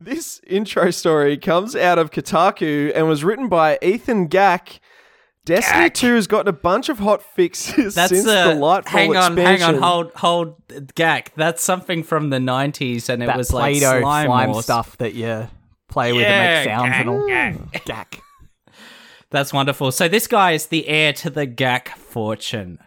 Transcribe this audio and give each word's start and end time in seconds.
This 0.00 0.40
intro 0.46 0.90
story 0.90 1.36
comes 1.36 1.76
out 1.76 1.98
of 1.98 2.10
Kotaku 2.10 2.90
and 2.94 3.06
was 3.06 3.22
written 3.22 3.48
by 3.48 3.78
Ethan 3.82 4.28
Gack. 4.28 4.80
Destiny 5.44 5.84
Gack. 5.84 5.94
2 5.94 6.14
has 6.14 6.26
gotten 6.26 6.48
a 6.48 6.52
bunch 6.52 6.88
of 6.88 6.98
hot 7.00 7.22
fixes 7.22 7.94
That's 7.94 8.10
since 8.10 8.26
uh, 8.26 8.48
the 8.48 8.54
Lightfall 8.60 8.88
hang 8.88 9.16
on, 9.16 9.32
expansion. 9.32 9.44
hang 9.66 9.74
on, 9.76 9.82
hold, 9.82 10.12
hold, 10.14 10.66
Gak. 10.94 11.28
That's 11.36 11.62
something 11.62 12.02
from 12.02 12.30
the 12.30 12.38
'90s, 12.38 13.08
and 13.08 13.22
it 13.22 13.26
that 13.26 13.36
was 13.36 13.52
like 13.52 13.72
Play-Doh 13.74 14.00
slime, 14.00 14.26
slime 14.26 14.50
wars. 14.50 14.64
stuff 14.64 14.96
that 14.98 15.14
you 15.14 15.48
play 15.88 16.12
with 16.12 16.22
Yeah, 16.22 16.60
and 16.62 16.64
make 16.66 16.74
sounds 16.76 16.94
and 16.96 17.08
all. 17.08 17.26
gack, 17.26 17.84
Gack. 17.84 18.22
That's 19.30 19.52
wonderful. 19.52 19.92
So 19.92 20.08
this 20.08 20.26
guy 20.26 20.52
is 20.52 20.66
the 20.66 20.86
heir 20.88 21.12
to 21.14 21.30
the 21.30 21.46
Gak 21.46 21.88
fortune. 21.90 22.78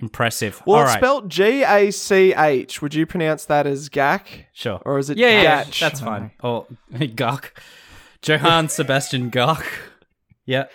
Impressive. 0.00 0.62
Well, 0.64 0.76
All 0.76 0.82
it's 0.84 0.92
right, 0.92 0.98
spelled 1.00 1.28
G 1.30 1.64
A 1.64 1.90
C 1.90 2.32
H. 2.34 2.80
Would 2.80 2.94
you 2.94 3.04
pronounce 3.06 3.44
that 3.46 3.66
as 3.66 3.88
Gack? 3.88 4.46
sure. 4.52 4.80
Or 4.84 4.98
is 4.98 5.10
it 5.10 5.18
yeah, 5.18 5.42
yeah, 5.42 5.64
Gatch? 5.64 5.80
that's 5.80 6.00
fine. 6.00 6.30
Or 6.42 6.66
Gok, 6.92 7.50
Johann 8.22 8.68
Sebastian 8.68 9.30
Gok. 9.30 9.64
Yeah. 10.46 10.66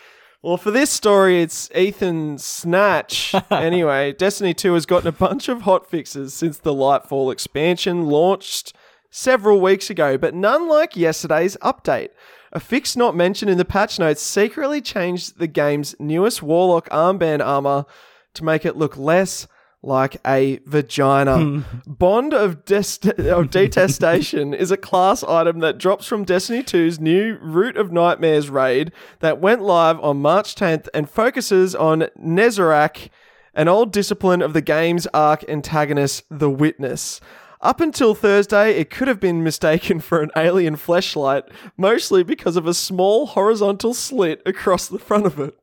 Well, 0.41 0.57
for 0.57 0.71
this 0.71 0.89
story, 0.89 1.41
it's 1.41 1.71
Ethan 1.73 2.37
Snatch. 2.37 3.33
anyway, 3.51 4.11
Destiny 4.11 4.53
2 4.53 4.73
has 4.73 4.85
gotten 4.85 5.07
a 5.07 5.13
bunch 5.13 5.47
of 5.47 5.61
hot 5.61 5.89
fixes 5.89 6.33
since 6.33 6.57
the 6.57 6.73
Lightfall 6.73 7.31
expansion 7.31 8.07
launched 8.07 8.73
several 9.09 9.61
weeks 9.61 9.89
ago, 9.89 10.17
but 10.17 10.33
none 10.33 10.67
like 10.67 10.97
yesterday's 10.97 11.55
update. 11.61 12.09
A 12.51 12.59
fix 12.59 12.97
not 12.97 13.15
mentioned 13.15 13.49
in 13.51 13.57
the 13.57 13.63
patch 13.63 13.97
notes 13.99 14.21
secretly 14.21 14.81
changed 14.81 15.39
the 15.39 15.47
game's 15.47 15.95
newest 15.97 16.43
Warlock 16.43 16.89
armband 16.89 17.43
armor 17.43 17.85
to 18.33 18.43
make 18.43 18.65
it 18.65 18.77
look 18.77 18.97
less 18.97 19.47
like 19.83 20.17
a 20.25 20.59
vagina. 20.65 21.37
Hmm. 21.37 21.61
Bond 21.85 22.33
of, 22.33 22.65
dest- 22.65 23.05
of 23.05 23.49
Detestation 23.49 24.53
is 24.53 24.71
a 24.71 24.77
class 24.77 25.23
item 25.23 25.59
that 25.59 25.77
drops 25.77 26.07
from 26.07 26.23
Destiny 26.23 26.63
2's 26.63 26.99
new 26.99 27.37
Root 27.41 27.75
of 27.75 27.91
Nightmares 27.91 28.49
raid 28.49 28.91
that 29.19 29.41
went 29.41 29.61
live 29.61 29.99
on 29.99 30.21
March 30.21 30.55
10th 30.55 30.87
and 30.93 31.09
focuses 31.09 31.75
on 31.75 32.07
Nezarec, 32.17 33.09
an 33.53 33.67
old 33.67 33.91
discipline 33.91 34.41
of 34.41 34.53
the 34.53 34.61
game's 34.61 35.05
arc 35.07 35.47
antagonist, 35.49 36.23
the 36.31 36.49
Witness. 36.49 37.19
Up 37.61 37.79
until 37.79 38.13
Thursday, 38.13 38.71
it 38.71 38.89
could 38.89 39.07
have 39.07 39.21
been 39.21 39.43
mistaken 39.43 39.99
for 39.99 40.21
an 40.21 40.31
alien 40.35 40.75
fleshlight, 40.75 41.43
mostly 41.77 42.23
because 42.23 42.57
of 42.57 42.67
a 42.67 42.73
small 42.73 43.25
horizontal 43.25 43.93
slit 43.93 44.41
across 44.45 44.87
the 44.87 44.99
front 44.99 45.25
of 45.25 45.39
it. 45.39 45.57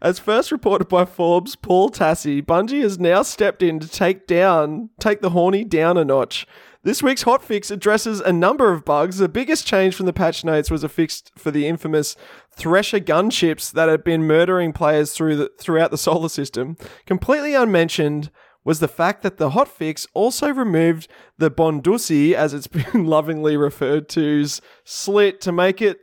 As 0.00 0.18
first 0.18 0.52
reported 0.52 0.88
by 0.88 1.04
Forbes' 1.04 1.56
Paul 1.56 1.90
Tassi, 1.90 2.42
Bungie 2.42 2.82
has 2.82 2.98
now 2.98 3.22
stepped 3.22 3.62
in 3.62 3.78
to 3.80 3.88
take 3.88 4.26
down, 4.26 4.90
take 5.00 5.20
the 5.20 5.30
horny 5.30 5.64
down 5.64 5.96
a 5.96 6.04
notch. 6.04 6.46
This 6.86 7.02
week's 7.02 7.24
hotfix 7.24 7.72
addresses 7.72 8.20
a 8.20 8.32
number 8.32 8.72
of 8.72 8.84
bugs. 8.84 9.18
The 9.18 9.28
biggest 9.28 9.66
change 9.66 9.96
from 9.96 10.06
the 10.06 10.12
patch 10.12 10.44
notes 10.44 10.70
was 10.70 10.84
a 10.84 10.88
fix 10.88 11.24
for 11.36 11.50
the 11.50 11.66
infamous 11.66 12.14
Thresher 12.52 13.00
gunships 13.00 13.72
that 13.72 13.88
had 13.88 14.04
been 14.04 14.22
murdering 14.22 14.72
players 14.72 15.12
through 15.12 15.34
the, 15.34 15.50
throughout 15.58 15.90
the 15.90 15.98
solar 15.98 16.28
system. 16.28 16.76
Completely 17.04 17.54
unmentioned 17.54 18.30
was 18.62 18.78
the 18.78 18.86
fact 18.86 19.22
that 19.22 19.36
the 19.36 19.50
hotfix 19.50 20.06
also 20.14 20.52
removed 20.52 21.08
the 21.38 21.50
Bondusi, 21.50 22.34
as 22.34 22.54
it's 22.54 22.66
been 22.92 23.04
lovingly 23.04 23.56
referred 23.56 24.08
to's 24.08 24.60
slit, 24.84 25.40
to 25.40 25.50
make 25.50 25.82
it 25.82 25.98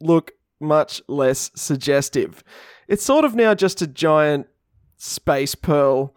look 0.00 0.32
much 0.60 1.00
less 1.08 1.52
suggestive. 1.54 2.42
It's 2.88 3.04
sort 3.04 3.24
of 3.24 3.34
now 3.34 3.54
just 3.54 3.82
a 3.82 3.86
giant 3.86 4.46
space 4.96 5.54
pearl. 5.54 6.14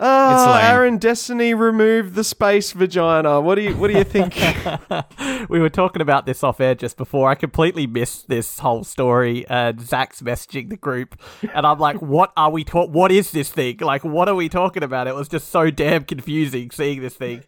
Ah, 0.00 0.54
lame. 0.54 0.64
Aaron 0.64 0.98
Destiny 0.98 1.54
removed 1.54 2.14
the 2.14 2.22
space 2.22 2.70
vagina. 2.72 3.40
What 3.40 3.56
do 3.56 3.62
you 3.62 3.76
what 3.76 3.90
do 3.90 3.98
you 3.98 4.04
think? 4.04 4.38
we 5.48 5.58
were 5.58 5.70
talking 5.70 6.00
about 6.00 6.24
this 6.24 6.44
off 6.44 6.60
air 6.60 6.76
just 6.76 6.96
before. 6.96 7.28
I 7.28 7.34
completely 7.34 7.86
missed 7.86 8.28
this 8.28 8.60
whole 8.60 8.84
story. 8.84 9.44
And 9.48 9.80
Zac's 9.80 10.22
messaging 10.22 10.70
the 10.70 10.76
group, 10.76 11.20
and 11.52 11.66
I'm 11.66 11.78
like, 11.78 11.96
"What 12.02 12.32
are 12.36 12.50
we 12.50 12.62
talk? 12.62 12.90
What 12.90 13.10
is 13.10 13.32
this 13.32 13.50
thing? 13.50 13.78
Like, 13.78 14.04
what 14.04 14.28
are 14.28 14.36
we 14.36 14.48
talking 14.48 14.84
about?" 14.84 15.08
It 15.08 15.14
was 15.16 15.28
just 15.28 15.48
so 15.48 15.68
damn 15.70 16.04
confusing 16.04 16.70
seeing 16.70 17.00
this 17.00 17.14
thing. 17.14 17.42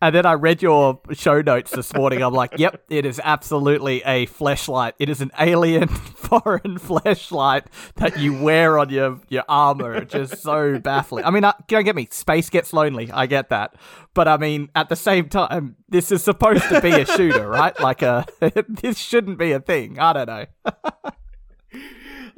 And 0.00 0.14
then 0.14 0.24
I 0.24 0.34
read 0.34 0.62
your 0.62 1.00
show 1.12 1.40
notes 1.40 1.72
this 1.72 1.92
morning. 1.94 2.22
I'm 2.22 2.34
like, 2.34 2.52
"Yep, 2.58 2.84
it 2.90 3.06
is 3.06 3.20
absolutely 3.24 4.02
a 4.04 4.26
fleshlight. 4.26 4.92
It 5.00 5.08
is 5.08 5.20
an 5.20 5.32
alien 5.38 5.88
foreign 5.88 6.78
fleshlight 6.78 7.64
that 7.96 8.18
you 8.18 8.40
wear 8.40 8.78
on 8.78 8.90
your 8.90 9.18
your 9.28 9.44
armor." 9.48 9.94
It's 9.94 10.12
just 10.12 10.42
so 10.42 10.78
baffling. 10.78 11.24
I 11.24 11.30
mean, 11.30 11.42
don't 11.66 11.87
get 11.88 11.96
me. 11.96 12.08
Space 12.10 12.50
gets 12.50 12.72
lonely. 12.72 13.10
I 13.10 13.26
get 13.26 13.48
that. 13.48 13.74
But 14.14 14.28
I 14.28 14.36
mean, 14.36 14.68
at 14.74 14.88
the 14.88 14.96
same 14.96 15.28
time, 15.28 15.76
this 15.88 16.12
is 16.12 16.22
supposed 16.22 16.68
to 16.68 16.80
be 16.80 16.90
a 16.90 17.06
shooter, 17.06 17.48
right? 17.60 17.78
Like 17.80 18.02
uh, 18.02 18.24
a 18.40 18.64
this 18.68 18.98
shouldn't 18.98 19.38
be 19.38 19.52
a 19.52 19.60
thing. 19.60 19.98
I 19.98 20.12
don't 20.12 20.26
know. 20.26 20.46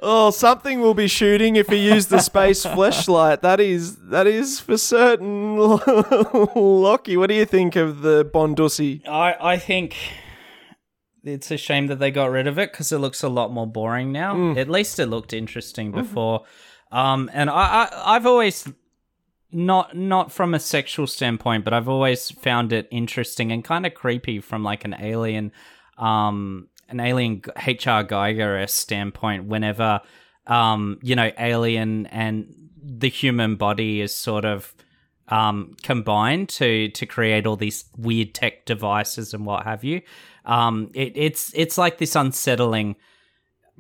oh, 0.01 0.31
something 0.31 0.81
will 0.81 0.95
be 0.95 1.09
shooting 1.09 1.57
if 1.57 1.69
he 1.69 1.77
used 1.77 2.11
the 2.11 2.21
space 2.21 2.63
flashlight. 2.63 3.43
That 3.43 3.61
is 3.61 3.97
that 4.11 4.27
is 4.27 4.61
for 4.61 4.79
certain. 4.79 5.57
Lachy, 5.59 7.17
what 7.17 7.29
do 7.29 7.35
you 7.35 7.45
think 7.45 7.77
of 7.77 8.03
the 8.03 8.25
Bondusi? 8.25 9.07
I 9.09 9.37
I 9.41 9.59
think 9.59 9.97
it's 11.25 11.51
a 11.51 11.57
shame 11.57 11.89
that 11.89 11.99
they 11.99 12.11
got 12.11 12.31
rid 12.31 12.47
of 12.47 12.59
it 12.59 12.73
because 12.73 12.93
it 12.93 12.99
looks 12.99 13.23
a 13.23 13.29
lot 13.29 13.53
more 13.53 13.67
boring 13.67 14.13
now. 14.13 14.35
Mm. 14.35 14.57
At 14.57 14.71
least 14.71 14.99
it 14.99 15.07
looked 15.07 15.33
interesting 15.33 15.89
mm-hmm. 15.93 16.03
before. 16.03 16.45
Um, 16.93 17.31
and 17.33 17.51
I, 17.51 17.85
I 17.85 18.17
I've 18.17 18.27
always 18.27 18.67
not 19.53 19.97
not 19.97 20.33
from 20.33 20.55
a 20.55 20.61
sexual 20.61 21.07
standpoint, 21.07 21.65
but 21.65 21.73
I've 21.73 21.89
always 21.89 22.31
found 22.31 22.73
it 22.73 22.89
interesting 22.91 23.53
and 23.53 23.65
kind 23.65 23.87
of 23.87 23.95
creepy 23.95 24.41
from 24.41 24.63
like 24.63 24.85
an 24.85 24.95
alien, 24.99 25.53
um, 25.99 26.69
an 26.89 27.01
alien 27.01 27.43
HR 27.67 28.03
Geiger 28.03 28.67
standpoint. 28.67 29.47
Whenever, 29.47 30.01
um, 30.47 30.99
you 31.03 31.17
know, 31.17 31.31
alien 31.39 32.07
and 32.07 32.55
the 32.83 33.09
human 33.09 33.57
body 33.57 34.01
is 34.01 34.15
sort 34.15 34.45
of 34.45 34.75
um, 35.29 35.77
combined 35.83 36.49
to 36.51 36.89
to 36.91 37.07
create 37.07 37.47
all 37.47 37.57
these 37.57 37.85
weird 37.97 38.35
tech 38.35 38.67
devices 38.67 39.35
and 39.35 39.47
what 39.47 39.65
have 39.65 39.85
you. 39.85 40.03
Um, 40.45 40.91
it, 40.95 41.13
it's 41.17 41.53
it's 41.55 41.79
like 41.79 41.99
this 41.99 42.17
unsettling 42.17 42.97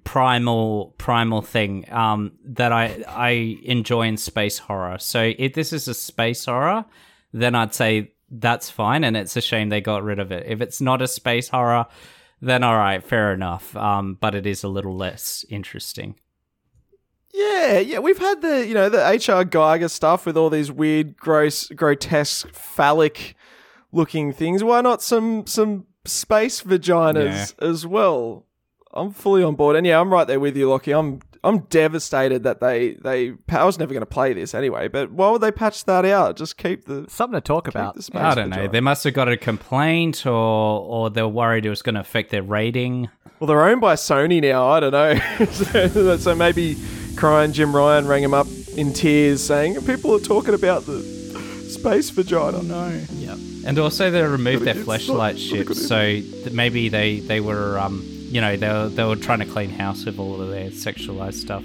primal 0.04 0.94
primal 0.98 1.42
thing 1.42 1.90
um, 1.92 2.32
that 2.44 2.72
I 2.72 3.02
I 3.06 3.58
enjoy 3.62 4.02
in 4.02 4.16
space 4.16 4.58
horror. 4.58 4.98
So 4.98 5.32
if 5.38 5.54
this 5.54 5.72
is 5.72 5.88
a 5.88 5.94
space 5.94 6.44
horror, 6.44 6.84
then 7.32 7.54
I'd 7.54 7.74
say 7.74 8.12
that's 8.30 8.70
fine, 8.70 9.04
and 9.04 9.16
it's 9.16 9.36
a 9.36 9.40
shame 9.40 9.68
they 9.68 9.80
got 9.80 10.02
rid 10.02 10.18
of 10.18 10.32
it. 10.32 10.46
If 10.46 10.60
it's 10.60 10.80
not 10.80 11.02
a 11.02 11.08
space 11.08 11.48
horror, 11.48 11.86
then 12.40 12.62
all 12.62 12.76
right, 12.76 13.02
fair 13.02 13.32
enough. 13.32 13.76
Um, 13.76 14.16
but 14.20 14.34
it 14.34 14.46
is 14.46 14.62
a 14.62 14.68
little 14.68 14.96
less 14.96 15.44
interesting. 15.48 16.16
Yeah, 17.32 17.78
yeah, 17.78 18.00
we've 18.00 18.18
had 18.18 18.42
the 18.42 18.66
you 18.66 18.74
know 18.74 18.88
the 18.88 18.98
HR 18.98 19.44
Geiger 19.44 19.88
stuff 19.88 20.26
with 20.26 20.36
all 20.36 20.50
these 20.50 20.72
weird, 20.72 21.16
gross, 21.16 21.68
grotesque, 21.68 22.52
phallic 22.52 23.36
looking 23.92 24.32
things. 24.32 24.64
Why 24.64 24.80
not 24.80 25.02
some 25.02 25.46
some 25.46 25.86
space 26.04 26.62
vaginas 26.62 27.54
as 27.60 27.86
well? 27.86 28.46
I'm 28.92 29.12
fully 29.12 29.42
on 29.42 29.54
board, 29.54 29.76
and 29.76 29.86
yeah, 29.86 30.00
I'm 30.00 30.12
right 30.12 30.26
there 30.26 30.40
with 30.40 30.56
you, 30.56 30.68
Lachy. 30.68 30.92
I'm 30.98 31.20
I'm 31.42 31.60
devastated 31.60 32.42
that 32.42 32.60
they 32.60 32.94
they. 32.94 33.34
I 33.48 33.64
was 33.64 33.78
never 33.78 33.92
going 33.94 34.02
to 34.02 34.06
play 34.06 34.32
this 34.32 34.54
anyway, 34.54 34.88
but 34.88 35.10
why 35.12 35.30
would 35.30 35.40
they 35.40 35.52
patch 35.52 35.84
that 35.84 36.04
out? 36.04 36.36
Just 36.36 36.56
keep 36.56 36.84
the 36.84 37.06
Something 37.08 37.36
to 37.36 37.40
talk 37.40 37.68
about. 37.68 37.94
the 37.94 38.02
space 38.02 38.20
I 38.20 38.34
don't 38.34 38.50
know. 38.50 38.56
vagina. 38.56 38.72
They 38.72 38.80
must 38.80 39.04
have 39.04 39.14
got 39.14 39.28
a 39.28 39.36
complaint, 39.36 40.26
or 40.26 40.32
or 40.32 41.08
they're 41.10 41.28
worried 41.28 41.64
it 41.66 41.70
was 41.70 41.82
going 41.82 41.94
to 41.94 42.00
affect 42.00 42.30
their 42.30 42.42
rating. 42.42 43.08
Well, 43.38 43.46
they're 43.48 43.64
owned 43.64 43.80
by 43.80 43.94
Sony 43.94 44.42
now. 44.42 44.68
I 44.68 44.80
don't 44.80 44.92
know. 44.92 45.46
so, 45.46 46.16
so 46.18 46.34
maybe 46.34 46.76
crying 47.16 47.52
Jim 47.52 47.74
Ryan 47.74 48.06
rang 48.06 48.22
him 48.22 48.34
up 48.34 48.48
in 48.76 48.92
tears, 48.92 49.42
saying 49.42 49.80
people 49.86 50.14
are 50.14 50.20
talking 50.20 50.52
about 50.52 50.84
the 50.84 51.00
space 51.68 52.10
vagina. 52.10 52.62
No. 52.62 53.00
Yep. 53.12 53.38
And 53.64 53.78
also, 53.78 54.10
they 54.10 54.22
removed 54.22 54.64
their 54.64 54.74
flashlight 54.74 55.36
not 55.36 55.42
a 55.60 55.64
good 55.64 55.76
ships, 55.76 55.86
so 55.86 56.20
maybe 56.52 56.88
they 56.88 57.20
they 57.20 57.40
were 57.40 57.78
um 57.78 58.04
you 58.30 58.40
know 58.40 58.56
they 58.56 58.68
were, 58.68 58.88
they 58.88 59.04
were 59.04 59.16
trying 59.16 59.40
to 59.40 59.44
clean 59.46 59.70
house 59.70 60.04
with 60.04 60.18
all 60.18 60.40
of 60.40 60.48
their 60.50 60.70
sexualized 60.70 61.34
stuff. 61.34 61.64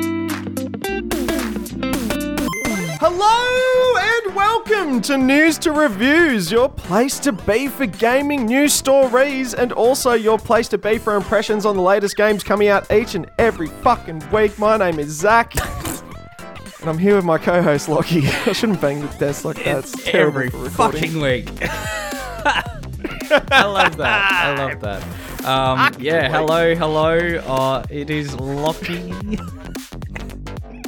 Hello 3.00 3.96
and 3.98 4.34
welcome 4.34 5.00
to 5.02 5.18
News 5.18 5.58
to 5.58 5.72
Reviews, 5.72 6.50
your 6.50 6.68
place 6.68 7.18
to 7.20 7.32
be 7.32 7.68
for 7.68 7.86
gaming 7.86 8.46
news 8.46 8.72
stories 8.72 9.54
and 9.54 9.72
also 9.72 10.12
your 10.12 10.38
place 10.38 10.68
to 10.68 10.78
be 10.78 10.98
for 10.98 11.16
impressions 11.16 11.66
on 11.66 11.76
the 11.76 11.82
latest 11.82 12.16
games 12.16 12.42
coming 12.44 12.68
out 12.68 12.90
each 12.92 13.14
and 13.14 13.30
every 13.38 13.66
fucking 13.68 14.22
week. 14.30 14.58
My 14.58 14.76
name 14.76 14.98
is 14.98 15.08
Zac. 15.10 15.52
And 16.80 16.90
I'm 16.90 16.98
here 16.98 17.16
with 17.16 17.24
my 17.24 17.38
co-host 17.38 17.88
Lachy. 17.88 18.28
I 18.46 18.52
shouldn't 18.52 18.78
bang 18.78 19.00
the 19.00 19.06
desk 19.16 19.46
like 19.46 19.56
that. 19.64 19.78
It's 19.78 20.04
terrible 20.04 20.40
Every 20.40 20.50
for 20.50 20.58
recording. 20.58 21.00
fucking 21.00 21.18
week. 21.22 21.48
I 21.62 23.64
love 23.64 23.96
that. 23.96 24.30
I 24.30 24.54
love 24.66 24.80
that. 24.82 25.02
Um, 25.46 25.94
yeah, 25.98 26.28
hello, 26.28 26.74
hello. 26.74 27.16
Uh, 27.46 27.86
it 27.88 28.10
is 28.10 28.34
Lachy. 28.34 29.14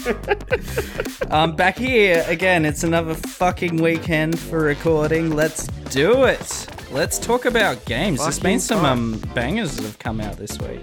um, 1.31 1.56
back 1.56 1.76
here 1.76 2.25
again. 2.29 2.64
It's 2.64 2.85
another 2.85 3.14
fucking 3.14 3.76
weekend 3.76 4.38
for 4.38 4.61
recording. 4.61 5.35
Let's 5.35 5.67
do 5.91 6.25
it. 6.25 6.67
Let's 6.93 7.19
talk 7.19 7.44
about 7.44 7.85
games. 7.85 8.20
There's 8.20 8.38
been 8.38 8.61
some 8.61 8.85
um, 8.85 9.19
bangers 9.35 9.76
that 9.76 9.82
have 9.85 9.99
come 9.99 10.20
out 10.20 10.37
this 10.37 10.58
week. 10.58 10.81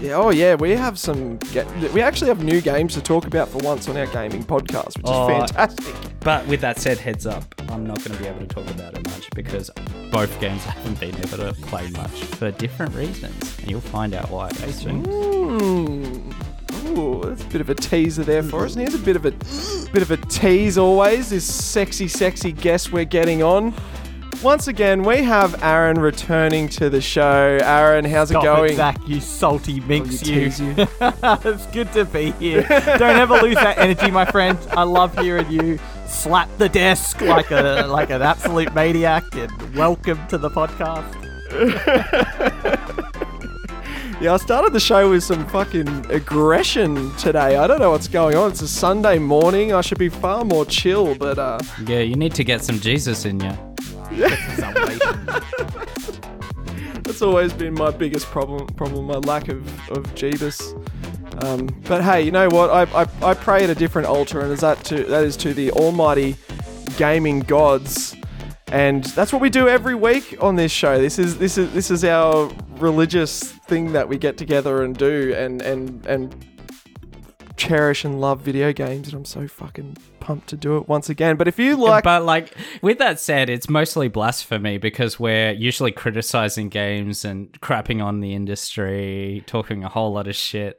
Yeah, 0.00 0.14
oh 0.14 0.30
yeah, 0.30 0.56
we 0.56 0.72
have 0.72 0.98
some. 0.98 1.36
Ga- 1.52 1.64
we 1.92 2.00
actually 2.00 2.28
have 2.28 2.42
new 2.42 2.60
games 2.60 2.94
to 2.94 3.00
talk 3.00 3.26
about 3.26 3.48
for 3.48 3.58
once 3.58 3.88
on 3.88 3.96
our 3.96 4.06
gaming 4.06 4.42
podcast, 4.42 4.96
which 4.96 5.04
is 5.06 5.10
Oh, 5.12 5.28
fantastic. 5.28 5.94
But 6.20 6.44
with 6.48 6.60
that 6.62 6.80
said, 6.80 6.98
heads 6.98 7.24
up, 7.24 7.54
I'm 7.68 7.86
not 7.86 7.98
going 8.02 8.16
to 8.16 8.22
be 8.22 8.28
able 8.28 8.40
to 8.40 8.46
talk 8.46 8.68
about 8.70 8.94
it 8.94 9.06
much 9.08 9.30
because 9.30 9.70
both 10.10 10.40
games 10.40 10.66
I 10.66 10.70
haven't 10.72 10.98
been 10.98 11.14
able 11.16 11.38
to 11.38 11.52
play 11.62 11.88
much 11.90 12.24
for 12.24 12.50
different 12.50 12.94
reasons. 12.96 13.58
And 13.60 13.70
you'll 13.70 13.80
find 13.80 14.12
out 14.12 14.28
why 14.28 14.50
soon. 14.50 15.04
Mm. 15.04 16.51
Ooh, 16.84 17.22
that's 17.24 17.42
a 17.42 17.46
bit 17.46 17.60
of 17.60 17.70
a 17.70 17.74
teaser 17.74 18.24
there 18.24 18.42
for 18.42 18.64
us. 18.64 18.74
And 18.74 18.82
here's 18.82 18.94
a 18.94 19.04
bit 19.04 19.16
of 19.16 19.24
a 19.24 19.30
bit 19.92 20.02
of 20.02 20.10
a 20.10 20.16
tease 20.16 20.78
always. 20.78 21.30
This 21.30 21.44
sexy, 21.44 22.08
sexy 22.08 22.52
guest 22.52 22.92
we're 22.92 23.04
getting 23.04 23.42
on. 23.42 23.74
Once 24.42 24.66
again, 24.66 25.04
we 25.04 25.18
have 25.18 25.62
Aaron 25.62 26.00
returning 26.00 26.68
to 26.68 26.90
the 26.90 27.00
show. 27.00 27.58
Aaron, 27.62 28.04
how's 28.04 28.32
it 28.32 28.42
going? 28.42 28.72
it, 28.72 28.76
Zac, 28.76 28.98
you 29.06 29.20
salty 29.20 29.80
oh, 29.80 29.86
minx, 29.86 30.20
Oh, 30.24 30.26
you 30.26 30.40
you. 30.40 30.64
you. 30.66 30.74
it's 31.00 31.66
good 31.66 31.92
to 31.92 32.04
be 32.04 32.32
here. 32.32 32.62
Don't 32.98 33.16
ever 33.16 33.38
lose 33.38 33.54
that 33.54 33.78
energy, 33.78 34.10
my 34.10 34.24
friend. 34.24 34.58
I 34.70 34.82
love 34.82 35.16
hearing 35.16 35.48
you 35.48 35.78
slap 36.08 36.48
the 36.58 36.68
desk 36.68 37.20
like 37.20 37.52
a 37.52 37.86
like 37.88 38.10
an 38.10 38.22
absolute 38.22 38.74
maniac. 38.74 39.24
And 39.34 39.74
welcome 39.76 40.18
to 40.26 40.38
the 40.38 40.50
podcast. 40.50 41.18
Yeah, 44.22 44.34
I 44.34 44.36
started 44.36 44.72
the 44.72 44.78
show 44.78 45.10
with 45.10 45.24
some 45.24 45.44
fucking 45.48 45.88
aggression 46.08 47.12
today. 47.16 47.56
I 47.56 47.66
don't 47.66 47.80
know 47.80 47.90
what's 47.90 48.06
going 48.06 48.36
on. 48.36 48.52
It's 48.52 48.62
a 48.62 48.68
Sunday 48.68 49.18
morning. 49.18 49.72
I 49.72 49.80
should 49.80 49.98
be 49.98 50.08
far 50.08 50.44
more 50.44 50.64
chill, 50.64 51.16
but 51.16 51.40
uh, 51.40 51.58
Yeah, 51.88 51.98
you 51.98 52.14
need 52.14 52.32
to 52.36 52.44
get 52.44 52.62
some 52.62 52.78
Jesus 52.78 53.24
in 53.24 53.40
you. 53.40 53.50
Salvation. 54.54 55.26
that's 57.02 57.20
always 57.20 57.52
been 57.52 57.74
my 57.74 57.90
biggest 57.90 58.26
problem. 58.26 58.68
Problem, 58.68 59.06
my 59.06 59.14
lack 59.14 59.48
of 59.48 59.66
of 59.90 60.04
Jeebus. 60.14 60.70
Um, 61.42 61.66
but 61.88 62.04
hey, 62.04 62.22
you 62.22 62.30
know 62.30 62.48
what? 62.48 62.70
I, 62.70 63.02
I, 63.02 63.30
I 63.30 63.34
pray 63.34 63.64
at 63.64 63.70
a 63.70 63.74
different 63.74 64.06
altar, 64.06 64.38
and 64.38 64.52
is 64.52 64.60
that 64.60 64.84
to 64.84 65.02
that 65.02 65.24
is 65.24 65.36
to 65.38 65.52
the 65.52 65.72
Almighty 65.72 66.36
gaming 66.96 67.40
gods, 67.40 68.14
and 68.68 69.02
that's 69.02 69.32
what 69.32 69.42
we 69.42 69.50
do 69.50 69.68
every 69.68 69.96
week 69.96 70.36
on 70.40 70.54
this 70.54 70.70
show. 70.70 71.00
This 71.00 71.18
is 71.18 71.38
this 71.38 71.58
is 71.58 71.72
this 71.72 71.90
is 71.90 72.04
our 72.04 72.52
religious 72.78 73.54
thing 73.72 73.92
that 73.92 74.06
we 74.06 74.18
get 74.18 74.36
together 74.36 74.82
and 74.82 74.94
do, 74.96 75.34
and 75.34 75.62
and 75.62 76.04
and 76.06 76.46
cherish 77.56 78.04
and 78.04 78.20
love 78.20 78.42
video 78.42 78.70
games, 78.72 79.08
and 79.08 79.16
I'm 79.16 79.24
so 79.24 79.48
fucking 79.48 79.96
pumped 80.20 80.48
to 80.48 80.56
do 80.56 80.76
it 80.76 80.88
once 80.88 81.08
again. 81.08 81.36
But 81.36 81.48
if 81.48 81.58
you 81.58 81.76
like, 81.76 82.04
but 82.04 82.22
like 82.22 82.54
with 82.82 82.98
that 82.98 83.18
said, 83.18 83.48
it's 83.48 83.70
mostly 83.70 84.08
blasphemy 84.08 84.76
because 84.76 85.18
we're 85.18 85.52
usually 85.52 85.90
criticizing 85.90 86.68
games 86.68 87.24
and 87.24 87.50
crapping 87.60 88.04
on 88.04 88.20
the 88.20 88.34
industry, 88.34 89.42
talking 89.46 89.84
a 89.84 89.88
whole 89.88 90.12
lot 90.12 90.28
of 90.28 90.36
shit. 90.36 90.78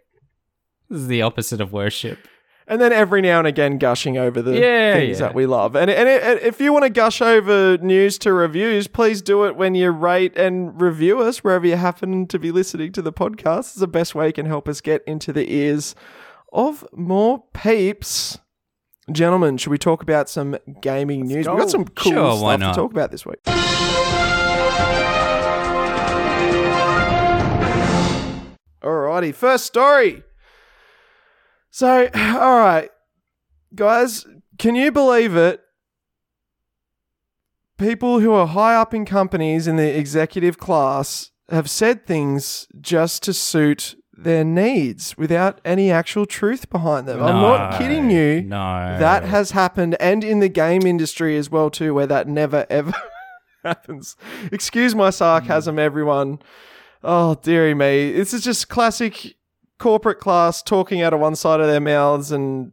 This 0.90 1.02
is 1.02 1.08
the 1.08 1.24
opposite 1.24 1.62
of 1.62 1.74
worship. 1.74 2.20
And 2.68 2.80
then 2.82 2.94
every 2.94 3.22
now 3.22 3.40
and 3.40 3.48
again 3.48 3.78
gushing 3.78 4.18
over 4.18 4.42
the 4.42 4.58
Yeah, 4.60 4.94
things 4.94 5.20
yeah. 5.20 5.28
that 5.28 5.36
we 5.36 5.46
love. 5.46 5.76
And, 5.76 5.90
and, 5.92 6.08
and 6.08 6.40
if 6.40 6.62
you 6.62 6.72
want 6.74 6.84
to 6.84 6.90
gush 6.90 7.22
over 7.22 7.78
news 7.80 8.18
to 8.20 8.34
reviews, 8.34 8.88
please 8.88 9.22
do 9.22 9.46
it 9.46 9.56
when 9.56 9.76
you 9.76 9.92
rate 9.92 10.38
and 10.38 10.80
review 10.82 11.22
us 11.22 11.40
wherever 11.44 11.68
you 11.68 11.76
happen 11.76 12.28
to 12.28 12.40
be 12.40 12.52
listening 12.52 12.92
to 12.94 13.02
the 13.02 13.14
podcast. 13.14 13.60
It's 13.60 13.74
the 13.76 13.88
best 13.88 14.16
way 14.16 14.28
you 14.28 14.34
can 14.34 14.46
help 14.46 14.68
us 14.68 14.82
get 14.82 15.04
into 15.06 15.34
the 15.34 15.52
ears 15.54 15.96
of 16.52 16.86
more 16.94 17.44
peeps. 17.54 18.40
Gentlemen, 19.12 19.58
should 19.58 19.72
we 19.72 19.78
talk 19.78 20.02
about 20.02 20.30
some 20.30 20.56
gaming 20.82 21.26
news? 21.28 21.46
We've 21.48 21.58
got 21.58 21.70
some 21.70 21.86
cool 21.86 22.12
Sure, 22.14 22.38
stuff 22.38 22.60
to 22.62 22.74
talk 22.74 22.92
about 22.92 23.12
this 23.12 23.26
week. 23.26 23.40
Alrighty, 28.82 29.34
first 29.34 29.66
story. 29.66 30.24
So, 31.74 32.08
all 32.14 32.60
right, 32.60 32.92
guys, 33.74 34.28
can 34.60 34.76
you 34.76 34.92
believe 34.92 35.36
it? 35.36 35.60
People 37.80 38.20
who 38.20 38.32
are 38.32 38.46
high 38.46 38.76
up 38.76 38.94
in 38.94 39.06
companies 39.06 39.66
in 39.66 39.76
the 39.76 39.98
executive 39.98 40.60
class 40.60 41.32
have 41.50 41.68
said 41.70 42.06
things 42.06 42.68
just 42.80 43.24
to 43.24 43.34
suit 43.34 43.96
their 44.16 44.44
needs 44.44 45.18
without 45.18 45.60
any 45.66 45.92
actual 45.92 46.28
truth 46.28 46.70
behind 46.70 47.08
them. 47.08 47.24
I'm 47.24 47.42
not 47.42 47.80
kidding 47.80 48.12
you. 48.12 48.44
No. 48.44 48.96
That 49.00 49.24
has 49.24 49.50
happened, 49.52 49.98
and 50.00 50.24
in 50.24 50.42
the 50.42 50.50
game 50.50 50.86
industry 50.86 51.36
as 51.38 51.50
well 51.50 51.72
too, 51.72 51.96
where 51.96 52.06
that 52.06 52.28
never 52.28 52.68
ever 52.70 52.94
happens. 53.64 54.16
Excuse 54.52 54.94
my 54.94 55.10
sarcasm, 55.10 55.76
hmm. 55.76 55.80
everyone. 55.80 56.40
Oh 57.04 57.34
dearie 57.34 57.74
me, 57.74 58.12
this 58.12 58.32
is 58.32 58.44
just 58.44 58.70
classic 58.70 59.36
corporate 59.84 60.18
class 60.18 60.64
talking 60.64 61.02
out 61.02 61.14
of 61.14 61.20
one 61.20 61.36
side 61.36 61.60
of 61.60 61.68
their 61.68 61.82
mouths, 61.82 62.32
and 62.32 62.72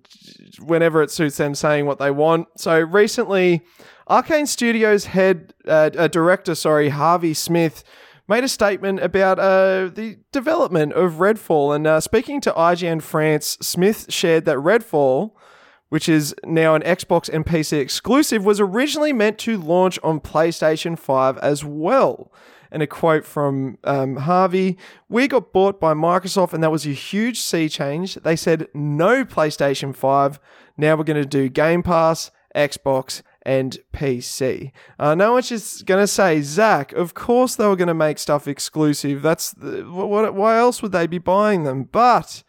whenever 0.61 1.03
it 1.03 1.11
suits 1.11 1.39
them, 1.39 1.57
saying 1.57 1.85
what 1.85 1.99
they 1.99 2.13
want. 2.13 2.47
So 2.57 2.79
recently, 2.79 3.63
Arkane 4.09 4.47
Studios 4.47 5.07
head 5.07 5.53
uh, 5.67 5.91
uh, 5.99 6.07
director, 6.07 6.55
sorry, 6.55 6.91
Harvey 6.91 7.35
Smith. 7.35 7.83
Made 8.29 8.45
a 8.45 8.49
statement 8.49 9.01
about 9.01 9.41
uh, 9.41 9.91
the 9.93 10.19
development 10.31 10.93
of 10.93 11.15
Redfall, 11.15 11.75
and 11.75 11.85
uh, 11.85 11.99
speaking 11.99 12.41
to 12.43 12.53
IGN 12.53 13.03
France, 13.03 13.59
Smith 13.61 14.07
shared 14.09 14.45
that 14.45 14.59
Redfall, 14.59 15.33
which 15.89 16.09
is 16.09 16.33
now 16.45 16.77
an 16.77 16.83
Xbox 16.83 17.29
and 17.29 17.45
PC 17.45 17.81
exclusive, 17.81 18.45
was 18.45 18.61
originally 18.61 19.13
meant 19.13 19.37
to 19.39 19.59
launch 19.59 19.99
on 20.05 20.21
PlayStation 20.21 20.97
5 20.97 21.39
as 21.39 21.65
well. 21.65 22.31
And 22.73 22.83
a 22.83 22.87
quote 22.87 23.25
from 23.25 23.79
um, 23.85 24.17
Harvey 24.17 24.79
We 25.09 25.27
got 25.27 25.53
bought 25.53 25.81
by 25.81 25.93
Microsoft, 25.93 26.53
and 26.53 26.63
that 26.63 26.71
was 26.71 26.87
a 26.87 26.91
huge 26.91 27.41
sea 27.41 27.69
change. 27.69 28.15
They 28.15 28.37
said 28.37 28.69
no 28.75 29.25
PlayStation 29.25 29.95
5. 29.95 30.39
Now 30.77 30.97
we're 30.97 31.05
going 31.05 31.21
to 31.21 31.29
do 31.29 31.49
Game 31.49 31.83
Pass, 31.83 32.31
Xbox, 32.55 33.23
and 33.43 33.79
PC. 33.93 34.71
Uh, 34.99 35.15
no 35.15 35.33
one's 35.33 35.49
just 35.49 35.87
going 35.87 36.03
to 36.03 36.07
say, 36.07 36.41
Zac, 36.43 36.93
of 36.93 37.15
course 37.15 37.57
they 37.57 37.67
were 37.67 37.77
going 37.77 37.89
to 37.89 37.95
make 37.95 38.19
stuff 38.19 38.47
exclusive. 38.47 39.23
That's 39.23 39.53
the, 39.53 39.83
what, 39.83 40.35
why 40.35 40.59
else 40.59 40.83
would 40.83 40.93
they 40.93 41.07
be 41.07 41.19
buying 41.19 41.65
them? 41.65 41.85
But 41.85 42.43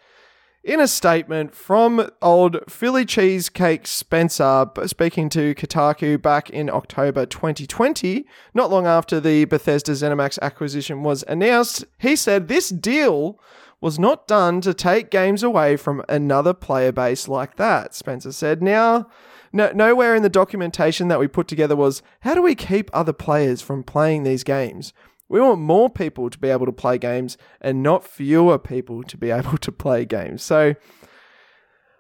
in 0.64 0.80
a 0.80 0.88
statement 0.88 1.56
from 1.56 2.10
old 2.22 2.60
Philly 2.70 3.06
Cheesecake 3.06 3.88
Spencer, 3.88 4.68
speaking 4.86 5.30
to 5.30 5.56
Kotaku 5.56 6.22
back 6.22 6.50
in 6.50 6.70
October 6.70 7.26
2020, 7.26 8.26
not 8.54 8.70
long 8.70 8.86
after 8.86 9.20
the 9.20 9.46
Bethesda 9.46 9.94
ZeniMax 9.94 10.38
acquisition 10.42 11.02
was 11.02 11.24
announced, 11.28 11.86
he 11.98 12.16
said 12.16 12.48
this 12.48 12.70
deal 12.70 13.40
was 13.80 13.98
not 13.98 14.28
done 14.28 14.62
to 14.62 14.74
take 14.74 15.10
games 15.10 15.42
away 15.42 15.76
from 15.76 16.04
another 16.08 16.54
player 16.54 16.92
base 16.92 17.28
like 17.28 17.56
that. 17.56 17.96
Spencer 17.96 18.32
said, 18.32 18.62
now. 18.62 19.08
No, 19.54 19.70
nowhere 19.74 20.16
in 20.16 20.24
the 20.24 20.30
documentation 20.30 21.10
that 21.10 21.20
we 21.20 21.28
put 21.28 21.46
together 21.46 21.76
was 21.76 22.02
how 22.22 22.34
do 22.34 22.42
we 22.42 22.56
keep 22.56 22.90
other 22.94 23.12
players 23.12 23.62
from 23.62 23.84
playing 23.84 24.24
these 24.24 24.46
games? 24.46 24.94
We 25.32 25.40
want 25.40 25.62
more 25.62 25.90
people 25.90 26.30
to 26.30 26.38
be 26.38 26.50
able 26.50 26.66
to 26.66 26.74
play 26.74 26.98
games 26.98 27.38
and 27.62 27.82
not 27.82 28.04
fewer 28.04 28.60
people 28.60 29.02
to 29.04 29.18
be 29.18 29.32
able 29.40 29.58
to 29.60 29.72
play 29.72 30.04
games. 30.04 30.44
So, 30.44 30.76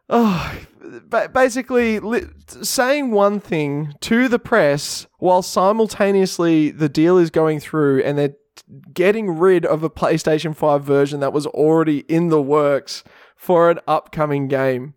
oh, 0.09 0.53
basically, 1.33 2.01
saying 2.61 3.11
one 3.11 3.39
thing 3.39 3.93
to 4.01 4.27
the 4.27 4.37
press 4.37 5.07
while 5.19 5.41
simultaneously 5.41 6.71
the 6.71 6.89
deal 6.89 7.17
is 7.17 7.29
going 7.29 7.61
through 7.61 8.03
and 8.03 8.17
they're 8.17 8.35
getting 8.93 9.37
rid 9.37 9.65
of 9.65 9.81
a 9.81 9.89
PlayStation 9.89 10.53
5 10.53 10.83
version 10.83 11.21
that 11.21 11.31
was 11.31 11.47
already 11.47 11.99
in 12.09 12.27
the 12.27 12.41
works 12.41 13.01
for 13.37 13.71
an 13.71 13.79
upcoming 13.87 14.49
game. 14.49 14.93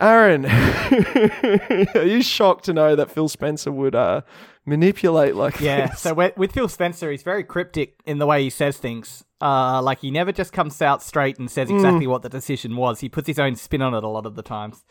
Aaron, 0.00 0.46
are 1.94 2.04
you 2.04 2.22
shocked 2.22 2.64
to 2.66 2.72
know 2.72 2.94
that 2.96 3.10
Phil 3.10 3.28
Spencer 3.28 3.72
would 3.72 3.94
uh, 3.94 4.22
manipulate 4.64 5.34
like 5.34 5.60
Yeah, 5.60 5.88
this? 5.88 6.00
so 6.00 6.14
with 6.14 6.36
with 6.36 6.52
Phil 6.52 6.68
Spencer, 6.68 7.10
he's 7.10 7.22
very 7.22 7.44
cryptic 7.44 8.00
in 8.06 8.18
the 8.18 8.26
way 8.26 8.42
he 8.42 8.50
says 8.50 8.76
things. 8.78 9.24
Uh, 9.40 9.80
like 9.82 10.00
he 10.00 10.10
never 10.10 10.32
just 10.32 10.52
comes 10.52 10.80
out 10.82 11.02
straight 11.02 11.38
and 11.38 11.50
says 11.50 11.70
exactly 11.70 12.06
what 12.06 12.22
the 12.22 12.28
decision 12.28 12.76
was. 12.76 13.00
He 13.00 13.08
puts 13.08 13.26
his 13.28 13.38
own 13.38 13.54
spin 13.56 13.82
on 13.82 13.94
it 13.94 14.02
a 14.02 14.08
lot 14.08 14.26
of 14.26 14.34
the 14.34 14.42
times. 14.42 14.84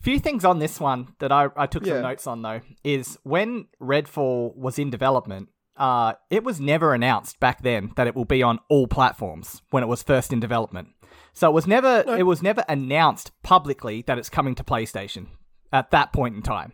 Few 0.00 0.18
things 0.18 0.44
on 0.44 0.58
this 0.58 0.80
one 0.80 1.08
that 1.18 1.30
I, 1.32 1.48
I 1.56 1.66
took 1.66 1.84
Yeah. 1.86 1.94
some 1.94 2.02
notes 2.02 2.26
on 2.26 2.42
though 2.42 2.60
is 2.82 3.18
when 3.24 3.66
Redfall 3.80 4.56
was 4.56 4.78
in 4.78 4.90
development, 4.90 5.48
uh, 5.76 6.14
it 6.30 6.44
was 6.44 6.60
never 6.60 6.94
announced 6.94 7.40
back 7.40 7.62
then 7.62 7.92
that 7.96 8.06
it 8.06 8.14
will 8.14 8.24
be 8.24 8.42
on 8.42 8.58
all 8.70 8.86
platforms 8.86 9.60
when 9.70 9.82
it 9.82 9.86
was 9.86 10.02
first 10.02 10.32
in 10.32 10.40
development. 10.40 10.88
So 11.34 11.50
it 11.50 11.52
was 11.52 11.66
never 11.66 12.04
it 12.16 12.24
was 12.24 12.42
never 12.42 12.64
announced 12.68 13.32
publicly 13.42 14.02
that 14.06 14.18
it's 14.18 14.30
coming 14.30 14.54
to 14.54 14.64
PlayStation 14.64 15.26
at 15.72 15.90
that 15.90 16.12
point 16.12 16.36
in 16.36 16.42
time. 16.42 16.72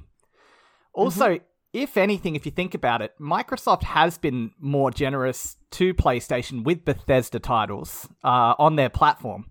Also, 0.92 1.38
if 1.72 1.96
anything, 1.96 2.34
if 2.36 2.44
you 2.44 2.52
think 2.52 2.74
about 2.74 3.00
it, 3.00 3.14
Microsoft 3.20 3.84
has 3.84 4.18
been 4.18 4.52
more 4.58 4.90
generous 4.90 5.56
to 5.72 5.94
PlayStation 5.94 6.64
with 6.64 6.84
Bethesda 6.84 7.38
titles 7.38 8.08
uh, 8.24 8.54
on 8.58 8.76
their 8.76 8.90
platform. 8.90 9.46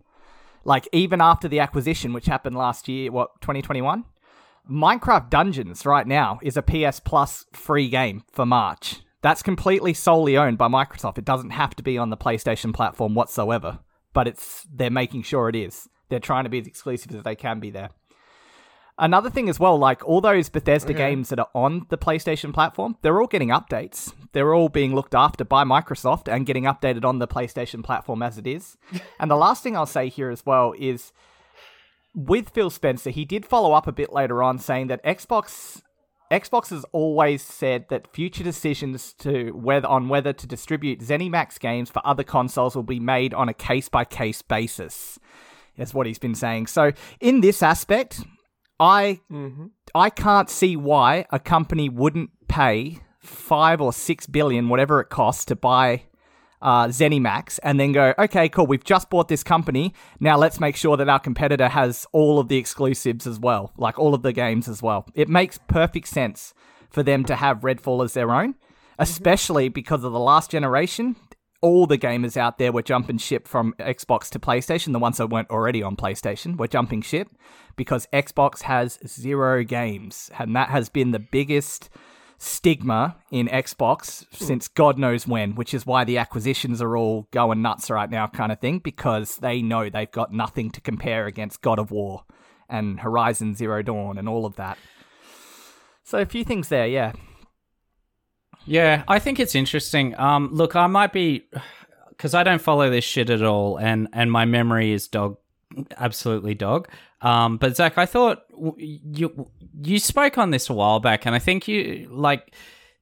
Like 0.65 0.87
even 0.91 1.21
after 1.21 1.47
the 1.47 1.59
acquisition, 1.59 2.13
which 2.13 2.25
happened 2.25 2.55
last 2.57 2.87
year, 2.87 3.11
what 3.11 3.41
2021, 3.41 4.03
Minecraft 4.69 5.29
Dungeons 5.29 5.85
right 5.85 6.05
now 6.05 6.39
is 6.43 6.57
a 6.57 6.61
PS 6.61 6.99
Plus 6.99 7.45
free 7.53 7.89
game 7.89 8.23
for 8.31 8.45
March. 8.45 9.01
That's 9.21 9.41
completely 9.41 9.93
solely 9.93 10.37
owned 10.37 10.57
by 10.57 10.67
Microsoft. 10.67 11.17
It 11.17 11.25
doesn't 11.25 11.49
have 11.51 11.75
to 11.77 11.83
be 11.83 11.97
on 11.97 12.09
the 12.09 12.17
PlayStation 12.17 12.73
platform 12.73 13.15
whatsoever, 13.15 13.79
but 14.13 14.27
it's 14.27 14.65
they're 14.73 14.89
making 14.89 15.23
sure 15.23 15.49
it 15.49 15.55
is. 15.55 15.87
They're 16.09 16.19
trying 16.19 16.43
to 16.45 16.49
be 16.49 16.59
as 16.59 16.67
exclusive 16.67 17.13
as 17.15 17.23
they 17.23 17.35
can 17.35 17.59
be 17.59 17.69
there. 17.69 17.89
Another 19.01 19.29
thing 19.29 19.47
as 19.47 19.59
well, 19.61 19.77
like 19.77 20.05
all 20.05 20.19
those 20.19 20.49
Bethesda 20.49 20.91
Okay. 20.91 20.97
games 20.97 21.29
that 21.29 21.39
are 21.39 21.47
on 21.55 21.85
the 21.89 21.97
PlayStation 21.97 22.53
platform, 22.53 22.97
they're 23.01 23.21
all 23.21 23.27
getting 23.27 23.47
updates. 23.47 24.11
They're 24.33 24.53
all 24.53 24.67
being 24.67 24.93
looked 24.93 25.15
after 25.15 25.45
by 25.45 25.63
Microsoft 25.63 26.27
and 26.27 26.45
getting 26.45 26.65
updated 26.65 27.05
on 27.05 27.19
the 27.19 27.27
PlayStation 27.27 27.81
platform 27.81 28.21
as 28.21 28.37
it 28.37 28.45
is. 28.45 28.77
and 29.19 29.31
the 29.31 29.37
last 29.37 29.63
thing 29.63 29.77
I'll 29.77 29.85
say 29.85 30.09
here 30.09 30.29
as 30.29 30.45
well 30.45 30.73
is 30.77 31.13
with 32.13 32.49
Phil 32.49 32.69
Spencer, 32.69 33.09
he 33.09 33.23
did 33.23 33.45
follow 33.45 33.71
up 33.71 33.87
a 33.87 33.93
bit 33.93 34.11
later 34.11 34.43
on 34.43 34.59
saying 34.59 34.87
that 34.87 35.01
Xbox 35.05 35.81
Xbox 36.31 36.69
has 36.69 36.85
always 36.91 37.41
said 37.41 37.85
that 37.89 38.13
future 38.13 38.43
decisions 38.43 39.13
to 39.13 39.49
whether 39.51 39.87
on 39.87 40.09
whether 40.09 40.31
to 40.31 40.45
distribute 40.45 40.99
ZeniMax 40.99 41.59
games 41.59 41.89
for 41.89 42.05
other 42.05 42.23
consoles 42.23 42.75
will 42.75 42.83
be 42.83 42.99
made 42.99 43.33
on 43.33 43.49
a 43.49 43.53
case 43.53 43.89
by 43.89 44.05
case 44.05 44.41
basis. 44.43 45.17
That's 45.77 45.93
what 45.93 46.05
he's 46.05 46.19
been 46.19 46.35
saying. 46.35 46.67
So 46.67 46.91
in 47.19 47.41
this 47.41 47.63
aspect, 47.63 48.21
I 48.79 49.21
mm-hmm. 49.31 49.67
I 49.95 50.09
can't 50.09 50.49
see 50.49 50.75
why 50.75 51.25
a 51.31 51.39
company 51.39 51.89
wouldn't 51.89 52.29
pay 52.47 52.99
five 53.19 53.81
or 53.81 53.91
six 53.91 54.27
billion, 54.27 54.69
whatever 54.69 54.99
it 55.01 55.09
costs, 55.09 55.45
to 55.45 55.55
buy 55.55 56.03
uh, 56.61 56.87
ZeniMax, 56.87 57.59
and 57.63 57.79
then 57.79 57.91
go, 57.91 58.13
okay, 58.19 58.49
cool, 58.49 58.67
we've 58.67 58.83
just 58.83 59.09
bought 59.09 59.27
this 59.27 59.43
company. 59.43 59.93
Now 60.19 60.37
let's 60.37 60.59
make 60.59 60.75
sure 60.75 60.97
that 60.97 61.09
our 61.09 61.19
competitor 61.19 61.69
has 61.69 62.05
all 62.11 62.39
of 62.39 62.47
the 62.47 62.57
exclusives 62.57 63.25
as 63.25 63.39
well, 63.39 63.71
like 63.77 63.97
all 63.97 64.13
of 64.13 64.21
the 64.21 64.33
games 64.33 64.67
as 64.67 64.81
well. 64.81 65.07
It 65.15 65.29
makes 65.29 65.59
perfect 65.67 66.07
sense 66.07 66.53
for 66.89 67.03
them 67.03 67.23
to 67.25 67.35
have 67.35 67.61
Redfall 67.61 68.03
as 68.03 68.13
their 68.13 68.31
own, 68.31 68.55
especially 68.97 69.69
because 69.69 70.03
of 70.03 70.11
the 70.11 70.19
last 70.19 70.51
generation. 70.51 71.15
All 71.61 71.85
the 71.85 71.97
gamers 71.97 72.37
out 72.37 72.57
there 72.57 72.71
were 72.71 72.81
jumping 72.81 73.17
ship 73.17 73.45
from 73.45 73.73
Xbox 73.79 74.29
to 74.29 74.39
PlayStation. 74.39 74.93
The 74.93 74.99
ones 74.99 75.17
that 75.17 75.27
weren't 75.27 75.49
already 75.49 75.83
on 75.83 75.97
PlayStation 75.97 76.57
were 76.57 76.69
jumping 76.69 77.01
ship 77.01 77.27
because 77.75 78.07
Xbox 78.13 78.61
has 78.61 78.97
zero 79.05 79.63
games, 79.63 80.31
and 80.39 80.55
that 80.55 80.69
has 80.69 80.87
been 80.87 81.11
the 81.11 81.19
biggest 81.19 81.89
stigma 82.39 83.17
in 83.31 83.47
Xbox 83.47 84.25
since 84.31 84.69
God 84.69 84.97
knows 84.97 85.27
when, 85.27 85.55
which 85.55 85.73
is 85.73 85.85
why 85.85 86.05
the 86.05 86.17
acquisitions 86.17 86.81
are 86.81 86.95
all 86.95 87.27
going 87.31 87.61
nuts 87.61 87.89
right 87.91 88.09
now, 88.09 88.27
kind 88.27 88.51
of 88.51 88.59
thing, 88.59 88.79
because 88.79 89.37
they 89.37 89.61
know 89.61 89.89
they've 89.89 90.09
got 90.09 90.33
nothing 90.33 90.71
to 90.71 90.81
compare 90.81 91.27
against 91.27 91.61
God 91.61 91.77
of 91.77 91.91
War 91.91 92.23
and 92.69 93.01
Horizon 93.01 93.55
Zero 93.55 93.81
Dawn 93.81 94.17
and 94.17 94.29
all 94.29 94.45
of 94.45 94.55
that. 94.55 94.77
So 96.03 96.19
a 96.19 96.25
few 96.25 96.45
things 96.45 96.69
there, 96.69 96.87
yeah. 96.87 97.11
Yeah, 98.65 99.03
I 99.07 99.19
think 99.19 99.39
it's 99.39 99.53
interesting. 99.53 100.17
Um, 100.17 100.49
look, 100.53 100.75
I 100.75 100.87
might 100.87 101.11
be 101.11 101.43
because 102.09 102.33
I 102.33 102.43
don't 102.43 102.61
follow 102.61 102.89
this 102.89 103.03
shit 103.03 103.29
at 103.29 103.41
all, 103.41 103.77
and 103.77 104.07
and 104.13 104.31
my 104.31 104.45
memory 104.45 104.91
is 104.91 105.07
dog, 105.07 105.37
absolutely 105.97 106.53
dog. 106.53 106.87
Um, 107.21 107.57
but 107.57 107.75
Zac, 107.75 107.97
I 107.97 108.05
thought 108.05 108.43
you 108.77 109.49
you 109.81 109.99
spoke 109.99 110.37
on 110.37 110.51
this 110.51 110.69
a 110.69 110.73
while 110.73 110.99
back, 110.99 111.25
and 111.25 111.35
I 111.35 111.39
think 111.39 111.67
you 111.67 112.07
like 112.11 112.53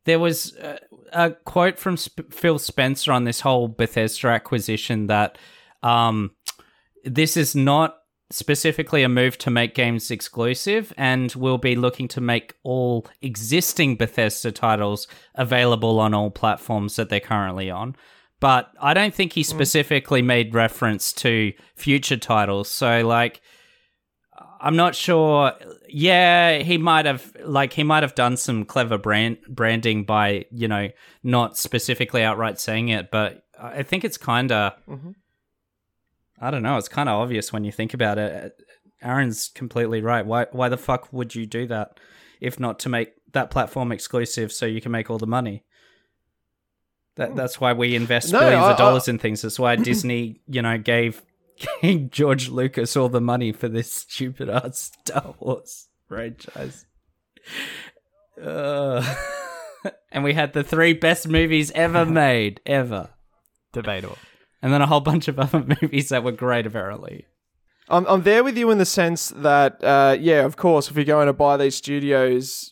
there 0.05 0.19
was 0.19 0.55
a, 0.55 0.79
a 1.11 1.31
quote 1.31 1.77
from 1.77 1.97
Sp- 1.99 2.31
Phil 2.31 2.59
Spencer 2.59 3.11
on 3.11 3.25
this 3.25 3.41
whole 3.41 3.67
Bethesda 3.67 4.27
acquisition 4.29 5.07
that 5.07 5.37
um, 5.83 6.31
this 7.03 7.37
is 7.37 7.55
not 7.55 7.97
specifically 8.29 9.03
a 9.03 9.09
move 9.09 9.37
to 9.37 9.49
make 9.49 9.73
games 9.73 10.11
exclusive 10.11 10.93
and 10.97 11.33
we'll 11.35 11.57
be 11.57 11.75
looking 11.75 12.09
to 12.09 12.19
make 12.19 12.55
all 12.63 13.05
existing 13.21 13.95
Bethesda 13.95 14.51
titles 14.51 15.07
available 15.35 15.99
on 15.99 16.13
all 16.13 16.29
platforms 16.29 16.97
that 16.97 17.09
they're 17.09 17.21
currently 17.21 17.69
on. 17.69 17.95
But 18.39 18.71
I 18.79 18.93
don't 18.93 19.13
think 19.13 19.33
he 19.33 19.41
mm-hmm. 19.41 19.55
specifically 19.55 20.21
made 20.21 20.53
reference 20.53 21.11
to 21.13 21.53
future 21.75 22.17
titles. 22.17 22.69
So 22.69 23.05
like 23.05 23.41
I'm 24.59 24.75
not 24.75 24.95
sure. 24.95 25.53
Yeah, 25.87 26.59
he 26.59 26.77
might 26.77 27.05
have 27.05 27.35
like 27.43 27.73
he 27.73 27.83
might 27.83 28.03
have 28.03 28.15
done 28.15 28.37
some 28.37 28.65
clever 28.65 28.97
brand 28.97 29.37
branding 29.47 30.03
by, 30.03 30.45
you 30.51 30.67
know, 30.67 30.89
not 31.23 31.57
specifically 31.57 32.23
outright 32.23 32.59
saying 32.59 32.89
it, 32.89 33.11
but 33.11 33.43
I 33.59 33.83
think 33.83 34.03
it's 34.03 34.17
kind 34.17 34.51
of 34.51 34.73
mm-hmm. 34.87 35.11
I 36.39 36.51
don't 36.51 36.63
know. 36.63 36.77
It's 36.77 36.89
kind 36.89 37.09
of 37.09 37.19
obvious 37.19 37.51
when 37.51 37.63
you 37.63 37.71
think 37.71 37.93
about 37.93 38.17
it. 38.17 38.53
Aaron's 39.01 39.49
completely 39.49 40.01
right. 40.01 40.25
Why? 40.25 40.47
Why 40.51 40.69
the 40.69 40.77
fuck 40.77 41.11
would 41.11 41.35
you 41.35 41.45
do 41.45 41.67
that 41.67 41.99
if 42.41 42.59
not 42.59 42.79
to 42.79 42.89
make 42.89 43.13
that 43.33 43.51
platform 43.51 43.91
exclusive 43.91 44.51
so 44.51 44.65
you 44.65 44.81
can 44.81 44.91
make 44.91 45.09
all 45.09 45.17
the 45.17 45.27
money? 45.27 45.63
That 47.17 47.35
that's 47.35 47.59
why 47.59 47.73
we 47.73 47.95
invest 47.95 48.31
No, 48.31 48.39
billions 48.39 48.63
I- 48.63 48.71
of 48.71 48.77
dollars 48.77 49.07
in 49.07 49.19
things. 49.19 49.41
That's 49.41 49.59
why 49.59 49.75
Disney, 49.75 50.39
you 50.47 50.61
know, 50.61 50.77
gave, 50.77 51.23
gave 51.81 52.09
George 52.11 52.49
Lucas 52.49 52.95
all 52.95 53.09
the 53.09 53.19
money 53.21 53.51
for 53.51 53.67
this 53.67 53.91
stupid 53.91 54.49
ass 54.49 54.91
Star 55.05 55.35
Wars 55.39 55.87
franchise. 56.07 56.85
Uh, 58.41 59.15
and 60.11 60.23
we 60.23 60.33
had 60.33 60.53
the 60.53 60.63
three 60.63 60.93
best 60.93 61.27
movies 61.27 61.71
ever 61.71 62.05
made, 62.05 62.61
ever 62.65 63.09
Debatable. 63.73 64.17
and 64.61 64.71
then 64.71 64.81
a 64.81 64.85
whole 64.87 64.99
bunch 65.01 65.27
of 65.27 65.39
other 65.39 65.65
movies 65.81 66.09
that 66.09 66.23
were 66.23 66.31
great 66.31 66.65
apparently. 66.67 67.25
I'm, 67.89 68.05
I'm 68.05 68.23
there 68.23 68.43
with 68.43 68.57
you 68.57 68.69
in 68.69 68.77
the 68.79 68.85
sense 68.85 69.29
that, 69.37 69.81
uh, 69.83 70.17
yeah, 70.19 70.43
of 70.45 70.57
course, 70.57 70.89
if 70.89 70.95
you're 70.97 71.05
going 71.05 71.27
to 71.27 71.33
buy 71.33 71.55
these 71.57 71.75
studios, 71.75 72.69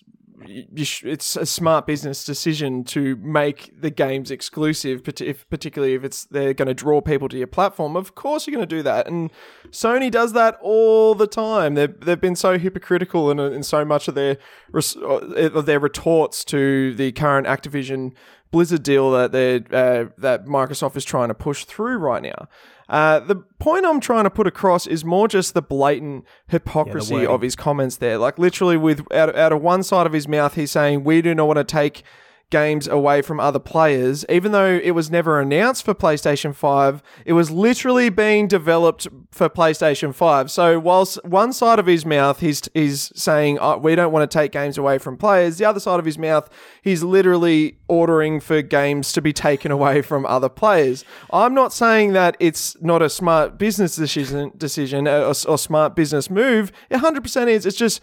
sh- 0.84 1.04
it's 1.04 1.36
a 1.36 1.46
smart 1.46 1.88
business 1.88 2.24
decision 2.24 2.84
to 2.86 3.16
make 3.18 3.80
the 3.80 3.90
games 3.90 4.32
exclusive, 4.32 5.02
if, 5.22 5.50
particularly 5.50 5.94
if 5.94 6.04
it's 6.04 6.26
they're 6.26 6.54
going 6.54 6.68
to 6.68 6.74
draw 6.74 7.02
people 7.02 7.30
to 7.30 7.38
your 7.38 7.48
platform. 7.48 7.96
Of 7.96 8.16
course, 8.16 8.48
you're 8.48 8.56
going 8.56 8.68
to 8.68 8.76
do 8.76 8.84
that, 8.84 9.08
and 9.08 9.32
Sony 9.70 10.12
does 10.12 10.34
that 10.34 10.58
all 10.62 11.16
the 11.16 11.28
time. 11.28 11.76
They've 11.76 12.00
they've 12.00 12.20
been 12.20 12.36
so 12.36 12.58
hypocritical 12.58 13.32
in, 13.32 13.40
in 13.40 13.64
so 13.64 13.86
much 13.86 14.08
of 14.08 14.16
their 14.16 14.38
uh, 14.74 14.80
of 14.80 15.66
their 15.66 15.80
retorts 15.80 16.44
to 16.46 16.94
the 16.96 17.12
current 17.12 17.48
Activision 17.48 18.14
Blizzard 18.56 18.84
deal 18.84 19.12
that 19.12 19.34
they 19.34 19.58
uh, 19.58 20.06
that 20.18 20.46
Microsoft 20.46 20.96
is 20.96 21.04
trying 21.04 21.28
to 21.28 21.34
push 21.34 21.66
through 21.66 21.98
right 21.98 22.24
now. 22.24 22.48
Uh, 22.88 23.20
the 23.20 23.36
point 23.60 23.86
I'm 23.86 24.00
trying 24.00 24.24
to 24.24 24.30
put 24.30 24.48
across 24.48 24.88
is 24.88 25.04
more 25.04 25.28
just 25.28 25.54
the 25.54 25.62
blatant 25.62 26.24
hypocrisy 26.48 27.16
wording. 27.16 27.30
of 27.30 27.42
his 27.42 27.54
comments 27.58 27.98
there. 27.98 28.18
Like 28.18 28.40
literally, 28.40 28.78
with 28.78 29.12
out, 29.12 29.36
out 29.36 29.52
of 29.52 29.62
one 29.62 29.84
side 29.84 30.08
of 30.08 30.14
his 30.14 30.26
mouth, 30.30 30.54
he's 30.56 30.72
saying 30.72 31.04
we 31.04 31.22
do 31.22 31.36
not 31.36 31.48
want 31.48 31.58
to 31.58 31.66
take 31.66 32.04
games 32.50 32.88
away 32.88 33.22
from 33.22 33.40
other 33.40 33.60
players, 33.60 34.26
even 34.30 34.52
though 34.52 34.80
it 34.82 34.92
was 34.92 35.10
never 35.10 35.40
announced 35.40 35.84
for 35.84 35.94
PlayStation 35.94 36.54
5. 36.54 37.02
It 37.26 37.34
was 37.34 37.52
literally 37.52 38.10
being 38.10 38.48
developed 38.48 39.08
for 39.32 39.50
PlayStation 39.50 40.14
5. 40.14 40.52
So, 40.52 40.80
whilst 40.80 41.24
one 41.26 41.54
side 41.54 41.80
of 41.80 41.86
his 41.86 42.06
mouth 42.06 42.40
he's, 42.40 42.62
he's 42.74 43.12
saying, 43.16 43.58
oh, 43.60 43.78
we 43.78 43.96
don't 43.96 44.12
want 44.12 44.30
to 44.30 44.38
take 44.38 44.52
games 44.52 44.78
away 44.78 44.98
from 44.98 45.18
players, 45.18 45.58
the 45.58 45.66
other 45.66 45.80
side 45.80 46.00
of 46.00 46.06
his 46.06 46.18
mouth, 46.18 46.50
he's 46.82 47.04
literally 47.04 47.78
ordering 47.88 48.40
for 48.40 48.62
games 48.62 49.12
to 49.14 49.22
be 49.22 49.34
taken 49.34 49.72
away 49.72 50.02
from 50.02 50.26
other 50.26 50.50
players. 50.50 51.04
I'm 51.32 51.54
not 51.54 51.74
saying 51.74 52.14
that 52.14 52.38
it's 52.40 52.80
not 52.82 53.02
a 53.02 53.10
smart 53.10 53.58
business 53.58 53.96
decision, 53.96 54.52
decision 54.58 55.08
uh, 55.08 55.22
or, 55.22 55.52
or 55.52 55.58
smart 55.58 55.96
business 55.96 56.30
move. 56.30 56.72
It 56.90 57.02
100% 57.02 57.48
is. 57.48 57.66
It's 57.66 57.78
just 57.78 58.02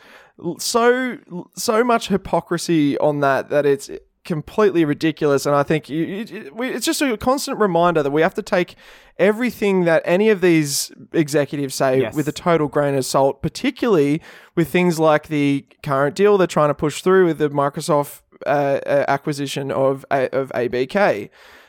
so 0.59 1.19
so 1.55 1.85
much 1.85 2.09
hypocrisy 2.09 2.99
on 2.99 3.21
that 3.21 3.51
that 3.51 3.67
it's 3.67 3.91
completely 4.25 4.85
ridiculous 4.85 5.47
and 5.47 5.55
i 5.57 5.63
think 5.65 5.89
you, 5.89 6.05
you, 6.05 6.53
we- 6.55 6.69
it's 6.69 6.87
just 6.87 7.03
a 7.03 7.17
constant 7.17 7.59
reminder 7.59 8.03
that 8.05 8.11
we 8.13 8.23
have 8.23 8.35
to 8.35 8.43
take 8.43 8.77
everything 9.19 9.85
that 9.85 10.01
any 10.05 10.29
of 10.31 10.41
these 10.41 10.93
executives 11.13 11.75
say 11.75 12.01
Yes. 12.03 12.15
with 12.15 12.29
a 12.29 12.33
total 12.33 12.69
grain 12.69 12.95
of 12.95 13.05
salt 13.05 13.43
particularly 13.43 14.23
with 14.55 14.69
things 14.69 14.99
like 15.01 15.27
the 15.29 15.67
current 15.83 16.15
deal 16.15 16.39
they're 16.39 16.47
trying 16.47 16.71
to 16.71 16.75
push 16.75 17.03
through 17.03 17.27
with 17.27 17.39
the 17.39 17.51
microsoft 17.51 18.21
uh, 18.47 18.49
uh, 18.87 19.05
acquisition 19.09 19.71
of 19.71 20.05
of 20.11 20.51
abk 20.55 21.29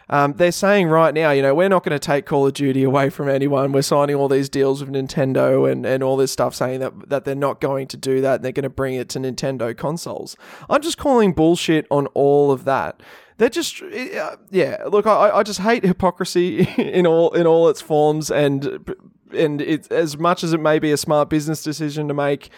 um, 0.09 0.33
they're 0.33 0.51
saying 0.51 0.87
right 0.87 1.13
now, 1.13 1.31
you 1.31 1.41
know, 1.41 1.55
we're 1.55 1.69
not 1.69 1.83
going 1.83 1.97
to 1.97 1.99
take 1.99 2.25
Call 2.25 2.45
of 2.47 2.53
Duty 2.53 2.83
away 2.83 3.09
from 3.09 3.29
anyone. 3.29 3.71
We're 3.71 3.81
signing 3.81 4.15
all 4.15 4.27
these 4.27 4.49
deals 4.49 4.83
with 4.83 4.93
Nintendo 4.93 5.71
and, 5.71 5.85
and 5.85 6.03
all 6.03 6.17
this 6.17 6.31
stuff 6.31 6.53
saying 6.53 6.81
that, 6.81 7.09
that 7.09 7.25
they're 7.25 7.35
not 7.35 7.61
going 7.61 7.87
to 7.87 7.97
do 7.97 8.21
that. 8.21 8.35
And 8.35 8.45
they're 8.45 8.51
going 8.51 8.63
to 8.63 8.69
bring 8.69 8.95
it 8.95 9.09
to 9.09 9.19
Nintendo 9.19 9.75
consoles. 9.75 10.35
I'm 10.69 10.81
just 10.81 10.97
calling 10.97 11.33
bullshit 11.33 11.87
on 11.89 12.07
all 12.07 12.51
of 12.51 12.65
that. 12.65 13.01
They're 13.37 13.49
just, 13.49 13.81
uh, 13.81 14.37
yeah. 14.51 14.83
Look, 14.87 15.07
I, 15.07 15.31
I 15.31 15.43
just 15.43 15.59
hate 15.61 15.83
hypocrisy 15.83 16.67
in 16.77 17.07
all 17.07 17.31
in 17.33 17.47
all 17.47 17.67
its 17.69 17.81
forms, 17.81 18.29
and 18.29 18.95
and 19.33 19.59
it's 19.61 19.87
as 19.87 20.17
much 20.17 20.43
as 20.43 20.53
it 20.53 20.59
may 20.59 20.79
be 20.79 20.91
a 20.91 20.97
smart 20.97 21.29
business 21.29 21.63
decision 21.63 22.07
to 22.09 22.13
make. 22.13 22.49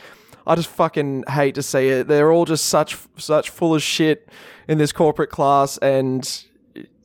I 0.47 0.55
just 0.55 0.67
fucking 0.67 1.23
hate 1.29 1.55
to 1.55 1.63
see 1.63 1.87
it. 1.87 2.07
They're 2.07 2.31
all 2.31 2.45
just 2.45 2.65
such 2.65 2.97
such 3.17 3.49
full 3.49 3.73
of 3.73 3.81
shit 3.81 4.29
in 4.67 4.77
this 4.77 4.91
corporate 4.91 5.29
class, 5.29 5.77
and 5.77 6.45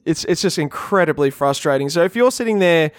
it's 0.05 0.25
it's 0.25 0.43
just 0.43 0.59
incredibly 0.59 1.31
frustrating. 1.31 1.89
So 1.89 2.05
if 2.05 2.17
you're 2.17 2.31
sitting 2.31 2.59
there 2.59 2.93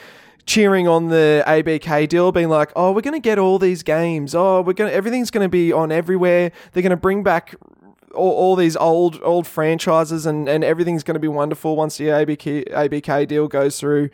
cheering 0.46 0.88
on 0.88 1.10
the 1.10 1.44
ABK 1.48 2.08
deal, 2.10 2.32
being 2.32 2.50
like, 2.50 2.72
"Oh, 2.76 2.92
we're 2.92 3.02
going 3.02 3.14
to 3.14 3.20
get 3.20 3.38
all 3.38 3.60
these 3.60 3.84
games. 3.84 4.36
Oh, 4.36 4.62
we're 4.62 4.74
going 4.74 4.92
everything's 4.92 5.32
going 5.32 5.46
to 5.46 5.50
be 5.50 5.72
on 5.72 5.92
everywhere. 5.92 6.52
They're 6.72 6.84
going 6.84 6.92
to 6.92 6.98
bring 6.98 7.24
back 7.24 7.56
all, 8.14 8.32
all 8.32 8.56
these 8.56 8.76
old 8.76 9.20
old 9.24 9.48
franchises, 9.48 10.26
and 10.26 10.48
and 10.48 10.64
everything's 10.64 11.04
going 11.04 11.16
to 11.16 11.20
be 11.20 11.28
wonderful 11.28 11.76
once 11.76 11.98
the 11.98 12.06
ABK 12.06 12.72
ABK 12.72 13.28
deal 13.28 13.48
goes 13.48 13.80
through." 13.80 14.10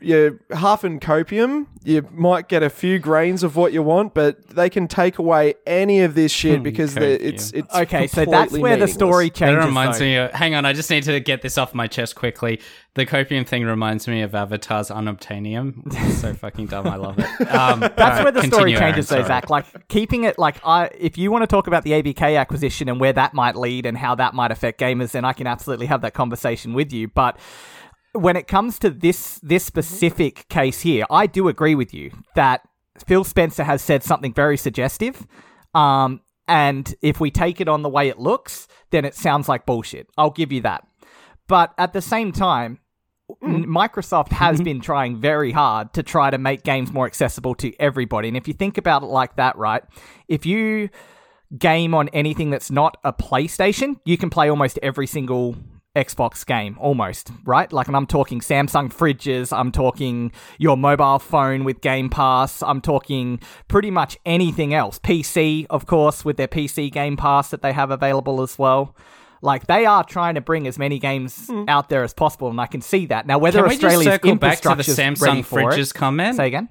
You 0.00 0.16
you're 0.50 0.56
half 0.58 0.84
in 0.84 1.00
copium. 1.00 1.66
You 1.84 2.06
might 2.12 2.48
get 2.48 2.62
a 2.62 2.68
few 2.70 2.98
grains 2.98 3.42
of 3.42 3.56
what 3.56 3.72
you 3.72 3.82
want, 3.82 4.12
but 4.12 4.46
they 4.48 4.68
can 4.68 4.88
take 4.88 5.18
away 5.18 5.54
any 5.66 6.00
of 6.02 6.14
this 6.14 6.32
shit 6.32 6.62
because 6.62 6.94
the- 6.94 7.26
it's 7.26 7.52
it's 7.52 7.72
Okay, 7.74 8.06
so 8.06 8.24
that's 8.24 8.30
completely 8.50 8.60
where 8.62 8.72
the 8.72 8.76
meaningless. 8.86 8.94
story 8.94 9.28
That 9.28 9.34
changes. 9.36 9.64
reminds 9.66 9.98
though. 9.98 10.04
me. 10.04 10.16
Of, 10.16 10.32
hang 10.32 10.54
on, 10.54 10.64
I 10.66 10.72
just 10.72 10.90
need 10.90 11.04
to 11.04 11.18
get 11.20 11.42
this 11.42 11.56
off 11.56 11.74
my 11.74 11.86
chest 11.86 12.14
quickly. 12.16 12.60
The 12.94 13.06
copium 13.06 13.46
thing 13.46 13.64
reminds 13.64 14.08
me 14.08 14.22
of 14.22 14.34
Avatar's 14.34 14.88
unobtainium. 14.90 15.82
It's 15.94 16.20
so 16.20 16.34
fucking 16.34 16.66
dumb. 16.66 16.86
I 16.86 16.96
love 16.96 17.18
it. 17.18 17.26
Um, 17.56 17.80
That's 17.80 18.22
where 18.22 18.32
the 18.32 18.42
story 18.42 18.74
changes, 18.74 19.08
though, 19.08 19.16
Aaron, 19.16 19.26
sorry. 19.28 19.40
Zac. 19.42 19.50
Like 19.50 19.88
keeping 19.88 20.24
it 20.24 20.38
like 20.38 20.56
I, 20.64 20.90
if 20.98 21.16
you 21.16 21.30
want 21.30 21.42
to 21.42 21.46
talk 21.46 21.66
about 21.68 21.84
the 21.84 21.92
ABK 21.92 22.38
acquisition 22.38 22.88
and 22.88 22.98
where 23.00 23.12
that 23.12 23.32
might 23.34 23.56
lead 23.56 23.86
and 23.86 23.96
how 23.96 24.14
that 24.16 24.34
might 24.34 24.50
affect 24.50 24.80
gamers, 24.80 25.12
then 25.12 25.24
I 25.24 25.32
can 25.32 25.46
absolutely 25.46 25.86
have 25.86 26.00
that 26.02 26.12
conversation 26.14 26.74
with 26.74 26.92
you. 26.92 27.08
But 27.08 27.38
when 28.16 28.36
it 28.36 28.46
comes 28.46 28.78
to 28.80 28.90
this 28.90 29.38
this 29.42 29.64
mm-hmm. 29.64 29.68
specific 29.68 30.48
case 30.48 30.80
here, 30.80 31.04
I 31.10 31.26
do 31.26 31.48
agree 31.48 31.74
with 31.74 31.94
you 31.94 32.10
that 32.34 32.62
Phil 33.06 33.24
Spencer 33.24 33.64
has 33.64 33.82
said 33.82 34.02
something 34.02 34.32
very 34.32 34.56
suggestive. 34.56 35.26
Um, 35.74 36.20
and 36.48 36.94
if 37.02 37.20
we 37.20 37.30
take 37.30 37.60
it 37.60 37.68
on 37.68 37.82
the 37.82 37.88
way 37.88 38.08
it 38.08 38.18
looks, 38.18 38.68
then 38.90 39.04
it 39.04 39.14
sounds 39.14 39.48
like 39.48 39.66
bullshit. 39.66 40.08
I'll 40.16 40.30
give 40.30 40.52
you 40.52 40.60
that. 40.62 40.86
But 41.48 41.74
at 41.76 41.92
the 41.92 42.00
same 42.00 42.32
time, 42.32 42.78
hmm. 43.42 43.54
N- 43.54 43.64
Microsoft 43.66 44.32
has 44.32 44.56
mm-hmm. 44.56 44.64
been 44.64 44.80
trying 44.80 45.20
very 45.20 45.52
hard 45.52 45.92
to 45.94 46.02
try 46.02 46.30
to 46.30 46.38
make 46.38 46.62
games 46.62 46.92
more 46.92 47.06
accessible 47.06 47.54
to 47.56 47.72
everybody. 47.80 48.28
And 48.28 48.36
if 48.36 48.48
you 48.48 48.54
think 48.54 48.78
about 48.78 49.02
it 49.02 49.06
like 49.06 49.36
that, 49.36 49.56
right? 49.56 49.82
If 50.28 50.46
you 50.46 50.88
game 51.56 51.94
on 51.94 52.08
anything 52.08 52.50
that's 52.50 52.70
not 52.70 52.96
a 53.04 53.12
PlayStation, 53.12 54.00
you 54.04 54.18
can 54.18 54.30
play 54.30 54.48
almost 54.48 54.78
every 54.82 55.06
single 55.06 55.56
Xbox 55.96 56.44
game, 56.44 56.76
almost, 56.78 57.30
right? 57.44 57.72
Like, 57.72 57.86
and 57.86 57.96
I'm 57.96 58.06
talking 58.06 58.40
Samsung 58.40 58.92
fridges, 58.92 59.56
I'm 59.56 59.72
talking 59.72 60.30
your 60.58 60.76
mobile 60.76 61.18
phone 61.18 61.64
with 61.64 61.80
Game 61.80 62.10
Pass, 62.10 62.62
I'm 62.62 62.80
talking 62.80 63.40
pretty 63.66 63.90
much 63.90 64.18
anything 64.26 64.74
else. 64.74 64.98
PC, 64.98 65.66
of 65.70 65.86
course, 65.86 66.24
with 66.24 66.36
their 66.36 66.48
PC 66.48 66.92
Game 66.92 67.16
Pass 67.16 67.50
that 67.50 67.62
they 67.62 67.72
have 67.72 67.90
available 67.90 68.42
as 68.42 68.58
well. 68.58 68.94
Like 69.42 69.66
they 69.66 69.86
are 69.86 70.04
trying 70.04 70.34
to 70.34 70.40
bring 70.40 70.66
as 70.66 70.78
many 70.78 70.98
games 70.98 71.50
out 71.68 71.88
there 71.88 72.02
as 72.02 72.12
possible, 72.12 72.48
and 72.50 72.60
I 72.60 72.66
can 72.66 72.80
see 72.80 73.06
that. 73.06 73.26
Now, 73.26 73.38
whether 73.38 73.60
Can 73.60 73.68
we 73.68 73.74
just 73.74 73.84
Australia's 73.84 74.12
circle 74.14 74.34
back 74.36 74.60
to 74.60 74.68
the 74.70 74.74
ready 74.76 74.82
Samsung 74.82 75.44
for 75.44 75.60
fridges 75.60 75.90
it, 75.90 75.94
comment? 75.94 76.36
say 76.36 76.46
again. 76.46 76.68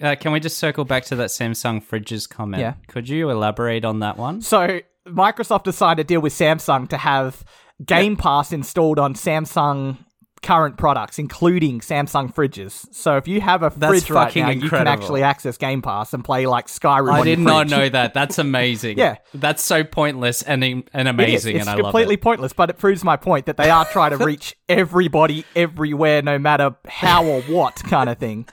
Uh, 0.00 0.14
can 0.14 0.32
we 0.32 0.40
just 0.40 0.58
circle 0.58 0.84
back 0.84 1.04
to 1.06 1.16
that 1.16 1.28
Samsung 1.28 1.82
fridges 1.82 2.28
comment? 2.28 2.60
Yeah. 2.60 2.74
Could 2.88 3.08
you 3.08 3.30
elaborate 3.30 3.84
on 3.84 4.00
that 4.00 4.18
one? 4.18 4.42
So 4.42 4.80
Microsoft 5.06 5.64
decided 5.64 6.02
to 6.02 6.06
deal 6.06 6.20
with 6.20 6.34
Samsung 6.34 6.88
to 6.88 6.96
have 6.98 7.44
Game 7.84 8.16
Pass 8.16 8.52
installed 8.52 8.98
on 8.98 9.14
Samsung 9.14 9.98
current 10.42 10.76
products, 10.76 11.18
including 11.18 11.80
Samsung 11.80 12.32
fridges. 12.32 12.86
So 12.94 13.16
if 13.16 13.26
you 13.26 13.40
have 13.40 13.62
a 13.62 13.72
That's 13.76 13.90
fridge 14.04 14.10
right 14.10 14.34
now, 14.36 14.50
you 14.50 14.68
can 14.68 14.86
actually 14.86 15.22
access 15.22 15.56
Game 15.56 15.82
Pass 15.82 16.12
and 16.14 16.24
play 16.24 16.46
like 16.46 16.68
Skyrim. 16.68 17.10
I 17.12 17.24
did 17.24 17.38
not 17.40 17.68
know 17.68 17.88
that. 17.88 18.14
That's 18.14 18.38
amazing. 18.38 18.96
Yeah. 18.98 19.16
That's 19.34 19.62
so 19.64 19.82
pointless 19.82 20.42
and 20.42 20.62
and 20.62 20.84
It 20.94 21.00
is. 21.04 21.06
amazing, 21.08 21.56
It's 21.56 21.62
and 21.66 21.70
I 21.70 21.74
love 21.74 21.84
completely 21.86 22.14
it. 22.14 22.20
pointless, 22.22 22.52
but 22.52 22.70
it 22.70 22.78
proves 22.78 23.02
my 23.02 23.16
point 23.16 23.46
that 23.46 23.56
they 23.56 23.70
are 23.70 23.84
trying 23.86 24.16
to 24.16 24.18
reach 24.24 24.54
everybody 24.68 25.44
everywhere, 25.56 26.22
no 26.22 26.38
matter 26.38 26.76
how 26.86 27.24
or 27.26 27.40
what 27.42 27.74
kind 27.84 28.08
of 28.08 28.18
thing. 28.18 28.46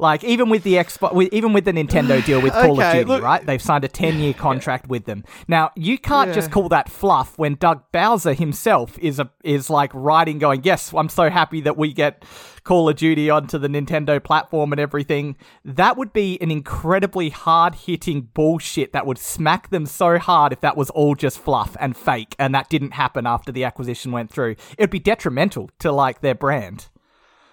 Like 0.00 0.24
even 0.24 0.48
with 0.48 0.62
the 0.62 0.74
Xbox, 0.74 1.14
with, 1.14 1.32
even 1.32 1.52
with 1.52 1.64
the 1.66 1.72
Nintendo 1.72 2.24
deal 2.24 2.40
with 2.40 2.52
Call 2.64 2.80
of 2.80 2.92
Duty, 2.92 3.04
look- 3.04 3.22
right? 3.22 3.44
They've 3.44 3.60
signed 3.60 3.84
a 3.84 3.88
ten-year 3.88 4.32
contract 4.34 4.88
with 4.88 5.04
them. 5.04 5.24
Now 5.46 5.70
you 5.76 5.98
can't 5.98 6.32
just 6.32 6.50
call 6.50 6.68
that 6.70 6.88
fluff 6.90 7.36
when 7.38 7.54
Doug 7.56 7.82
Bowser 7.92 8.32
himself 8.32 8.98
is 8.98 9.18
a 9.18 9.30
is 9.44 9.68
like 9.68 9.90
writing, 9.94 10.38
going, 10.38 10.62
"Yes, 10.64 10.92
I'm 10.94 11.08
so 11.08 11.28
happy 11.28 11.60
that 11.60 11.76
we 11.76 11.92
get 11.92 12.24
Call 12.64 12.88
of 12.88 12.96
Duty 12.96 13.28
onto 13.30 13.58
the 13.58 13.68
Nintendo 13.68 14.22
platform 14.22 14.72
and 14.72 14.80
everything." 14.80 15.36
That 15.64 15.96
would 15.96 16.12
be 16.12 16.40
an 16.40 16.50
incredibly 16.50 17.28
hard-hitting 17.28 18.28
bullshit 18.32 18.92
that 18.92 19.06
would 19.06 19.18
smack 19.18 19.68
them 19.70 19.84
so 19.86 20.18
hard 20.18 20.52
if 20.52 20.60
that 20.62 20.76
was 20.76 20.88
all 20.90 21.14
just 21.14 21.38
fluff 21.38 21.76
and 21.78 21.96
fake, 21.96 22.34
and 22.38 22.54
that 22.54 22.70
didn't 22.70 22.92
happen 22.92 23.26
after 23.26 23.52
the 23.52 23.64
acquisition 23.64 24.12
went 24.12 24.30
through. 24.30 24.56
It'd 24.78 24.90
be 24.90 24.98
detrimental 24.98 25.70
to 25.80 25.92
like 25.92 26.20
their 26.22 26.34
brand. 26.34 26.88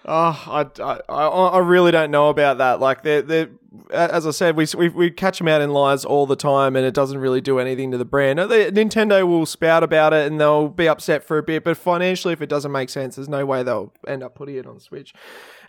Oh, 0.04 0.42
I, 0.46 0.66
I, 0.82 1.00
I, 1.08 1.26
I 1.26 1.58
really 1.58 1.90
don't 1.92 2.10
know 2.10 2.28
about 2.30 2.58
that. 2.58 2.80
Like, 2.80 3.02
they're, 3.02 3.20
they're, 3.20 3.50
as 3.90 4.26
I 4.26 4.30
said, 4.30 4.56
we, 4.56 4.66
we, 4.76 4.88
we 4.88 5.10
catch 5.10 5.36
them 5.38 5.48
out 5.48 5.60
in 5.60 5.70
lies 5.70 6.04
all 6.04 6.24
the 6.26 6.36
time, 6.36 6.76
and 6.76 6.86
it 6.86 6.94
doesn't 6.94 7.18
really 7.18 7.40
do 7.42 7.58
anything 7.58 7.90
to 7.90 7.98
the 7.98 8.06
brand. 8.06 8.38
They- 8.38 8.70
Nintendo 8.70 9.26
will 9.26 9.44
spout 9.44 9.82
about 9.82 10.14
it, 10.14 10.30
and 10.30 10.40
they'll 10.40 10.68
be 10.68 10.88
upset 10.88 11.24
for 11.24 11.36
a 11.36 11.42
bit, 11.42 11.62
but 11.64 11.76
financially, 11.76 12.32
if 12.32 12.40
it 12.40 12.48
doesn't 12.48 12.72
make 12.72 12.88
sense, 12.88 13.16
there's 13.16 13.28
no 13.28 13.44
way 13.44 13.62
they'll 13.62 13.92
end 14.06 14.22
up 14.22 14.34
putting 14.34 14.54
it 14.56 14.66
on 14.66 14.80
Switch. 14.80 15.12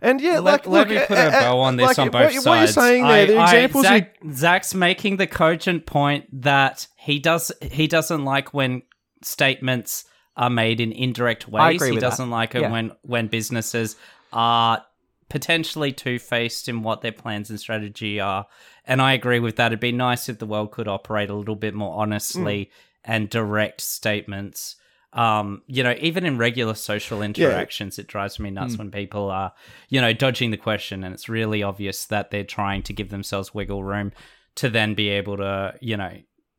And 0.01 0.21
yeah, 0.21 0.39
Let, 0.39 0.65
like, 0.65 0.67
let 0.67 0.87
look, 0.87 0.89
me 0.89 1.05
put 1.05 1.17
a 1.17 1.31
bow 1.31 1.59
on 1.59 1.75
this 1.75 1.87
like, 1.87 1.99
on 1.99 2.05
what, 2.05 2.11
both 2.13 2.33
What 2.35 2.43
sides. 2.43 2.75
you're 2.75 2.83
saying 2.85 3.03
there, 3.07 3.25
the 3.25 3.35
I- 3.35 3.41
I- 3.41 3.43
examples 3.55 3.83
you 3.83 3.89
Zac, 3.89 4.15
Zac's 4.31 4.73
making 4.73 5.17
the 5.17 5.27
cogent 5.27 5.85
point 5.85 6.41
that 6.43 6.87
he 6.97 7.19
does 7.19 7.51
he 7.61 7.87
doesn't 7.87 8.23
like 8.23 8.53
when 8.53 8.83
statements 9.23 10.05
are 10.37 10.49
made 10.49 10.79
in 10.79 10.91
indirect 10.93 11.49
ways. 11.49 11.75
agree 11.75 11.89
he 11.89 11.93
with 11.95 12.01
that. 12.01 12.09
doesn't 12.11 12.29
like 12.29 12.55
it 12.55 12.61
Yeah. 12.61 12.71
when 12.71 12.91
when 13.01 13.27
businesses 13.27 13.97
are 14.33 14.85
potentially 15.29 15.91
two-faced 15.91 16.67
in 16.67 16.81
what 16.81 17.01
their 17.01 17.11
plans 17.11 17.49
and 17.49 17.59
strategy 17.59 18.19
are. 18.19 18.47
And 18.85 19.01
I 19.01 19.13
agree 19.13 19.39
with 19.39 19.57
that. 19.57 19.67
It'd 19.67 19.79
be 19.79 19.91
nice 19.91 20.27
if 20.27 20.39
the 20.39 20.45
world 20.47 20.71
could 20.71 20.87
operate 20.87 21.29
a 21.29 21.35
little 21.35 21.55
bit 21.55 21.73
more 21.75 22.01
honestly 22.01 22.65
Mm. 22.65 22.69
and 23.05 23.29
direct 23.29 23.81
statements. 23.81 24.75
Um, 25.13 25.63
you 25.67 25.83
know, 25.83 25.95
even 25.99 26.25
in 26.25 26.37
regular 26.37 26.73
social 26.75 27.21
interactions, 27.21 27.97
it 27.99 28.07
drives 28.07 28.39
me 28.39 28.49
nuts 28.51 28.77
when 28.77 28.91
people 28.91 29.29
are, 29.31 29.53
you 29.89 30.01
know, 30.01 30.13
dodging 30.13 30.51
the 30.51 30.57
question 30.57 31.03
and 31.03 31.13
it's 31.13 31.29
really 31.29 31.63
obvious 31.63 32.05
that 32.05 32.29
they're 32.29 32.43
trying 32.43 32.83
to 32.83 32.93
give 32.93 33.09
themselves 33.09 33.53
wiggle 33.53 33.83
room 33.83 34.11
to 34.55 34.69
then 34.69 34.93
be 34.93 35.09
able 35.09 35.37
to, 35.37 35.73
you 35.79 35.97
know, 35.97 36.11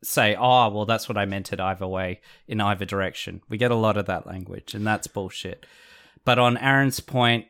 say, 0.03 0.35
oh, 0.35 0.69
well, 0.69 0.85
that's 0.85 1.07
what 1.07 1.17
I 1.17 1.25
meant 1.25 1.53
it 1.53 1.59
either 1.59 1.87
way, 1.87 2.19
in 2.47 2.59
either 2.59 2.85
direction. 2.85 3.41
We 3.47 3.57
get 3.57 3.71
a 3.71 3.75
lot 3.75 3.97
of 3.97 4.05
that 4.07 4.25
language, 4.25 4.73
and 4.73 4.85
that's 4.87 5.07
bullshit. 5.07 5.65
But 6.23 6.39
on 6.39 6.57
Aaron's 6.57 6.99
point, 6.99 7.47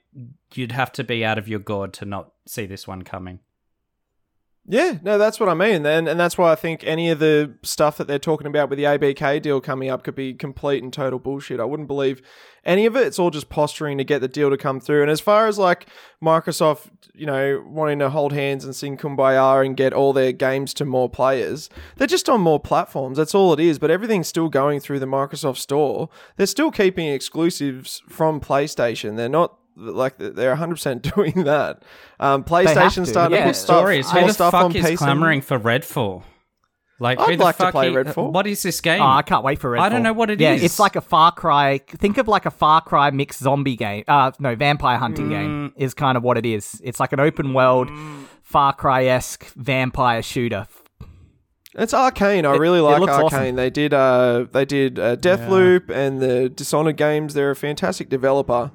you'd 0.53 0.71
have 0.71 0.91
to 0.93 1.03
be 1.03 1.25
out 1.25 1.37
of 1.37 1.47
your 1.47 1.59
gourd 1.59 1.93
to 1.93 2.05
not 2.05 2.31
see 2.45 2.65
this 2.65 2.87
one 2.87 3.03
coming. 3.03 3.39
Yeah, 4.67 4.99
no, 5.01 5.17
that's 5.17 5.39
what 5.39 5.49
I 5.49 5.55
mean, 5.55 5.85
and 5.87 6.07
and 6.07 6.19
that's 6.19 6.37
why 6.37 6.51
I 6.51 6.55
think 6.55 6.83
any 6.83 7.09
of 7.09 7.17
the 7.17 7.55
stuff 7.63 7.97
that 7.97 8.07
they're 8.07 8.19
talking 8.19 8.45
about 8.45 8.69
with 8.69 8.77
the 8.77 8.83
ABK 8.85 9.41
deal 9.41 9.59
coming 9.59 9.89
up 9.89 10.03
could 10.03 10.13
be 10.13 10.35
complete 10.35 10.83
and 10.83 10.93
total 10.93 11.17
bullshit. 11.17 11.59
I 11.59 11.65
wouldn't 11.65 11.87
believe 11.87 12.21
any 12.63 12.85
of 12.85 12.95
it. 12.95 13.07
It's 13.07 13.17
all 13.17 13.31
just 13.31 13.49
posturing 13.49 13.97
to 13.97 14.03
get 14.03 14.21
the 14.21 14.27
deal 14.27 14.51
to 14.51 14.57
come 14.57 14.79
through. 14.79 15.01
And 15.01 15.09
as 15.09 15.19
far 15.19 15.47
as 15.47 15.57
like 15.57 15.87
Microsoft, 16.23 16.91
you 17.15 17.25
know, 17.25 17.63
wanting 17.65 17.97
to 17.99 18.11
hold 18.11 18.33
hands 18.33 18.63
and 18.63 18.75
sing 18.75 18.97
kumbaya 18.97 19.65
and 19.65 19.75
get 19.75 19.93
all 19.93 20.13
their 20.13 20.31
games 20.31 20.75
to 20.75 20.85
more 20.85 21.09
players, 21.09 21.69
they're 21.97 22.05
just 22.05 22.29
on 22.29 22.41
more 22.41 22.59
platforms. 22.59 23.17
That's 23.17 23.33
all 23.33 23.53
it 23.53 23.59
is. 23.59 23.79
But 23.79 23.89
everything's 23.89 24.27
still 24.27 24.47
going 24.47 24.79
through 24.79 24.99
the 24.99 25.07
Microsoft 25.07 25.57
Store. 25.57 26.07
They're 26.35 26.45
still 26.45 26.69
keeping 26.69 27.07
exclusives 27.07 28.03
from 28.07 28.39
PlayStation. 28.39 29.17
They're 29.17 29.27
not. 29.27 29.57
Like 29.81 30.17
they're 30.17 30.55
100% 30.55 31.01
doing 31.15 31.43
that. 31.45 31.83
Um, 32.19 32.43
PlayStation 32.43 33.03
to, 33.03 33.05
starting 33.07 33.35
yeah. 33.37 33.43
to 33.45 33.49
put 33.49 33.55
stuff, 33.55 33.77
Stories. 33.79 34.09
Who 34.11 34.21
the 34.27 34.33
stuff 34.33 34.51
fuck 34.51 34.65
on 34.65 34.75
is 34.75 34.85
PC. 34.85 34.97
clamoring 34.97 35.41
for 35.41 35.59
Redfall? 35.59 36.23
Like, 36.99 37.19
I'd 37.19 37.29
who 37.31 37.37
the 37.37 37.43
like 37.43 37.57
to 37.57 37.71
play 37.71 37.87
i- 37.89 37.91
Redfall. 37.91 38.31
What 38.31 38.45
is 38.45 38.61
this 38.61 38.79
game? 38.79 39.01
Oh, 39.01 39.05
I 39.07 39.23
can't 39.23 39.43
wait 39.43 39.57
for 39.57 39.75
it. 39.75 39.79
I 39.79 39.89
don't 39.89 40.03
know 40.03 40.13
what 40.13 40.29
it 40.29 40.39
yeah, 40.39 40.53
is. 40.53 40.61
it's 40.63 40.79
like 40.79 40.95
a 40.95 41.01
Far 41.01 41.31
Cry. 41.31 41.79
Think 41.87 42.19
of 42.19 42.27
like 42.27 42.45
a 42.45 42.51
Far 42.51 42.81
Cry 42.81 43.09
mixed 43.09 43.39
zombie 43.39 43.75
game. 43.75 44.03
Uh, 44.07 44.31
no, 44.39 44.55
vampire 44.55 44.99
hunting 44.99 45.29
Mm. 45.29 45.31
game 45.31 45.73
is 45.77 45.95
kind 45.95 46.15
of 46.15 46.21
what 46.21 46.37
it 46.37 46.45
is. 46.45 46.79
It's 46.83 46.99
like 46.99 47.11
an 47.11 47.19
open 47.19 47.55
world 47.55 47.89
Far 48.43 48.73
Cry 48.73 49.05
esque 49.05 49.45
vampire 49.55 50.21
shooter. 50.21 50.67
It's 51.73 51.93
Arkane. 51.93 52.45
I 52.45 52.53
It- 52.55 52.59
really 52.59 52.79
it 52.79 52.83
like 52.83 52.99
looks 52.99 53.13
Arkane. 53.13 53.23
awesome. 53.23 53.55
They 53.55 53.69
did 53.71 53.93
uh 53.95 54.45
they 54.51 54.65
did 54.65 54.99
uh, 54.99 55.15
Deathloop 55.15 55.89
and 55.89 56.21
the 56.21 56.49
Dishonored 56.49 56.97
games. 56.97 57.33
They're 57.33 57.49
a 57.51 57.55
fantastic 57.55 58.09
developer. 58.09 58.71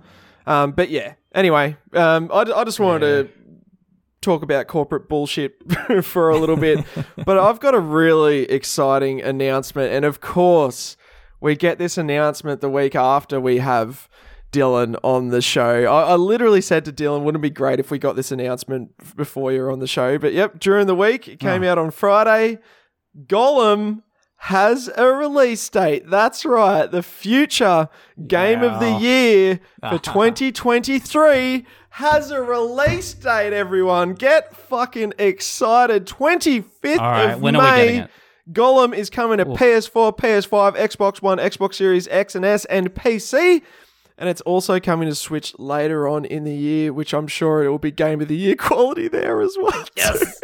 Um, 0.47 0.73
but 0.73 0.91
yeah. 0.91 1.15
Anyway, 1.35 1.77
um, 1.93 2.31
I, 2.33 2.41
I 2.41 2.65
just 2.65 2.81
wanted 2.81 3.01
to 3.01 3.31
talk 4.21 4.43
about 4.43 4.67
corporate 4.67 5.09
bullshit 5.09 5.55
for 6.03 6.31
a 6.31 6.37
little 6.37 6.57
bit, 6.57 6.85
but 7.25 7.39
I've 7.39 7.61
got 7.61 7.75
a 7.75 7.81
really 7.81 8.45
exciting 8.45 9.21
announcement, 9.23 9.93
and 9.93 10.05
of 10.05 10.21
course, 10.21 10.97
we 11.41 11.55
get 11.57 11.79
this 11.79 11.99
announcement 11.99 12.61
the 12.61 12.71
week 12.71 12.95
after 12.95 13.39
we 13.39 13.59
have 13.59 14.09
Dylan 14.53 14.97
on 15.03 15.29
the 15.29 15.43
show. 15.43 15.85
I, 15.85 16.13
I 16.13 16.15
literally 16.17 16.61
said 16.61 16.85
to 16.87 16.93
Dylan, 16.93 17.23
wouldn't 17.23 17.43
it 17.43 17.49
be 17.49 17.51
great 17.51 17.79
if 17.79 17.91
we 17.91 17.99
got 17.99 18.17
this 18.17 18.33
announcement 18.33 18.91
before 19.17 19.53
you're 19.53 19.71
on 19.71 19.81
the 19.81 19.87
show? 19.87 20.19
But 20.19 20.33
yep, 20.33 20.59
during 20.59 20.87
the 20.87 20.95
week, 20.95 21.29
it 21.29 21.39
came 21.39 21.63
out 21.63 21.79
on 21.79 21.91
Friday. 21.91 22.59
Gollum 23.27 24.03
has 24.37 24.89
a 24.97 25.07
release 25.07 25.69
date. 25.69 26.09
That's 26.09 26.45
right. 26.45 26.91
The 26.91 27.03
future 27.03 27.89
game 28.27 28.63
of 28.63 28.81
the 28.81 28.93
year 28.93 29.61
for 29.81 29.99
2023 29.99 31.67
has 31.91 32.31
a 32.31 32.43
release 32.43 33.15
date, 33.15 33.53
everyone. 33.53 34.15
Get 34.15 34.55
fucking 34.55 35.15
excited. 35.19 36.07
25th 36.07 36.99
All 36.99 37.11
right, 37.11 37.31
of 37.31 37.41
when 37.41 37.55
May. 37.55 37.59
are 37.59 37.77
we 37.77 37.85
getting 37.87 38.01
it? 38.03 38.11
Gollum 38.53 38.95
is 38.95 39.11
coming 39.11 39.39
to 39.39 39.45
PS4, 39.45 40.17
PS5, 40.17 40.77
Xbox 40.77 41.21
One, 41.21 41.39
Xbox 41.39 41.75
Series 41.75 42.07
X 42.09 42.37
and 42.37 42.45
S, 42.45 42.65
and 42.67 42.95
PC. 42.95 43.63
And 44.19 44.29
it's 44.29 44.41
also 44.43 44.79
coming 44.79 45.09
to 45.09 45.15
Switch 45.15 45.59
later 45.59 46.07
on 46.07 46.25
in 46.25 46.45
the 46.45 46.55
year, 46.55 46.93
which 46.93 47.13
I'm 47.13 47.27
sure 47.27 47.65
it 47.65 47.69
will 47.71 47.79
be 47.79 47.91
Game 47.91 48.21
of 48.21 48.29
the 48.29 48.37
Year 48.37 48.57
quality 48.59 49.09
there 49.09 49.41
as 49.41 49.57
well. 49.61 49.85
Yes. 49.97 50.41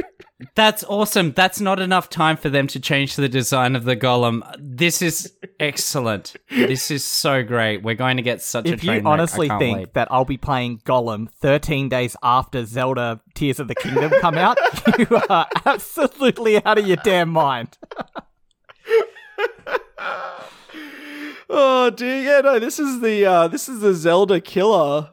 That's 0.55 0.85
awesome. 0.85 1.33
That's 1.33 1.61
not 1.61 1.81
enough 1.81 2.09
time 2.09 2.37
for 2.37 2.49
them 2.49 2.67
to 2.69 2.81
change 2.81 3.17
the 3.17 3.29
design 3.29 3.77
of 3.77 3.85
the 3.85 3.97
Gollum. 3.97 4.43
This 4.59 5.03
is 5.03 5.33
excellent. 5.61 6.37
This 6.51 6.91
is 6.91 7.05
so 7.05 7.43
great. 7.43 7.83
We're 7.83 7.95
going 7.95 8.17
to 8.17 8.23
get 8.23 8.43
such 8.43 8.67
a 8.69 8.75
If 8.75 8.81
train 8.81 8.97
you 8.97 9.01
wreck. 9.01 9.07
I 9.07 9.11
honestly 9.11 9.49
can't 9.49 9.61
think 9.61 9.79
wait. 9.79 9.95
that 9.95 10.09
I'll 10.11 10.25
be 10.25 10.37
playing 10.37 10.79
Gollum 10.79 11.31
13 11.41 11.89
days 11.89 12.17
after 12.23 12.65
Zelda 12.65 13.21
Tears 13.35 13.61
of 13.61 13.69
the 13.69 13.75
Kingdom 13.75 14.13
come 14.21 14.37
out, 14.37 14.59
you 14.99 15.07
are 15.29 15.47
absolutely 15.65 16.65
out 16.65 16.79
of 16.79 16.87
your 16.87 16.99
damn 16.99 17.31
mind. 17.31 17.79
oh 21.49 21.91
dear, 21.91 22.23
yeah, 22.23 22.41
no, 22.41 22.59
this 22.59 22.79
is 22.79 23.01
the 23.01 23.25
uh, 23.25 23.49
this 23.49 23.69
is 23.69 23.81
the 23.81 23.95
Zelda 23.95 24.41
killer. 24.41 25.11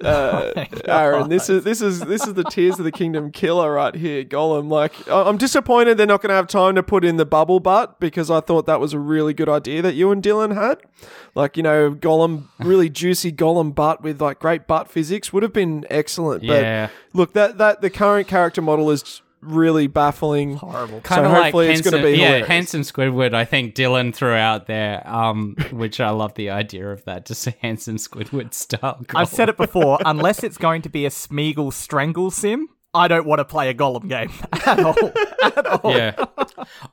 Uh, 0.10 0.64
Aaron, 0.86 1.28
this 1.28 1.50
is 1.50 1.62
this 1.62 1.82
is 1.82 2.00
this 2.00 2.26
is 2.26 2.32
the 2.32 2.44
Tears 2.50 2.78
of 2.78 2.84
the 2.86 2.92
Kingdom 2.92 3.30
killer 3.30 3.72
right 3.74 3.94
here, 3.94 4.24
Gollum. 4.24 4.70
Like, 4.70 4.92
I'm 5.10 5.36
disappointed 5.36 5.98
they're 5.98 6.06
not 6.06 6.22
going 6.22 6.30
to 6.30 6.34
have 6.36 6.46
time 6.46 6.74
to 6.76 6.82
put 6.82 7.04
in 7.04 7.16
the 7.18 7.26
bubble 7.26 7.60
butt 7.60 8.00
because 8.00 8.30
I 8.30 8.40
thought 8.40 8.64
that 8.64 8.80
was 8.80 8.94
a 8.94 8.98
really 8.98 9.34
good 9.34 9.48
idea 9.50 9.82
that 9.82 9.94
you 9.94 10.10
and 10.10 10.22
Dylan 10.22 10.54
had. 10.54 10.78
Like, 11.34 11.56
you 11.58 11.62
know, 11.62 11.92
Gollum, 11.92 12.44
really 12.60 12.88
juicy 12.88 13.30
Gollum 13.30 13.74
butt 13.74 14.02
with 14.02 14.22
like 14.22 14.38
great 14.38 14.66
butt 14.66 14.90
physics 14.90 15.34
would 15.34 15.42
have 15.42 15.52
been 15.52 15.84
excellent. 15.90 16.46
But 16.46 16.62
Yeah. 16.62 16.88
look, 17.12 17.34
that 17.34 17.58
that 17.58 17.82
the 17.82 17.90
current 17.90 18.26
character 18.26 18.62
model 18.62 18.90
is 18.90 19.20
really 19.42 19.86
baffling. 19.86 20.56
Horrible. 20.56 21.00
Kind 21.00 21.20
So 21.20 21.24
of 21.26 21.32
like 21.32 21.42
hopefully 21.44 21.68
it's 21.68 21.80
gonna 21.82 22.02
be 22.02 22.10
yeah, 22.12 22.26
hilarious. 22.26 22.48
Hanson 22.48 22.80
Squidward. 22.82 23.34
I 23.34 23.44
think 23.44 23.74
Dylan 23.74 24.14
threw 24.14 24.32
out 24.32 24.66
there, 24.66 25.02
um, 25.08 25.56
which 25.70 26.00
I 26.00 26.10
love 26.10 26.34
the 26.34 26.50
idea 26.50 26.88
of 26.90 27.04
that, 27.04 27.26
just 27.26 27.46
a 27.46 27.54
Hanson 27.60 27.96
Squidward 27.96 28.54
style. 28.54 29.04
I've 29.14 29.28
said 29.28 29.48
it 29.48 29.56
before, 29.56 29.98
unless 30.04 30.42
it's 30.42 30.58
going 30.58 30.82
to 30.82 30.88
be 30.88 31.06
a 31.06 31.10
Smeagol 31.10 31.72
strangle 31.72 32.30
sim, 32.30 32.68
I 32.92 33.06
don't 33.06 33.24
want 33.24 33.38
to 33.38 33.44
play 33.44 33.68
a 33.70 33.74
Gollum 33.74 34.08
game 34.08 34.32
at 34.66 34.80
all. 34.80 35.12
At 35.42 35.66
all. 35.66 35.96
yeah. 35.96 36.12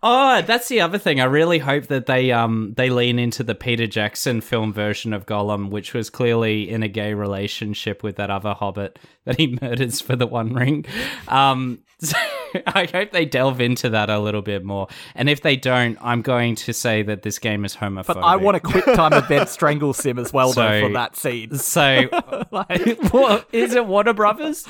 Oh, 0.03 0.41
that's 0.43 0.67
the 0.67 0.79
other 0.81 0.99
thing. 0.99 1.19
I 1.19 1.23
really 1.25 1.57
hope 1.57 1.87
that 1.87 2.05
they 2.05 2.31
um 2.31 2.73
they 2.77 2.89
lean 2.91 3.17
into 3.17 3.43
the 3.43 3.55
Peter 3.55 3.87
Jackson 3.87 4.41
film 4.41 4.71
version 4.71 5.11
of 5.11 5.25
Gollum, 5.25 5.69
which 5.71 5.93
was 5.95 6.09
clearly 6.11 6.69
in 6.69 6.83
a 6.83 6.87
gay 6.87 7.13
relationship 7.15 8.03
with 8.03 8.17
that 8.17 8.29
other 8.29 8.53
hobbit 8.53 8.99
that 9.25 9.37
he 9.37 9.57
murders 9.61 9.99
for 9.99 10.15
the 10.15 10.27
One 10.27 10.53
Ring. 10.53 10.85
Um, 11.27 11.79
so 11.99 12.15
I 12.67 12.87
hope 12.91 13.11
they 13.11 13.25
delve 13.25 13.61
into 13.61 13.89
that 13.89 14.09
a 14.09 14.19
little 14.19 14.41
bit 14.41 14.63
more. 14.63 14.87
And 15.15 15.29
if 15.29 15.41
they 15.41 15.55
don't, 15.55 15.97
I'm 16.01 16.21
going 16.21 16.55
to 16.55 16.73
say 16.73 17.01
that 17.03 17.21
this 17.23 17.39
game 17.39 17.65
is 17.65 17.75
homophobic. 17.75 18.05
But 18.07 18.17
I 18.17 18.35
want 18.35 18.57
a 18.57 18.59
quick 18.59 18.85
time 18.85 19.13
event 19.13 19.49
strangle 19.57 19.93
sim 19.93 20.19
as 20.19 20.33
well, 20.33 20.53
though, 20.53 20.81
for 20.87 20.93
that 20.93 21.15
scene. 21.15 21.57
So, 21.67 22.09
like, 22.51 22.97
what 23.11 23.47
is 23.51 23.75
it? 23.75 23.85
Warner 23.85 24.13
Brothers? 24.13 24.65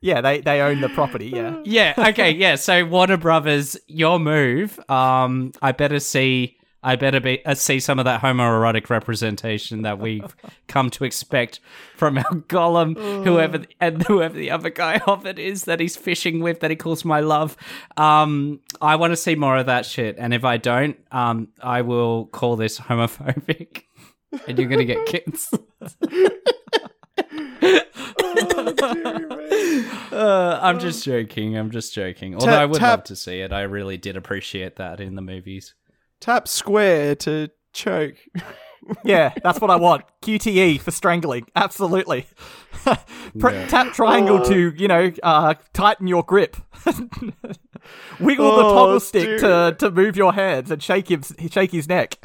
Yeah, 0.00 0.20
they, 0.20 0.40
they 0.40 0.60
own 0.60 0.80
the 0.80 0.88
property, 0.88 1.26
yeah. 1.26 1.60
Yeah. 1.64 1.94
Okay. 2.10 2.30
Yeah. 2.30 2.54
So 2.54 2.84
Warner 2.84 3.16
Brothers, 3.16 3.76
your 3.88 4.18
move. 4.20 4.78
Um, 4.88 5.52
I 5.60 5.72
better 5.72 5.98
see. 6.00 6.57
I 6.88 6.96
better 6.96 7.20
be 7.20 7.44
uh, 7.44 7.54
see 7.54 7.80
some 7.80 7.98
of 7.98 8.06
that 8.06 8.22
homoerotic 8.22 8.88
representation 8.88 9.82
that 9.82 9.98
we've 9.98 10.34
come 10.68 10.88
to 10.92 11.04
expect 11.04 11.60
from 11.94 12.16
our 12.16 12.24
Gollum, 12.24 12.96
whoever 13.24 13.64
and 13.78 14.02
whoever 14.04 14.34
the 14.34 14.50
other 14.50 14.70
guy 14.70 14.96
of 15.06 15.26
it 15.26 15.38
is 15.38 15.64
that 15.64 15.80
he's 15.80 15.98
fishing 15.98 16.40
with 16.40 16.60
that 16.60 16.70
he 16.70 16.76
calls 16.76 17.04
my 17.04 17.20
love. 17.20 17.58
Um, 17.98 18.60
I 18.80 18.96
want 18.96 19.12
to 19.12 19.18
see 19.18 19.34
more 19.34 19.58
of 19.58 19.66
that 19.66 19.84
shit, 19.84 20.16
and 20.18 20.32
if 20.32 20.46
I 20.46 20.56
don't, 20.56 20.96
um, 21.12 21.48
I 21.60 21.82
will 21.82 22.24
call 22.24 22.56
this 22.56 22.80
homophobic, 22.80 23.82
and 24.46 24.58
you're 24.58 24.70
gonna 24.70 24.86
get 24.86 25.04
kids. 25.04 25.52
Uh, 30.10 30.58
I'm 30.60 30.80
just 30.80 31.04
joking. 31.04 31.56
I'm 31.56 31.70
just 31.70 31.94
joking. 31.94 32.34
Although 32.34 32.52
I 32.52 32.64
would 32.64 32.82
love 32.82 33.04
to 33.04 33.14
see 33.14 33.40
it. 33.40 33.52
I 33.52 33.62
really 33.62 33.96
did 33.96 34.16
appreciate 34.16 34.76
that 34.76 35.00
in 35.00 35.14
the 35.14 35.22
movies. 35.22 35.74
Tap 36.20 36.48
square 36.48 37.14
to 37.16 37.50
choke. 37.72 38.16
Yeah, 39.04 39.34
that's 39.42 39.60
what 39.60 39.70
I 39.70 39.76
want. 39.76 40.04
QTE 40.22 40.80
for 40.80 40.90
strangling. 40.92 41.44
Absolutely. 41.54 42.26
Pr- 43.38 43.50
Tap 43.68 43.92
triangle 43.92 44.42
to, 44.46 44.72
you 44.78 44.88
know, 44.88 45.12
uh, 45.22 45.56
tighten 45.74 46.06
your 46.06 46.22
grip. 46.22 46.56
Wiggle 48.18 48.56
the 48.56 48.64
Oh, 48.64 48.74
toggle 48.74 49.00
stick 49.00 49.40
to, 49.40 49.70
dude. 49.72 49.78
to 49.80 49.90
move 49.90 50.16
your 50.16 50.32
hands 50.32 50.70
and 50.70 50.82
shake 50.82 51.08
his, 51.08 51.34
shake 51.50 51.72
his 51.72 51.86
neck. 51.86 52.16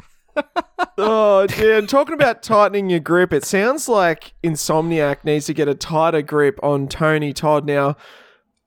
Oh, 0.96 1.46
dear. 1.46 1.78
And 1.78 1.88
talking 1.88 2.14
about 2.14 2.42
tightening 2.42 2.88
your 2.88 3.00
grip, 3.00 3.34
it 3.34 3.44
sounds 3.44 3.86
like 3.88 4.32
Insomniac 4.42 5.22
needs 5.24 5.44
to 5.46 5.52
get 5.54 5.68
a 5.68 5.74
tighter 5.74 6.22
grip 6.22 6.58
on 6.62 6.88
Tony 6.88 7.34
Todd. 7.34 7.66
Now, 7.66 7.96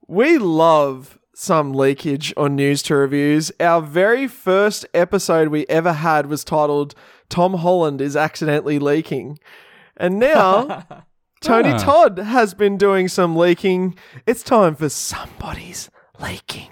we 0.06 0.38
love 0.38 1.17
some 1.38 1.72
leakage 1.72 2.34
on 2.36 2.56
news 2.56 2.82
to 2.82 2.96
reviews. 2.96 3.52
Our 3.60 3.80
very 3.80 4.26
first 4.26 4.84
episode 4.92 5.48
we 5.48 5.66
ever 5.68 5.92
had 5.92 6.26
was 6.26 6.42
titled 6.42 6.96
Tom 7.28 7.54
Holland 7.54 8.00
is 8.00 8.16
accidentally 8.16 8.80
leaking. 8.80 9.38
And 9.96 10.18
now 10.18 10.84
Tony 11.40 11.70
Ah. 11.70 11.78
Todd 11.78 12.18
has 12.18 12.54
been 12.54 12.76
doing 12.76 13.06
some 13.06 13.36
leaking. 13.36 13.96
It's 14.26 14.42
time 14.42 14.74
for 14.74 14.88
somebody's 14.88 15.88
leaking. 16.20 16.70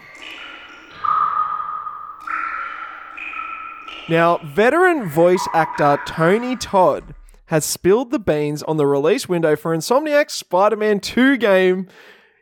Now, 4.08 4.38
veteran 4.38 5.08
voice 5.08 5.46
actor 5.54 5.98
Tony 6.06 6.56
Todd 6.56 7.14
has 7.46 7.64
spilled 7.64 8.10
the 8.10 8.18
beans 8.18 8.64
on 8.64 8.76
the 8.76 8.86
release 8.86 9.28
window 9.28 9.54
for 9.54 9.72
Insomniac's 9.76 10.34
Spider 10.34 10.76
Man 10.76 10.98
2 10.98 11.36
game. 11.36 11.86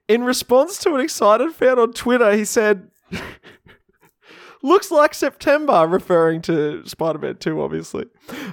In 0.09 0.25
response 0.25 0.79
to 0.79 0.95
an 0.95 1.01
excited 1.01 1.53
fan 1.53 1.79
on 1.79 1.93
Twitter, 1.93 2.37
he 2.37 2.45
said, 2.45 2.90
Looks 4.62 4.90
like 4.90 5.12
September, 5.12 5.87
referring 5.87 6.40
to 6.43 6.87
Spider 6.87 7.19
Man 7.19 7.37
2, 7.37 7.61
obviously. 7.61 8.07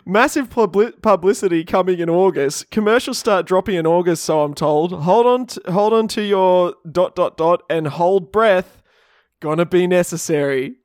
Massive 0.06 0.50
publi- 0.50 1.02
publicity 1.02 1.64
coming 1.64 2.00
in 2.00 2.10
August. 2.10 2.70
Commercials 2.70 3.18
start 3.18 3.46
dropping 3.46 3.76
in 3.76 3.88
August, 3.88 4.26
so 4.26 4.42
I'm 4.44 4.54
told. 4.54 4.92
Hold 4.92 5.26
on, 5.26 5.46
t- 5.46 5.62
hold 5.72 5.94
on 5.94 6.10
to 6.10 6.22
your 6.22 6.76
dot 6.92 7.16
dot 7.16 7.38
dot 7.38 7.64
and 7.70 7.88
hold 7.88 8.30
breath. 8.32 8.82
Gonna 9.40 9.66
be 9.66 9.88
necessary. 9.88 10.76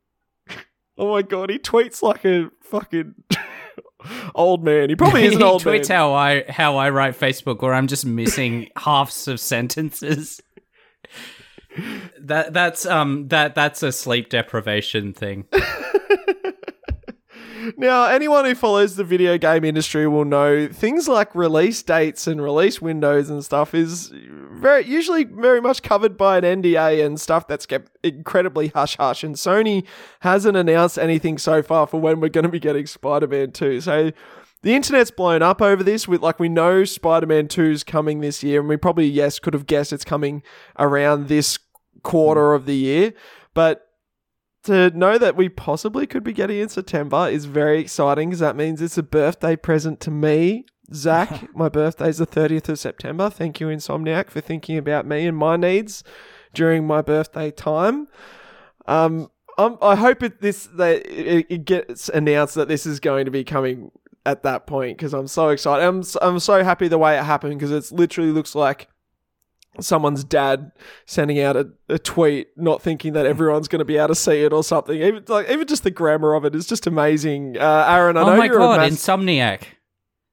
Oh 0.99 1.11
my 1.13 1.21
god, 1.21 1.51
he 1.51 1.59
tweets 1.59 2.01
like 2.03 2.25
a 2.25 2.49
fucking 2.63 3.13
old 4.35 4.65
man. 4.65 4.89
He 4.89 4.97
probably 4.97 5.25
is 5.27 5.35
an 5.35 5.41
he 5.41 5.45
old 5.45 5.63
tweets 5.63 5.91
man. 5.91 5.97
how 5.99 6.15
I 6.15 6.45
how 6.49 6.79
I 6.79 6.89
write 6.89 7.13
Facebook, 7.21 7.61
where 7.61 7.75
I'm 7.75 7.87
just 7.87 8.07
missing 8.07 8.71
halves 8.79 9.29
of 9.29 9.39
sentences. 9.39 10.41
That 12.21 12.53
that's 12.53 12.87
um 12.87 13.29
that 13.29 13.55
that's 13.55 13.83
a 13.83 13.93
sleep 13.93 14.29
deprivation 14.29 15.13
thing. 15.13 15.47
Now, 17.77 18.07
anyone 18.07 18.45
who 18.45 18.55
follows 18.55 18.97
the 18.97 19.05
video 19.05 19.39
game 19.39 19.65
industry 19.65 20.07
will 20.07 20.25
know 20.25 20.69
things 20.69 21.09
like 21.09 21.35
release 21.35 21.83
dates 21.83 22.27
and 22.27 22.41
release 22.41 22.81
windows 22.81 23.29
and 23.29 23.45
stuff 23.45 23.75
is 23.75 24.13
very 24.53 24.85
usually 24.85 25.25
very 25.25 25.61
much 25.61 25.83
covered 25.83 26.17
by 26.17 26.39
an 26.39 26.63
NDA 26.63 27.05
and 27.05 27.21
stuff 27.21 27.49
that's 27.49 27.67
kept 27.67 27.91
incredibly 28.05 28.69
hush 28.69 28.97
hush. 28.97 29.25
And 29.25 29.35
Sony 29.35 29.85
hasn't 30.21 30.57
announced 30.57 30.99
anything 30.99 31.39
so 31.39 31.63
far 31.63 31.87
for 31.87 32.01
when 32.01 32.21
we're 32.21 32.29
going 32.29 32.45
to 32.45 32.51
be 32.51 32.61
getting 32.61 32.87
Spider 32.87 33.27
Man 33.27 33.51
2. 33.51 33.81
So 33.81 34.13
the 34.63 34.75
internet's 34.75 35.11
blown 35.11 35.43
up 35.43 35.63
over 35.63 35.83
this 35.83 36.09
with 36.09 36.23
like 36.23 36.41
we 36.41 36.49
know 36.49 36.85
Spider-Man 36.85 37.47
2's 37.47 37.85
coming 37.85 38.21
this 38.21 38.43
year 38.43 38.59
and 38.59 38.69
we 38.69 38.77
probably 38.77 39.07
yes 39.07 39.39
could 39.39 39.55
have 39.55 39.67
guessed 39.67 39.93
it's 39.93 40.05
coming 40.05 40.43
around 40.79 41.29
this 41.29 41.59
quarter 42.07 42.55
of 42.55 42.67
the 42.67 42.77
year. 42.77 43.13
But 43.53 43.83
to 44.65 44.91
know 44.91 45.19
that 45.19 45.37
we 45.37 45.49
possibly 45.49 46.07
could 46.07 46.25
be 46.25 46.33
getting 46.33 46.59
in 46.59 46.69
September 46.69 47.29
is 47.29 47.45
very 47.45 47.81
exciting 47.81 48.31
because 48.31 48.41
that 48.41 48.57
means 48.57 48.81
it's 48.81 48.99
a 48.99 49.03
birthday 49.03 49.57
present 49.57 50.01
to 50.01 50.11
me. 50.11 50.65
Zac 50.95 51.49
my 51.55 51.69
birthday 51.69 52.09
is 52.09 52.19
the 52.19 52.27
30th 52.27 52.69
of 52.69 52.79
September. 52.79 53.29
Thank 53.29 53.61
you 53.61 53.67
Insomniac 53.67 54.31
for 54.31 54.41
thinking 54.41 54.79
about 54.79 55.07
me 55.07 55.27
and 55.27 55.37
my 55.37 55.57
needs 55.57 56.05
during 56.55 56.87
my 56.87 57.03
birthday 57.03 57.51
time. 57.51 58.09
Um 58.87 59.31
um, 59.59 59.79
I 59.81 59.95
hope 59.95 60.23
it 60.23 60.43
this 60.43 60.67
that 60.75 61.07
it, 61.07 61.47
it 61.49 61.65
gets 61.65 62.11
announced 62.11 62.57
that 62.57 62.69
this 62.69 62.85
is 62.85 63.01
going 63.01 63.25
to 63.25 63.31
be 63.31 63.43
coming 63.43 63.91
at 64.27 64.43
that 64.43 64.67
point 64.67 64.99
because 64.99 65.15
I'm 65.15 65.29
so 65.29 65.49
excited. 65.49 65.83
I'm 65.83 66.03
I'm 66.21 66.41
so 66.41 66.63
happy 66.63 66.89
the 66.89 66.99
way 66.99 67.19
it 67.19 67.23
happened 67.23 67.59
because 67.59 67.73
it 67.73 67.97
literally 67.97 68.33
looks 68.33 68.55
like 68.55 68.89
someone's 69.81 70.25
dad 70.25 70.73
sending 71.07 71.41
out 71.41 71.57
a, 71.57 71.69
a 71.89 71.99
tweet, 71.99 72.49
not 72.57 72.83
thinking 72.83 73.13
that 73.15 73.27
everyone's 73.27 73.69
going 73.69 73.81
to 73.81 73.85
be 73.85 73.97
able 73.97 74.09
to 74.09 74.15
see 74.15 74.43
it 74.45 74.53
or 74.53 74.63
something. 74.65 75.01
Even 75.01 75.25
like 75.29 75.49
even 75.51 75.67
just 75.67 75.83
the 75.85 75.91
grammar 75.91 76.35
of 76.35 76.45
it 76.45 76.55
is 76.55 76.67
just 76.67 76.87
amazing. 76.87 77.57
Uh, 77.59 77.87
Aaron, 77.89 78.17
I 78.17 78.23
know 78.25 78.33
oh 78.33 78.37
my 78.37 78.45
you're 78.47 78.59
god, 78.59 78.79
a 78.79 78.83
mass- 78.83 78.93
insomniac. 78.93 79.63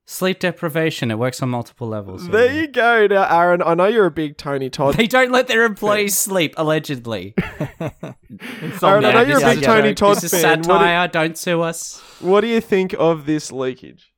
Sleep 0.05 0.39
deprivation. 0.39 1.11
It 1.11 1.17
works 1.17 1.41
on 1.41 1.49
multiple 1.49 1.87
levels. 1.87 2.27
There 2.27 2.53
you 2.53 2.67
go, 2.67 3.07
now, 3.07 3.23
Aaron. 3.23 3.61
I 3.61 3.73
know 3.73 3.85
you're 3.85 4.05
a 4.05 4.11
big 4.11 4.35
Tony 4.37 4.69
Todd. 4.69 4.95
They 4.95 5.07
don't 5.07 5.31
let 5.31 5.47
their 5.47 5.63
employees 5.63 6.17
sleep, 6.17 6.55
allegedly. 6.57 7.33
Aaron, 7.79 9.05
I 9.05 9.11
know 9.13 9.21
you're 9.21 9.37
a 9.37 9.55
big 9.55 9.63
Tony. 9.63 9.93
Todd 9.93 10.17
this 10.17 10.25
is 10.25 10.41
fan. 10.41 10.59
What 10.59 10.63
do- 10.63 10.69
satire. 10.73 11.07
Don't 11.07 11.37
sue 11.37 11.61
us. 11.61 12.01
What 12.19 12.41
do 12.41 12.47
you 12.47 12.59
think 12.59 12.93
of 12.99 13.25
this 13.25 13.49
leakage? 13.49 14.12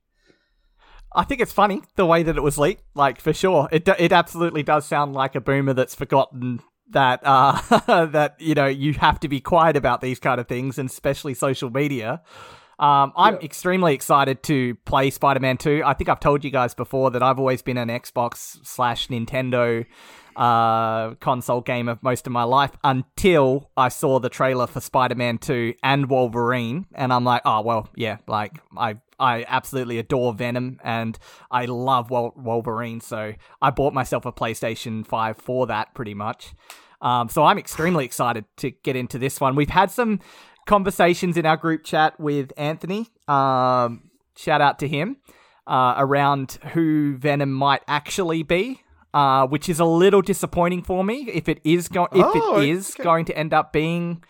I 1.16 1.24
think 1.24 1.40
it's 1.40 1.52
funny 1.52 1.82
the 1.96 2.06
way 2.06 2.22
that 2.22 2.36
it 2.36 2.42
was 2.42 2.58
leaked. 2.58 2.82
Like 2.94 3.20
for 3.20 3.32
sure, 3.32 3.68
it 3.72 3.88
it 3.98 4.12
absolutely 4.12 4.62
does 4.62 4.86
sound 4.86 5.14
like 5.14 5.34
a 5.34 5.40
boomer 5.40 5.72
that's 5.72 5.94
forgotten 5.94 6.60
that 6.90 7.20
uh 7.24 8.06
that 8.06 8.36
you 8.38 8.54
know 8.54 8.66
you 8.66 8.92
have 8.94 9.18
to 9.20 9.28
be 9.28 9.40
quiet 9.40 9.76
about 9.76 10.02
these 10.02 10.20
kind 10.20 10.40
of 10.40 10.46
things, 10.46 10.78
and 10.78 10.88
especially 10.90 11.34
social 11.34 11.70
media. 11.70 12.22
Um, 12.78 13.14
I'm 13.16 13.36
extremely 13.36 13.94
excited 13.94 14.42
to 14.44 14.74
play 14.84 15.08
Spider-Man 15.08 15.56
2. 15.56 15.82
I 15.82 15.94
think 15.94 16.10
I've 16.10 16.20
told 16.20 16.44
you 16.44 16.50
guys 16.50 16.74
before 16.74 17.10
that 17.12 17.22
I've 17.22 17.38
always 17.38 17.62
been 17.62 17.78
an 17.78 17.88
Xbox 17.88 18.58
slash 18.66 19.08
Nintendo 19.08 19.86
uh, 20.36 21.14
console 21.14 21.62
gamer 21.62 21.98
most 22.02 22.26
of 22.26 22.34
my 22.34 22.42
life 22.42 22.72
until 22.84 23.70
I 23.78 23.88
saw 23.88 24.20
the 24.20 24.28
trailer 24.28 24.66
for 24.66 24.82
Spider-Man 24.82 25.38
2 25.38 25.76
and 25.82 26.10
Wolverine, 26.10 26.84
and 26.94 27.14
I'm 27.14 27.24
like, 27.24 27.40
oh 27.46 27.62
well, 27.62 27.88
yeah, 27.94 28.18
like 28.26 28.60
I 28.76 28.96
I 29.18 29.44
absolutely 29.48 29.98
adore 29.98 30.34
Venom 30.34 30.78
and 30.84 31.18
I 31.50 31.64
love 31.66 32.10
Wol- 32.10 32.34
Wolverine, 32.36 33.00
so 33.00 33.32
I 33.62 33.70
bought 33.70 33.94
myself 33.94 34.26
a 34.26 34.32
PlayStation 34.32 35.06
5 35.06 35.36
for 35.38 35.66
that 35.68 35.94
pretty 35.94 36.14
much. 36.14 36.54
Um, 37.00 37.28
so 37.28 37.44
I'm 37.44 37.58
extremely 37.58 38.04
excited 38.10 38.44
to 38.58 38.70
get 38.70 38.96
into 38.96 39.18
this 39.18 39.40
one. 39.40 39.54
We've 39.56 39.70
had 39.70 39.90
some 39.90 40.20
conversations 40.66 41.36
in 41.36 41.46
our 41.46 41.56
group 41.56 41.84
chat 41.84 42.18
with 42.18 42.52
Anthony. 42.56 43.08
Um, 43.28 44.10
shout 44.36 44.60
out 44.60 44.78
to 44.80 44.88
him 44.88 45.18
uh, 45.66 45.94
around 45.96 46.58
who 46.72 47.16
Venom 47.16 47.52
might 47.52 47.82
actually 47.88 48.42
be. 48.42 48.82
Uh, 49.14 49.46
which 49.46 49.66
is 49.70 49.80
a 49.80 49.84
little 49.86 50.20
disappointing 50.20 50.82
for 50.82 51.02
me 51.02 51.26
if 51.32 51.48
it 51.48 51.58
is 51.64 51.88
going 51.88 52.08
if 52.12 52.26
Oh, 52.26 52.60
it 52.60 52.68
is 52.68 52.90
okay. 52.96 53.02
going 53.02 53.24
to 53.24 53.38
end 53.38 53.54
up 53.54 53.72
being 53.72 54.22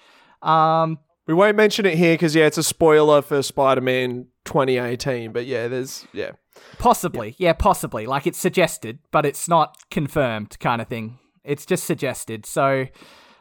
um, 0.42 1.00
We 1.26 1.34
won't 1.34 1.56
mention 1.56 1.86
it 1.86 1.96
here 1.98 2.14
because 2.14 2.34
yeah, 2.34 2.46
it's 2.46 2.58
a 2.58 2.62
spoiler 2.62 3.20
for 3.22 3.42
Spider-Man 3.42 4.26
2018. 4.44 5.32
But 5.32 5.46
yeah, 5.46 5.66
there's 5.68 6.06
yeah. 6.12 6.32
Possibly, 6.78 7.34
yeah. 7.38 7.52
possibly. 7.52 8.06
Like 8.06 8.26
it's 8.26 8.38
suggested, 8.38 8.98
but 9.10 9.26
it's 9.26 9.48
not 9.48 9.76
confirmed, 9.90 10.56
kind 10.60 10.80
of 10.80 10.88
thing. 10.88 11.18
It's 11.44 11.66
just 11.66 11.84
suggested. 11.84 12.46
So 12.46 12.86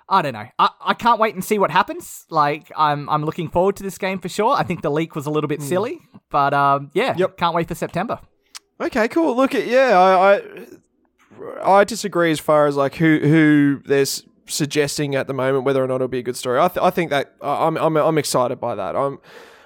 I 0.10 0.21
don't 0.21 0.34
know. 0.34 0.48
I, 0.60 0.69
I 0.82 0.93
can't 0.95 1.19
wait 1.19 1.34
and 1.36 1.43
see 1.43 1.58
what 1.60 1.71
happens. 1.71 2.26
Like 2.30 2.71
I'm 2.76 3.08
I'm 3.10 3.24
looking 3.24 3.50
forward 3.50 3.76
to 3.78 3.84
this 3.84 3.98
game 3.98 4.19
for 4.19 4.30
sure. 4.30 4.56
I 4.56 4.63
think 4.63 4.82
the 4.82 4.91
leak 4.91 5.15
was 5.15 5.26
a 5.28 5.32
little 5.32 5.48
bit 5.48 5.62
silly, 5.62 6.00
but 6.30 6.54
um, 6.54 6.89
yeah, 6.93 7.15
Yep. 7.17 7.38
can't 7.38 7.56
wait 7.56 7.67
for 7.67 7.76
September. 7.76 8.19
Okay, 8.82 9.08
cool. 9.08 9.36
Look 9.36 9.56
at 9.56 9.65
yeah, 9.67 9.98
I, 9.98 10.36
I 10.36 11.80
I 11.80 11.84
disagree 11.84 12.32
as 12.32 12.39
far 12.39 12.67
as 12.67 12.76
like 12.76 12.95
who 12.95 13.19
who 13.19 13.82
they're 13.86 14.02
s- 14.02 14.24
suggesting 14.48 15.16
at 15.16 15.28
the 15.28 15.34
moment 15.34 15.66
whether 15.66 15.84
or 15.84 15.88
not 15.88 15.96
it'll 15.96 16.08
be 16.08 16.20
a 16.20 16.24
good 16.24 16.38
story. 16.38 16.60
I, 16.60 16.68
th- 16.68 16.84
I 16.84 16.90
think 16.90 17.10
that 17.10 17.34
I'm 17.42 17.78
I'm 17.78 17.98
I'm 17.98 18.18
excited 18.18 18.60
by 18.60 18.76
that. 18.76 18.96
I'm 18.96 19.20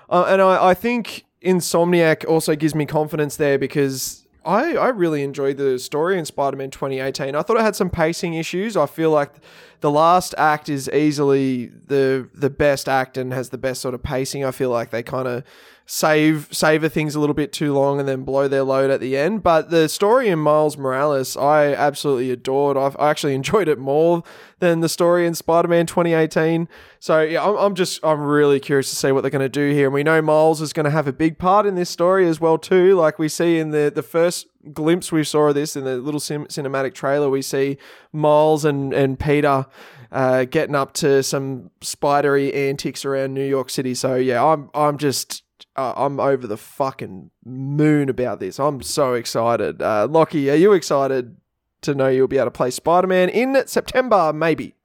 uh, 0.09 0.25
and 0.27 0.41
I 0.41 0.69
I 0.69 0.73
think 0.73 1.25
Insomniac 1.43 2.25
also 2.27 2.55
gives 2.55 2.75
me 2.75 2.85
confidence 2.85 3.37
there 3.37 3.57
because. 3.57 4.25
I, 4.45 4.75
I 4.77 4.87
really 4.87 5.21
enjoyed 5.23 5.57
the 5.57 5.77
story 5.77 6.17
in 6.17 6.23
Spider-Man 6.23 6.71
2018. 6.71 7.35
I 7.35 7.41
thought 7.41 7.57
it 7.57 7.61
had 7.61 7.75
some 7.75 7.89
pacing 7.89 8.35
issues. 8.35 8.77
I 8.77 8.85
feel 8.85 9.11
like 9.11 9.33
the 9.81 9.91
last 9.91 10.33
act 10.37 10.69
is 10.69 10.89
easily 10.89 11.67
the 11.67 12.29
the 12.33 12.49
best 12.49 12.87
act 12.87 13.17
and 13.17 13.33
has 13.33 13.49
the 13.49 13.57
best 13.57 13.81
sort 13.81 13.93
of 13.93 14.01
pacing. 14.01 14.45
I 14.45 14.51
feel 14.51 14.69
like 14.69 14.91
they 14.91 15.03
kind 15.03 15.27
of 15.27 15.43
save 15.91 16.47
savor 16.51 16.87
things 16.87 17.15
a 17.15 17.19
little 17.19 17.33
bit 17.33 17.51
too 17.51 17.73
long 17.73 17.99
and 17.99 18.07
then 18.07 18.23
blow 18.23 18.47
their 18.47 18.61
load 18.61 18.91
at 18.91 18.99
the 18.99 19.17
end. 19.17 19.41
But 19.41 19.71
the 19.71 19.89
story 19.89 20.29
in 20.29 20.37
Miles 20.37 20.77
Morales, 20.77 21.35
I 21.35 21.73
absolutely 21.73 22.29
adored. 22.29 22.77
I've, 22.77 22.95
I 22.99 23.09
actually 23.09 23.33
enjoyed 23.41 23.67
it 23.67 23.79
more 23.79 24.21
than 24.59 24.81
the 24.81 24.89
story 24.89 25.25
in 25.25 25.33
Spider-Man 25.33 25.87
2018. 25.87 26.69
So 26.99 27.21
yeah, 27.21 27.43
I'm, 27.43 27.55
I'm 27.55 27.75
just 27.75 28.05
I'm 28.05 28.21
really 28.21 28.59
curious 28.59 28.91
to 28.91 28.95
see 28.95 29.11
what 29.11 29.21
they're 29.21 29.31
going 29.31 29.41
to 29.41 29.49
do 29.49 29.71
here. 29.73 29.87
And 29.87 29.93
we 29.95 30.03
know 30.03 30.21
Miles 30.21 30.61
is 30.61 30.73
going 30.73 30.83
to 30.83 30.91
have 30.91 31.07
a 31.07 31.13
big 31.13 31.39
part 31.39 31.65
in 31.65 31.73
this 31.73 31.89
story 31.89 32.27
as 32.27 32.39
well 32.39 32.59
too. 32.59 32.93
Like 32.93 33.17
we 33.17 33.27
see 33.27 33.57
in 33.57 33.71
the 33.71 33.91
the 33.93 34.03
first 34.03 34.45
glimpse 34.71 35.11
we 35.11 35.23
saw 35.23 35.47
of 35.47 35.55
this 35.55 35.75
in 35.75 35.85
the 35.85 35.97
little 35.97 36.19
cin- 36.19 36.45
cinematic 36.45 36.93
trailer, 36.93 37.31
we 37.31 37.41
see 37.41 37.79
Miles 38.13 38.63
and 38.63 38.93
and 38.93 39.19
Peter. 39.19 39.65
Uh, 40.11 40.43
getting 40.45 40.73
up 40.73 40.93
to 40.93 41.21
some 41.21 41.69
spidery 41.81 42.51
antics 42.51 43.05
around 43.05 43.31
New 43.31 43.45
York 43.45 43.69
City, 43.69 43.93
so 43.93 44.15
yeah, 44.15 44.43
I'm 44.43 44.71
I'm 44.73 44.97
just 44.97 45.43
uh, 45.79 45.93
I'm 45.95 46.19
over 46.19 46.45
the 46.45 46.57
fucking 46.57 47.31
moon 47.45 48.09
about 48.09 48.39
this. 48.39 48.59
I'm 48.59 48.81
so 48.81 49.13
excited. 49.13 49.81
Uh, 49.81 50.07
Lachy, 50.07 50.51
are 50.51 50.55
you 50.55 50.73
excited 50.73 51.37
to 51.81 51.95
know 51.95 52.09
you'll 52.09 52.27
be 52.27 52.37
able 52.37 52.47
to 52.47 52.51
play 52.51 52.69
Spider 52.69 53.07
Man 53.07 53.29
in 53.29 53.65
September? 53.65 54.33
Maybe, 54.33 54.75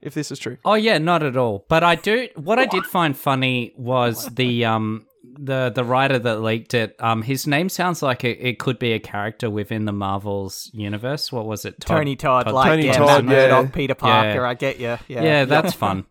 if 0.00 0.14
this 0.14 0.32
is 0.32 0.38
true. 0.38 0.58
Oh 0.64 0.74
yeah, 0.74 0.98
not 0.98 1.22
at 1.22 1.36
all. 1.36 1.64
But 1.68 1.84
I 1.84 1.94
do. 1.94 2.28
What 2.34 2.58
I 2.58 2.66
did 2.66 2.84
find 2.96 3.16
funny 3.16 3.72
was 3.76 4.26
the 4.34 4.64
um 4.64 5.06
the 5.38 5.70
the 5.72 5.84
writer 5.84 6.18
that 6.18 6.40
leaked 6.40 6.74
it. 6.74 6.96
Um, 6.98 7.22
his 7.22 7.46
name 7.46 7.68
sounds 7.68 8.02
like 8.02 8.24
it, 8.24 8.38
it 8.40 8.58
could 8.58 8.80
be 8.80 8.92
a 8.92 8.98
character 8.98 9.48
within 9.48 9.84
the 9.84 9.92
Marvel's 9.92 10.70
universe. 10.74 11.30
What 11.30 11.46
was 11.46 11.64
it? 11.64 11.80
Todd- 11.80 11.98
Tony 11.98 12.16
Todd, 12.16 12.50
like 12.50 12.70
Tony 12.70 12.86
yeah, 12.86 12.92
Todd, 12.94 13.24
Matt 13.24 13.50
yeah. 13.50 13.68
Peter 13.72 13.94
Parker. 13.94 14.44
I 14.44 14.54
get 14.54 14.80
you. 14.80 14.98
Yeah, 15.06 15.22
yeah, 15.22 15.44
that's 15.44 15.72
fun. 15.84 16.06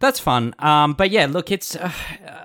That's 0.00 0.20
fun. 0.20 0.54
Um, 0.58 0.92
but 0.92 1.10
yeah, 1.10 1.26
look, 1.26 1.50
it's 1.50 1.74
uh, 1.74 1.90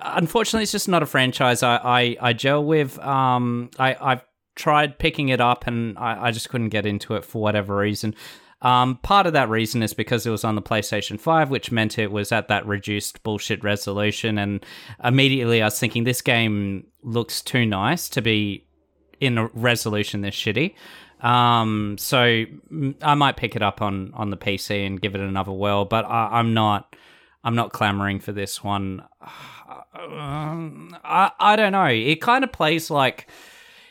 unfortunately 0.01 0.63
it's 0.63 0.71
just 0.71 0.87
not 0.87 1.03
a 1.03 1.05
franchise 1.05 1.61
I 1.61 1.77
I, 1.77 2.17
I 2.21 2.33
gel 2.33 2.63
with. 2.63 2.97
Um, 2.99 3.69
I 3.77 3.95
I've 3.99 4.25
tried 4.55 4.99
picking 4.99 5.29
it 5.29 5.41
up 5.41 5.67
and 5.67 5.97
I, 5.97 6.27
I 6.27 6.31
just 6.31 6.49
couldn't 6.49 6.69
get 6.69 6.85
into 6.85 7.15
it 7.15 7.25
for 7.25 7.41
whatever 7.41 7.77
reason. 7.77 8.15
Um, 8.61 8.97
part 8.97 9.27
of 9.27 9.33
that 9.33 9.49
reason 9.49 9.83
is 9.83 9.93
because 9.93 10.25
it 10.25 10.29
was 10.29 10.45
on 10.45 10.55
the 10.55 10.61
PlayStation 10.61 11.19
5, 11.19 11.49
which 11.49 11.69
meant 11.69 11.99
it 11.99 12.11
was 12.11 12.31
at 12.31 12.47
that 12.47 12.65
reduced 12.65 13.21
bullshit 13.23 13.61
resolution. 13.61 14.37
And 14.37 14.65
immediately 15.03 15.61
I 15.61 15.65
was 15.65 15.77
thinking, 15.77 16.05
this 16.05 16.21
game 16.21 16.87
looks 17.01 17.41
too 17.41 17.65
nice 17.65 18.07
to 18.09 18.21
be 18.21 18.65
in 19.19 19.37
a 19.37 19.47
resolution 19.47 20.21
this 20.21 20.35
shitty. 20.35 20.75
Um, 21.19 21.97
so 21.97 22.45
I 23.01 23.15
might 23.15 23.37
pick 23.37 23.55
it 23.55 23.61
up 23.61 23.81
on 23.81 24.11
on 24.13 24.29
the 24.29 24.37
PC 24.37 24.85
and 24.85 25.01
give 25.01 25.15
it 25.15 25.21
another 25.21 25.53
whirl, 25.53 25.85
but 25.85 26.03
I, 26.05 26.29
I'm 26.33 26.53
not 26.53 26.95
I'm 27.43 27.55
not 27.55 27.73
clamoring 27.73 28.19
for 28.19 28.31
this 28.31 28.63
one. 28.63 29.03
Um, 29.93 30.97
I 31.03 31.31
I 31.39 31.55
don't 31.55 31.71
know. 31.71 31.85
It 31.85 32.21
kind 32.21 32.43
of 32.43 32.51
plays 32.51 32.89
like 32.89 33.27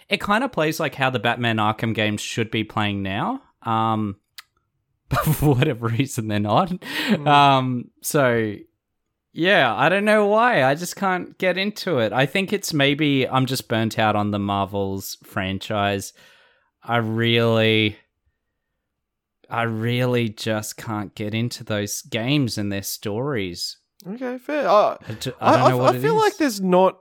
it 0.09 0.21
kind 0.21 0.45
of 0.45 0.53
plays 0.53 0.81
like 0.81 0.95
how 0.95 1.11
the 1.11 1.19
Batman 1.19 1.57
Arkham 1.57 1.95
games 1.95 2.21
should 2.21 2.51
be 2.51 2.65
playing 2.65 3.03
now. 3.03 3.43
Um, 3.63 4.17
but 5.09 5.25
for 5.25 5.55
whatever 5.55 5.89
reason 5.89 6.29
they're 6.29 6.41
not. 6.41 6.73
Um, 7.27 7.91
so 8.01 8.57
yeah, 9.35 9.75
I 9.75 9.89
don't 9.89 10.05
know 10.05 10.27
why. 10.27 10.65
I 10.65 10.75
just 10.75 10.97
can't 10.97 11.37
get 11.39 11.57
into 11.57 11.99
it. 11.99 12.13
I 12.13 12.27
think 12.27 12.53
it's 12.53 12.75
maybe 12.75 13.27
I'm 13.29 13.47
just 13.47 13.69
burnt 13.69 13.99
out 13.99 14.17
on 14.17 14.31
the 14.31 14.39
Marvels 14.39 15.17
franchise. 15.25 16.13
I 16.83 16.97
really 16.97 17.97
I 19.53 19.65
really 19.65 20.31
just 20.31 20.79
can't 20.79 21.15
get 21.15 21.35
into 21.35 21.63
those 21.63 22.01
games 22.01 22.57
and 22.57 22.73
their 22.73 22.83
stories. 22.83 23.77
Okay, 24.09 24.39
fair. 24.39 24.67
Uh, 24.67 24.97
I, 25.07 25.13
d- 25.21 25.33
I 25.41 25.53
I, 25.53 25.57
don't 25.57 25.69
know 25.69 25.79
I, 25.79 25.83
what 25.83 25.95
I 25.95 25.99
it 25.99 26.01
feel 26.01 26.17
is. 26.17 26.23
like 26.23 26.37
there's 26.39 26.61
not 26.63 26.99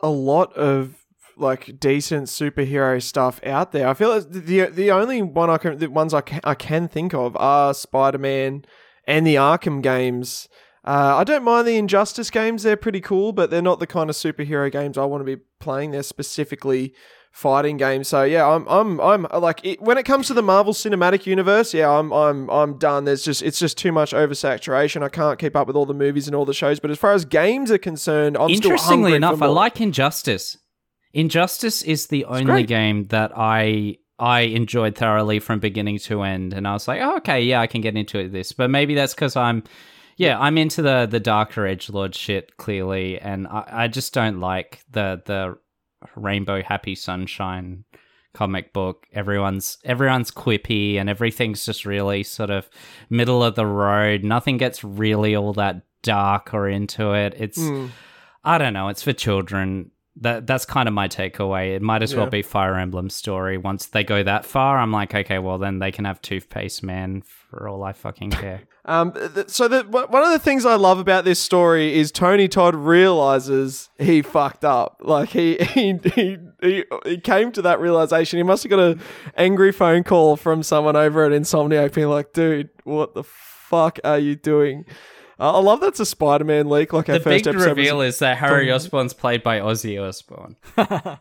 a 0.00 0.08
lot 0.10 0.52
of 0.54 0.96
like 1.36 1.78
decent 1.78 2.26
superhero 2.26 3.00
stuff 3.00 3.40
out 3.46 3.70
there. 3.70 3.86
I 3.86 3.94
feel 3.94 4.10
like 4.10 4.28
the 4.28 4.66
the 4.66 4.90
only 4.90 5.22
one 5.22 5.50
I 5.50 5.58
can 5.58 5.78
the 5.78 5.86
ones 5.86 6.12
I 6.12 6.20
can, 6.20 6.40
I 6.42 6.54
can 6.54 6.88
think 6.88 7.14
of 7.14 7.36
are 7.36 7.72
Spider 7.72 8.18
Man 8.18 8.64
and 9.06 9.24
the 9.24 9.36
Arkham 9.36 9.82
games. 9.82 10.48
Uh, 10.84 11.14
I 11.16 11.22
don't 11.22 11.44
mind 11.44 11.68
the 11.68 11.76
Injustice 11.76 12.30
games; 12.30 12.64
they're 12.64 12.76
pretty 12.76 13.00
cool, 13.00 13.32
but 13.32 13.50
they're 13.50 13.62
not 13.62 13.78
the 13.78 13.86
kind 13.86 14.10
of 14.10 14.16
superhero 14.16 14.70
games 14.70 14.98
I 14.98 15.04
want 15.04 15.20
to 15.24 15.36
be 15.36 15.42
playing. 15.60 15.92
They're 15.92 16.02
specifically 16.02 16.92
fighting 17.32 17.78
game. 17.78 18.04
So 18.04 18.22
yeah, 18.22 18.46
I'm 18.46 18.68
I'm 18.68 19.00
I'm 19.00 19.26
like 19.40 19.60
it, 19.64 19.80
when 19.80 19.98
it 19.98 20.04
comes 20.04 20.28
to 20.28 20.34
the 20.34 20.42
Marvel 20.42 20.72
Cinematic 20.72 21.26
Universe, 21.26 21.74
yeah, 21.74 21.90
I'm 21.90 22.12
I'm 22.12 22.48
I'm 22.50 22.78
done. 22.78 23.04
There's 23.04 23.24
just 23.24 23.42
it's 23.42 23.58
just 23.58 23.76
too 23.76 23.90
much 23.90 24.12
oversaturation. 24.12 25.02
I 25.02 25.08
can't 25.08 25.38
keep 25.38 25.56
up 25.56 25.66
with 25.66 25.74
all 25.74 25.86
the 25.86 25.94
movies 25.94 26.28
and 26.28 26.36
all 26.36 26.44
the 26.44 26.54
shows. 26.54 26.78
But 26.78 26.90
as 26.90 26.98
far 26.98 27.12
as 27.12 27.24
games 27.24 27.70
are 27.72 27.78
concerned, 27.78 28.36
I'm 28.36 28.54
still 28.54 28.72
Interestingly 28.72 29.14
enough, 29.14 29.42
I 29.42 29.46
like 29.46 29.80
Injustice. 29.80 30.58
Injustice 31.14 31.82
is 31.82 32.06
the 32.06 32.24
only 32.26 32.64
game 32.64 33.06
that 33.08 33.32
I 33.34 33.98
I 34.18 34.40
enjoyed 34.42 34.94
thoroughly 34.94 35.40
from 35.40 35.58
beginning 35.58 35.98
to 36.00 36.22
end, 36.22 36.52
and 36.52 36.68
I 36.68 36.74
was 36.74 36.86
like, 36.86 37.00
oh, 37.02 37.16
okay, 37.16 37.42
yeah, 37.42 37.60
I 37.60 37.66
can 37.66 37.80
get 37.80 37.96
into 37.96 38.28
this. 38.28 38.52
But 38.52 38.70
maybe 38.70 38.94
that's 38.94 39.14
because 39.14 39.34
I'm, 39.36 39.64
yeah, 40.16 40.38
I'm 40.38 40.58
into 40.58 40.80
the 40.80 41.06
the 41.10 41.18
darker 41.18 41.66
edge 41.66 41.90
lord 41.90 42.14
shit 42.14 42.56
clearly, 42.56 43.18
and 43.18 43.46
I, 43.48 43.64
I 43.66 43.88
just 43.88 44.14
don't 44.14 44.38
like 44.38 44.84
the 44.90 45.22
the 45.24 45.58
Rainbow 46.16 46.62
Happy 46.62 46.94
Sunshine 46.94 47.84
comic 48.34 48.72
book. 48.72 49.06
Everyone's 49.12 49.78
everyone's 49.84 50.30
quippy 50.30 50.96
and 50.96 51.08
everything's 51.08 51.64
just 51.64 51.84
really 51.84 52.22
sort 52.22 52.50
of 52.50 52.68
middle 53.10 53.42
of 53.44 53.54
the 53.54 53.66
road. 53.66 54.24
Nothing 54.24 54.56
gets 54.56 54.82
really 54.82 55.34
all 55.36 55.52
that 55.54 55.82
dark 56.02 56.54
or 56.54 56.68
into 56.68 57.12
it. 57.12 57.34
It's 57.36 57.58
Mm. 57.58 57.90
I 58.44 58.58
don't 58.58 58.72
know, 58.72 58.88
it's 58.88 59.02
for 59.02 59.12
children. 59.12 59.90
That 60.16 60.46
that's 60.46 60.66
kind 60.66 60.88
of 60.88 60.94
my 60.94 61.08
takeaway. 61.08 61.74
It 61.74 61.80
might 61.80 62.02
as 62.02 62.14
well 62.14 62.26
be 62.26 62.42
Fire 62.42 62.76
Emblem 62.76 63.08
story. 63.08 63.56
Once 63.56 63.86
they 63.86 64.04
go 64.04 64.22
that 64.22 64.44
far, 64.44 64.78
I'm 64.78 64.92
like, 64.92 65.14
okay, 65.14 65.38
well 65.38 65.56
then 65.56 65.78
they 65.78 65.90
can 65.90 66.04
have 66.04 66.20
Toothpaste 66.20 66.82
Man 66.82 67.22
for 67.22 67.66
all 67.66 67.82
I 67.82 67.92
fucking 67.92 68.30
care. 68.32 68.60
Um, 68.84 69.12
th- 69.12 69.48
so 69.48 69.68
the, 69.68 69.84
one 69.84 70.04
one 70.10 70.22
of 70.22 70.30
the 70.30 70.38
things 70.38 70.66
I 70.66 70.74
love 70.74 70.98
about 70.98 71.24
this 71.24 71.38
story 71.38 71.94
is 71.94 72.12
Tony 72.12 72.46
Todd 72.46 72.74
realizes 72.74 73.88
he 73.96 74.20
fucked 74.20 74.64
up. 74.66 74.98
Like 75.00 75.30
he 75.30 75.56
he, 75.60 75.98
he 76.14 76.36
he 76.60 76.84
he 77.06 77.18
came 77.18 77.50
to 77.52 77.62
that 77.62 77.80
realization. 77.80 78.38
He 78.38 78.42
must 78.42 78.64
have 78.64 78.70
got 78.70 78.80
an 78.80 79.00
angry 79.36 79.72
phone 79.72 80.02
call 80.04 80.36
from 80.36 80.62
someone 80.62 80.96
over 80.96 81.24
at 81.24 81.32
Insomniac, 81.32 81.94
being 81.94 82.08
like, 82.08 82.32
"Dude, 82.34 82.68
what 82.84 83.14
the 83.14 83.22
fuck 83.24 83.98
are 84.04 84.18
you 84.18 84.36
doing?" 84.36 84.84
Uh, 85.42 85.58
I 85.58 85.60
love 85.60 85.80
that's 85.80 85.98
a 85.98 86.06
Spider-Man 86.06 86.68
leak. 86.68 86.92
Like 86.92 87.08
our 87.08 87.18
the 87.18 87.24
first 87.24 87.44
big 87.44 87.54
episode 87.54 87.70
reveal 87.76 87.98
was, 87.98 88.14
is 88.14 88.18
that 88.20 88.38
Harry 88.38 88.70
Osborn's 88.70 89.12
played 89.12 89.42
by 89.42 89.58
Ozzy 89.58 90.00
Osbourne. 90.00 90.54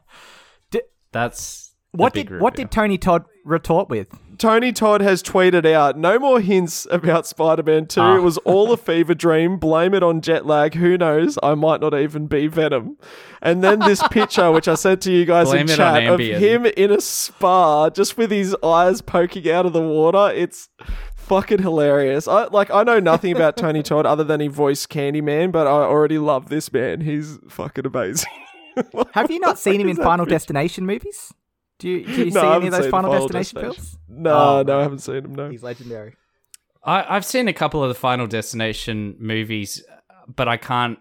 Di- 0.70 0.82
That's 1.12 1.74
What 1.92 2.14
big 2.14 2.30
did 2.30 2.40
what 2.40 2.54
did 2.54 2.70
Tony 2.70 3.00
Todd 3.00 3.26
retort 3.44 3.90
with? 3.90 4.10
Tony 4.38 4.72
Todd 4.72 5.02
has 5.02 5.22
tweeted 5.22 5.72
out, 5.72 6.00
no 6.00 6.18
more 6.18 6.40
hints 6.40 6.88
about 6.90 7.28
Spider 7.28 7.62
Man 7.62 7.86
2. 7.86 8.02
Ah. 8.02 8.18
It 8.18 8.22
was 8.22 8.40
all 8.40 8.72
a 8.72 8.78
fever 8.78 9.14
dream. 9.14 9.58
Blame 9.58 9.94
it 9.94 10.02
on 10.02 10.22
jet 10.22 10.48
lag. 10.48 10.74
Who 10.74 10.98
knows? 10.98 11.38
I 11.44 11.54
might 11.54 11.80
not 11.80 11.94
even 11.94 12.26
be 12.26 12.48
Venom. 12.48 12.98
And 13.42 13.64
then 13.64 13.80
this 13.80 14.02
picture, 14.12 14.52
which 14.52 14.68
I 14.68 14.74
sent 14.74 15.02
to 15.04 15.12
you 15.12 15.26
guys 15.26 15.48
Blame 15.48 15.70
in 15.70 15.76
chat, 15.76 16.04
of 16.08 16.20
him 16.20 16.66
in 16.66 16.92
a 16.92 17.02
spa, 17.02 17.92
just 17.92 18.18
with 18.18 18.32
his 18.32 18.56
eyes 18.64 19.02
poking 19.02 19.48
out 19.50 19.68
of 19.68 19.74
the 19.74 19.82
water. 19.82 20.34
It's 20.34 20.70
fucking 21.32 21.62
hilarious. 21.62 22.28
I 22.28 22.46
like 22.48 22.70
I 22.72 22.84
know 22.84 23.00
nothing 23.00 23.34
about 23.36 23.56
Tony 23.56 23.82
Todd 23.90 24.06
other 24.06 24.24
than 24.26 24.42
he 24.42 24.48
voiced 24.48 24.90
Candyman, 24.90 25.52
but 25.54 25.66
I 25.66 25.70
already 25.72 26.18
love 26.18 26.50
this 26.50 26.72
man. 26.74 27.00
He's 27.02 27.40
fucking 27.50 27.86
amazing. 27.86 28.30
Have 29.14 29.32
you 29.32 29.40
not 29.40 29.58
seen 29.58 29.80
him 29.80 29.88
in 29.90 29.96
Final 29.96 30.26
picture? 30.26 30.36
Destination 30.36 30.86
movies? 30.86 31.34
Do 31.80 31.90
you, 31.90 32.06
do 32.06 32.26
you 32.26 32.32
No, 32.32 32.42
see 32.42 32.48
any 32.48 32.68
of 32.68 32.74
those 32.74 32.88
Final 32.90 33.12
Final 33.12 33.28
Destination, 33.28 33.56
Destination. 33.62 33.84
films? 33.84 33.98
No, 34.10 34.32
Oh, 34.60 34.64
no, 34.64 34.80
I 34.80 34.82
haven't 34.84 35.00
seen 35.00 35.16
him. 35.16 35.36
No. 35.36 35.50
He's 35.50 35.64
legendary. 35.64 36.16
I, 36.84 37.16
I've 37.16 37.26
seen 37.26 37.48
a 37.48 37.54
couple 37.54 37.82
of 37.84 37.90
the 37.90 37.96
Final 37.96 38.28
Destination 38.28 39.16
movies, 39.20 39.84
but 40.36 40.48
I 40.48 40.58
can't 40.58 41.00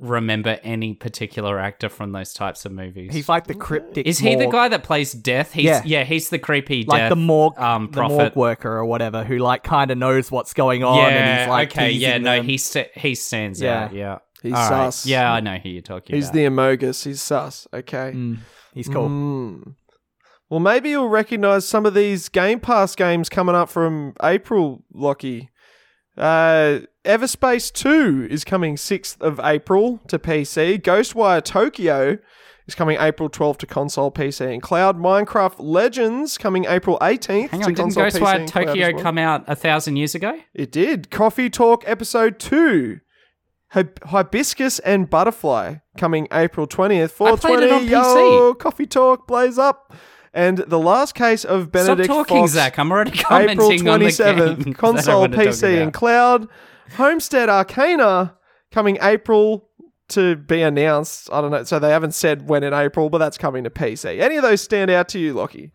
remember 0.00 0.58
any 0.62 0.94
particular 0.94 1.58
actor 1.58 1.88
from 1.90 2.12
those 2.12 2.32
types 2.32 2.64
of 2.64 2.72
movies. 2.72 3.12
He's 3.12 3.28
like 3.28 3.46
the 3.46 3.54
cryptic. 3.54 4.06
is 4.06 4.18
he 4.18 4.34
the 4.34 4.46
guy 4.48 4.68
that 4.68 4.82
plays 4.82 5.12
Death? 5.12 5.52
He's, 5.52 5.64
Yeah. 5.66 5.82
yeah. 5.84 6.04
he's 6.04 6.30
the 6.30 6.38
creepy 6.38 6.84
like 6.84 7.02
Death. 7.02 7.10
the 7.10 7.16
morgue, 7.16 7.58
um, 7.58 7.90
the 7.92 8.08
morgue 8.08 8.34
worker 8.34 8.70
or 8.72 8.86
whatever, 8.86 9.24
who 9.24 9.38
like 9.38 9.62
kind 9.62 9.90
of 9.90 9.98
knows 9.98 10.30
what's 10.30 10.54
going 10.54 10.82
on, 10.82 10.96
yeah, 10.98 11.06
and 11.08 11.40
he's 11.40 11.48
like, 11.48 11.70
okay, 11.72 11.90
yeah, 11.90 12.08
teasing 12.12 12.22
no, 12.24 12.36
them. 12.36 12.46
he 12.46 12.56
sta- 12.56 12.90
he 12.94 13.14
stands 13.14 13.60
Yeah. 13.60 13.84
out. 13.84 13.92
Yeah, 13.92 14.18
He's 14.42 14.54
All 14.54 14.70
right. 14.70 14.86
sus. 14.92 15.04
Yeah, 15.06 15.30
I 15.32 15.40
know 15.40 15.58
who 15.58 15.68
you're 15.68 15.82
talking 15.82 16.16
He's 16.16 16.26
about. 16.30 16.34
the 16.34 16.44
Amogus. 16.46 17.04
He's 17.04 17.20
sus. 17.20 17.68
Okay. 17.74 18.12
Mm, 18.14 18.38
he's 18.72 18.88
cool. 18.88 19.06
Mm. 19.08 19.74
Well, 20.48 20.60
maybe 20.60 20.88
you'll 20.88 21.10
recognize 21.10 21.68
some 21.68 21.84
of 21.84 21.92
these 21.92 22.30
Game 22.30 22.58
Pass 22.58 22.96
games 22.96 23.28
coming 23.28 23.54
up 23.54 23.68
from 23.68 24.14
April, 24.22 24.82
Lachy. 24.94 25.49
Uh, 26.20 26.80
Everspace 27.04 27.72
2 27.72 28.28
is 28.30 28.44
coming 28.44 28.76
6th 28.76 29.20
of 29.20 29.40
April 29.40 30.00
to 30.08 30.18
PC. 30.18 30.80
Ghostwire 30.82 31.42
Tokyo 31.42 32.18
is 32.66 32.74
coming 32.74 32.98
April 33.00 33.30
12th 33.30 33.56
to 33.58 33.66
console, 33.66 34.10
PC, 34.10 34.52
and 34.52 34.62
cloud. 34.62 34.98
Minecraft 34.98 35.54
Legends 35.58 36.36
coming 36.36 36.66
April 36.66 36.98
18th 37.00 37.48
Hang 37.48 37.60
to 37.60 37.66
on, 37.66 37.74
didn't 37.74 37.76
console, 37.94 38.04
PC, 38.04 38.18
Ghostwire 38.20 38.50
cloud 38.50 38.66
Tokyo 38.66 38.92
well. 38.94 39.02
come 39.02 39.18
out 39.18 39.44
a 39.46 39.56
thousand 39.56 39.96
years 39.96 40.14
ago? 40.14 40.38
It 40.52 40.70
did. 40.70 41.10
Coffee 41.10 41.48
Talk 41.48 41.84
Episode 41.86 42.38
2. 42.38 43.00
Hib- 43.72 44.02
Hibiscus 44.04 44.78
and 44.80 45.08
Butterfly 45.08 45.76
coming 45.96 46.26
April 46.32 46.66
20th. 46.66 47.24
I 47.24 47.36
played 47.36 47.60
it 47.60 47.72
on 47.72 47.86
Yo, 47.86 48.54
Coffee 48.54 48.86
Talk, 48.86 49.26
blaze 49.26 49.58
up. 49.58 49.94
And 50.32 50.58
the 50.58 50.78
last 50.78 51.14
case 51.14 51.44
of 51.44 51.72
Benedict 51.72 52.06
Stop 52.06 52.28
talking, 52.28 52.42
Fox, 52.42 52.52
Zac. 52.52 52.78
I'm 52.78 52.92
already 52.92 53.10
April 53.18 53.26
commenting 53.26 53.88
on 53.88 54.00
the 54.00 54.06
27th. 54.06 54.64
game. 54.64 54.74
Console, 54.74 55.26
PC, 55.28 55.82
and 55.82 55.92
cloud. 55.92 56.48
Homestead 56.96 57.48
Arcana 57.48 58.36
coming 58.70 58.98
April 59.02 59.68
to 60.08 60.36
be 60.36 60.62
announced. 60.62 61.28
I 61.32 61.40
don't 61.40 61.50
know. 61.50 61.64
So 61.64 61.78
they 61.78 61.90
haven't 61.90 62.14
said 62.14 62.48
when 62.48 62.62
in 62.62 62.72
April, 62.72 63.10
but 63.10 63.18
that's 63.18 63.38
coming 63.38 63.64
to 63.64 63.70
PC. 63.70 64.20
Any 64.20 64.36
of 64.36 64.42
those 64.42 64.60
stand 64.60 64.90
out 64.90 65.08
to 65.10 65.18
you, 65.18 65.34
Lachy? 65.34 65.70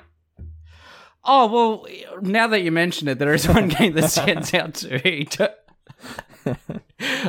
Oh 1.23 1.47
well, 1.47 1.87
now 2.21 2.47
that 2.47 2.61
you 2.61 2.71
mention 2.71 3.07
it, 3.07 3.17
there 3.17 3.33
is 3.33 3.47
one 3.47 3.67
game 3.67 3.93
that 3.93 4.11
stands 4.11 4.53
out 4.53 4.75
to 4.75 5.01
me. 5.03 5.27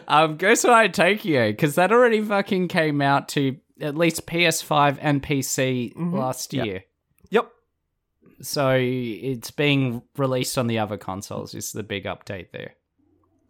um, 0.07 0.37
Ghostwire 0.37 0.93
Tokyo, 0.93 1.51
because 1.51 1.77
that 1.77 1.93
already 1.93 2.21
fucking 2.23 2.69
came 2.69 3.01
out 3.01 3.29
to 3.31 3.57
at 3.81 3.97
least 3.97 4.27
PS5 4.27 4.99
and 5.01 5.23
PC 5.23 5.93
last 5.97 6.53
year. 6.53 6.85
So 8.40 8.77
it's 8.79 9.51
being 9.51 10.03
released 10.16 10.59
on 10.59 10.66
the 10.66 10.79
other 10.79 10.96
consoles. 10.96 11.55
Is 11.55 11.72
the 11.72 11.83
big 11.83 12.05
update 12.05 12.51
there? 12.53 12.75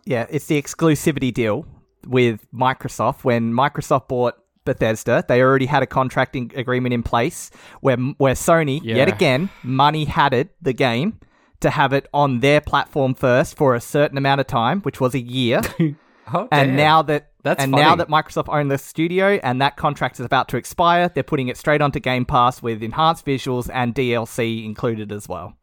Yeah, 0.05 0.27
it's 0.31 0.47
the 0.47 0.61
exclusivity 0.61 1.35
deal 1.35 1.67
with 2.07 2.47
Microsoft. 2.53 3.25
When 3.25 3.53
Microsoft 3.53 4.09
bought 4.09 4.35
Bethesda, 4.65 5.25
they 5.27 5.43
already 5.43 5.67
had 5.67 5.83
a 5.83 5.87
contracting 5.87 6.53
agreement 6.55 6.95
in 6.95 7.03
place 7.03 7.51
where 7.81 7.97
where 7.97 8.35
Sony, 8.35 8.81
yet 8.83 9.09
again, 9.09 9.51
money 9.63 10.05
had 10.05 10.33
it 10.33 10.51
the 10.63 10.73
game 10.73 11.19
to 11.61 11.71
have 11.71 11.93
it 11.93 12.07
on 12.13 12.41
their 12.41 12.61
platform 12.61 13.15
first 13.15 13.57
for 13.57 13.75
a 13.75 13.81
certain 13.81 14.19
amount 14.19 14.41
of 14.41 14.47
time, 14.47 14.81
which 14.83 15.01
was 15.01 15.15
a 15.15 15.21
year. 15.21 15.61
Oh, 16.33 16.49
and 16.51 16.71
damn. 16.71 16.77
now 16.77 17.03
that 17.03 17.31
That's 17.43 17.63
and 17.63 17.71
now 17.73 17.95
that 17.97 18.09
Microsoft 18.09 18.53
own 18.53 18.69
the 18.69 18.79
studio 18.79 19.39
and 19.43 19.61
that 19.61 19.77
contract 19.77 20.19
is 20.19 20.27
about 20.27 20.49
to 20.49 20.57
expire, 20.57 21.09
they're 21.09 21.23
putting 21.23 21.49
it 21.49 21.57
straight 21.57 21.81
onto 21.81 22.01
Game 22.01 22.25
Pass 22.25 22.63
with 22.63 22.83
enhanced 22.83 23.25
visuals 23.25 23.71
and 23.73 23.95
DLC 23.95 24.65
included 24.65 25.13
as 25.13 25.29
well. 25.29 25.55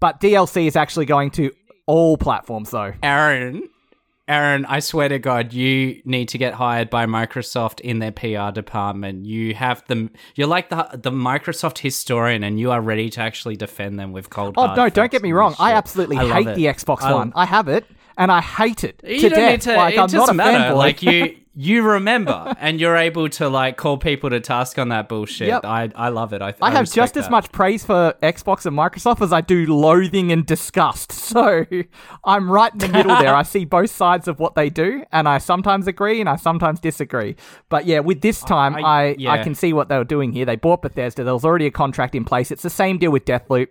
But 0.00 0.20
DLC 0.20 0.66
is 0.66 0.76
actually 0.76 1.06
going 1.06 1.30
to 1.32 1.50
all 1.86 2.16
platforms 2.16 2.70
though. 2.70 2.92
Aaron, 3.02 3.68
Aaron, 4.28 4.64
I 4.66 4.78
swear 4.78 5.08
to 5.08 5.18
God, 5.18 5.52
you 5.52 6.00
need 6.04 6.28
to 6.28 6.38
get 6.38 6.54
hired 6.54 6.88
by 6.88 7.06
Microsoft 7.06 7.80
in 7.80 7.98
their 7.98 8.12
PR 8.12 8.52
department. 8.52 9.26
You 9.26 9.54
have 9.54 9.84
them. 9.88 10.10
You're 10.36 10.46
like 10.46 10.70
the 10.70 10.88
the 10.94 11.10
Microsoft 11.10 11.78
historian, 11.78 12.44
and 12.44 12.60
you 12.60 12.70
are 12.70 12.80
ready 12.80 13.10
to 13.10 13.20
actually 13.20 13.56
defend 13.56 13.98
them 13.98 14.12
with 14.12 14.30
cold. 14.30 14.54
Oh 14.56 14.74
no! 14.74 14.88
Don't 14.88 15.10
get 15.10 15.22
me 15.22 15.32
wrong. 15.32 15.56
I 15.58 15.72
absolutely 15.72 16.18
I 16.18 16.32
hate 16.32 16.46
it. 16.46 16.54
the 16.56 16.66
Xbox 16.66 17.02
I- 17.02 17.12
One. 17.12 17.32
I 17.34 17.44
have 17.46 17.66
it, 17.66 17.84
and 18.16 18.30
I 18.32 18.40
hate 18.40 18.84
it 18.84 19.00
You 19.04 19.20
to 19.20 19.28
don't 19.30 19.38
death. 19.38 19.50
need 19.52 19.60
to. 19.62 19.76
like 19.76 19.94
it 19.94 19.98
I'm 20.00 20.06
doesn't 20.06 20.18
not 20.18 20.28
a 20.30 20.34
matter. 20.34 20.74
fanboy. 20.74 20.76
Like 20.76 21.02
you, 21.02 21.36
you 21.54 21.82
remember, 21.82 22.54
and 22.60 22.80
you're 22.80 22.96
able 22.96 23.28
to 23.28 23.48
like 23.48 23.76
call 23.76 23.98
people 23.98 24.30
to 24.30 24.40
task 24.40 24.78
on 24.78 24.88
that 24.88 25.08
bullshit. 25.08 25.48
Yep. 25.48 25.64
I 25.66 25.90
I 25.94 26.08
love 26.08 26.32
it. 26.32 26.40
I 26.40 26.54
I 26.62 26.70
have 26.70 26.80
respect 26.82 26.94
just 26.96 27.16
as 27.18 27.28
much 27.30 27.52
praise 27.52 27.84
for 27.84 28.14
Xbox 28.22 28.64
and 28.64 28.76
Microsoft 28.76 29.20
as 29.22 29.32
I 29.32 29.40
do 29.42 29.66
loathing 29.66 30.32
and 30.32 30.44
disgust. 30.46 31.12
So 31.32 31.64
I'm 32.24 32.50
right 32.50 32.70
in 32.72 32.78
the 32.78 32.88
middle 32.88 33.16
there. 33.16 33.34
I 33.34 33.42
see 33.54 33.64
both 33.64 33.90
sides 33.90 34.28
of 34.28 34.38
what 34.38 34.54
they 34.54 34.68
do, 34.68 35.02
and 35.12 35.26
I 35.26 35.38
sometimes 35.38 35.86
agree 35.86 36.20
and 36.20 36.28
I 36.28 36.36
sometimes 36.36 36.78
disagree. 36.78 37.36
But 37.70 37.86
yeah, 37.86 38.00
with 38.00 38.20
this 38.20 38.40
time, 38.42 38.74
I, 38.76 39.16
I- 39.18 39.26
I, 39.28 39.42
can 39.42 39.54
see 39.54 39.72
what 39.72 39.88
they 39.88 39.96
were 39.96 40.04
doing 40.04 40.30
here. 40.32 40.44
They 40.44 40.56
bought 40.56 40.82
Bethesda. 40.82 41.24
There 41.24 41.32
was 41.32 41.44
already 41.44 41.64
a 41.66 41.70
contract 41.70 42.14
in 42.14 42.24
place. 42.26 42.50
It's 42.50 42.62
the 42.62 42.68
same 42.70 42.98
deal 42.98 43.10
with 43.10 43.24
Deathloop. 43.24 43.68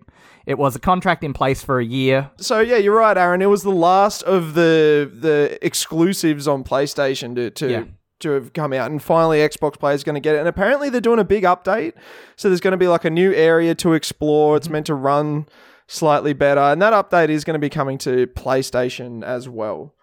It 0.52 0.58
was 0.60 0.76
a 0.76 0.80
contract 0.80 1.24
in 1.24 1.34
place 1.34 1.64
for 1.64 1.80
a 1.80 1.84
year. 1.86 2.30
So 2.38 2.60
yeah, 2.60 2.78
you're 2.78 2.96
right, 2.96 3.18
Aaron. 3.18 3.42
It 3.42 3.48
was 3.50 3.64
the 3.64 3.72
last 3.72 4.22
of 4.24 4.54
the 4.54 5.10
the 5.12 5.58
exclusives 5.66 6.48
on 6.48 6.64
PlayStation 6.64 7.34
to 7.36 7.50
to, 7.50 7.72
Yeah. 7.72 7.84
to 8.20 8.30
have 8.32 8.54
come 8.54 8.72
out, 8.74 8.92
and 8.92 9.02
finally 9.02 9.40
Xbox 9.40 9.80
players 9.80 10.04
going 10.04 10.14
to 10.16 10.20
get 10.22 10.36
it. 10.36 10.40
And 10.40 10.48
apparently 10.48 10.90
they're 10.90 11.02
doing 11.02 11.20
a 11.20 11.24
big 11.24 11.44
update, 11.44 11.94
so 12.36 12.50
there's 12.50 12.62
going 12.62 12.74
to 12.74 12.78
be 12.78 12.88
like 12.88 13.06
a 13.06 13.10
new 13.10 13.34
area 13.34 13.74
to 13.76 13.94
explore. 13.94 14.58
It's 14.58 14.70
meant 14.70 14.86
to 14.86 14.94
run 14.96 15.48
slightly 15.88 16.34
better, 16.34 16.62
and 16.62 16.82
that 16.82 16.94
update 16.94 17.30
is 17.30 17.44
going 17.44 17.56
to 17.56 17.60
be 17.60 17.70
coming 17.70 17.98
to 18.00 18.28
PlayStation 18.28 19.24
as 19.24 19.50
well. 19.50 19.94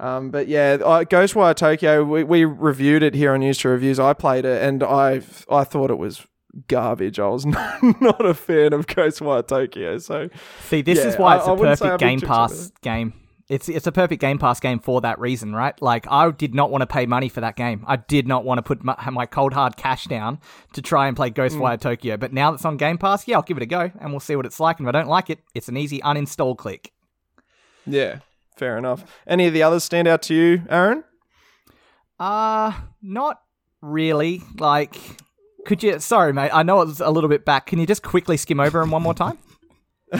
Um, 0.00 0.30
but 0.30 0.46
yeah, 0.46 0.76
uh, 0.84 1.02
Ghostwire 1.04 1.56
Tokyo, 1.56 2.04
we, 2.04 2.22
we 2.22 2.44
reviewed 2.44 3.02
it 3.02 3.14
here 3.14 3.32
on 3.32 3.40
News 3.40 3.58
to 3.58 3.68
Reviews. 3.68 3.98
I 3.98 4.12
played 4.12 4.44
it, 4.44 4.62
and 4.62 4.82
I 4.82 5.22
I 5.50 5.64
thought 5.64 5.90
it 5.90 5.98
was 5.98 6.24
garbage. 6.68 7.18
I 7.18 7.28
was 7.28 7.46
not 8.00 8.24
a 8.24 8.34
fan 8.34 8.72
of 8.72 8.86
Ghostwire 8.86 9.46
Tokyo, 9.46 9.98
so. 9.98 10.28
See, 10.68 10.82
this 10.82 10.98
is 10.98 11.16
why 11.16 11.36
it's 11.36 11.46
I 11.46 11.52
a 11.54 11.56
perfect 11.56 11.98
Game 12.00 12.20
Pass 12.20 12.72
game. 12.82 13.12
It's 13.48 13.66
it's 13.70 13.86
a 13.86 13.92
perfect 13.92 14.20
Game 14.20 14.38
Pass 14.38 14.60
game 14.60 14.78
for 14.78 15.00
that 15.00 15.18
reason, 15.18 15.54
right? 15.54 15.80
Like 15.80 16.06
I 16.10 16.30
did 16.30 16.54
not 16.54 16.70
want 16.70 16.82
to 16.82 16.86
pay 16.86 17.06
money 17.06 17.30
for 17.30 17.40
that 17.40 17.56
game. 17.56 17.82
I 17.86 17.96
did 17.96 18.28
not 18.28 18.44
want 18.44 18.58
to 18.58 18.62
put 18.62 18.84
my, 18.84 18.94
my 19.10 19.24
cold 19.24 19.54
hard 19.54 19.76
cash 19.78 20.04
down 20.04 20.38
to 20.74 20.82
try 20.82 21.08
and 21.08 21.16
play 21.16 21.30
Ghostwire 21.30 21.78
Mm. 21.78 21.80
Tokyo. 21.80 22.16
But 22.18 22.34
now 22.34 22.50
that's 22.50 22.66
on 22.66 22.76
Game 22.76 22.98
Pass, 22.98 23.26
yeah, 23.26 23.36
I'll 23.36 23.42
give 23.42 23.56
it 23.56 23.62
a 23.62 23.66
go 23.66 23.90
and 24.00 24.10
we'll 24.10 24.20
see 24.20 24.36
what 24.36 24.44
it's 24.44 24.60
like. 24.60 24.78
And 24.78 24.86
if 24.86 24.94
I 24.94 24.98
don't 24.98 25.08
like 25.08 25.30
it, 25.30 25.38
it's 25.54 25.68
an 25.68 25.78
easy 25.78 25.98
uninstall 26.00 26.58
click. 26.58 26.92
Yeah, 27.86 28.18
fair 28.58 28.76
enough. 28.76 29.04
Any 29.26 29.46
of 29.46 29.54
the 29.54 29.62
others 29.62 29.82
stand 29.82 30.06
out 30.08 30.20
to 30.22 30.34
you, 30.34 30.62
Aaron? 30.68 31.04
Uh 32.18 32.72
not 33.00 33.40
really. 33.80 34.42
Like 34.58 34.96
Could 35.68 35.82
you? 35.82 36.00
Sorry, 36.00 36.32
mate. 36.32 36.50
I 36.54 36.62
know 36.62 36.80
it's 36.80 36.98
a 36.98 37.10
little 37.10 37.28
bit 37.28 37.44
back. 37.44 37.66
Can 37.66 37.78
you 37.78 37.86
just 37.86 38.02
quickly 38.02 38.38
skim 38.38 38.58
over 38.58 38.80
them 38.80 38.90
one 38.90 39.02
more 39.02 39.12
time? 39.12 39.36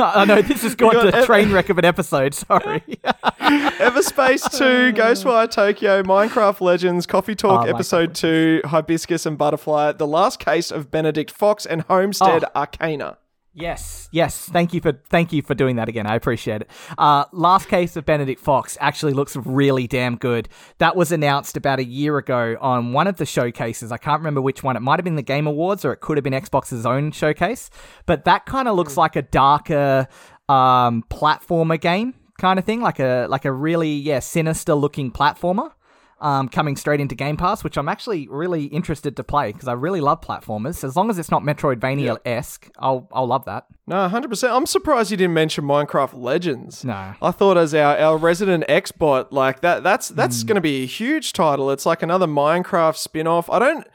I 0.00 0.24
know 0.26 0.40
this 0.40 0.62
has 0.62 0.74
gone 0.74 0.94
got 0.94 1.10
to 1.10 1.22
a 1.22 1.26
train 1.26 1.52
wreck 1.52 1.68
of 1.68 1.76
an 1.76 1.84
episode. 1.84 2.32
Sorry. 2.32 2.80
Everspace 3.42 4.50
2, 4.56 4.92
Ghostwire 4.98 5.50
Tokyo, 5.50 6.02
Minecraft 6.02 6.62
Legends, 6.62 7.04
Coffee 7.04 7.34
Talk 7.34 7.66
Oh, 7.66 7.68
Episode 7.68 8.14
2, 8.14 8.62
Hibiscus 8.64 9.26
and 9.26 9.36
Butterfly, 9.36 9.92
The 9.92 10.06
Last 10.06 10.38
Case 10.38 10.70
of 10.70 10.90
Benedict 10.90 11.30
Fox, 11.30 11.66
and 11.66 11.82
Homestead 11.82 12.44
Oh. 12.44 12.48
Arcana. 12.60 13.18
Yes, 13.60 14.08
yes. 14.12 14.48
Thank 14.48 14.72
you 14.72 14.80
for 14.80 14.92
thank 15.10 15.32
you 15.32 15.42
for 15.42 15.54
doing 15.54 15.76
that 15.76 15.88
again. 15.88 16.06
I 16.06 16.14
appreciate 16.14 16.62
it. 16.62 16.70
Uh, 16.96 17.24
Last 17.32 17.68
case 17.68 17.96
of 17.96 18.04
Benedict 18.04 18.40
Fox 18.40 18.78
actually 18.80 19.12
looks 19.12 19.36
really 19.36 19.86
damn 19.86 20.16
good. 20.16 20.48
That 20.78 20.94
was 20.94 21.10
announced 21.10 21.56
about 21.56 21.78
a 21.78 21.84
year 21.84 22.18
ago 22.18 22.56
on 22.60 22.92
one 22.92 23.06
of 23.06 23.16
the 23.16 23.26
showcases. 23.26 23.90
I 23.90 23.96
can't 23.96 24.20
remember 24.20 24.40
which 24.40 24.62
one. 24.62 24.76
It 24.76 24.80
might 24.80 24.98
have 24.98 25.04
been 25.04 25.16
the 25.16 25.22
Game 25.22 25.46
Awards 25.46 25.84
or 25.84 25.92
it 25.92 26.00
could 26.00 26.16
have 26.16 26.24
been 26.24 26.34
Xbox's 26.34 26.86
own 26.86 27.10
showcase. 27.10 27.70
But 28.06 28.24
that 28.24 28.46
kind 28.46 28.68
of 28.68 28.76
looks 28.76 28.96
like 28.96 29.16
a 29.16 29.22
darker 29.22 30.06
um, 30.48 31.04
platformer 31.10 31.80
game 31.80 32.14
kind 32.38 32.58
of 32.58 32.64
thing, 32.64 32.80
like 32.80 33.00
a 33.00 33.26
like 33.28 33.44
a 33.44 33.52
really 33.52 33.92
yeah 33.92 34.20
sinister 34.20 34.74
looking 34.74 35.10
platformer. 35.10 35.72
Um, 36.20 36.48
coming 36.48 36.74
straight 36.74 36.98
into 37.00 37.14
Game 37.14 37.36
Pass, 37.36 37.62
which 37.62 37.76
I'm 37.76 37.88
actually 37.88 38.26
really 38.26 38.64
interested 38.64 39.14
to 39.18 39.22
play 39.22 39.52
because 39.52 39.68
I 39.68 39.74
really 39.74 40.00
love 40.00 40.20
platformers. 40.20 40.82
As 40.82 40.96
long 40.96 41.10
as 41.10 41.18
it's 41.20 41.30
not 41.30 41.42
Metroidvania 41.44 42.18
esque, 42.24 42.68
I'll 42.76 43.08
I'll 43.12 43.28
love 43.28 43.44
that. 43.44 43.66
No, 43.86 43.94
100%. 44.08 44.50
I'm 44.50 44.66
surprised 44.66 45.12
you 45.12 45.16
didn't 45.16 45.34
mention 45.34 45.64
Minecraft 45.64 46.14
Legends. 46.20 46.84
No. 46.84 47.14
I 47.22 47.30
thought 47.30 47.56
as 47.56 47.72
our, 47.72 47.96
our 47.96 48.16
resident 48.18 48.64
Xbot, 48.68 49.28
like 49.30 49.60
that 49.60 49.84
that's 49.84 50.08
that's 50.08 50.42
Hmm. 50.42 50.46
going 50.48 50.54
to 50.56 50.60
be 50.60 50.82
a 50.82 50.86
huge 50.86 51.32
title. 51.32 51.70
It's 51.70 51.86
like 51.86 52.02
another 52.02 52.26
Minecraft 52.26 52.96
spin-off. 52.96 53.48
I 53.48 53.60
don't 53.60 53.86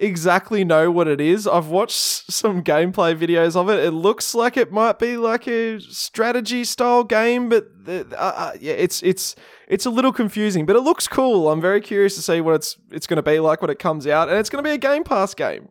exactly 0.00 0.64
know 0.64 0.90
what 0.90 1.08
it 1.08 1.20
is. 1.20 1.46
I've 1.46 1.68
watched 1.68 1.96
some 2.32 2.62
gameplay 2.62 3.16
videos 3.16 3.56
of 3.56 3.68
it. 3.68 3.78
It 3.84 3.90
looks 3.92 4.34
like 4.34 4.56
it 4.56 4.70
might 4.72 4.98
be 4.98 5.16
like 5.16 5.46
a 5.48 5.80
strategy 5.80 6.64
style 6.64 7.04
game, 7.04 7.48
but 7.48 7.66
the, 7.84 8.06
uh, 8.16 8.32
uh, 8.36 8.52
yeah, 8.60 8.74
it's 8.74 9.02
it's 9.02 9.34
it's 9.66 9.86
a 9.86 9.90
little 9.90 10.12
confusing, 10.12 10.66
but 10.66 10.76
it 10.76 10.80
looks 10.80 11.08
cool. 11.08 11.50
I'm 11.50 11.60
very 11.60 11.80
curious 11.80 12.14
to 12.16 12.22
see 12.22 12.40
what 12.40 12.54
it's 12.54 12.76
it's 12.90 13.06
going 13.06 13.16
to 13.16 13.22
be 13.22 13.40
like 13.40 13.60
when 13.60 13.70
it 13.70 13.78
comes 13.78 14.06
out, 14.06 14.28
and 14.28 14.38
it's 14.38 14.50
going 14.50 14.62
to 14.62 14.68
be 14.68 14.74
a 14.74 14.78
Game 14.78 15.04
Pass 15.04 15.34
game. 15.34 15.68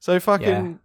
So 0.00 0.18
fucking 0.20 0.80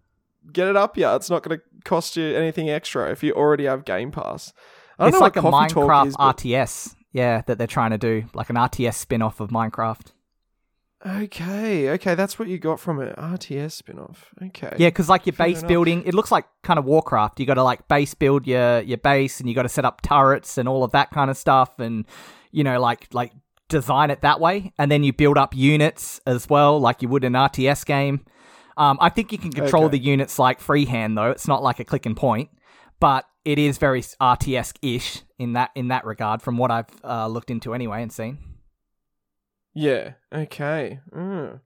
get 0.52 0.68
it 0.68 0.76
up, 0.76 0.98
yeah. 0.98 1.16
It's 1.16 1.30
not 1.30 1.44
going 1.44 1.58
to 1.60 1.64
cost 1.86 2.18
you 2.18 2.36
anything 2.36 2.70
extra 2.70 3.10
if 3.12 3.24
you 3.24 3.34
already 3.34 3.66
have 3.66 3.86
Game 3.86 4.12
Pass. 4.12 4.54
I 4.98 5.06
don't 5.06 5.10
It's 5.10 5.16
know 5.16 5.20
like 5.22 5.36
what 5.36 5.46
a 5.46 5.52
Coffee 5.52 5.74
Talk 5.74 5.89
Minecraft 5.89 6.08
is, 6.08 6.18
but- 6.18 6.38
RTS, 6.38 6.96
yeah, 7.12 7.42
that 7.48 7.58
they're 7.58 7.68
trying 7.68 7.92
to 7.92 7.98
do, 7.98 8.24
like 8.34 8.50
an 8.50 8.56
RTS 8.56 8.94
spin 8.96 9.22
off 9.22 9.39
of 9.39 9.50
Minecraft. 9.50 10.08
Okay, 11.06 11.89
okay, 11.91 12.14
that's 12.16 12.38
what 12.38 12.47
you 12.47 12.60
got 12.60 12.80
from 12.80 13.02
it. 13.02 13.16
RTS 13.16 13.72
spin-off. 13.72 14.30
Okay. 14.41 14.76
Yeah, 14.78 14.89
because 14.89 15.10
like 15.10 15.26
your 15.26 15.34
Fair 15.34 15.47
base 15.47 15.60
enough. 15.60 15.68
building, 15.70 16.04
it 16.06 16.14
looks 16.14 16.32
like 16.32 16.45
kind 16.64 16.78
of 16.78 16.86
Warcraft. 16.86 17.39
You 17.39 17.45
got 17.47 17.56
to 17.56 17.64
like 17.64 17.88
base 17.88 18.14
build 18.14 18.45
your 18.45 18.82
your 18.82 18.97
base, 18.99 19.39
and 19.39 19.49
you 19.49 19.56
got 19.56 19.64
to 19.64 19.70
set 19.70 19.84
up 19.84 20.02
turrets 20.02 20.58
and 20.60 20.70
all 20.70 20.84
of 20.84 20.91
that 20.91 21.10
kind 21.12 21.32
of 21.32 21.38
stuff, 21.38 21.80
and 21.80 22.06
you 22.52 22.64
know, 22.64 22.80
like 22.80 23.08
like 23.14 23.32
design 23.68 24.12
it 24.12 24.22
that 24.22 24.39
way, 24.39 24.74
and 24.78 24.91
then 24.91 25.04
you 25.04 25.12
build 25.12 25.38
up 25.39 25.56
units 25.56 26.20
as 26.28 26.47
well, 26.49 26.80
like 26.80 27.02
you 27.02 27.08
would 27.08 27.24
in 27.24 27.36
an 27.36 27.41
RTS 27.49 27.84
game. 27.86 28.24
Um, 28.78 28.97
I 29.02 29.10
think 29.10 29.32
you 29.32 29.38
can 29.38 29.52
control 29.52 29.86
Okay. 29.86 29.97
the 29.97 30.04
units 30.04 30.38
like 30.38 30.60
freehand 30.60 31.18
though. 31.18 31.32
It's 31.32 31.47
not 31.47 31.64
like 31.64 31.80
a 31.80 31.84
click 31.84 32.06
and 32.06 32.16
point, 32.16 32.49
but 32.99 33.26
it 33.43 33.58
is 33.58 33.78
very 33.80 34.02
RTS 34.02 34.74
ish 34.84 35.24
in 35.39 35.54
that 35.54 35.72
in 35.74 35.88
that 35.88 36.06
regard, 36.06 36.43
from 36.43 36.58
what 36.58 36.70
I've 36.70 36.86
uh, 37.04 37.26
looked 37.28 37.49
into 37.49 37.74
anyway 37.74 38.04
and 38.04 38.12
seen. 38.14 38.38
Yeah. 39.74 40.13
Okay. 40.34 40.99
Mm. 41.15 41.61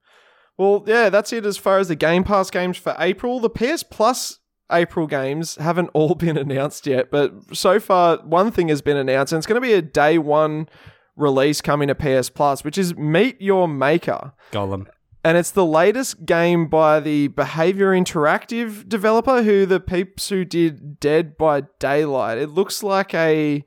Well, 0.58 0.84
yeah, 0.88 1.10
that's 1.10 1.34
it 1.34 1.46
as 1.46 1.58
far 1.58 1.80
as 1.80 1.88
the 1.88 1.96
Game 1.96 2.24
Pass 2.24 2.50
games 2.50 2.78
for 2.78 2.96
April. 2.98 3.40
The 3.40 3.50
PS 3.50 3.84
Plus 3.84 4.40
April 4.72 5.08
games 5.08 5.56
haven't 5.56 5.90
all 5.94 6.16
been 6.16 6.38
announced 6.38 6.88
yet, 6.88 7.12
but 7.12 7.34
so 7.56 7.80
far 7.80 8.18
one 8.18 8.52
thing 8.52 8.70
has 8.70 8.82
been 8.82 8.98
announced, 8.98 9.34
and 9.34 9.38
it's 9.38 9.48
going 9.48 9.62
to 9.62 9.68
be 9.68 9.74
a 9.74 9.82
day 9.82 10.18
one 10.18 10.70
release 11.16 11.62
coming 11.62 11.88
to 11.88 11.96
PS 11.96 12.30
Plus, 12.30 12.64
which 12.64 12.78
is 12.78 12.96
Meet 12.96 13.42
Your 13.42 13.68
Maker. 13.68 14.34
Golem. 14.52 14.88
And 15.24 15.38
it's 15.38 15.52
the 15.52 15.66
latest 15.66 16.26
game 16.26 16.68
by 16.68 17.00
the 17.00 17.30
Behaviour 17.30 17.92
Interactive 17.92 18.88
developer, 18.88 19.42
who 19.42 19.66
the 19.66 19.80
peeps 19.80 20.30
who 20.30 20.46
did 20.46 21.00
Dead 21.00 21.36
by 21.36 21.64
Daylight. 21.80 22.38
It 22.38 22.50
looks 22.50 22.84
like 22.84 23.14
a, 23.16 23.66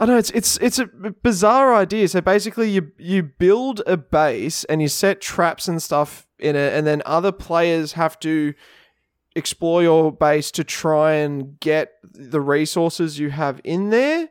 I 0.00 0.06
know. 0.06 0.16
It's 0.16 0.30
it's 0.30 0.56
it's 0.58 0.78
a 0.78 0.86
bizarre 0.86 1.74
idea. 1.74 2.08
So 2.08 2.22
basically, 2.22 2.70
you 2.70 2.90
you 2.96 3.22
build 3.22 3.82
a 3.86 3.98
base 3.98 4.64
and 4.64 4.80
you 4.80 4.88
set 4.88 5.20
traps 5.20 5.68
and 5.68 5.82
stuff 5.82 6.26
in 6.38 6.56
it, 6.56 6.72
and 6.72 6.86
then 6.86 7.02
other 7.04 7.32
players 7.32 7.92
have 7.92 8.18
to 8.20 8.54
explore 9.36 9.82
your 9.82 10.10
base 10.10 10.50
to 10.52 10.64
try 10.64 11.12
and 11.12 11.60
get 11.60 11.92
the 12.02 12.40
resources 12.40 13.18
you 13.18 13.30
have 13.30 13.60
in 13.62 13.90
there 13.90 14.28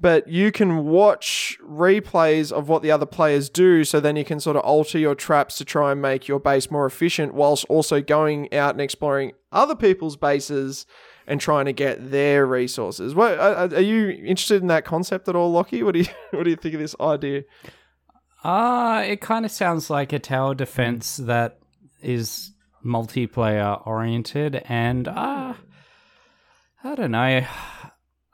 but 0.00 0.28
you 0.28 0.52
can 0.52 0.84
watch 0.84 1.56
replays 1.62 2.52
of 2.52 2.68
what 2.68 2.82
the 2.82 2.90
other 2.90 3.06
players 3.06 3.48
do 3.48 3.82
so 3.82 3.98
then 3.98 4.16
you 4.16 4.24
can 4.24 4.38
sort 4.38 4.56
of 4.56 4.62
alter 4.62 4.98
your 4.98 5.14
traps 5.14 5.56
to 5.56 5.64
try 5.64 5.92
and 5.92 6.02
make 6.02 6.28
your 6.28 6.38
base 6.38 6.70
more 6.70 6.86
efficient 6.86 7.34
whilst 7.34 7.64
also 7.66 8.00
going 8.00 8.52
out 8.52 8.72
and 8.74 8.80
exploring 8.80 9.32
other 9.52 9.74
people's 9.74 10.16
bases 10.16 10.86
and 11.26 11.40
trying 11.40 11.64
to 11.64 11.72
get 11.72 12.10
their 12.10 12.46
resources. 12.46 13.14
What 13.14 13.38
are, 13.38 13.74
are 13.74 13.80
you 13.80 14.10
interested 14.10 14.62
in 14.62 14.68
that 14.68 14.84
concept 14.84 15.28
at 15.28 15.36
all, 15.36 15.52
Lachy? 15.52 15.82
What 15.82 15.92
do 15.92 16.00
you 16.00 16.06
what 16.30 16.44
do 16.44 16.50
you 16.50 16.56
think 16.56 16.74
of 16.74 16.80
this 16.80 16.96
idea? 17.00 17.44
Ah, 18.44 19.00
it 19.00 19.20
kind 19.20 19.44
of 19.44 19.50
sounds 19.50 19.90
like 19.90 20.12
a 20.12 20.18
tower 20.18 20.54
defense 20.54 21.16
that 21.16 21.58
is 22.00 22.52
multiplayer 22.84 23.84
oriented, 23.86 24.62
and 24.66 25.08
uh, 25.08 25.54
I 26.84 26.94
don't 26.94 27.10
know. 27.10 27.44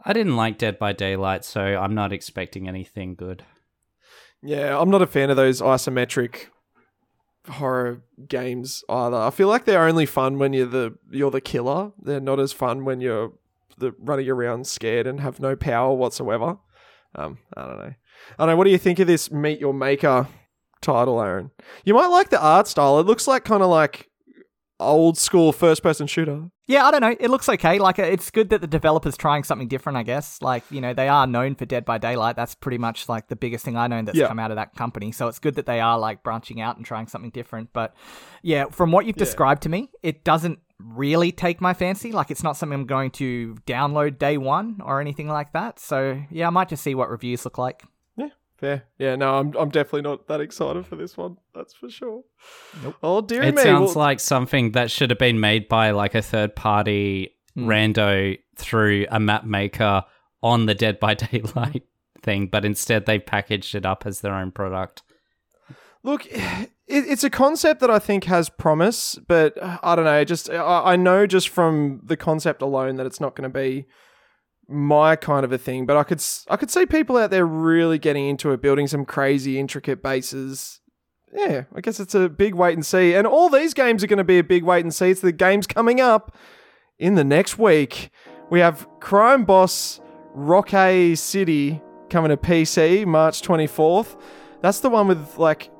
I 0.05 0.13
didn't 0.13 0.37
like 0.37 0.59
Dead 0.59 0.79
by 0.79 0.93
Daylight, 0.93 1.45
so 1.45 1.61
I'm 1.61 1.95
not 1.95 2.13
expecting 2.13 2.69
anything 2.69 3.15
good. 3.15 3.45
Yeah, 4.43 4.79
I'm 4.79 4.91
not 4.91 5.01
a 5.01 5.07
fan 5.07 5.31
of 5.31 5.37
those 5.37 5.61
isometric 5.61 6.47
horror 7.49 8.03
games 8.29 8.85
either. 8.89 9.17
I 9.17 9.31
feel 9.31 9.49
like 9.49 9.65
they're 9.65 9.87
only 9.87 10.07
fun 10.07 10.39
when 10.39 10.53
you're 10.53 10.67
the 10.67 10.95
you're 11.11 11.31
the 11.31 11.41
killer. 11.41 11.93
They're 12.01 12.21
not 12.21 12.41
as 12.41 12.53
fun 12.53 12.85
when 12.85 13.01
you're 13.01 13.33
the 13.79 13.95
running 13.99 14.29
around 14.29 14.67
scared 14.67 15.07
and 15.07 15.21
have 15.21 15.41
no 15.41 15.57
power 15.57 15.95
whatsoever. 15.95 16.59
Um, 17.15 17.39
I 17.57 17.67
don't 17.67 17.79
know. 17.79 17.85
I 17.85 17.95
don't 18.39 18.49
know. 18.49 18.57
What 18.57 18.65
do 18.65 18.71
you 18.71 18.79
think 18.79 18.99
of 18.99 19.07
this 19.07 19.31
Meet 19.31 19.61
Your 19.61 19.75
Maker 19.75 20.29
title, 20.81 21.21
Aaron? 21.21 21.51
You 21.85 21.95
might 21.95 22.07
like 22.07 22.31
the 22.31 22.41
art 22.41 22.69
style. 22.69 23.01
It 23.01 23.07
looks 23.07 23.27
like 23.27 23.45
kind 23.45 23.63
of 23.63 23.69
like 23.69 24.09
old 24.83 25.17
school 25.19 25.53
first 25.53 25.83
person 25.83 26.07
shooter. 26.07 26.51
Yeah, 26.67 26.85
I 26.87 26.91
don't 26.91 27.01
know. 27.01 27.15
It 27.19 27.29
looks 27.29 27.49
okay. 27.49 27.79
Like 27.79 27.99
uh, 27.99 28.03
it's 28.05 28.31
good 28.31 28.51
that 28.51 28.61
the 28.61 28.67
developer's 28.67 29.17
trying 29.17 29.45
something 29.45 29.69
different. 29.69 29.97
I 29.99 30.03
guess. 30.03 30.41
Like 30.43 30.65
you 30.71 30.81
know, 30.81 30.93
they 30.95 31.09
are 31.09 31.27
known 31.27 31.55
for 31.55 31.65
Dead 31.67 31.85
by 31.85 31.99
Daylight. 31.99 32.37
That's 32.37 32.55
pretty 32.55 32.79
much 32.79 33.09
like 33.09 33.29
the 33.29 33.37
biggest 33.37 33.65
thing 33.65 33.77
I 33.77 33.87
know 33.87 34.03
that's 34.03 34.17
Yeah. 34.17 34.29
come 34.29 34.39
out 34.39 34.51
of 34.51 34.57
that 34.57 34.75
company. 34.75 35.13
So 35.13 35.29
it's 35.29 35.39
good 35.39 35.55
that 35.57 35.67
they 35.67 35.81
are 35.81 35.99
like 35.99 36.23
branching 36.23 36.61
out 36.61 36.77
and 36.77 36.85
trying 36.87 37.07
something 37.09 37.31
different. 37.31 37.71
But 37.73 37.95
yeah, 38.43 38.67
from 38.71 38.93
what 38.93 39.07
you've 39.07 39.17
described 39.17 39.63
to 39.65 39.69
me, 39.69 39.91
it 40.03 40.25
doesn't 40.25 40.59
really 40.79 41.31
take 41.33 41.61
my 41.61 41.75
fancy. 41.75 42.11
Like 42.13 42.31
it's 42.31 42.43
not 42.43 42.57
something 42.57 42.79
I'm 42.81 42.87
going 42.87 43.11
to 43.13 43.55
download 43.67 44.19
day 44.19 44.37
one 44.39 44.81
or 44.85 45.01
anything 45.01 45.29
like 45.29 45.53
that. 45.53 45.79
So 45.79 46.21
yeah, 46.31 46.47
I 46.47 46.51
might 46.51 46.69
just 46.69 46.83
see 46.83 46.95
what 46.95 47.09
reviews 47.11 47.45
look 47.45 47.59
like. 47.59 47.83
Yeah, 48.63 48.69
fair. 48.77 48.83
Yeah, 48.99 49.17
no, 49.17 49.35
I'm 49.35 49.55
I'm 49.57 49.71
definitely 49.71 50.03
not 50.03 50.29
that 50.29 50.41
excited 50.41 50.87
for 50.87 50.97
this 50.97 51.17
one. 51.17 51.37
That's 51.55 51.75
for 51.75 51.91
sure. 51.91 52.23
Nope. 52.83 52.97
Oh 53.03 53.21
dear 53.21 53.43
It 53.43 53.57
me. 53.57 53.63
sounds 53.63 53.95
Well- 53.97 54.05
like 54.07 54.21
something 54.21 54.73
that 54.73 54.91
should 54.91 55.11
have 55.11 55.19
been 55.19 55.41
made 55.41 55.69
by 55.69 55.91
like 55.91 56.15
a 56.15 56.23
third 56.23 56.55
party 56.57 57.35
rando 57.57 58.39
through 58.57 59.07
a 59.11 59.21
map 59.21 59.45
maker 59.45 60.05
on 60.43 60.67
the 60.67 60.75
Dead 60.75 60.99
by 61.01 61.15
Daylight 61.15 61.83
thing, 62.23 62.47
but 62.47 62.65
instead 62.65 63.07
they 63.07 63.19
packaged 63.19 63.75
it 63.75 63.85
up 63.85 64.07
as 64.07 64.21
their 64.21 64.35
own 64.35 64.53
product. 64.53 65.03
Look, 66.05 66.27
it, 66.31 66.71
it's 66.87 67.25
a 67.25 67.31
concept 67.31 67.81
that 67.81 67.91
I 67.91 67.99
think 67.99 68.25
has 68.25 68.49
promise, 68.49 69.19
but 69.29 69.57
uh, 69.63 69.79
I 69.83 69.95
don't 69.97 70.05
know. 70.05 70.25
Just 70.25 70.51
I, 70.51 70.93
I 70.93 70.97
know 70.97 71.27
just 71.27 71.49
from 71.49 72.01
the 72.05 72.17
concept 72.17 72.63
alone 72.63 72.97
that 72.97 73.07
it's 73.07 73.21
not 73.21 73.35
going 73.37 73.51
to 73.51 73.59
be 73.59 73.87
my 74.73 75.17
kind 75.17 75.45
of 75.45 75.53
a 75.53 75.59
thing. 75.59 75.87
But 75.87 75.97
I 75.97 76.03
could 76.05 76.23
I 76.49 76.57
could 76.57 76.71
see 76.71 76.87
people 76.87 77.17
out 77.17 77.31
there 77.31 77.47
really 77.47 77.99
getting 77.99 78.29
into 78.29 78.51
it, 78.53 78.63
building 78.63 78.87
some 78.87 79.05
crazy 79.05 79.59
intricate 79.59 80.03
bases. 80.03 80.81
Yeah, 81.33 81.65
I 81.75 81.81
guess 81.81 81.99
it's 81.99 82.15
a 82.15 82.29
big 82.29 82.55
wait 82.55 82.75
and 82.75 82.85
see. 82.85 83.15
And 83.15 83.27
all 83.27 83.49
these 83.49 83.73
games 83.73 84.05
are 84.05 84.07
going 84.07 84.19
to 84.19 84.25
be 84.25 84.39
a 84.39 84.45
big 84.45 84.65
wait 84.65 84.85
and 84.85 84.95
see. 84.95 85.11
It's 85.11 85.23
the 85.23 85.33
games 85.33 85.67
coming 85.67 86.01
up 86.01 86.37
in 86.99 87.15
the 87.15 87.25
next 87.25 87.59
week. 87.59 88.11
We 88.51 88.61
have 88.61 88.87
Crime 89.01 89.45
Boss 89.45 90.01
Rockay 90.35 91.15
City 91.15 91.81
coming 92.11 92.29
to 92.29 92.37
PC 92.37 93.07
March 93.07 93.41
24th. 93.41 94.21
That's 94.61 94.81
the 94.81 94.91
one 94.91 95.09
with 95.09 95.39
like 95.39 95.71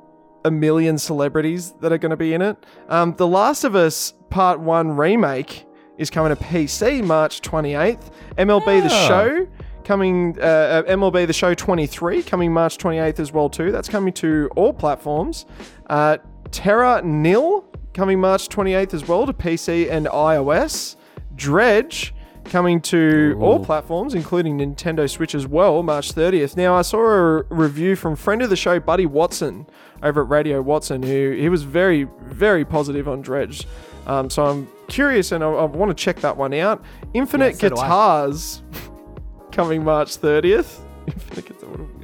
a 0.45 0.51
million 0.51 0.99
celebrities 0.99 1.73
that 1.81 1.93
are 1.93 1.99
going 1.99 2.11
to 2.11 2.17
be 2.17 2.33
in 2.33 2.43
it. 2.43 2.57
Um, 2.89 3.15
the 3.17 3.27
Last 3.27 3.65
of 3.65 3.77
Us 3.77 4.15
Part 4.31 4.61
1 4.61 4.97
remake 4.97 5.67
is 6.03 6.11
coming 6.11 6.35
to 6.37 6.43
PC 6.43 7.03
March 7.03 7.41
28th. 7.41 8.11
MLB 8.37 8.81
The 8.83 8.87
Oh. 8.93 9.09
Show 9.09 9.47
coming, 9.85 10.37
uh, 10.41 10.45
uh, 10.45 10.83
MLB 10.97 11.27
The 11.27 11.33
Show 11.33 11.55
23 11.55 12.23
coming 12.23 12.53
March 12.53 12.77
28th 12.79 13.19
as 13.21 13.33
well 13.33 13.49
too. 13.49 13.73
That's 13.73 13.89
coming 13.89 14.13
to 14.15 14.49
all 14.57 14.73
platforms. 14.73 15.47
Uh, 15.89 16.19
Terra 16.51 17.01
Nil 17.03 17.65
coming 17.95 18.21
March 18.21 18.49
28th 18.49 18.95
as 18.95 19.09
well 19.09 19.27
to 19.27 19.33
PC 19.33 19.91
and 19.91 20.07
iOS. 20.07 20.97
Dredge 21.35 22.15
coming 22.45 22.81
to 22.81 23.37
all 23.41 23.65
platforms, 23.65 24.15
including 24.15 24.59
Nintendo 24.59 25.09
Switch 25.09 25.35
as 25.35 25.47
well, 25.47 25.83
March 25.83 26.13
30th. 26.13 26.57
Now, 26.57 26.75
I 26.75 26.83
saw 26.83 26.99
a 26.99 27.43
review 27.51 27.95
from 27.97 28.17
friend 28.17 28.43
of 28.43 28.51
the 28.51 28.57
show, 28.57 28.81
Buddy 28.81 29.07
Watson, 29.07 29.67
over 30.03 30.23
at 30.23 30.29
Radio 30.29 30.61
Watson, 30.61 31.03
who 31.05 31.31
he 31.33 31.49
was 31.49 31.63
very, 31.63 32.09
very 32.27 32.65
positive 32.65 33.09
on 33.09 33.23
Dredge. 33.23 33.67
Um, 34.09 34.29
so 34.29 34.45
I'm 34.45 34.69
curious 34.93 35.33
and 35.33 35.43
I, 35.43 35.49
I 35.49 35.65
want 35.65 35.97
to 35.97 36.05
check 36.05 36.21
that 36.21 36.37
one 36.37 36.53
out. 36.55 36.85
Infinite 37.15 37.57
so. 37.57 37.71
Guitars 37.71 38.63
coming 39.53 39.83
March 39.83 40.19
30th. 40.19 40.81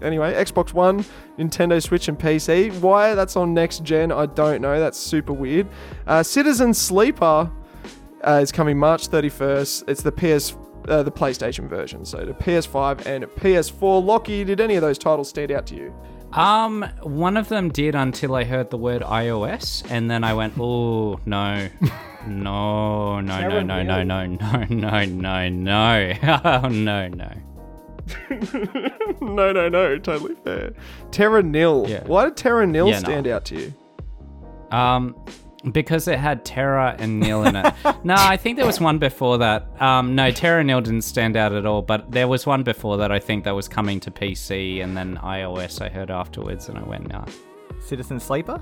Anyway, 0.02 0.32
Xbox 0.32 0.72
One, 0.72 1.04
Nintendo 1.38 1.82
Switch, 1.82 2.08
and 2.08 2.18
PC. 2.18 2.72
Why 2.80 3.14
that's 3.14 3.36
on 3.36 3.52
next 3.54 3.84
gen, 3.84 4.10
I 4.10 4.26
don't 4.26 4.60
know. 4.60 4.80
That's 4.80 4.98
super 4.98 5.32
weird. 5.32 5.68
Uh, 6.06 6.22
Citizen 6.22 6.72
Sleeper 6.72 7.50
uh, 8.22 8.40
is 8.42 8.50
coming 8.50 8.78
March 8.78 9.08
31st. 9.08 9.88
It's 9.88 10.02
the 10.02 10.12
PS, 10.12 10.56
uh, 10.88 11.02
the 11.02 11.12
PlayStation 11.12 11.68
version, 11.68 12.04
so 12.04 12.24
the 12.24 12.32
PS5 12.32 13.06
and 13.06 13.24
PS4. 13.24 14.04
Lachy, 14.04 14.44
did 14.44 14.60
any 14.60 14.76
of 14.76 14.82
those 14.82 14.98
titles 14.98 15.28
stand 15.28 15.52
out 15.52 15.66
to 15.66 15.76
you? 15.76 15.94
Um, 16.32 16.84
one 17.02 17.36
of 17.36 17.48
them 17.48 17.70
did 17.70 17.94
until 17.94 18.34
I 18.34 18.44
heard 18.44 18.70
the 18.70 18.76
word 18.76 19.02
iOS, 19.02 19.84
and 19.90 20.10
then 20.10 20.24
I 20.24 20.34
went, 20.34 20.54
"Oh 20.58 21.18
no, 21.24 21.68
no, 22.26 23.20
no, 23.20 23.40
no, 23.48 23.62
no, 23.62 23.82
no, 23.82 24.02
no, 24.04 24.24
no, 24.24 24.64
no, 24.64 24.64
no, 24.66 25.04
no, 25.04 25.48
no. 25.48 26.40
oh 26.44 26.68
no, 26.68 27.08
no." 27.08 27.30
no, 28.30 28.38
no, 28.40 28.48
no, 28.50 28.88
no, 29.20 29.52
no, 29.52 29.52
no, 29.52 29.68
no, 29.68 29.98
totally 29.98 30.34
fair. 30.44 30.72
Terra 31.10 31.42
Nil. 31.42 31.86
Yeah. 31.88 32.04
Why 32.06 32.24
did 32.24 32.36
Terra 32.36 32.66
Nil 32.66 32.88
Yeah, 32.88 33.00
no. 33.00 33.08
stand 33.08 33.26
out 33.26 33.44
to 33.46 33.56
you? 33.56 33.74
Um, 34.70 35.16
because 35.72 36.06
it 36.08 36.18
had 36.18 36.44
Terra 36.44 36.94
and 36.98 37.18
Neil 37.20 37.42
in 37.44 37.56
it. 37.56 37.74
no, 38.04 38.14
I 38.16 38.36
think 38.36 38.56
there 38.56 38.66
was 38.66 38.80
one 38.80 38.98
before 38.98 39.38
that. 39.38 39.66
Um, 39.82 40.14
no, 40.14 40.30
Terra 40.30 40.60
and 40.60 40.66
Neil 40.68 40.80
didn't 40.80 41.02
stand 41.02 41.36
out 41.36 41.52
at 41.52 41.66
all, 41.66 41.82
but 41.82 42.10
there 42.12 42.28
was 42.28 42.46
one 42.46 42.62
before 42.62 42.96
that 42.98 43.10
I 43.10 43.18
think 43.18 43.44
that 43.44 43.54
was 43.54 43.66
coming 43.68 43.98
to 44.00 44.10
PC 44.10 44.82
and 44.82 44.96
then 44.96 45.16
iOS 45.22 45.80
I 45.80 45.88
heard 45.88 46.10
afterwards, 46.10 46.68
and 46.68 46.78
I 46.78 46.82
went, 46.82 47.08
"No." 47.08 47.24
Citizen 47.80 48.20
Sleeper? 48.20 48.60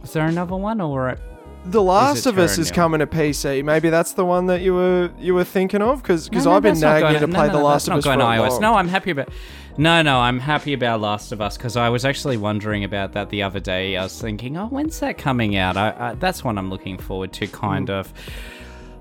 Was 0.00 0.12
there 0.12 0.26
another 0.26 0.56
one, 0.56 0.80
or 0.80 1.16
The 1.64 1.82
Last 1.82 2.26
of 2.26 2.38
Us 2.38 2.58
is 2.58 2.68
Nil? 2.70 2.74
coming 2.74 3.00
to 3.00 3.06
PC. 3.06 3.64
Maybe 3.64 3.88
that's 3.90 4.12
the 4.12 4.24
one 4.24 4.46
that 4.46 4.60
you 4.60 4.74
were 4.74 5.10
you 5.18 5.34
were 5.34 5.44
thinking 5.44 5.80
of, 5.82 6.02
because 6.02 6.30
No, 6.30 6.40
no, 6.44 6.52
I've 6.52 6.62
been 6.62 6.78
nagging 6.78 7.00
going- 7.02 7.14
you 7.14 7.20
to 7.20 7.26
no, 7.26 7.34
play 7.38 7.46
no, 7.48 7.52
The 7.58 7.64
Last 7.64 7.86
that's 7.86 7.88
of 7.88 7.90
not 7.92 7.98
Us 7.98 8.04
going 8.04 8.18
for 8.18 8.24
to 8.24 8.42
iOS. 8.42 8.50
long. 8.52 8.60
No, 8.60 8.74
I'm 8.74 8.88
happy 8.88 9.10
about. 9.12 9.28
No, 9.76 10.02
no, 10.02 10.20
I'm 10.20 10.38
happy 10.38 10.72
about 10.72 11.00
Last 11.00 11.32
of 11.32 11.40
Us 11.40 11.56
because 11.56 11.76
I 11.76 11.88
was 11.88 12.04
actually 12.04 12.36
wondering 12.36 12.84
about 12.84 13.12
that 13.14 13.28
the 13.30 13.42
other 13.42 13.58
day. 13.58 13.96
I 13.96 14.04
was 14.04 14.20
thinking, 14.20 14.56
oh, 14.56 14.66
when's 14.68 15.00
that 15.00 15.18
coming 15.18 15.56
out? 15.56 15.76
I, 15.76 15.94
I, 16.10 16.14
that's 16.14 16.44
one 16.44 16.58
I'm 16.58 16.70
looking 16.70 16.96
forward 16.96 17.32
to. 17.34 17.46
Kind 17.48 17.88
Mm. 17.88 17.98
of. 18.00 18.12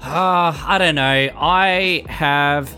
Uh, 0.02 0.52
I 0.66 0.78
don't 0.80 0.96
know. 0.96 1.30
I 1.38 2.04
have. 2.10 2.76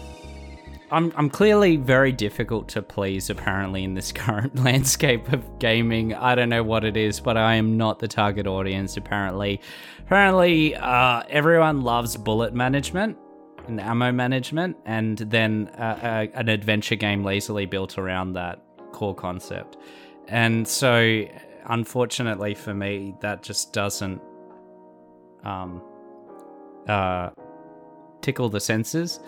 I'm, 0.91 1.11
I'm 1.15 1.29
clearly 1.29 1.77
very 1.77 2.11
difficult 2.11 2.67
to 2.69 2.81
please, 2.81 3.29
apparently, 3.29 3.83
in 3.85 3.93
this 3.93 4.11
current 4.11 4.61
landscape 4.61 5.31
of 5.31 5.57
gaming. 5.59 6.13
I 6.13 6.35
don't 6.35 6.49
know 6.49 6.63
what 6.63 6.83
it 6.83 6.97
is, 6.97 7.21
but 7.21 7.37
I 7.37 7.55
am 7.55 7.77
not 7.77 7.99
the 7.99 8.07
target 8.09 8.45
audience, 8.45 8.97
apparently. 8.97 9.61
Apparently, 9.99 10.75
uh, 10.75 11.23
everyone 11.29 11.81
loves 11.81 12.17
bullet 12.17 12.53
management 12.53 13.17
and 13.67 13.79
ammo 13.81 14.11
management, 14.11 14.77
and 14.85 15.17
then 15.17 15.69
uh, 15.77 15.81
uh, 15.81 16.25
an 16.39 16.49
adventure 16.49 16.95
game 16.95 17.23
lazily 17.23 17.65
built 17.65 17.97
around 17.97 18.33
that 18.33 18.61
core 18.91 19.15
concept. 19.15 19.77
And 20.27 20.67
so, 20.67 21.23
unfortunately 21.67 22.53
for 22.55 22.73
me, 22.73 23.15
that 23.21 23.43
just 23.43 23.73
doesn't 23.73 24.21
um, 25.43 25.81
uh, 26.87 27.29
tickle 28.21 28.49
the 28.49 28.59
senses. 28.59 29.19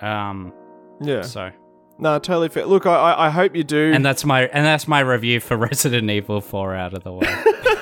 Um, 0.00 0.52
Yeah. 1.00 1.22
so, 1.22 1.50
No, 1.98 2.18
totally 2.18 2.48
fair. 2.48 2.66
Look, 2.66 2.86
I, 2.86 2.94
I- 2.94 3.26
I 3.26 3.30
hope 3.30 3.56
you 3.56 3.64
do. 3.64 3.92
and 3.94 4.04
that's 4.04 4.24
my 4.24 4.42
and 4.48 4.64
that's 4.64 4.86
my 4.86 5.00
review 5.00 5.40
for 5.40 5.56
Resident 5.68 6.10
Evil 6.10 6.40
Four 6.40 6.74
out 6.74 6.94
of 6.94 7.02
the 7.04 7.12
way. 7.12 7.26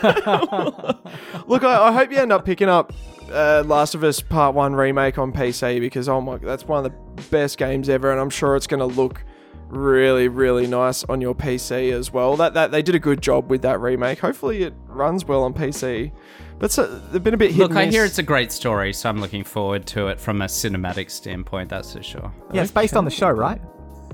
Look, 1.47 1.65
I, 1.65 1.89
I 1.89 1.93
hope 1.93 2.11
you 2.13 2.19
end 2.19 2.33
up 2.33 2.45
picking 2.45 2.69
up 2.69 2.93
uh, 3.31 3.63
Last 3.67 3.95
of 3.95 4.05
Us 4.05 4.21
Part 4.21 4.55
One 4.55 4.75
remake 4.75 5.19
on 5.19 5.33
PC 5.33 5.81
because 5.81 6.09
oh 6.09 6.21
my, 6.21 6.37
that's 6.37 6.65
one 6.65 6.85
of 6.85 6.93
the 6.93 7.23
best 7.31 7.59
games 7.59 7.89
ever, 7.89 8.11
and 8.11 8.21
I'm 8.21 8.31
sure 8.31 8.57
it's 8.57 8.67
going 8.67 8.81
to 8.81 8.87
look 8.87 9.23
really, 9.69 10.29
really 10.29 10.67
nice 10.67 11.05
on 11.05 11.21
your 11.21 11.35
PC 11.35 11.93
as 11.93 12.13
well. 12.13 12.37
That 12.37 12.55
that 12.55 12.71
they 12.71 12.83
did 12.83 12.95
a 12.95 12.99
good 12.99 13.21
job 13.21 13.51
with 13.51 13.63
that 13.63 13.81
remake. 13.81 14.19
Hopefully, 14.21 14.63
it 14.63 14.75
runs 14.87 15.25
well 15.25 15.43
on 15.43 15.55
PC. 15.55 16.13
But 16.59 16.73
so, 16.73 16.87
they've 16.87 17.23
been 17.23 17.35
a 17.35 17.37
bit 17.37 17.51
hit 17.51 17.59
Look, 17.61 17.73
I 17.73 17.85
miss. 17.85 17.95
hear 17.95 18.05
it's 18.07 18.19
a 18.19 18.23
great 18.23 18.51
story, 18.51 18.95
so 18.95 19.11
I'm 19.11 19.21
looking 19.21 19.45
forward 19.45 19.87
to 19.89 20.09
it 20.09 20.19
from 20.19 20.41
a 20.41 20.47
cinematic 20.47 21.11
standpoint. 21.11 21.69
That's 21.69 21.93
for 21.93 22.03
sure. 22.03 22.33
Yeah, 22.53 22.63
it's 22.63 22.71
based 22.71 22.97
on 22.97 23.05
the 23.05 23.11
show, 23.11 23.31
right? 23.31 23.61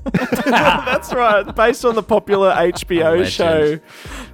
That's 0.45 1.13
right. 1.13 1.55
Based 1.55 1.85
on 1.85 1.95
the 1.95 2.03
popular 2.03 2.51
HBO 2.55 3.17
Legend. 3.19 3.29
show, 3.29 3.79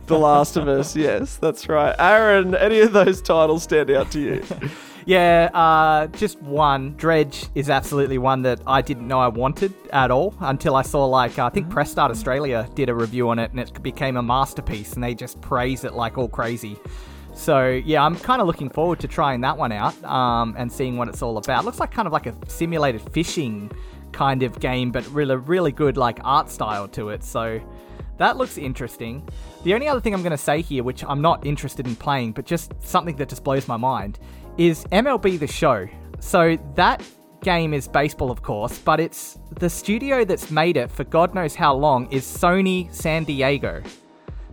The 0.07 0.17
Last 0.17 0.57
of 0.57 0.67
Us. 0.67 0.95
Yes, 0.95 1.35
that's 1.37 1.69
right. 1.69 1.95
Aaron, 1.99 2.55
any 2.55 2.79
of 2.79 2.93
those 2.93 3.21
titles 3.21 3.63
stand 3.63 3.91
out 3.91 4.11
to 4.11 4.19
you? 4.19 4.43
Yeah, 5.05 5.49
uh, 5.55 6.05
just 6.07 6.39
one. 6.39 6.93
Dredge 6.95 7.47
is 7.55 7.67
absolutely 7.67 8.19
one 8.19 8.43
that 8.43 8.59
I 8.67 8.83
didn't 8.83 9.07
know 9.07 9.19
I 9.19 9.27
wanted 9.27 9.73
at 9.91 10.11
all 10.11 10.35
until 10.39 10.75
I 10.75 10.83
saw, 10.83 11.05
like, 11.05 11.39
I 11.39 11.49
think 11.49 11.67
Press 11.67 11.89
Start 11.89 12.11
Australia 12.11 12.69
did 12.75 12.89
a 12.89 12.93
review 12.93 13.29
on 13.29 13.39
it 13.39 13.49
and 13.49 13.59
it 13.59 13.81
became 13.81 14.17
a 14.17 14.21
masterpiece 14.21 14.93
and 14.93 15.03
they 15.03 15.15
just 15.15 15.41
praise 15.41 15.83
it 15.83 15.93
like 15.93 16.19
all 16.19 16.27
crazy. 16.27 16.77
So, 17.33 17.69
yeah, 17.69 18.03
I'm 18.03 18.17
kind 18.17 18.39
of 18.39 18.45
looking 18.45 18.69
forward 18.69 18.99
to 18.99 19.07
trying 19.07 19.41
that 19.41 19.57
one 19.57 19.71
out 19.71 19.95
um, 20.03 20.53
and 20.59 20.71
seeing 20.71 20.95
what 20.97 21.07
it's 21.07 21.23
all 21.23 21.39
about. 21.39 21.65
looks 21.65 21.79
like 21.79 21.89
kind 21.89 22.05
of 22.05 22.13
like 22.13 22.27
a 22.27 22.35
simulated 22.47 23.01
fishing 23.11 23.71
kind 24.19 24.43
of 24.43 24.59
game, 24.59 24.91
but 24.91 25.07
really, 25.07 25.37
really 25.37 25.71
good, 25.71 25.95
like, 25.95 26.19
art 26.23 26.49
style 26.49 26.87
to 26.89 27.09
it. 27.09 27.23
So, 27.23 27.61
that 28.17 28.35
looks 28.35 28.57
interesting. 28.57 29.27
The 29.63 29.73
only 29.73 29.87
other 29.87 30.01
thing 30.01 30.13
I'm 30.13 30.21
going 30.21 30.31
to 30.31 30.37
say 30.51 30.61
here, 30.61 30.83
which 30.83 31.05
I'm 31.05 31.21
not 31.21 31.45
interested 31.45 31.87
in 31.87 31.95
playing, 31.95 32.33
but 32.33 32.45
just 32.45 32.73
something 32.83 33.15
that 33.15 33.29
just 33.29 33.45
blows 33.45 33.67
my 33.67 33.77
mind, 33.77 34.19
is 34.57 34.83
MLB 34.91 35.39
The 35.39 35.47
Show. 35.47 35.87
So 36.19 36.57
that 36.75 37.01
game 37.41 37.73
is 37.73 37.87
baseball, 37.87 38.29
of 38.29 38.41
course, 38.41 38.77
but 38.77 38.99
it's 38.99 39.39
the 39.57 39.69
studio 39.69 40.25
that's 40.25 40.51
made 40.51 40.75
it 40.75 40.91
for 40.91 41.05
God 41.05 41.33
knows 41.33 41.55
how 41.55 41.73
long 41.73 42.11
is 42.11 42.25
Sony 42.25 42.93
San 42.93 43.23
Diego. 43.23 43.81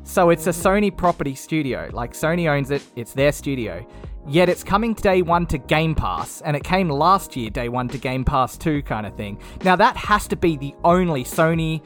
So 0.05 0.31
it's 0.31 0.47
a 0.47 0.51
Sony 0.51 0.97
property 0.97 1.35
studio. 1.35 1.91
Like 1.93 2.12
Sony 2.12 2.49
owns 2.49 2.71
it, 2.71 2.85
it's 2.95 3.14
their 3.14 3.33
studio. 3.33 3.85
Yet 4.29 4.49
it's 4.49 4.64
coming 4.64 4.95
day 4.95 5.22
one 5.22 5.47
to 5.47 5.59
Game 5.59 5.95
Pass, 5.95 6.41
and 6.41 6.57
it 6.57 6.64
came 6.64 6.89
last 6.89 7.37
year, 7.37 7.49
day 7.49 7.68
one 7.68 7.87
to 7.89 7.99
Game 7.99 8.24
Pass 8.24 8.57
2 8.57 8.83
kind 8.83 9.07
of 9.07 9.14
thing. 9.14 9.39
Now 9.62 9.77
that 9.77 9.97
has 9.97 10.27
to 10.29 10.37
be 10.37 10.57
the 10.57 10.74
only 10.83 11.22
Sony 11.22 11.81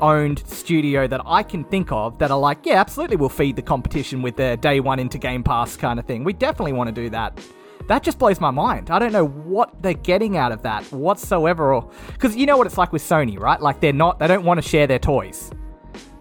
owned 0.00 0.46
studio 0.46 1.08
that 1.08 1.20
I 1.26 1.42
can 1.42 1.64
think 1.64 1.90
of 1.90 2.18
that 2.18 2.30
are 2.30 2.38
like, 2.38 2.58
yeah, 2.64 2.80
absolutely, 2.80 3.16
we'll 3.16 3.28
feed 3.28 3.56
the 3.56 3.62
competition 3.62 4.22
with 4.22 4.36
their 4.36 4.56
day 4.56 4.78
one 4.78 5.00
into 5.00 5.18
Game 5.18 5.42
Pass 5.42 5.76
kind 5.76 5.98
of 5.98 6.06
thing. 6.06 6.22
We 6.22 6.32
definitely 6.32 6.74
want 6.74 6.94
to 6.94 7.02
do 7.02 7.10
that. 7.10 7.40
That 7.88 8.02
just 8.02 8.18
blows 8.18 8.40
my 8.40 8.50
mind. 8.50 8.90
I 8.90 8.98
don't 8.98 9.12
know 9.12 9.26
what 9.26 9.82
they're 9.82 9.94
getting 9.94 10.36
out 10.36 10.52
of 10.52 10.62
that 10.62 10.84
whatsoever, 10.92 11.82
because 12.12 12.36
you 12.36 12.46
know 12.46 12.56
what 12.56 12.66
it's 12.66 12.78
like 12.78 12.92
with 12.92 13.02
Sony, 13.02 13.38
right? 13.38 13.60
Like 13.60 13.80
they're 13.80 13.92
not, 13.92 14.20
they 14.20 14.28
don't 14.28 14.44
want 14.44 14.62
to 14.62 14.68
share 14.68 14.86
their 14.86 15.00
toys. 15.00 15.50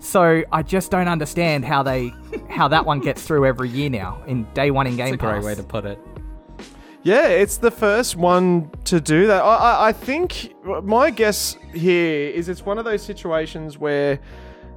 So 0.03 0.43
I 0.51 0.63
just 0.63 0.91
don't 0.91 1.07
understand 1.07 1.63
how 1.63 1.81
they, 1.81 2.13
how 2.49 2.67
that 2.67 2.85
one 2.85 2.99
gets 2.99 3.23
through 3.23 3.45
every 3.45 3.69
year 3.69 3.89
now 3.89 4.21
in 4.27 4.43
day 4.53 4.69
one 4.69 4.85
in 4.85 4.97
Game 4.97 5.11
That's 5.11 5.23
a 5.23 5.25
great 5.25 5.43
way 5.43 5.55
to 5.55 5.63
put 5.63 5.85
it. 5.85 5.97
Yeah, 7.03 7.27
it's 7.29 7.55
the 7.55 7.71
first 7.71 8.17
one 8.17 8.69
to 8.83 8.99
do 8.99 9.27
that. 9.27 9.41
I, 9.41 9.55
I, 9.55 9.87
I 9.87 9.91
think 9.93 10.53
my 10.83 11.09
guess 11.09 11.57
here 11.73 12.29
is 12.29 12.49
it's 12.49 12.65
one 12.65 12.77
of 12.77 12.83
those 12.83 13.01
situations 13.01 13.77
where 13.77 14.19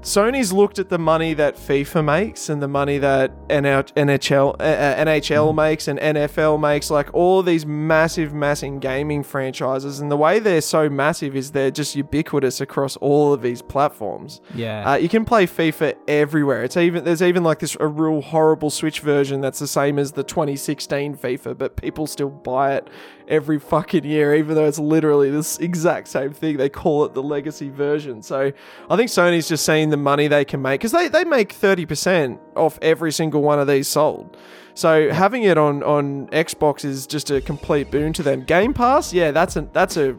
Sony's 0.07 0.52
looked 0.52 0.78
at 0.78 0.88
the 0.88 1.00
money 1.00 1.34
that 1.34 1.57
FIFA 1.57 2.04
makes 2.04 2.48
and 2.48 2.62
the 2.62 2.68
money 2.68 2.96
that 2.98 3.32
NL 3.48 3.92
NHL, 3.94 4.50
uh, 4.61 4.62
uh, 4.62 5.04
NHL 5.04 5.52
makes 5.52 5.88
and 5.88 5.98
NFL 5.98 6.61
makes, 6.61 6.90
like 6.90 7.12
all 7.12 7.42
these 7.42 7.66
massive, 7.66 8.32
massive 8.32 8.78
gaming 8.78 9.24
franchises. 9.24 9.98
And 9.98 10.09
the 10.09 10.16
way 10.16 10.38
they're 10.38 10.61
so 10.61 10.88
massive 10.88 11.34
is 11.34 11.50
they're 11.50 11.72
just 11.72 11.96
ubiquitous 11.96 12.61
across 12.61 12.96
all 12.98 13.32
of 13.32 13.42
these 13.42 13.62
platforms. 13.62 14.40
Yeah. 14.54 14.92
Uh, 14.92 14.94
you 14.94 15.09
can 15.09 15.24
play 15.24 15.44
FIFA 15.44 15.96
everywhere. 16.07 16.62
It's 16.62 16.76
even 16.76 17.02
there's 17.02 17.20
even 17.20 17.42
like 17.42 17.59
this 17.59 17.76
a 17.80 17.88
real 17.88 18.20
horrible 18.20 18.70
Switch 18.70 19.00
version 19.00 19.40
that's 19.40 19.59
the 19.59 19.66
same 19.66 19.98
as 19.98 20.12
the 20.12 20.22
2016 20.22 21.16
FIFA, 21.16 21.59
but 21.59 21.74
people 21.74 22.07
still 22.07 22.30
buy 22.30 22.76
it 22.76 22.88
every 23.28 23.59
fucking 23.59 24.04
year, 24.04 24.34
even 24.34 24.54
though 24.54 24.66
it's 24.66 24.78
literally 24.78 25.30
this 25.30 25.59
exact 25.59 26.09
same 26.09 26.32
thing. 26.32 26.57
They 26.57 26.68
call 26.68 27.04
it 27.04 27.14
the 27.14 27.22
legacy 27.22 27.70
version. 27.70 28.22
So 28.22 28.52
I 28.88 28.96
think 28.96 29.11
Sony's 29.11 29.48
just 29.48 29.66
seeing 29.66 29.90
the 29.90 29.95
money 29.97 30.28
they 30.28 30.44
can 30.44 30.62
make 30.62 30.80
because 30.80 30.92
they, 30.92 31.09
they 31.09 31.24
make 31.24 31.55
30% 31.55 32.38
off 32.57 32.78
every 32.82 33.12
single 33.12 33.42
one 33.42 33.59
of 33.59 33.66
these 33.66 33.88
sold. 33.88 34.36
So 34.74 35.11
having 35.11 35.42
it 35.42 35.57
on 35.57 35.82
on 35.82 36.26
Xbox 36.28 36.84
is 36.84 37.07
just 37.07 37.30
a 37.30 37.40
complete 37.40 37.90
boon 37.90 38.12
to 38.14 38.22
them. 38.22 38.44
Game 38.44 38.74
Pass, 38.74 39.12
yeah, 39.12 39.30
that's 39.30 39.57
a 39.57 39.62
that's 39.72 39.97
a 39.97 40.18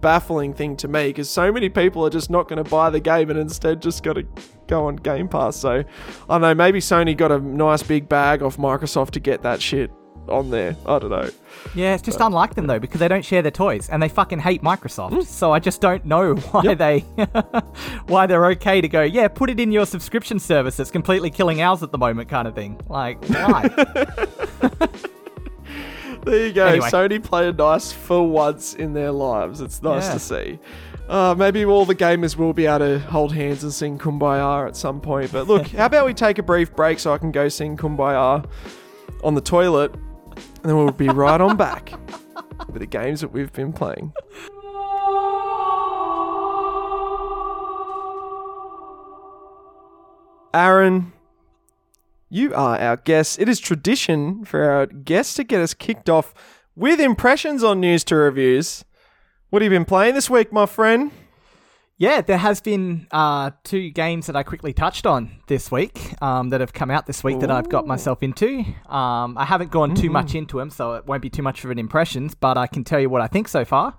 baffling 0.00 0.54
thing 0.54 0.76
to 0.76 0.88
me 0.88 1.08
because 1.08 1.28
so 1.28 1.52
many 1.52 1.68
people 1.68 2.06
are 2.06 2.10
just 2.10 2.30
not 2.30 2.48
going 2.48 2.62
to 2.62 2.70
buy 2.70 2.88
the 2.88 3.00
game 3.00 3.30
and 3.30 3.38
instead 3.38 3.82
just 3.82 4.02
got 4.02 4.14
to 4.14 4.26
go 4.66 4.86
on 4.86 4.96
Game 4.96 5.28
Pass. 5.28 5.56
So 5.56 5.70
I 5.70 5.84
don't 6.28 6.40
know, 6.40 6.54
maybe 6.54 6.80
Sony 6.80 7.16
got 7.16 7.32
a 7.32 7.38
nice 7.38 7.82
big 7.82 8.08
bag 8.08 8.42
off 8.42 8.56
Microsoft 8.56 9.10
to 9.10 9.20
get 9.20 9.42
that 9.42 9.60
shit 9.60 9.90
on 10.28 10.50
there. 10.50 10.76
I 10.86 10.98
don't 10.98 11.10
know. 11.10 11.28
Yeah, 11.74 11.94
it's 11.94 12.02
just 12.02 12.20
unlike 12.20 12.54
them 12.54 12.66
though 12.66 12.78
because 12.78 13.00
they 13.00 13.08
don't 13.08 13.24
share 13.24 13.42
their 13.42 13.50
toys 13.50 13.88
and 13.88 14.02
they 14.02 14.08
fucking 14.08 14.38
hate 14.40 14.62
Microsoft. 14.62 15.24
So 15.26 15.52
I 15.52 15.58
just 15.58 15.80
don't 15.80 16.04
know 16.04 16.34
why 16.50 16.62
Yep. 16.62 16.78
they 16.78 16.98
why 18.06 18.26
they're 18.26 18.46
okay 18.52 18.80
to 18.80 18.88
go. 18.88 19.02
Yeah, 19.02 19.28
put 19.28 19.50
it 19.50 19.58
in 19.60 19.72
your 19.72 19.86
subscription 19.86 20.38
service. 20.38 20.76
that's 20.76 20.90
completely 20.90 21.30
killing 21.30 21.60
ours 21.62 21.82
at 21.82 21.92
the 21.92 21.98
moment, 21.98 22.28
kind 22.28 22.46
of 22.48 22.54
thing. 22.54 22.80
Like 22.88 23.24
why? 23.26 23.68
There 26.24 26.46
you 26.46 26.52
go. 26.52 26.66
Anyway. 26.66 26.88
Sony 26.90 27.22
played 27.22 27.56
nice 27.56 27.90
for 27.92 28.28
once 28.28 28.74
in 28.74 28.92
their 28.92 29.12
lives. 29.12 29.60
It's 29.62 29.82
nice 29.82 30.06
Yeah. 30.08 30.12
to 30.14 30.18
see. 30.18 30.58
Uh, 31.08 31.34
maybe 31.38 31.64
all 31.64 31.86
the 31.86 31.94
gamers 31.94 32.36
will 32.36 32.52
be 32.52 32.66
able 32.66 32.80
to 32.80 32.98
hold 32.98 33.32
hands 33.32 33.62
and 33.62 33.72
sing 33.72 33.98
Kumbaya 33.98 34.66
at 34.68 34.76
some 34.76 35.00
point. 35.00 35.32
But 35.32 35.46
look, 35.46 35.68
how 35.68 35.86
about 35.86 36.04
we 36.04 36.12
take 36.12 36.38
a 36.38 36.42
brief 36.42 36.74
break 36.76 36.98
so 36.98 37.14
I 37.14 37.18
can 37.18 37.32
go 37.32 37.48
sing 37.48 37.78
Kumbaya 37.78 38.44
on 39.24 39.34
the 39.36 39.40
toilet, 39.40 39.94
and 40.62 40.70
then 40.70 40.76
we'll 40.76 40.90
be 40.90 41.08
right 41.08 41.40
on 41.40 41.56
back 41.56 41.92
with 42.68 42.80
the 42.80 42.86
games 42.86 43.20
that 43.20 43.28
we've 43.28 43.52
been 43.52 43.72
playing. 43.72 44.12
Aaron, 50.54 51.12
you 52.30 52.54
are 52.54 52.78
our 52.78 52.96
guest. 52.96 53.38
It 53.38 53.48
is 53.48 53.60
tradition 53.60 54.44
for 54.44 54.64
our 54.64 54.86
guests 54.86 55.34
to 55.34 55.44
get 55.44 55.60
us 55.60 55.74
kicked 55.74 56.10
off 56.10 56.34
with 56.74 57.00
impressions 57.00 57.62
on 57.62 57.80
news 57.80 58.02
to 58.04 58.16
reviews. 58.16 58.84
What 59.50 59.62
have 59.62 59.72
you 59.72 59.78
been 59.78 59.84
playing 59.84 60.14
this 60.14 60.28
week, 60.28 60.52
my 60.52 60.66
friend? 60.66 61.10
Yeah, 62.00 62.20
there 62.20 62.38
has 62.38 62.60
been 62.60 63.08
uh, 63.10 63.50
two 63.64 63.90
games 63.90 64.28
that 64.28 64.36
I 64.36 64.44
quickly 64.44 64.72
touched 64.72 65.04
on 65.04 65.32
this 65.48 65.68
week 65.72 66.14
um, 66.22 66.50
that 66.50 66.60
have 66.60 66.72
come 66.72 66.92
out 66.92 67.06
this 67.06 67.24
week 67.24 67.40
that 67.40 67.50
I've 67.50 67.68
got 67.68 67.88
myself 67.88 68.22
into. 68.22 68.64
Um, 68.88 69.36
I 69.36 69.44
haven't 69.44 69.72
gone 69.72 69.96
too 69.96 70.08
much 70.08 70.36
into 70.36 70.58
them, 70.58 70.70
so 70.70 70.94
it 70.94 71.06
won't 71.06 71.22
be 71.22 71.28
too 71.28 71.42
much 71.42 71.64
of 71.64 71.72
an 71.72 71.78
impressions, 71.78 72.36
but 72.36 72.56
I 72.56 72.68
can 72.68 72.84
tell 72.84 73.00
you 73.00 73.10
what 73.10 73.20
I 73.20 73.26
think 73.26 73.48
so 73.48 73.64
far. 73.64 73.98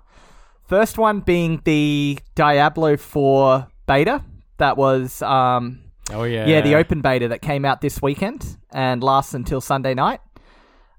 First 0.64 0.96
one 0.96 1.20
being 1.20 1.60
the 1.64 2.18
Diablo 2.34 2.96
4 2.96 3.68
beta 3.86 4.24
that 4.56 4.78
was, 4.78 5.20
um, 5.20 5.80
Oh 6.10 6.24
yeah. 6.24 6.46
yeah, 6.46 6.62
the 6.62 6.76
open 6.76 7.02
beta 7.02 7.28
that 7.28 7.42
came 7.42 7.66
out 7.66 7.82
this 7.82 8.00
weekend 8.00 8.56
and 8.72 9.02
lasts 9.02 9.34
until 9.34 9.60
Sunday 9.60 9.92
night. 9.92 10.20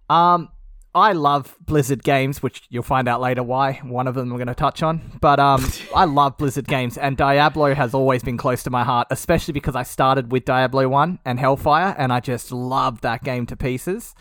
Um, 0.07 0.49
I 0.93 1.13
love 1.13 1.55
Blizzard 1.65 2.03
games, 2.03 2.43
which 2.43 2.63
you'll 2.69 2.83
find 2.83 3.07
out 3.07 3.21
later 3.21 3.43
why. 3.43 3.73
One 3.83 4.07
of 4.07 4.15
them 4.15 4.29
we're 4.29 4.37
going 4.37 4.47
to 4.47 4.53
touch 4.53 4.83
on. 4.83 5.01
But 5.21 5.39
um, 5.39 5.65
I 5.95 6.05
love 6.05 6.37
Blizzard 6.37 6.67
games, 6.67 6.97
and 6.97 7.15
Diablo 7.15 7.73
has 7.73 7.93
always 7.93 8.23
been 8.23 8.37
close 8.37 8.61
to 8.63 8.69
my 8.69 8.83
heart, 8.83 9.07
especially 9.09 9.53
because 9.53 9.75
I 9.75 9.83
started 9.83 10.31
with 10.31 10.43
Diablo 10.45 10.89
1 10.89 11.19
and 11.23 11.39
Hellfire, 11.39 11.95
and 11.97 12.11
I 12.11 12.19
just 12.19 12.51
loved 12.51 13.03
that 13.03 13.23
game 13.23 13.45
to 13.47 13.55
pieces. 13.55 14.13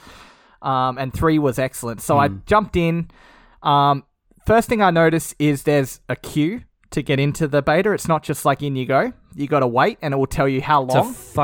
Um, 0.62 0.96
and 0.98 1.12
3 1.12 1.38
was 1.38 1.58
excellent. 1.58 2.02
So 2.02 2.18
I 2.18 2.28
jumped 2.28 2.76
in. 2.76 3.10
Um, 3.62 4.04
first 4.46 4.68
thing 4.68 4.80
I 4.80 4.90
noticed 4.90 5.34
is 5.38 5.64
there's 5.64 6.00
a 6.08 6.14
queue 6.14 6.62
to 6.90 7.02
get 7.02 7.18
into 7.18 7.48
the 7.48 7.62
beta. 7.62 7.92
It's 7.92 8.08
not 8.08 8.22
just 8.22 8.44
like 8.44 8.62
in 8.62 8.76
you 8.76 8.84
go. 8.86 9.12
You 9.34 9.46
got 9.48 9.60
to 9.60 9.66
wait, 9.66 9.98
and 10.02 10.12
it 10.14 10.16
will 10.16 10.26
tell 10.26 10.48
you 10.48 10.60
how 10.60 10.82
long. 10.82 10.88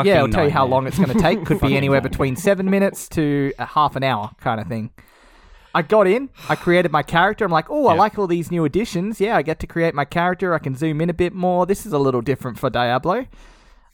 yeah, 0.07 0.17
it'll 0.17 0.29
tell 0.29 0.45
you 0.45 0.51
how 0.51 0.67
long 0.67 0.87
it's 0.87 0.99
going 0.99 1.11
to 1.11 1.19
take. 1.19 1.45
Could 1.45 1.61
be 1.61 1.77
anywhere 1.77 2.01
between 2.01 2.37
seven 2.37 2.69
minutes 2.71 3.09
to 3.11 3.53
a 3.59 3.65
half 3.65 3.97
an 3.97 4.03
hour, 4.05 4.31
kind 4.41 4.61
of 4.61 4.67
thing. 4.67 4.91
I 5.79 5.83
got 5.83 6.07
in, 6.07 6.23
I 6.49 6.55
created 6.67 6.91
my 6.93 7.03
character. 7.03 7.45
I'm 7.45 7.51
like, 7.61 7.69
oh, 7.71 7.87
I 7.89 7.95
Yeah. 7.95 8.01
like 8.05 8.19
all 8.19 8.27
these 8.27 8.51
new 8.51 8.65
additions. 8.65 9.21
Yeah, 9.21 9.37
I 9.37 9.43
get 9.43 9.59
to 9.61 9.67
create 9.67 9.95
my 9.95 10.05
character. 10.19 10.55
I 10.55 10.59
can 10.59 10.75
zoom 10.75 11.01
in 11.01 11.11
a 11.11 11.15
bit 11.25 11.33
more. 11.33 11.67
This 11.67 11.87
is 11.87 11.93
a 11.93 11.99
little 11.99 12.23
different 12.23 12.59
for 12.59 12.69
Diablo. 12.71 13.27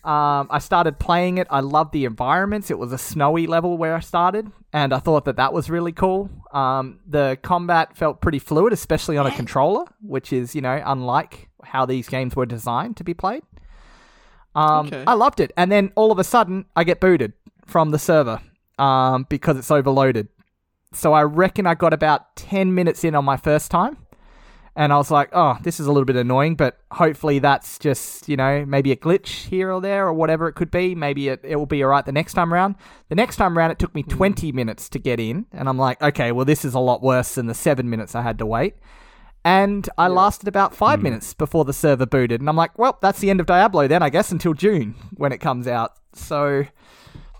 Um, 0.04 0.48
I 0.50 0.58
started 0.58 0.98
playing 0.98 1.38
it. 1.38 1.46
I 1.48 1.60
loved 1.60 1.92
the 1.92 2.04
environments. 2.04 2.70
It 2.72 2.78
was 2.78 2.92
a 2.92 2.98
snowy 2.98 3.46
level 3.46 3.78
where 3.78 3.94
I 3.94 4.00
started, 4.00 4.50
and 4.72 4.92
I 4.92 4.98
thought 4.98 5.24
that 5.26 5.36
that 5.36 5.52
was 5.52 5.70
really 5.70 5.92
cool. 5.92 6.28
Um, 6.52 6.98
the 7.06 7.38
combat 7.42 7.96
felt 7.96 8.20
pretty 8.20 8.40
fluid, 8.40 8.72
especially 8.72 9.16
on 9.16 9.26
a 9.28 9.30
controller, 9.30 9.84
which 10.00 10.32
is, 10.32 10.56
you 10.56 10.60
know, 10.60 10.82
unlike 10.84 11.48
how 11.62 11.86
these 11.86 12.08
games 12.08 12.34
were 12.34 12.46
designed 12.46 12.96
to 12.96 13.04
be 13.04 13.14
played. 13.14 13.42
Um, 14.56 14.86
Okay. 14.86 15.04
I 15.06 15.14
loved 15.14 15.38
it. 15.40 15.52
And 15.56 15.70
then 15.70 15.92
all 15.94 16.10
of 16.10 16.18
a 16.18 16.24
sudden, 16.24 16.64
I 16.74 16.82
get 16.84 16.98
booted 17.00 17.32
from 17.66 17.90
the 17.90 17.98
server 17.98 18.40
um, 18.78 19.26
because 19.28 19.56
it's 19.56 19.70
overloaded. 19.70 20.26
So 20.92 21.12
I 21.12 21.22
reckon 21.22 21.66
I 21.66 21.74
got 21.74 21.92
about 21.92 22.36
10 22.36 22.74
minutes 22.74 23.04
in 23.04 23.14
on 23.14 23.24
my 23.24 23.36
first 23.36 23.70
time. 23.70 23.98
And 24.74 24.90
I 24.90 24.96
was 24.96 25.10
like, 25.10 25.28
oh, 25.32 25.58
this 25.62 25.78
is 25.80 25.86
a 25.86 25.92
little 25.92 26.06
bit 26.06 26.16
annoying, 26.16 26.54
but 26.54 26.78
hopefully 26.92 27.38
that's 27.38 27.78
just, 27.78 28.26
you 28.26 28.36
know, 28.38 28.64
maybe 28.64 28.90
a 28.90 28.96
glitch 28.96 29.46
here 29.48 29.70
or 29.70 29.82
there 29.82 30.06
or 30.06 30.14
whatever 30.14 30.48
it 30.48 30.54
could 30.54 30.70
be. 30.70 30.94
Maybe 30.94 31.28
it, 31.28 31.40
it 31.42 31.56
will 31.56 31.66
be 31.66 31.82
all 31.82 31.90
right 31.90 32.06
the 32.06 32.12
next 32.12 32.32
time 32.32 32.54
around. 32.54 32.76
The 33.10 33.14
next 33.14 33.36
time 33.36 33.58
around, 33.58 33.72
it 33.72 33.78
took 33.78 33.94
me 33.94 34.00
hmm. 34.02 34.10
20 34.10 34.50
minutes 34.52 34.88
to 34.90 34.98
get 34.98 35.20
in. 35.20 35.44
And 35.52 35.68
I'm 35.68 35.76
like, 35.76 36.00
okay, 36.02 36.32
well, 36.32 36.46
this 36.46 36.64
is 36.64 36.72
a 36.72 36.78
lot 36.78 37.02
worse 37.02 37.34
than 37.34 37.48
the 37.48 37.54
seven 37.54 37.90
minutes 37.90 38.14
I 38.14 38.22
had 38.22 38.38
to 38.38 38.46
wait. 38.46 38.76
And 39.44 39.88
I 39.98 40.08
lasted 40.08 40.48
about 40.48 40.74
five 40.74 41.00
hmm. 41.00 41.04
minutes 41.04 41.34
before 41.34 41.66
the 41.66 41.74
server 41.74 42.06
booted. 42.06 42.40
And 42.40 42.48
I'm 42.48 42.56
like, 42.56 42.78
well, 42.78 42.98
that's 43.02 43.18
the 43.18 43.28
end 43.28 43.40
of 43.40 43.46
Diablo 43.46 43.88
then, 43.88 44.02
I 44.02 44.08
guess, 44.08 44.32
until 44.32 44.54
June 44.54 44.94
when 45.16 45.32
it 45.32 45.38
comes 45.38 45.68
out. 45.68 45.92
So, 46.14 46.64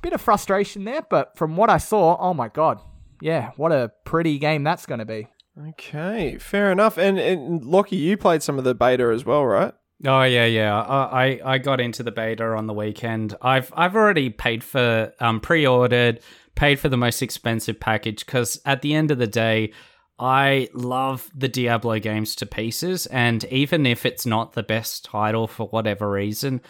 bit 0.03 0.13
of 0.13 0.21
frustration 0.21 0.85
there, 0.85 1.03
but 1.09 1.39
from 1.39 1.57
what 1.57 1.71
I 1.71 1.79
saw, 1.79 2.19
oh 2.21 2.35
my 2.35 2.49
god. 2.49 2.81
Yeah, 3.23 3.53
what 3.57 3.71
a 3.71 3.93
pretty 4.05 4.37
game 4.39 4.65
that's 4.65 4.85
going 4.85 4.99
to 4.99 5.05
be. 5.05 5.29
Okay, 5.69 6.39
fair 6.39 6.73
enough. 6.73 6.99
And, 6.99 7.21
and 7.21 7.65
Lachy, 7.65 7.97
you 7.97 8.17
played 8.17 8.43
some 8.43 8.59
of 8.59 8.65
the 8.65 8.75
beta 8.75 9.05
as 9.15 9.25
well, 9.25 9.47
right? 9.47 9.73
Oh 10.05 10.25
yeah, 10.25 10.47
yeah. 10.47 10.77
I, 10.77 11.27
I 11.27 11.41
I 11.53 11.59
got 11.59 11.81
into 11.81 12.03
the 12.03 12.11
beta 12.11 12.45
on 12.45 12.67
the 12.67 12.75
weekend. 12.75 13.37
I've 13.41 13.73
I've 13.77 13.95
already 13.95 14.29
paid 14.31 14.65
for 14.65 15.13
um 15.21 15.39
pre-ordered, 15.39 16.19
paid 16.57 16.81
for 16.81 16.89
the 16.89 16.97
most 16.97 17.23
expensive 17.23 17.79
package 17.79 18.27
because 18.27 18.61
at 18.67 18.83
the 18.83 18.93
end 18.95 19.13
of 19.13 19.19
the 19.19 19.29
day, 19.29 19.73
I 20.19 20.69
love 20.75 21.31
the 21.33 21.47
Diablo 21.47 22.01
games 22.01 22.35
to 22.37 22.47
pieces, 22.47 23.07
and 23.07 23.45
even 23.45 23.87
if 23.87 24.05
it's 24.05 24.27
not 24.27 24.55
the 24.55 24.65
best 24.65 25.05
title 25.05 25.47
for 25.47 25.69
whatever 25.69 26.11
reason, 26.11 26.61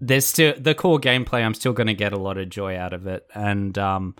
there's 0.00 0.24
still 0.24 0.54
the 0.56 0.74
core 0.74 0.98
gameplay. 0.98 1.44
I'm 1.44 1.52
still 1.52 1.74
going 1.74 1.88
to 1.88 1.94
get 1.94 2.14
a 2.14 2.18
lot 2.18 2.38
of 2.38 2.48
joy 2.48 2.78
out 2.78 2.94
of 2.94 3.06
it, 3.06 3.26
and 3.34 3.76
um. 3.76 4.14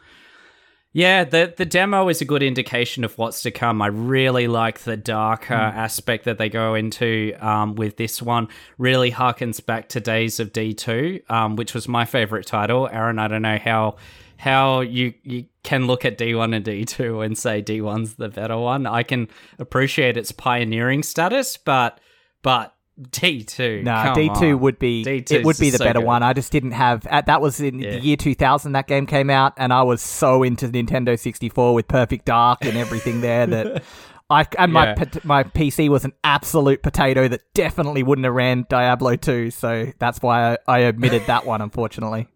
Yeah, 0.92 1.22
the 1.22 1.54
the 1.56 1.64
demo 1.64 2.08
is 2.08 2.20
a 2.20 2.24
good 2.24 2.42
indication 2.42 3.04
of 3.04 3.16
what's 3.16 3.42
to 3.42 3.52
come. 3.52 3.80
I 3.80 3.86
really 3.86 4.48
like 4.48 4.80
the 4.80 4.96
darker 4.96 5.54
aspect 5.54 6.24
that 6.24 6.36
they 6.38 6.48
go 6.48 6.74
into 6.74 7.32
um, 7.38 7.76
with 7.76 7.96
this 7.96 8.20
one. 8.20 8.48
Really 8.76 9.12
harkens 9.12 9.64
back 9.64 9.88
to 9.90 10.00
Days 10.00 10.40
of 10.40 10.52
D 10.52 10.74
two, 10.74 11.20
um, 11.28 11.54
which 11.54 11.74
was 11.74 11.86
my 11.86 12.04
favorite 12.04 12.44
title. 12.46 12.88
Aaron, 12.88 13.20
I 13.20 13.28
don't 13.28 13.42
know 13.42 13.58
how 13.58 13.96
how 14.36 14.80
you 14.80 15.14
you 15.22 15.44
can 15.62 15.86
look 15.86 16.04
at 16.04 16.18
D 16.18 16.34
one 16.34 16.52
and 16.54 16.64
D 16.64 16.84
two 16.84 17.20
and 17.20 17.38
say 17.38 17.60
D 17.60 17.80
one's 17.80 18.14
the 18.14 18.28
better 18.28 18.58
one. 18.58 18.84
I 18.84 19.04
can 19.04 19.28
appreciate 19.60 20.16
its 20.16 20.32
pioneering 20.32 21.04
status, 21.04 21.56
but 21.56 22.00
but 22.42 22.74
D 23.10 23.44
two, 23.44 23.82
No, 23.82 24.12
D 24.14 24.30
two 24.38 24.58
would 24.58 24.78
be 24.78 25.04
D2 25.04 25.30
it 25.32 25.44
would 25.44 25.58
be 25.58 25.70
the 25.70 25.78
so 25.78 25.84
better 25.84 26.00
good. 26.00 26.06
one. 26.06 26.22
I 26.22 26.32
just 26.32 26.52
didn't 26.52 26.72
have 26.72 27.06
at, 27.06 27.26
that 27.26 27.40
was 27.40 27.60
in 27.60 27.78
Yeah. 27.78 27.92
the 27.92 27.98
year 28.00 28.16
2000 28.16 28.72
that 28.72 28.86
game 28.86 29.06
came 29.06 29.30
out 29.30 29.54
and 29.56 29.72
I 29.72 29.82
was 29.82 30.02
so 30.02 30.42
into 30.42 30.68
Nintendo 30.68 31.18
64 31.18 31.74
with 31.74 31.88
Perfect 31.88 32.24
Dark 32.26 32.64
and 32.64 32.76
everything 32.76 33.20
there 33.22 33.46
that 33.46 33.82
I 34.30 34.46
and 34.58 34.72
my 34.72 34.88
Yeah. 34.88 35.04
my 35.24 35.42
PC 35.44 35.88
was 35.88 36.04
an 36.04 36.12
absolute 36.24 36.82
potato 36.82 37.26
that 37.28 37.42
definitely 37.54 38.02
wouldn't 38.02 38.24
have 38.26 38.34
ran 38.34 38.66
Diablo 38.68 39.16
2, 39.16 39.50
so 39.50 39.86
that's 39.98 40.20
why 40.22 40.52
I, 40.52 40.58
I 40.68 40.84
omitted 40.84 41.22
that 41.26 41.46
one 41.46 41.60
unfortunately. 41.62 42.28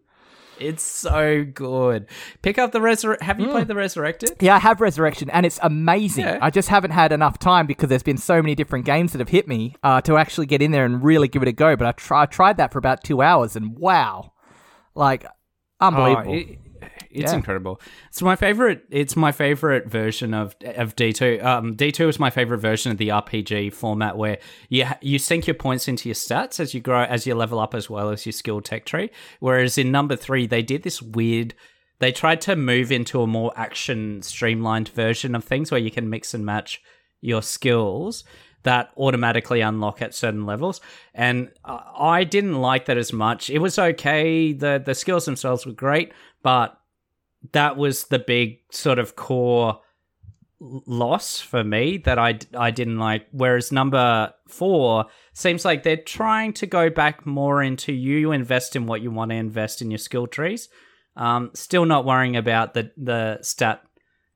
It's 0.58 0.82
so 0.82 1.44
good. 1.44 2.06
Pick 2.42 2.58
up 2.58 2.72
the 2.72 2.78
Resur. 2.78 3.20
Have 3.22 3.40
you 3.40 3.48
played 3.48 3.68
the 3.68 3.74
Resurrected? 3.74 4.36
Yeah, 4.40 4.56
I 4.56 4.58
have 4.58 4.80
Resurrection, 4.80 5.28
and 5.30 5.44
it's 5.44 5.58
amazing. 5.62 6.24
Yeah. 6.24 6.38
I 6.40 6.50
just 6.50 6.68
haven't 6.68 6.92
had 6.92 7.12
enough 7.12 7.38
time 7.38 7.66
because 7.66 7.88
there's 7.88 8.02
been 8.02 8.18
so 8.18 8.40
many 8.42 8.54
different 8.54 8.84
games 8.84 9.12
that 9.12 9.18
have 9.18 9.28
hit 9.30 9.48
me 9.48 9.74
uh, 9.82 10.00
to 10.02 10.16
actually 10.16 10.46
get 10.46 10.62
in 10.62 10.70
there 10.70 10.84
and 10.84 11.02
really 11.02 11.28
give 11.28 11.42
it 11.42 11.48
a 11.48 11.52
go. 11.52 11.76
But 11.76 11.86
I, 11.86 11.92
try- 11.92 12.22
I 12.22 12.26
tried 12.26 12.56
that 12.58 12.72
for 12.72 12.78
about 12.78 13.02
two 13.04 13.20
hours, 13.22 13.56
and 13.56 13.76
wow, 13.76 14.32
like 14.94 15.26
unbelievable. 15.80 16.32
Oh, 16.32 16.36
it- 16.36 16.58
it's 17.14 17.32
Yeah. 17.32 17.36
incredible. 17.38 17.80
It's 18.08 18.20
my 18.22 18.36
favorite. 18.36 18.84
It's 18.90 19.16
my 19.16 19.32
favorite 19.32 19.86
version 19.88 20.34
of 20.34 20.54
of 20.64 20.96
D 20.96 21.12
two. 21.12 21.38
Um, 21.42 21.74
D 21.74 21.92
two 21.92 22.08
is 22.08 22.18
my 22.18 22.30
favorite 22.30 22.58
version 22.58 22.92
of 22.92 22.98
the 22.98 23.08
RPG 23.08 23.72
format 23.72 24.16
where 24.16 24.38
you 24.68 24.84
you 25.00 25.18
sink 25.18 25.46
your 25.46 25.54
points 25.54 25.88
into 25.88 26.08
your 26.08 26.14
stats 26.14 26.60
as 26.60 26.74
you 26.74 26.80
grow 26.80 27.02
as 27.04 27.26
you 27.26 27.34
level 27.34 27.58
up 27.60 27.74
as 27.74 27.88
well 27.88 28.10
as 28.10 28.26
your 28.26 28.32
skill 28.32 28.60
tech 28.60 28.84
tree. 28.84 29.10
Whereas 29.40 29.78
in 29.78 29.90
number 29.90 30.16
three, 30.16 30.46
they 30.46 30.62
did 30.62 30.82
this 30.82 31.00
weird. 31.00 31.54
They 32.00 32.10
tried 32.12 32.40
to 32.42 32.56
move 32.56 32.90
into 32.90 33.22
a 33.22 33.26
more 33.26 33.52
action 33.56 34.20
streamlined 34.22 34.88
version 34.88 35.34
of 35.34 35.44
things 35.44 35.70
where 35.70 35.80
you 35.80 35.90
can 35.90 36.10
mix 36.10 36.34
and 36.34 36.44
match 36.44 36.82
your 37.20 37.40
skills 37.40 38.24
that 38.64 38.90
automatically 38.96 39.60
unlock 39.60 40.00
at 40.02 40.14
certain 40.14 40.46
levels 40.46 40.80
and 41.14 41.50
I 41.64 42.24
didn't 42.24 42.60
like 42.60 42.86
that 42.86 42.96
as 42.96 43.12
much. 43.12 43.50
It 43.50 43.58
was 43.58 43.78
okay. 43.78 44.52
The 44.54 44.82
the 44.84 44.94
skills 44.94 45.26
themselves 45.26 45.66
were 45.66 45.72
great, 45.72 46.12
but 46.42 46.78
that 47.52 47.76
was 47.76 48.04
the 48.04 48.18
big 48.18 48.58
sort 48.70 48.98
of 48.98 49.16
core 49.16 49.80
loss 50.60 51.40
for 51.40 51.62
me 51.62 51.98
that 51.98 52.18
I, 52.18 52.38
I 52.56 52.70
didn't 52.70 52.98
like. 52.98 53.26
Whereas 53.32 53.70
number 53.70 54.32
four 54.48 55.06
seems 55.34 55.64
like 55.64 55.82
they're 55.82 55.96
trying 55.96 56.52
to 56.54 56.66
go 56.66 56.90
back 56.90 57.26
more 57.26 57.62
into 57.62 57.92
you 57.92 58.32
invest 58.32 58.76
in 58.76 58.86
what 58.86 59.02
you 59.02 59.10
want 59.10 59.30
to 59.30 59.36
invest 59.36 59.82
in 59.82 59.90
your 59.90 59.98
skill 59.98 60.26
trees. 60.26 60.68
Um, 61.16 61.50
still 61.54 61.84
not 61.84 62.04
worrying 62.04 62.36
about 62.36 62.74
the 62.74 62.90
the 62.96 63.38
stat 63.42 63.82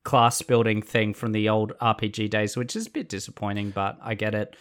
class 0.04 0.40
building 0.42 0.80
thing 0.80 1.12
from 1.12 1.32
the 1.32 1.48
old 1.48 1.72
RPG 1.82 2.30
days, 2.30 2.56
which 2.56 2.76
is 2.76 2.86
a 2.86 2.90
bit 2.90 3.09
disappointing, 3.09 3.70
but 3.70 3.98
I 4.02 4.14
get 4.14 4.34
it. 4.34 4.56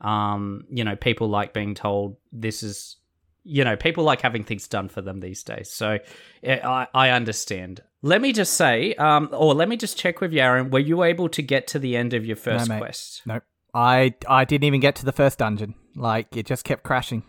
Um, 0.00 0.64
you 0.70 0.84
know, 0.84 0.96
people 0.96 1.28
like 1.28 1.54
being 1.54 1.74
told 1.74 2.16
this 2.32 2.62
is, 2.62 2.96
you 3.44 3.64
know, 3.64 3.76
people 3.76 4.04
like 4.04 4.20
having 4.20 4.44
things 4.44 4.68
done 4.68 4.88
for 4.88 5.00
them 5.00 5.20
these 5.20 5.42
days. 5.42 5.70
So 5.70 5.98
I, 6.44 6.86
I 6.92 7.10
understand. 7.10 7.82
Let 8.02 8.20
me 8.20 8.32
just 8.32 8.54
say, 8.54 8.94
um, 8.94 9.28
or 9.32 9.54
let 9.54 9.68
me 9.68 9.76
just 9.76 9.98
check 9.98 10.20
with 10.20 10.32
you, 10.32 10.40
Aaron. 10.40 10.70
Were 10.70 10.78
you 10.78 11.02
able 11.02 11.28
to 11.30 11.42
get 11.42 11.66
to 11.68 11.78
the 11.78 11.96
end 11.96 12.14
of 12.14 12.24
your 12.24 12.36
first 12.36 12.68
mate. 12.68 12.78
quest? 12.78 13.22
Nope. 13.26 13.42
I 13.72 14.14
I 14.28 14.44
didn't 14.44 14.64
even 14.64 14.80
get 14.80 14.96
to 14.96 15.04
the 15.04 15.12
first 15.12 15.38
dungeon. 15.38 15.74
Like 15.94 16.36
it 16.36 16.46
just 16.46 16.64
kept 16.64 16.82
crashing 16.82 17.22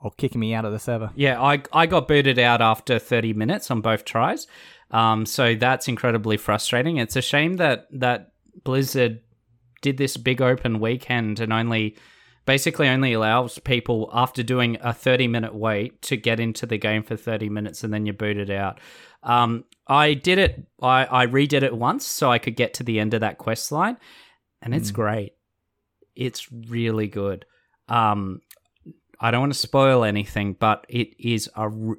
or 0.00 0.10
kicking 0.12 0.40
me 0.40 0.54
out 0.54 0.64
of 0.64 0.72
the 0.72 0.78
server. 0.78 1.10
Yeah, 1.14 1.40
I 1.40 1.62
I 1.72 1.86
got 1.86 2.08
booted 2.08 2.38
out 2.38 2.60
after 2.60 2.98
30 2.98 3.32
minutes 3.32 3.70
on 3.70 3.80
both 3.80 4.04
tries. 4.04 4.46
Um, 4.90 5.26
so 5.26 5.54
that's 5.54 5.88
incredibly 5.88 6.36
frustrating. 6.36 6.98
It's 6.98 7.16
a 7.16 7.22
shame 7.22 7.56
that 7.56 7.86
that 7.92 8.32
Blizzard 8.64 9.20
did 9.80 9.96
this 9.96 10.16
big 10.16 10.40
open 10.40 10.78
weekend 10.78 11.40
and 11.40 11.52
only 11.52 11.96
basically 12.46 12.88
only 12.88 13.12
allows 13.12 13.58
people 13.58 14.10
after 14.12 14.42
doing 14.42 14.76
a 14.80 14.92
30 14.92 15.28
minute 15.28 15.54
wait 15.54 16.02
to 16.02 16.16
get 16.16 16.40
into 16.40 16.66
the 16.66 16.78
game 16.78 17.02
for 17.02 17.16
30 17.16 17.48
minutes 17.48 17.82
and 17.84 17.92
then 17.92 18.04
you're 18.06 18.14
booted 18.14 18.50
out. 18.50 18.78
Um, 19.22 19.64
I 19.86 20.14
did 20.14 20.38
it. 20.38 20.66
I, 20.82 21.06
I 21.22 21.26
redid 21.26 21.62
it 21.62 21.76
once 21.76 22.06
so 22.06 22.30
I 22.30 22.38
could 22.38 22.56
get 22.56 22.74
to 22.74 22.82
the 22.82 23.00
end 23.00 23.14
of 23.14 23.20
that 23.20 23.38
quest 23.38 23.72
line, 23.72 23.96
and 24.62 24.74
it's 24.74 24.90
Mm. 24.90 24.94
great. 24.94 25.32
It's 26.14 26.50
really 26.52 27.06
good. 27.06 27.44
Um, 27.88 28.40
I 29.20 29.30
don't 29.30 29.40
want 29.40 29.52
to 29.52 29.58
spoil 29.58 30.04
anything, 30.04 30.54
but 30.58 30.84
it 30.88 31.08
is 31.18 31.48
a 31.56 31.62
r- 31.62 31.96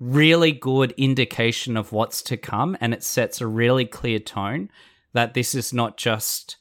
really 0.00 0.52
good 0.52 0.92
indication 0.96 1.76
of 1.76 1.92
what's 1.92 2.22
to 2.22 2.36
come, 2.36 2.76
and 2.80 2.92
it 2.94 3.02
sets 3.04 3.40
a 3.40 3.46
really 3.46 3.84
clear 3.84 4.18
tone 4.18 4.70
that 5.12 5.34
this 5.34 5.54
is 5.54 5.72
not 5.72 5.96
just 5.98 6.56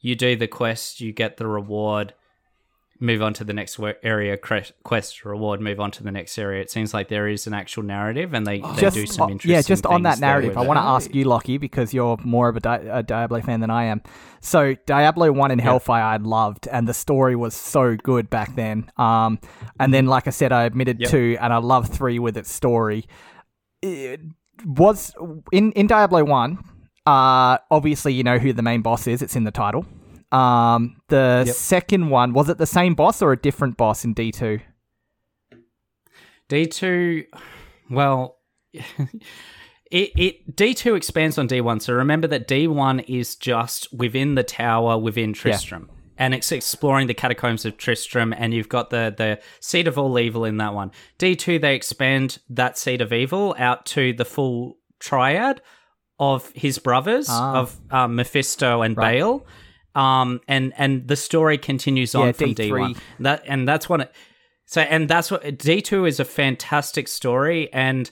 you 0.00 0.14
do 0.14 0.36
the 0.36 0.46
quest, 0.46 1.00
you 1.00 1.12
get 1.12 1.36
the 1.36 1.46
reward, 1.46 2.14
move 2.98 3.22
on 3.22 3.34
to 3.34 3.44
the 3.44 3.52
next 3.52 3.78
area, 4.02 4.36
quest, 4.36 5.24
reward, 5.24 5.60
move 5.60 5.80
on 5.80 5.90
to 5.92 6.02
the 6.02 6.10
next 6.10 6.38
area. 6.38 6.62
It 6.62 6.70
seems 6.70 6.94
like 6.94 7.08
there 7.08 7.28
is 7.28 7.46
an 7.46 7.54
actual 7.54 7.82
narrative, 7.82 8.34
and 8.34 8.46
they, 8.46 8.60
they 8.60 8.90
do 8.90 9.06
some 9.06 9.30
interesting. 9.30 9.50
yeah, 9.50 9.62
just 9.62 9.84
on 9.86 10.02
that 10.02 10.18
narrative, 10.18 10.56
I 10.56 10.62
want 10.62 10.78
to 10.78 10.82
ask 10.82 11.14
you, 11.14 11.24
Lachy, 11.24 11.58
because 11.58 11.92
you're 11.92 12.16
more 12.24 12.48
of 12.48 12.56
a, 12.56 12.60
Di- 12.60 12.88
a 12.90 13.02
Diablo 13.02 13.40
fan 13.42 13.60
than 13.60 13.70
I 13.70 13.84
am. 13.84 14.02
So 14.40 14.74
Diablo 14.86 15.32
One 15.32 15.50
and 15.50 15.60
Hellfire, 15.60 16.02
I 16.02 16.16
loved, 16.16 16.68
and 16.68 16.88
the 16.88 16.94
story 16.94 17.36
was 17.36 17.54
so 17.54 17.96
good 17.96 18.30
back 18.30 18.54
then. 18.54 18.90
Um, 18.96 19.38
and 19.78 19.92
then, 19.92 20.06
like 20.06 20.26
I 20.26 20.30
said, 20.30 20.52
I 20.52 20.64
admitted 20.64 21.00
Yep. 21.00 21.10
two, 21.10 21.36
and 21.40 21.52
I 21.52 21.58
love 21.58 21.88
three 21.88 22.18
with 22.18 22.36
its 22.36 22.52
story. 22.52 23.06
It 23.82 24.20
was 24.64 25.12
in 25.52 25.72
in 25.72 25.86
Diablo 25.86 26.24
One. 26.24 26.58
Uh, 27.04 27.58
obviously, 27.70 28.12
you 28.14 28.24
know 28.24 28.38
who 28.38 28.52
the 28.52 28.62
main 28.62 28.82
boss 28.82 29.06
is. 29.06 29.22
It's 29.22 29.36
in 29.36 29.44
the 29.44 29.50
title. 29.50 29.84
Um, 30.32 31.00
the 31.08 31.44
Yep. 31.46 31.54
second 31.54 32.10
one 32.10 32.32
was 32.32 32.48
it 32.48 32.58
the 32.58 32.66
same 32.66 32.94
boss 32.94 33.22
or 33.22 33.32
a 33.32 33.36
different 33.36 33.76
boss 33.76 34.04
in 34.04 34.12
D 34.12 34.32
two? 34.32 34.58
D2, 36.48 37.24
well, 37.90 38.38
it, 38.72 39.10
it 39.90 40.56
D2 40.56 40.96
expands 40.96 41.38
on 41.38 41.48
D1. 41.48 41.82
So 41.82 41.92
remember 41.94 42.26
that 42.28 42.46
D1 42.48 43.04
is 43.08 43.34
just 43.36 43.92
within 43.92 44.34
the 44.36 44.44
tower 44.44 44.98
within 44.98 45.32
Tristram. 45.32 45.90
And 46.18 46.32
it's 46.32 46.50
exploring 46.50 47.08
the 47.08 47.14
catacombs 47.14 47.66
of 47.66 47.76
Tristram, 47.76 48.32
and 48.32 48.54
you've 48.54 48.70
got 48.70 48.88
the, 48.88 49.14
the 49.16 49.38
seat 49.60 49.86
of 49.86 49.98
all 49.98 50.18
evil 50.18 50.46
in 50.46 50.56
that 50.58 50.72
one. 50.72 50.90
D2, 51.18 51.60
they 51.60 51.74
expand 51.74 52.38
that 52.48 52.78
seat 52.78 53.02
of 53.02 53.12
evil 53.12 53.54
out 53.58 53.84
to 53.86 54.14
the 54.14 54.24
full 54.24 54.78
triad 54.98 55.60
of 56.18 56.50
his 56.54 56.78
brothers, 56.78 57.26
Ah. 57.28 57.56
of 57.58 57.78
um, 57.90 58.14
Mephisto 58.16 58.80
and 58.80 58.96
Right. 58.96 59.20
Baal. 59.20 59.44
Um, 59.96 60.40
and, 60.46 60.72
and 60.76 61.08
the 61.08 61.16
story 61.16 61.58
continues 61.58 62.14
on 62.14 62.26
Yeah, 62.26 62.32
from 62.32 62.54
D3. 62.54 62.70
D1. 62.70 62.98
That, 63.20 63.42
and 63.46 63.66
that's 63.66 63.88
what 63.88 64.02
it, 64.02 64.12
so, 64.66 64.80
and 64.82 65.08
that's 65.08 65.30
what 65.30 65.42
D2 65.42 66.08
is 66.08 66.20
a 66.20 66.24
fantastic 66.24 67.08
story, 67.08 67.72
and 67.72 68.10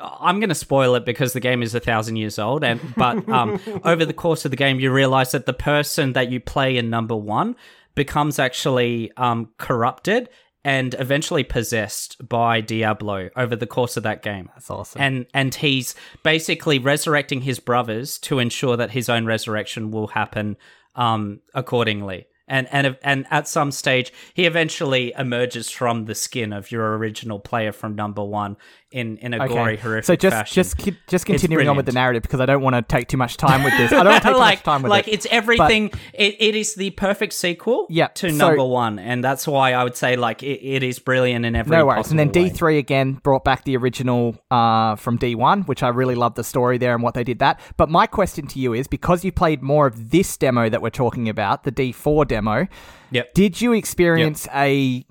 I'm 0.00 0.40
going 0.40 0.48
to 0.48 0.54
spoil 0.54 0.94
it 0.94 1.04
because 1.04 1.34
the 1.34 1.40
game 1.40 1.62
is 1.62 1.74
a 1.74 1.80
thousand 1.80 2.16
years 2.16 2.38
old. 2.38 2.64
And 2.64 2.80
but 2.96 3.28
um, 3.28 3.60
over 3.84 4.04
the 4.04 4.14
course 4.14 4.44
of 4.44 4.50
the 4.50 4.56
game, 4.56 4.80
you 4.80 4.90
realize 4.90 5.32
that 5.32 5.46
the 5.46 5.52
person 5.52 6.14
that 6.14 6.30
you 6.30 6.40
play 6.40 6.76
in 6.76 6.90
number 6.90 7.14
one 7.14 7.54
becomes 7.94 8.38
actually 8.38 9.12
um, 9.16 9.50
corrupted 9.58 10.28
and 10.64 10.94
eventually 10.98 11.42
possessed 11.42 12.16
by 12.28 12.60
Diablo 12.60 13.30
over 13.36 13.56
the 13.56 13.66
course 13.66 13.96
of 13.96 14.02
that 14.02 14.22
game. 14.22 14.50
That's 14.54 14.70
awesome. 14.70 15.00
And 15.00 15.26
and 15.34 15.54
he's 15.54 15.94
basically 16.22 16.78
resurrecting 16.78 17.42
his 17.42 17.60
brothers 17.60 18.18
to 18.20 18.38
ensure 18.38 18.76
that 18.76 18.90
his 18.90 19.08
own 19.08 19.26
resurrection 19.26 19.90
will 19.90 20.08
happen 20.08 20.56
um, 20.94 21.40
accordingly. 21.54 22.26
And 22.48 22.66
and 22.72 22.96
and 23.02 23.26
at 23.30 23.46
some 23.46 23.70
stage, 23.70 24.12
he 24.34 24.44
eventually 24.44 25.14
emerges 25.16 25.70
from 25.70 26.06
the 26.06 26.16
skin 26.16 26.52
of 26.52 26.72
your 26.72 26.96
original 26.98 27.38
player 27.38 27.70
from 27.70 27.94
number 27.94 28.24
one 28.24 28.56
in 28.90 29.18
in 29.18 29.34
a 29.34 29.46
gory, 29.48 29.76
horrific 29.76 30.04
so 30.04 30.16
just 30.16 30.34
fashion. 30.34 30.54
just 30.54 30.76
keep, 30.76 30.96
just 31.06 31.24
continuing 31.24 31.68
on 31.68 31.76
with 31.76 31.86
the 31.86 31.92
narrative 31.92 32.22
because 32.22 32.40
I 32.40 32.46
don't 32.46 32.60
want 32.62 32.74
to 32.74 32.82
take 32.82 33.06
too 33.08 33.16
much 33.16 33.36
time 33.36 33.62
with 33.62 33.76
this. 33.76 33.92
I 33.92 34.02
don't 34.02 34.12
want 34.12 34.22
to 34.22 34.28
take 34.28 34.32
too 34.34 34.38
like, 34.38 34.58
much 34.58 34.64
time 34.64 34.82
with 34.82 34.90
like 34.90 35.08
it. 35.08 35.12
it's 35.14 35.26
everything. 35.30 35.92
It, 36.12 36.36
it 36.40 36.54
is 36.56 36.74
the 36.74 36.90
perfect 36.90 37.32
sequel 37.32 37.86
Yeah, 37.88 38.08
to 38.08 38.30
so- 38.30 38.36
number 38.36 38.64
one, 38.64 38.98
and 38.98 39.22
that's 39.22 39.46
why 39.46 39.74
I 39.74 39.84
would 39.84 39.96
say 39.96 40.16
like 40.16 40.42
it, 40.42 40.60
it 40.64 40.82
is 40.82 40.98
brilliant 40.98 41.44
in 41.44 41.54
every 41.54 41.76
no 41.76 41.86
worries. 41.86 42.10
And 42.10 42.18
then 42.18 42.30
D 42.30 42.48
three 42.48 42.78
again 42.78 43.14
brought 43.14 43.44
back 43.44 43.64
the 43.64 43.76
original 43.76 44.36
uh, 44.50 44.96
from 44.96 45.16
D 45.18 45.34
one, 45.34 45.62
which 45.62 45.82
I 45.82 45.88
really 45.88 46.14
love 46.16 46.34
the 46.34 46.44
story 46.44 46.76
there 46.78 46.94
and 46.94 47.02
what 47.02 47.14
they 47.14 47.24
did 47.24 47.38
that. 47.38 47.60
But 47.76 47.88
my 47.88 48.06
question 48.06 48.46
to 48.48 48.58
you 48.58 48.74
is 48.74 48.88
because 48.88 49.24
you 49.24 49.30
played 49.30 49.62
more 49.62 49.86
of 49.86 50.10
this 50.10 50.36
demo 50.36 50.68
that 50.68 50.82
we're 50.82 50.90
talking 50.90 51.28
about, 51.28 51.62
the 51.64 51.70
D 51.70 51.92
four 51.92 52.24
demo. 52.24 52.66
Yep. 53.12 53.34
Did 53.34 53.60
you 53.60 53.72
experience 53.72 54.46
a 54.54 55.04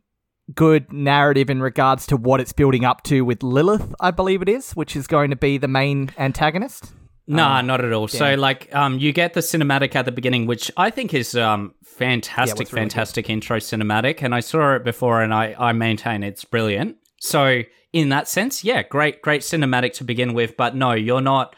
good 0.56 0.92
narrative 0.92 1.50
in 1.50 1.62
regards 1.62 2.08
to 2.08 2.18
what 2.18 2.40
it's 2.40 2.54
building 2.54 2.86
up 2.86 3.04
to 3.04 3.22
with 3.22 3.44
Lilith? 3.44 3.94
I 4.00 4.12
believe 4.12 4.42
it 4.42 4.50
is, 4.50 4.72
which 4.72 4.96
is 4.96 5.08
going 5.08 5.30
to 5.30 5.36
be 5.36 5.58
the 5.58 5.68
main 5.68 6.12
antagonist. 6.18 6.94
Nah, 7.28 7.62
not 7.62 7.86
at 7.86 7.94
all. 7.94 8.08
So 8.08 8.34
like 8.34 8.74
um 8.74 8.98
you 8.98 9.14
get 9.14 9.34
the 9.36 9.42
cinematic 9.42 9.96
at 9.96 10.06
the 10.06 10.12
beginning, 10.12 10.48
which 10.48 10.72
I 10.76 10.90
think 10.90 11.14
is 11.14 11.36
um 11.36 11.76
fantastic, 11.84 12.58
really 12.58 12.66
good. 12.66 12.76
fantastic 12.76 13.30
intro 13.30 13.58
cinematic. 13.58 14.24
And 14.24 14.34
I 14.34 14.40
saw 14.40 14.76
it 14.76 14.84
before 14.84 15.22
and 15.22 15.32
I, 15.32 15.56
I 15.60 15.72
maintain 15.74 16.24
it's 16.24 16.44
brilliant. 16.44 16.98
So 17.20 17.62
in 17.94 18.10
that 18.10 18.28
sense, 18.28 18.64
yeah, 18.64 18.82
great, 18.82 19.22
great 19.22 19.42
cinematic 19.42 19.94
to 19.94 20.04
begin 20.04 20.34
with, 20.34 20.58
but 20.58 20.76
no, 20.76 20.94
you're 20.94 21.22
not 21.22 21.56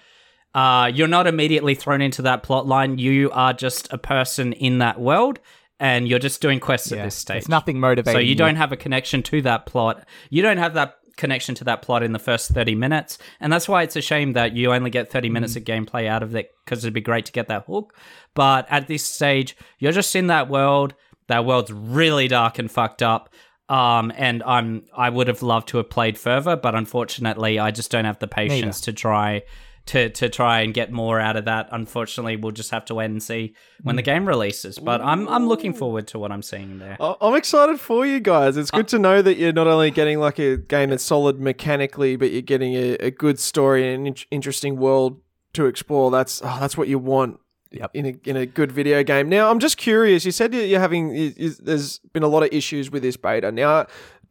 uh 0.54 0.92
you're 0.94 1.08
not 1.08 1.26
immediately 1.26 1.74
thrown 1.76 2.02
into 2.02 2.22
that 2.24 2.44
plot 2.44 2.68
line. 2.68 2.98
You 2.98 3.32
are 3.32 3.54
just 3.54 3.94
a 3.94 3.98
person 3.98 4.52
in 4.52 4.80
that 4.80 5.00
world 5.00 5.40
and 5.82 6.08
you're 6.08 6.20
just 6.20 6.42
doing 6.42 6.60
quests 6.60 6.92
at 6.92 7.04
this 7.04 7.16
stage. 7.16 7.40
It's 7.40 7.50
nothing 7.50 7.80
motivating. 7.80 8.14
So 8.14 8.20
you 8.20 8.36
don't 8.36 8.56
have 8.56 8.72
a 8.72 8.78
connection 8.78 9.24
to 9.24 9.42
that 9.42 9.66
plot. 9.66 10.08
You 10.30 10.44
don't 10.44 10.58
have 10.58 10.76
that 10.76 10.98
connection 11.18 11.56
to 11.56 11.64
that 11.64 11.82
plot 11.82 12.04
in 12.04 12.14
the 12.14 12.20
first 12.20 12.52
30 12.52 12.76
minutes. 12.76 13.18
And 13.40 13.52
that's 13.52 13.68
why 13.68 13.82
it's 13.82 13.96
a 13.96 14.02
shame 14.02 14.34
that 14.34 14.56
you 14.56 14.72
only 14.72 14.92
get 14.92 15.12
30 15.12 15.30
minutes 15.30 15.56
of 15.56 15.64
gameplay 15.64 16.08
out 16.08 16.22
of 16.22 16.36
it 16.36 16.52
because 16.64 16.84
it'd 16.84 16.94
be 16.94 17.02
great 17.02 17.26
to 17.26 17.32
get 17.32 17.48
that 17.48 17.66
hook. 17.66 17.96
But 18.36 18.68
at 18.70 18.88
this 18.88 19.04
stage, 19.04 19.58
you're 19.80 19.92
just 19.92 20.16
in 20.16 20.28
that 20.28 20.50
world. 20.50 20.94
That 21.30 21.46
world's 21.46 21.72
really 21.74 22.28
dark 22.28 22.60
and 22.60 22.70
fucked 22.70 23.02
up. 23.02 23.30
Um, 23.68 24.14
and 24.16 24.44
I'm 24.44 24.84
I 24.96 25.10
would 25.10 25.28
have 25.30 25.42
loved 25.42 25.70
to 25.70 25.78
have 25.78 25.90
played 25.90 26.18
further, 26.18 26.58
but 26.58 26.76
unfortunately, 26.76 27.58
I 27.58 27.72
just 27.72 27.90
don't 27.90 28.06
have 28.06 28.20
the 28.20 28.28
patience 28.28 28.82
to 28.82 28.94
try 28.94 29.44
to 29.88 30.10
to 30.10 30.30
try 30.30 30.62
and 30.62 30.74
get 30.74 30.92
more 30.92 31.20
out 31.20 31.36
of 31.36 31.46
that. 31.46 31.70
Unfortunately, 31.72 32.36
we'll 32.36 32.52
just 32.52 32.72
have 32.72 32.86
to 32.86 32.96
wait 32.96 33.06
and 33.06 33.22
see 33.22 33.56
when 33.82 33.96
the 33.96 34.02
mm. 34.02 34.06
game 34.06 34.28
releases. 34.28 34.78
But 34.78 35.02
I'm 35.02 35.28
I'm 35.28 35.48
looking 35.48 35.74
forward 35.74 36.08
to 36.08 36.20
what 36.20 36.32
I'm 36.32 36.42
seeing 36.44 36.80
there. 36.80 36.98
I'm 37.00 37.36
excited 37.36 37.80
for 37.80 38.06
you 38.06 38.20
guys. 38.20 38.58
It's 38.58 38.72
uh, 38.74 38.78
good 38.78 38.88
to 38.90 39.00
know 39.00 39.22
that 39.22 39.38
you're 39.38 39.54
not 39.54 39.68
only 39.68 39.92
getting 39.92 40.20
like 40.20 40.40
a 40.40 40.58
game 40.58 40.92
that's 40.92 41.04
solid 41.04 41.40
mechanically, 41.40 42.16
but 42.16 42.32
you're 42.32 42.42
getting 42.42 42.74
a, 42.76 42.94
a 42.96 43.12
good 43.12 43.40
story 43.40 43.88
and 43.94 44.02
an 44.02 44.08
in- 44.08 44.26
interesting 44.30 44.78
world 44.78 45.22
to 45.54 45.66
explore. 45.66 46.12
That's 46.12 46.42
oh, 46.44 46.58
that's 46.60 46.78
what 46.78 46.88
you 46.88 47.00
want 47.00 47.40
Yep. 47.74 47.92
in 47.94 48.06
a 48.06 48.30
in 48.30 48.36
a 48.36 48.46
good 48.46 48.70
video 48.72 49.02
game. 49.02 49.30
Now, 49.30 49.50
I'm 49.50 49.60
just 49.60 49.78
curious. 49.78 50.26
You 50.26 50.32
said 50.32 50.54
you're 50.54 50.80
having 50.80 51.16
you- 51.16 51.34
you- 51.38 51.56
there's 51.60 52.00
been 52.12 52.24
a 52.24 52.28
lot 52.28 52.44
of 52.44 52.50
issues 52.52 52.92
with 52.92 53.02
this 53.02 53.16
beta. 53.16 53.50
Now, 53.50 53.88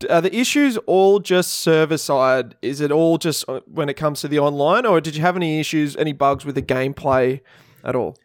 are 0.09 0.21
the 0.21 0.35
issues 0.35 0.77
all 0.87 1.19
just 1.19 1.53
server 1.53 1.99
side? 1.99 2.57
Is 2.63 2.81
it 2.81 2.91
all 2.91 3.19
just 3.19 3.49
uh, 3.49 3.61
when 3.67 3.89
it 3.89 3.95
comes 3.95 4.21
to 4.23 4.29
the 4.29 4.39
online, 4.39 4.87
or 4.87 5.01
did 5.01 5.17
you 5.17 5.23
have 5.23 5.37
any 5.37 5.61
issues, 5.61 5.97
any 5.97 6.13
bugs 6.13 6.45
with 6.45 6.55
the 6.55 6.63
gameplay 6.63 7.41
at 7.85 7.95
all? 7.95 8.17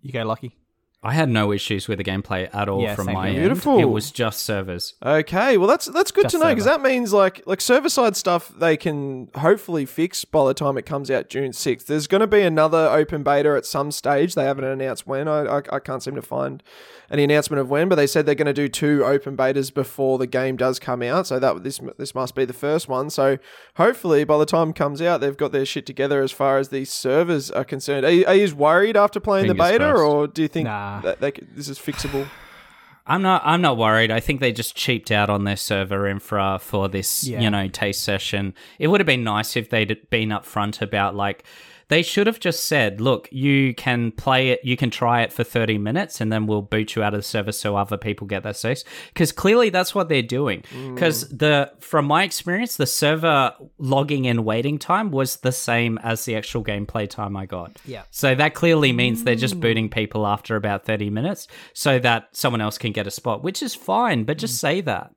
You 0.00 0.12
go 0.12 0.24
Lachy. 0.24 0.56
I 1.04 1.14
had 1.14 1.28
no 1.28 1.50
issues 1.50 1.88
with 1.88 1.98
the 1.98 2.04
gameplay 2.04 2.48
at 2.54 2.68
all 2.68 2.80
Yeah, 2.82 2.94
from 2.94 3.06
my 3.06 3.28
here. 3.30 3.40
end. 3.40 3.48
Beautiful. 3.48 3.78
It 3.80 3.86
was 3.86 4.12
just 4.12 4.42
servers. 4.44 4.94
Okay, 5.04 5.56
well 5.58 5.66
that's 5.66 5.86
that's 5.86 6.12
good 6.12 6.24
Just 6.26 6.36
to 6.36 6.38
know 6.38 6.50
because 6.50 6.64
that 6.64 6.80
means 6.80 7.12
like 7.12 7.42
like 7.44 7.60
server 7.60 7.88
side 7.88 8.14
stuff 8.16 8.52
they 8.56 8.76
can 8.76 9.28
hopefully 9.36 9.84
fix 9.84 10.24
by 10.24 10.46
the 10.46 10.54
time 10.54 10.78
it 10.78 10.86
comes 10.86 11.10
out 11.10 11.28
June 11.28 11.52
sixth. 11.52 11.88
There's 11.88 12.06
going 12.06 12.20
to 12.20 12.28
be 12.28 12.42
another 12.42 12.88
open 12.92 13.24
beta 13.24 13.50
at 13.56 13.66
some 13.66 13.90
stage. 13.90 14.36
They 14.36 14.44
haven't 14.44 14.64
announced 14.64 15.06
when. 15.06 15.26
I, 15.26 15.58
I 15.58 15.62
I 15.72 15.78
can't 15.80 16.02
seem 16.04 16.14
to 16.14 16.22
find 16.22 16.62
any 17.10 17.24
announcement 17.24 17.60
of 17.60 17.68
when, 17.68 17.88
but 17.88 17.96
they 17.96 18.06
said 18.06 18.24
they're 18.24 18.34
going 18.36 18.46
to 18.46 18.52
do 18.54 18.68
two 18.68 19.04
open 19.04 19.36
betas 19.36 19.74
before 19.74 20.18
the 20.18 20.26
game 20.28 20.56
does 20.56 20.78
come 20.78 21.02
out. 21.02 21.26
So 21.26 21.40
that 21.40 21.64
this 21.64 21.80
this 21.98 22.14
must 22.14 22.36
be 22.36 22.44
the 22.44 22.52
first 22.52 22.88
one. 22.88 23.10
So 23.10 23.38
hopefully 23.74 24.22
by 24.22 24.38
the 24.38 24.46
time 24.46 24.70
it 24.70 24.76
comes 24.76 25.02
out, 25.02 25.20
they've 25.20 25.36
got 25.36 25.50
their 25.50 25.66
shit 25.66 25.84
together 25.84 26.22
as 26.22 26.30
far 26.30 26.58
as 26.58 26.68
these 26.68 26.92
servers 26.92 27.50
are 27.50 27.64
concerned. 27.64 28.06
Are 28.06 28.10
you, 28.12 28.24
are 28.26 28.34
you 28.36 28.54
worried 28.54 28.96
after 28.96 29.18
playing 29.18 29.48
the 29.48 29.54
beta, 29.54 29.78
crossed. 29.78 30.02
or 30.04 30.26
do 30.28 30.42
you 30.42 30.48
think 30.48 30.66
Nah. 30.66 30.91
That 31.00 31.20
they, 31.20 31.32
this 31.54 31.68
is 31.68 31.78
fixable? 31.78 32.26
I'm 33.06 33.20
not. 33.22 33.42
I'm 33.44 33.60
not 33.60 33.76
worried. 33.76 34.12
I 34.12 34.20
think 34.20 34.38
they 34.40 34.52
just 34.52 34.76
cheaped 34.76 35.10
out 35.10 35.28
on 35.28 35.42
their 35.42 35.56
server 35.56 36.06
infra 36.06 36.60
for 36.62 36.88
this, 36.88 37.24
Yeah. 37.24 37.40
you 37.40 37.50
know, 37.50 37.66
taste 37.66 38.04
session. 38.04 38.54
It 38.78 38.86
would 38.88 39.00
have 39.00 39.06
been 39.08 39.24
nice 39.24 39.56
if 39.56 39.70
they'd 39.70 40.08
been 40.08 40.28
upfront 40.28 40.80
about 40.80 41.16
like 41.16 41.42
they 41.88 42.02
should 42.02 42.26
have 42.26 42.40
just 42.40 42.64
said, 42.64 43.00
"Look, 43.00 43.28
you 43.32 43.74
can 43.74 44.12
play 44.12 44.50
it. 44.50 44.60
You 44.64 44.76
can 44.76 44.90
try 44.90 45.22
it 45.22 45.32
for 45.32 45.44
30 45.44 45.78
minutes, 45.78 46.20
and 46.20 46.32
then 46.32 46.46
we'll 46.46 46.62
boot 46.62 46.94
you 46.96 47.02
out 47.02 47.14
of 47.14 47.18
the 47.18 47.24
service 47.24 47.58
so 47.58 47.76
other 47.76 47.96
people 47.96 48.26
get 48.26 48.42
their 48.42 48.54
space." 48.54 48.84
Because 49.08 49.32
clearly 49.32 49.70
that's 49.70 49.94
what 49.94 50.08
they're 50.08 50.22
doing. 50.22 50.62
Because 50.94 51.28
the 51.28 51.70
from 51.80 52.06
my 52.06 52.22
experience, 52.24 52.76
the 52.76 52.86
server 52.86 53.52
logging 53.78 54.24
in 54.24 54.44
waiting 54.44 54.78
time 54.78 55.10
was 55.10 55.36
the 55.36 55.52
same 55.52 55.98
as 56.02 56.24
the 56.24 56.36
actual 56.36 56.62
gameplay 56.64 57.08
time 57.08 57.36
I 57.36 57.46
got. 57.46 57.76
Yeah. 57.84 58.02
So 58.10 58.34
that 58.34 58.54
clearly 58.54 58.92
means 58.92 59.24
they're 59.24 59.34
just 59.34 59.60
booting 59.60 59.88
people 59.88 60.26
after 60.26 60.56
about 60.56 60.84
30 60.84 61.10
minutes 61.10 61.48
so 61.72 61.98
that 61.98 62.28
someone 62.32 62.60
else 62.60 62.78
can 62.78 62.92
get 62.92 63.06
a 63.06 63.10
spot, 63.10 63.42
which 63.42 63.62
is 63.62 63.74
fine, 63.74 64.24
but 64.24 64.36
Mm. 64.36 64.40
just 64.40 64.58
say 64.58 64.80
that. 64.82 65.12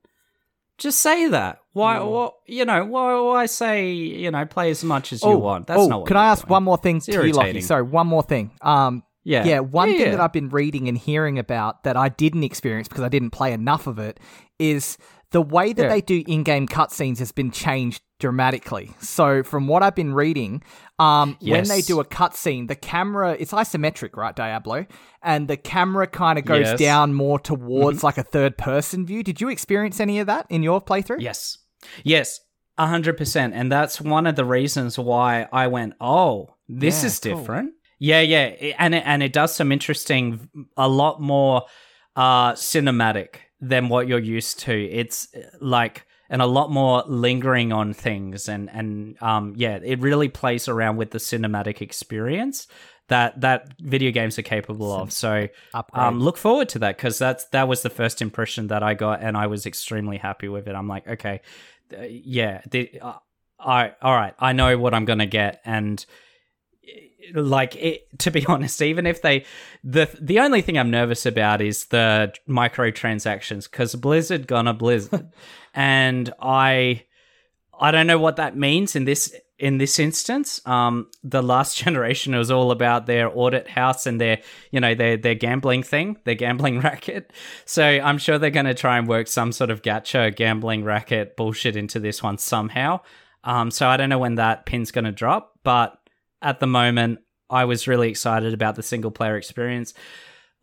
Just 0.78 1.00
say 1.00 1.28
that. 1.28 1.60
Why, 1.72 2.00
what, 2.00 2.34
you 2.46 2.64
know, 2.64 2.84
why, 2.84 3.18
why 3.20 3.46
say, 3.46 3.92
you 3.92 4.30
know, 4.30 4.44
play 4.46 4.70
as 4.70 4.82
much 4.84 5.12
as 5.12 5.22
you 5.22 5.36
want? 5.38 5.66
That's 5.66 5.80
oh, 5.80 5.88
not 5.88 6.00
what 6.00 6.06
Can 6.08 6.16
I 6.16 6.26
ask 6.26 6.42
doing. 6.44 6.50
one 6.52 6.64
more 6.64 6.78
thing 6.78 7.00
to 7.00 7.12
you, 7.12 7.32
Lachy? 7.32 7.62
Sorry, 7.62 7.82
one 7.82 8.06
more 8.06 8.22
thing. 8.22 8.50
Um, 8.62 9.02
Yeah. 9.24 9.44
yeah. 9.44 9.60
One 9.60 9.88
Yeah, 9.90 9.96
thing 9.96 10.06
yeah. 10.06 10.10
that 10.12 10.20
I've 10.20 10.32
been 10.32 10.48
reading 10.50 10.88
and 10.88 10.96
hearing 10.96 11.38
about 11.38 11.84
that 11.84 11.96
I 11.96 12.08
didn't 12.08 12.44
experience 12.44 12.88
because 12.88 13.04
I 13.04 13.08
didn't 13.08 13.30
play 13.30 13.52
enough 13.52 13.86
of 13.86 13.98
it 13.98 14.20
is 14.58 14.96
the 15.32 15.42
way 15.42 15.72
that 15.72 15.82
Yeah. 15.84 15.88
they 15.88 16.00
do 16.00 16.22
in-game 16.26 16.68
cutscenes 16.68 17.18
has 17.18 17.32
been 17.32 17.50
changed 17.50 18.00
dramatically. 18.18 18.90
So 19.00 19.42
from 19.42 19.66
what 19.66 19.82
I've 19.82 19.94
been 19.94 20.14
reading, 20.14 20.62
um, 20.98 21.36
when 21.42 21.68
they 21.68 21.82
do 21.82 22.00
a 22.00 22.04
cutscene, 22.04 22.68
the 22.68 22.74
camera 22.74 23.36
it's 23.38 23.52
isometric, 23.52 24.16
right, 24.16 24.34
Diablo, 24.34 24.86
and 25.22 25.48
the 25.48 25.56
camera 25.56 26.06
kind 26.06 26.38
of 26.38 26.44
goes 26.44 26.60
Yes. 26.60 26.68
Mm-hmm. 26.70 26.82
down 26.84 27.14
more 27.14 27.38
towards 27.38 28.02
like 28.02 28.16
a 28.18 28.22
third-person 28.22 29.04
view. 29.06 29.22
Did 29.22 29.40
you 29.40 29.48
experience 29.50 30.00
any 30.00 30.18
of 30.20 30.26
that 30.28 30.46
in 30.48 30.62
your 30.62 30.80
playthrough? 30.80 31.20
Yes. 31.20 31.58
Yes. 32.04 32.40
A 32.78 32.86
hundred 32.86 33.16
percent. 33.16 33.54
And 33.54 33.70
that's 33.72 34.00
one 34.00 34.26
of 34.26 34.36
the 34.36 34.44
reasons 34.44 34.98
why 34.98 35.48
I 35.52 35.66
went, 35.66 35.94
oh, 36.00 36.54
this 36.68 37.02
Yeah, 37.02 37.06
is 37.06 37.18
cool. 37.18 37.36
different. 37.38 37.72
Yeah, 37.98 38.20
yeah. 38.20 38.74
And 38.78 38.94
it, 38.94 39.02
and 39.06 39.22
it 39.22 39.32
does 39.32 39.54
some 39.54 39.72
interesting, 39.72 40.48
a 40.76 40.88
lot 40.88 41.20
more 41.20 41.62
uh, 42.14 42.52
cinematic 42.52 43.36
than 43.60 43.88
what 43.88 44.08
you're 44.08 44.18
used 44.18 44.60
to. 44.60 44.72
It's 44.72 45.28
uh, 45.34 45.40
like, 45.60 46.06
and 46.28 46.42
a 46.42 46.46
lot 46.46 46.70
more 46.70 47.04
lingering 47.06 47.72
on 47.72 47.92
things. 47.92 48.48
And, 48.48 48.68
and 48.70 49.20
um, 49.22 49.54
yeah, 49.56 49.78
it 49.82 50.00
really 50.00 50.28
plays 50.28 50.68
around 50.68 50.96
with 50.96 51.10
the 51.10 51.18
cinematic 51.18 51.80
experience 51.80 52.66
that, 53.08 53.40
that 53.40 53.68
video 53.78 54.10
games 54.10 54.38
are 54.38 54.42
capable 54.42 54.92
of. 54.92 55.12
So 55.12 55.48
um, 55.92 56.20
look 56.20 56.36
forward 56.36 56.68
to 56.70 56.80
that 56.80 56.96
because 56.96 57.18
that's 57.18 57.44
that 57.46 57.68
was 57.68 57.82
the 57.82 57.90
first 57.90 58.20
impression 58.20 58.66
that 58.68 58.82
I 58.82 58.94
got, 58.94 59.22
and 59.22 59.36
I 59.36 59.46
was 59.46 59.66
extremely 59.66 60.16
happy 60.16 60.48
with 60.48 60.66
it. 60.66 60.74
I'm 60.74 60.88
like, 60.88 61.06
okay, 61.06 61.40
uh, 61.96 62.02
yeah, 62.02 62.62
the, 62.68 62.98
uh, 63.00 63.14
I 63.60 63.92
all 64.02 64.14
right, 64.14 64.34
I 64.38 64.52
know 64.52 64.76
what 64.78 64.92
I'm 64.92 65.04
gonna 65.04 65.26
get, 65.26 65.60
and 65.64 66.04
like 67.34 67.76
it, 67.76 68.18
to 68.20 68.30
be 68.30 68.44
honest, 68.48 68.80
even 68.82 69.06
if 69.06 69.22
they 69.22 69.44
the 69.84 70.08
the 70.20 70.40
only 70.40 70.62
thing 70.62 70.78
I'm 70.78 70.90
nervous 70.90 71.26
about 71.26 71.60
is 71.60 71.86
the 71.86 72.32
microtransactions 72.48 73.70
because 73.70 73.94
Blizzard 73.94 74.46
gonna 74.46 74.74
Blizzard, 74.74 75.30
and 75.74 76.32
I 76.40 77.04
I 77.78 77.90
don't 77.90 78.06
know 78.06 78.18
what 78.18 78.36
that 78.36 78.56
means 78.56 78.96
in 78.96 79.04
this 79.04 79.34
in 79.58 79.78
this 79.78 79.98
instance. 79.98 80.60
Um, 80.66 81.08
the 81.24 81.42
last 81.42 81.76
generation 81.82 82.34
was 82.34 82.50
all 82.50 82.70
about 82.70 83.06
their 83.06 83.28
auction 83.28 83.66
house 83.66 84.06
and 84.06 84.20
their 84.20 84.40
you 84.70 84.80
know 84.80 84.94
their 84.94 85.16
their 85.16 85.34
gambling 85.34 85.82
thing, 85.82 86.18
their 86.24 86.34
gambling 86.34 86.80
racket. 86.80 87.32
So 87.64 87.84
I'm 87.84 88.18
sure 88.18 88.38
they're 88.38 88.50
going 88.50 88.66
to 88.66 88.74
try 88.74 88.98
and 88.98 89.08
work 89.08 89.28
some 89.28 89.52
sort 89.52 89.70
of 89.70 89.82
gacha 89.82 90.34
gambling 90.34 90.84
racket 90.84 91.36
bullshit 91.36 91.76
into 91.76 92.00
this 92.00 92.22
one 92.22 92.38
somehow. 92.38 93.00
Um, 93.44 93.70
so 93.70 93.86
I 93.86 93.96
don't 93.96 94.08
know 94.08 94.18
when 94.18 94.34
that 94.36 94.66
pin's 94.66 94.90
going 94.90 95.04
to 95.04 95.12
drop, 95.12 95.60
but 95.62 96.00
at 96.42 96.60
the 96.60 96.66
moment, 96.66 97.20
I 97.48 97.64
was 97.64 97.86
really 97.86 98.10
excited 98.10 98.54
about 98.54 98.74
the 98.76 98.82
single 98.82 99.10
player 99.10 99.36
experience. 99.36 99.94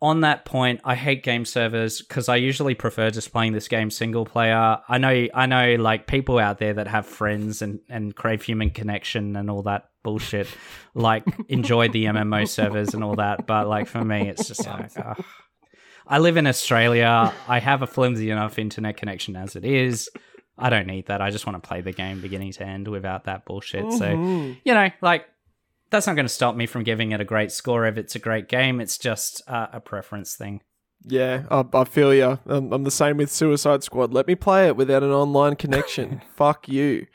On 0.02 0.20
that 0.20 0.44
point, 0.44 0.80
I 0.84 0.96
hate 0.96 1.22
game 1.22 1.44
servers 1.44 2.02
because 2.02 2.28
I 2.28 2.36
usually 2.36 2.74
prefer 2.74 3.10
just 3.10 3.32
playing 3.32 3.52
this 3.52 3.68
game 3.68 3.90
single 3.90 4.26
player. 4.26 4.78
I 4.86 4.98
know, 4.98 5.28
I 5.32 5.46
know, 5.46 5.76
like 5.76 6.06
people 6.06 6.38
out 6.38 6.58
there 6.58 6.74
that 6.74 6.88
have 6.88 7.06
friends 7.06 7.62
and 7.62 7.80
and 7.88 8.14
crave 8.14 8.42
human 8.42 8.70
connection 8.70 9.34
and 9.36 9.50
all 9.50 9.62
that 9.62 9.84
bullshit, 10.02 10.48
like 10.94 11.24
enjoy 11.48 11.88
the 11.88 12.04
MMO 12.04 12.46
servers 12.46 12.92
and 12.92 13.02
all 13.02 13.16
that. 13.16 13.46
But 13.46 13.66
like 13.66 13.86
for 13.86 14.04
me, 14.04 14.28
it's 14.28 14.48
just 14.48 14.66
like. 14.66 14.90
I 16.06 16.18
live 16.18 16.36
in 16.36 16.46
Australia. 16.46 17.32
I 17.48 17.60
have 17.60 17.80
a 17.80 17.86
flimsy 17.86 18.28
enough 18.30 18.58
internet 18.58 18.98
connection 18.98 19.36
as 19.36 19.56
it 19.56 19.64
is. 19.64 20.10
I 20.58 20.70
don't 20.70 20.86
need 20.86 21.06
that. 21.06 21.20
I 21.20 21.30
just 21.30 21.46
want 21.46 21.62
to 21.62 21.66
play 21.66 21.80
the 21.80 21.92
game 21.92 22.20
beginning 22.20 22.52
to 22.52 22.62
end 22.62 22.86
without 22.88 23.24
that 23.24 23.44
bullshit. 23.44 23.90
So, 23.92 24.06
mm-hmm. 24.06 24.52
you 24.64 24.74
know, 24.74 24.90
like 25.00 25.26
that's 25.94 26.06
not 26.06 26.16
going 26.16 26.26
to 26.26 26.32
stop 26.32 26.56
me 26.56 26.66
from 26.66 26.82
giving 26.82 27.12
it 27.12 27.20
a 27.20 27.24
great 27.24 27.52
score 27.52 27.86
if 27.86 27.96
it's 27.96 28.14
a 28.14 28.18
great 28.18 28.48
game. 28.48 28.80
It's 28.80 28.98
just 28.98 29.42
uh, 29.46 29.68
a 29.72 29.80
preference 29.80 30.34
thing. 30.34 30.60
Yeah, 31.06 31.44
I, 31.50 31.64
I 31.72 31.84
feel 31.84 32.12
you. 32.12 32.38
I'm, 32.46 32.72
I'm 32.72 32.82
the 32.82 32.90
same 32.90 33.18
with 33.18 33.30
Suicide 33.30 33.84
Squad. 33.84 34.12
Let 34.12 34.26
me 34.26 34.34
play 34.34 34.66
it 34.66 34.76
without 34.76 35.02
an 35.02 35.10
online 35.10 35.54
connection. 35.54 36.20
Fuck 36.36 36.68
you. 36.68 37.06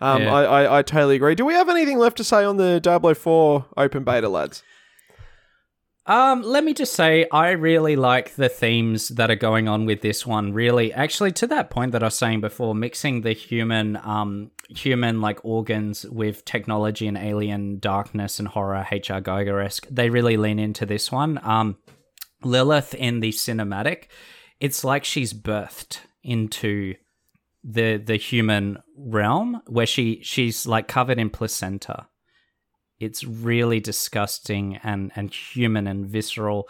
Um, 0.00 0.22
Yeah. 0.22 0.34
I, 0.34 0.42
I, 0.44 0.78
I 0.78 0.82
totally 0.82 1.16
agree. 1.16 1.34
Do 1.34 1.44
we 1.44 1.54
have 1.54 1.68
anything 1.68 1.98
left 1.98 2.16
to 2.18 2.24
say 2.24 2.44
on 2.44 2.58
the 2.58 2.78
Diablo 2.80 3.14
4 3.14 3.66
open 3.76 4.04
beta, 4.04 4.28
lads? 4.28 4.62
Um, 6.08 6.40
let 6.40 6.64
me 6.64 6.72
just 6.72 6.94
say, 6.94 7.26
I 7.30 7.50
really 7.50 7.94
like 7.94 8.34
the 8.34 8.48
themes 8.48 9.08
that 9.08 9.30
are 9.30 9.36
going 9.36 9.68
on 9.68 9.84
with 9.84 10.00
this 10.00 10.26
one. 10.26 10.54
Really, 10.54 10.90
actually, 10.90 11.32
to 11.32 11.46
that 11.48 11.68
point 11.68 11.92
that 11.92 12.02
I 12.02 12.06
was 12.06 12.16
saying 12.16 12.40
before, 12.40 12.74
mixing 12.74 13.20
the 13.20 13.34
human, 13.34 13.96
um, 13.96 14.50
human 14.70 15.20
like 15.20 15.44
organs 15.44 16.06
with 16.06 16.46
technology 16.46 17.06
and 17.06 17.18
alien 17.18 17.78
darkness 17.78 18.38
and 18.38 18.48
horror, 18.48 18.86
H.R. 18.90 19.20
Giger 19.20 19.62
esque. 19.62 19.86
They 19.90 20.08
really 20.08 20.38
lean 20.38 20.58
into 20.58 20.86
this 20.86 21.12
one. 21.12 21.38
Um, 21.44 21.76
Lilith 22.42 22.94
in 22.94 23.20
the 23.20 23.30
cinematic, 23.30 24.04
it's 24.60 24.84
like 24.84 25.04
she's 25.04 25.34
birthed 25.34 26.00
into 26.22 26.94
the 27.62 27.98
the 27.98 28.16
human 28.16 28.78
realm 28.96 29.60
where 29.66 29.86
she 29.86 30.20
she's 30.22 30.66
like 30.66 30.88
covered 30.88 31.18
in 31.18 31.28
placenta 31.28 32.06
it's 33.00 33.24
really 33.24 33.80
disgusting 33.80 34.76
and 34.82 35.10
and 35.16 35.32
human 35.32 35.86
and 35.86 36.06
visceral 36.06 36.68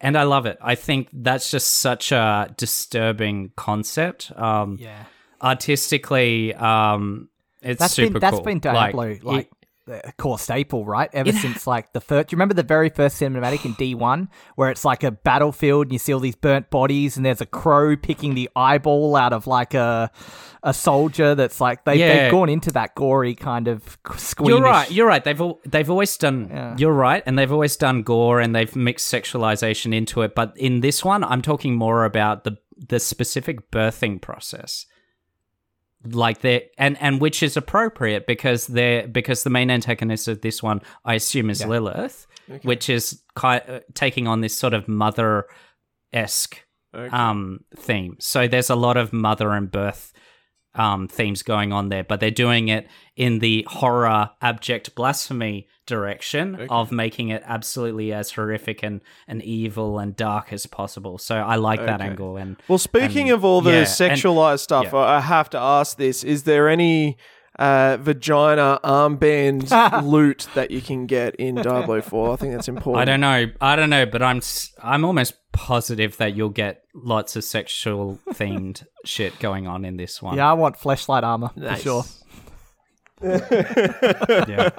and 0.00 0.16
i 0.16 0.22
love 0.22 0.46
it 0.46 0.58
i 0.60 0.74
think 0.74 1.08
that's 1.12 1.50
just 1.50 1.70
such 1.80 2.12
a 2.12 2.52
disturbing 2.56 3.50
concept 3.56 4.32
um 4.36 4.76
yeah. 4.80 5.04
artistically 5.42 6.54
um 6.54 7.28
it's 7.62 7.78
That's 7.78 7.92
super 7.94 8.12
been 8.14 8.20
that's 8.20 8.36
cool. 8.36 8.44
been 8.44 8.58
Diablo 8.60 9.18
like, 9.22 9.46
it- 9.46 9.52
a 9.90 10.12
core 10.18 10.38
staple, 10.38 10.84
right? 10.84 11.10
Ever 11.12 11.32
since 11.32 11.66
like 11.66 11.92
the 11.92 12.00
first. 12.00 12.28
Do 12.28 12.34
you 12.34 12.36
remember 12.36 12.54
the 12.54 12.62
very 12.62 12.88
first 12.88 13.20
cinematic 13.20 13.64
in 13.64 13.72
D 13.74 13.94
one 13.94 14.28
where 14.56 14.70
it's 14.70 14.84
like 14.84 15.02
a 15.04 15.10
battlefield 15.10 15.86
and 15.86 15.92
you 15.92 15.98
see 15.98 16.12
all 16.14 16.20
these 16.20 16.36
burnt 16.36 16.70
bodies 16.70 17.16
and 17.16 17.26
there's 17.26 17.40
a 17.40 17.46
crow 17.46 17.96
picking 17.96 18.34
the 18.34 18.48
eyeball 18.56 19.16
out 19.16 19.32
of 19.32 19.46
like 19.46 19.74
a 19.74 20.10
a 20.62 20.74
soldier 20.74 21.34
that's 21.34 21.60
like 21.60 21.84
they 21.84 21.96
Yeah. 21.96 22.22
they've 22.24 22.30
gone 22.30 22.48
into 22.48 22.70
that 22.72 22.94
gory 22.94 23.34
kind 23.34 23.66
of 23.68 23.98
squeamish. 24.16 24.50
You're 24.58 24.62
right. 24.62 24.90
You're 24.90 25.06
right. 25.06 25.24
They've 25.24 25.42
they've 25.66 25.90
always 25.90 26.16
done. 26.16 26.48
Yeah. 26.50 26.76
You're 26.78 26.92
right, 26.92 27.22
and 27.26 27.38
they've 27.38 27.52
always 27.52 27.76
done 27.76 28.02
gore 28.02 28.40
and 28.40 28.54
they've 28.54 28.74
mixed 28.76 29.12
sexualization 29.12 29.94
into 29.94 30.22
it. 30.22 30.34
But 30.34 30.52
in 30.56 30.80
this 30.80 31.04
one, 31.04 31.24
I'm 31.24 31.42
talking 31.42 31.74
more 31.76 32.04
about 32.04 32.44
the 32.44 32.56
the 32.88 32.98
specific 32.98 33.70
birthing 33.70 34.20
process, 34.22 34.86
like 36.04 36.40
they 36.40 36.70
and 36.78 36.96
and 37.00 37.20
which 37.20 37.42
is 37.42 37.56
appropriate 37.56 38.26
because 38.26 38.66
they're 38.66 39.06
because 39.06 39.42
the 39.44 39.50
main 39.50 39.70
antagonist 39.70 40.28
of 40.28 40.40
this 40.40 40.62
one, 40.62 40.80
I 41.04 41.14
assume, 41.14 41.50
is 41.50 41.64
Lilith, 41.64 42.26
which 42.62 42.88
is 42.88 43.22
ki- 43.38 43.46
uh, 43.46 43.80
taking 43.94 44.26
on 44.26 44.40
this 44.40 44.54
sort 44.54 44.74
of 44.74 44.88
mother 44.88 45.46
esque 46.12 46.64
Okay. 46.92 47.14
um 47.16 47.60
theme. 47.76 48.16
So 48.18 48.48
there's 48.48 48.68
a 48.70 48.74
lot 48.74 48.96
of 48.96 49.12
mother 49.12 49.50
and 49.52 49.70
birth 49.70 50.12
um, 50.74 51.08
themes 51.08 51.42
going 51.42 51.72
on 51.72 51.88
there, 51.88 52.04
but 52.04 52.20
they're 52.20 52.30
doing 52.30 52.68
it 52.68 52.88
in 53.16 53.40
the 53.40 53.66
horror, 53.68 54.30
abject 54.40 54.94
blasphemy 54.94 55.66
direction 55.86 56.66
of 56.70 56.92
making 56.92 57.28
it 57.30 57.42
absolutely 57.44 58.12
as 58.12 58.30
horrific 58.30 58.82
and, 58.82 59.00
and 59.26 59.42
evil 59.42 59.98
and 59.98 60.14
dark 60.14 60.52
as 60.52 60.66
possible. 60.66 61.18
So 61.18 61.34
I 61.36 61.56
like 61.56 61.84
that 61.84 62.00
angle. 62.00 62.36
And 62.36 62.56
Well, 62.68 62.78
speaking 62.78 63.28
and- 63.30 63.34
of 63.34 63.44
all 63.44 63.60
the 63.60 63.72
yeah, 63.72 63.78
and- 63.78 63.86
sexualized 63.88 64.60
stuff, 64.60 64.88
yeah. 64.92 64.98
I 64.98 65.20
have 65.20 65.50
to 65.50 65.58
ask 65.58 65.96
this: 65.96 66.22
Is 66.22 66.44
there 66.44 66.68
any 66.68 67.16
uh, 67.60 67.98
vagina 68.00 68.80
armband 68.82 69.70
loot 70.10 70.48
that 70.54 70.70
you 70.72 70.80
can 70.80 71.06
get 71.06 71.36
in 71.36 71.54
Diablo 71.54 72.00
Four? 72.10 72.32
I 72.32 72.36
think 72.36 72.54
that's 72.54 72.66
important. 72.68 73.02
I 73.02 73.04
don't 73.04 73.20
know. 73.20 73.46
I 73.60 73.76
don't 73.76 73.90
know, 73.90 74.06
but 74.06 74.22
I'm 74.22 74.38
s- 74.38 74.72
I'm 74.82 75.04
almost 75.04 75.34
positive 75.52 76.16
that 76.16 76.34
you'll 76.34 76.48
get 76.48 76.82
lots 76.94 77.36
of 77.36 77.44
sexual 77.44 78.18
themed 78.30 78.84
shit 79.04 79.38
going 79.38 79.66
on 79.68 79.84
in 79.84 79.96
this 79.96 80.20
one. 80.22 80.36
Yeah, 80.36 80.50
I 80.50 80.54
want 80.54 80.76
fleshlight 80.78 81.22
armor 81.22 81.50
Nice. 81.54 81.78
for 81.78 81.82
sure. 81.82 82.04
Yeah. 84.48 84.70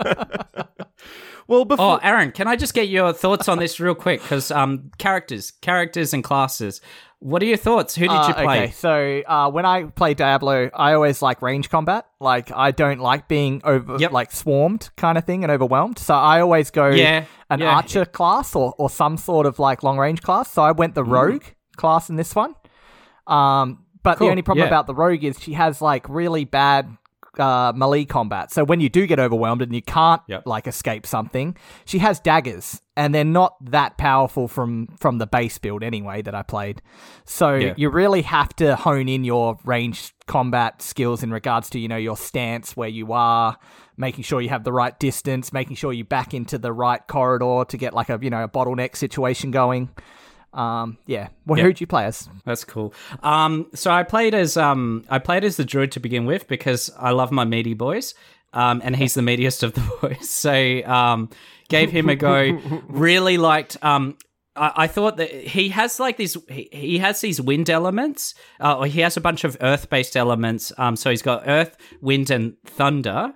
Well, 1.47 1.65
before 1.65 1.95
Oh, 1.95 1.99
Aaron, 2.03 2.31
can 2.31 2.47
I 2.47 2.55
just 2.55 2.73
get 2.73 2.87
your 2.87 3.13
thoughts 3.13 3.47
on 3.49 3.59
this 3.59 3.79
real 3.79 3.95
quick? 3.95 4.21
Because 4.21 4.51
um, 4.51 4.91
characters, 4.97 5.51
characters, 5.51 6.13
and 6.13 6.23
classes. 6.23 6.81
What 7.19 7.43
are 7.43 7.45
your 7.45 7.57
thoughts? 7.57 7.93
Who 7.95 8.07
did 8.07 8.11
Uh, 8.17 8.27
you 8.29 8.33
play? 8.33 8.43
Okay, 8.63 8.71
so 8.71 9.21
uh, 9.27 9.51
when 9.51 9.63
I 9.65 9.83
play 9.83 10.15
Diablo, 10.15 10.71
I 10.73 10.93
always 10.93 11.21
like 11.21 11.41
range 11.43 11.69
combat. 11.69 12.07
Like 12.19 12.51
I 12.51 12.71
don't 12.71 12.99
like 12.99 13.27
being 13.27 13.61
over 13.63 13.97
Yep. 13.99 14.11
like 14.11 14.31
swarmed 14.31 14.89
kind 14.97 15.17
of 15.19 15.23
thing 15.25 15.43
and 15.43 15.51
overwhelmed. 15.51 15.99
So 15.99 16.15
I 16.15 16.41
always 16.41 16.71
go 16.71 16.87
Yeah, 16.89 17.25
an 17.51 17.59
yeah. 17.59 17.75
archer 17.75 18.05
class 18.05 18.55
or, 18.55 18.73
or 18.79 18.89
some 18.89 19.17
sort 19.17 19.45
of 19.45 19.59
like 19.59 19.83
long 19.83 19.99
range 19.99 20.23
class. 20.23 20.51
So 20.51 20.63
I 20.63 20.71
went 20.71 20.95
the 20.95 21.03
rogue 21.03 21.43
class 21.77 22.09
in 22.09 22.15
this 22.15 22.33
one. 22.33 22.55
Um, 23.27 23.85
but 24.03 24.17
Cool, 24.17 24.27
the 24.27 24.31
only 24.31 24.41
problem 24.41 24.63
yeah. 24.63 24.69
about 24.69 24.87
the 24.87 24.95
rogue 24.95 25.23
is 25.23 25.39
she 25.39 25.53
has 25.53 25.79
like 25.79 26.09
really 26.09 26.43
bad 26.45 26.89
uh, 27.39 27.71
melee 27.75 28.05
combat. 28.05 28.51
So 28.51 28.63
when 28.63 28.79
you 28.82 28.89
do 28.89 29.07
get 29.07 29.19
overwhelmed 29.19 29.61
and 29.61 29.73
you 29.73 29.82
can't 29.82 30.21
Yep. 30.27 30.43
like 30.45 30.67
escape 30.67 31.05
something, 31.07 31.55
she 31.86 31.99
has 31.99 32.19
daggers, 32.19 32.82
and 32.97 33.15
they're 33.15 33.23
not 33.23 33.55
that 33.71 33.97
powerful 33.97 34.47
from 34.47 34.88
from 34.99 35.17
the 35.17 35.27
base 35.27 35.57
build 35.57 35.82
anyway 35.84 36.21
that 36.21 36.36
I 36.36 36.43
played. 36.43 36.82
So 37.25 37.55
Yeah. 37.55 37.73
you 37.77 37.89
really 37.89 38.23
have 38.23 38.55
to 38.57 38.75
hone 38.75 39.07
in 39.07 39.23
your 39.23 39.57
range 39.63 40.13
combat 40.27 40.82
skills 40.82 41.23
in 41.23 41.32
regards 41.32 41.69
to 41.71 41.79
you 41.79 41.88
know 41.88 41.97
your 41.97 42.17
stance, 42.17 42.75
where 42.75 42.89
you 42.89 43.13
are, 43.13 43.57
making 43.97 44.23
sure 44.23 44.41
you 44.41 44.49
have 44.49 44.63
the 44.63 44.73
right 44.73 44.99
distance, 44.99 45.53
making 45.53 45.75
sure 45.77 45.93
you 45.93 46.03
back 46.03 46.34
into 46.34 46.57
the 46.57 46.73
right 46.73 47.05
corridor 47.07 47.63
to 47.67 47.77
get 47.77 47.93
like 47.93 48.09
a 48.09 48.19
you 48.21 48.29
know 48.29 48.43
a 48.43 48.49
bottleneck 48.49 48.95
situation 48.95 49.51
going. 49.51 49.89
Um, 50.53 50.97
yeah. 51.05 51.29
Well, 51.45 51.57
Yeah. 51.57 51.65
who'd 51.65 51.79
you 51.81 51.87
play 51.87 52.05
as? 52.05 52.27
That's 52.45 52.63
cool. 52.63 52.93
Um, 53.23 53.67
so 53.73 53.89
I 53.91 54.03
played 54.03 54.33
as 54.33 54.57
um, 54.57 55.05
I 55.09 55.19
played 55.19 55.43
as 55.43 55.57
the 55.57 55.65
druid 55.65 55.91
to 55.93 55.99
begin 55.99 56.25
with 56.25 56.47
because 56.47 56.89
I 56.99 57.11
love 57.11 57.31
my 57.31 57.45
meaty 57.45 57.73
boys. 57.73 58.13
Um, 58.53 58.81
and 58.83 58.93
he's 58.95 59.13
the 59.13 59.21
meatiest 59.21 59.63
of 59.63 59.73
the 59.73 59.81
boys. 60.01 60.29
So 60.29 60.83
um, 60.85 61.29
gave 61.69 61.89
him 61.91 62.09
a 62.09 62.15
go. 62.17 62.59
really 62.89 63.37
liked. 63.37 63.77
Um, 63.81 64.17
I, 64.57 64.73
I 64.75 64.87
thought 64.87 65.15
that 65.17 65.31
he 65.31 65.69
has 65.69 66.01
like 66.01 66.17
these. 66.17 66.35
He, 66.49 66.67
he 66.73 66.97
has 66.97 67.21
these 67.21 67.39
wind 67.39 67.69
elements. 67.69 68.35
Uh, 68.59 68.79
or 68.79 68.85
he 68.87 68.99
has 69.01 69.15
a 69.15 69.21
bunch 69.21 69.45
of 69.45 69.55
earth-based 69.61 70.17
elements. 70.17 70.73
Um, 70.77 70.97
so 70.97 71.09
he's 71.09 71.21
got 71.21 71.43
earth, 71.47 71.77
wind, 72.01 72.29
and 72.29 72.57
thunder. 72.65 73.33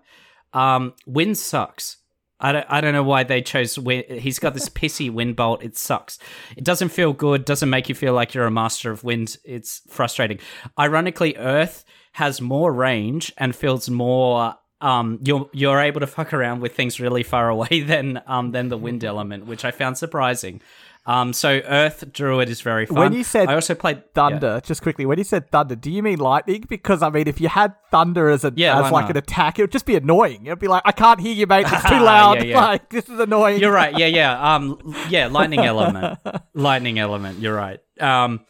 Um, 0.52 0.94
wind 1.06 1.38
sucks. 1.38 1.96
I 2.40 2.52
don't, 2.52 2.66
I 2.70 2.82
don't 2.82 2.94
know 2.94 3.04
why 3.04 3.24
they 3.24 3.42
chose. 3.42 3.76
He's 3.76 4.40
got 4.40 4.54
this 4.54 4.70
pissy 4.70 5.12
wind 5.12 5.36
bolt. 5.36 5.64
It 5.64 5.78
sucks. 5.78 6.20
It 6.58 6.64
doesn't 6.64 6.90
feel 6.90 7.14
good. 7.14 7.46
Doesn't 7.46 7.70
make 7.70 7.88
you 7.88 7.96
feel 7.96 8.14
like 8.14 8.34
you're 8.34 8.46
a 8.46 8.52
master 8.52 8.92
of 8.92 9.04
wind. 9.04 9.38
It's 9.46 9.82
frustrating. 9.88 10.40
Ironically, 10.78 11.38
Earth 11.38 11.86
has 12.14 12.42
more 12.42 12.74
range 12.74 13.32
and 13.38 13.56
feels 13.56 13.90
more. 13.90 14.56
Um, 14.82 15.20
you're 15.24 15.50
you're 15.54 15.80
able 15.80 16.02
to 16.02 16.08
fuck 16.08 16.34
around 16.34 16.60
with 16.60 16.76
things 16.76 17.00
really 17.00 17.24
far 17.24 17.50
away 17.50 17.80
than 17.86 18.22
um 18.28 18.52
than 18.52 18.68
the 18.68 18.78
wind 18.78 19.04
element, 19.04 19.46
which 19.46 19.64
I 19.64 19.72
found 19.72 19.98
surprising. 19.98 20.62
Um, 21.08 21.34
so 21.34 21.62
Earth 21.68 22.04
Druid 22.12 22.50
is 22.50 22.62
very 22.62 22.88
fun. 22.88 22.98
When 22.98 23.14
you 23.14 23.24
said 23.24 23.48
I 23.48 23.54
also 23.54 23.76
played 23.76 24.12
Thunder, 24.16 24.60
just 24.64 24.82
quickly, 24.82 25.06
when 25.06 25.20
you 25.20 25.24
said 25.24 25.52
thunder, 25.52 25.76
do 25.76 25.92
you 25.92 26.02
mean 26.02 26.18
lightning? 26.18 26.66
Because 26.68 27.04
I 27.04 27.10
mean, 27.12 27.28
if 27.28 27.40
you 27.40 27.48
had 27.48 27.76
thunder 27.92 28.30
as 28.30 28.44
a 28.44 28.52
Yeah, 28.56 28.84
as 28.84 28.92
like 28.92 29.04
not? 29.06 29.12
an 29.12 29.18
attack, 29.18 29.60
it 29.60 29.64
would 29.64 29.72
just 29.72 29.86
be 29.86 29.96
annoying. 29.96 30.48
It'd 30.48 30.58
be 30.58 30.68
like, 30.68 30.82
I 30.84 30.92
can't 30.92 31.20
hear 31.22 31.34
you, 31.34 31.46
mate. 31.46 31.68
It's 31.70 31.88
too 31.90 32.00
loud. 32.00 32.44
yeah. 32.44 32.60
Like 32.66 32.90
this 32.90 33.08
is 33.08 33.20
annoying. 33.20 33.60
You're 33.60 33.72
right. 33.72 33.96
Yeah, 33.96 34.08
yeah. 34.08 34.56
Um, 34.56 34.96
yeah. 35.10 35.28
Lightning 35.28 35.60
element. 35.60 36.18
lightning 36.56 36.98
element. 36.98 37.40
You're 37.40 37.56
right. 37.56 37.80
Um, 38.00 38.42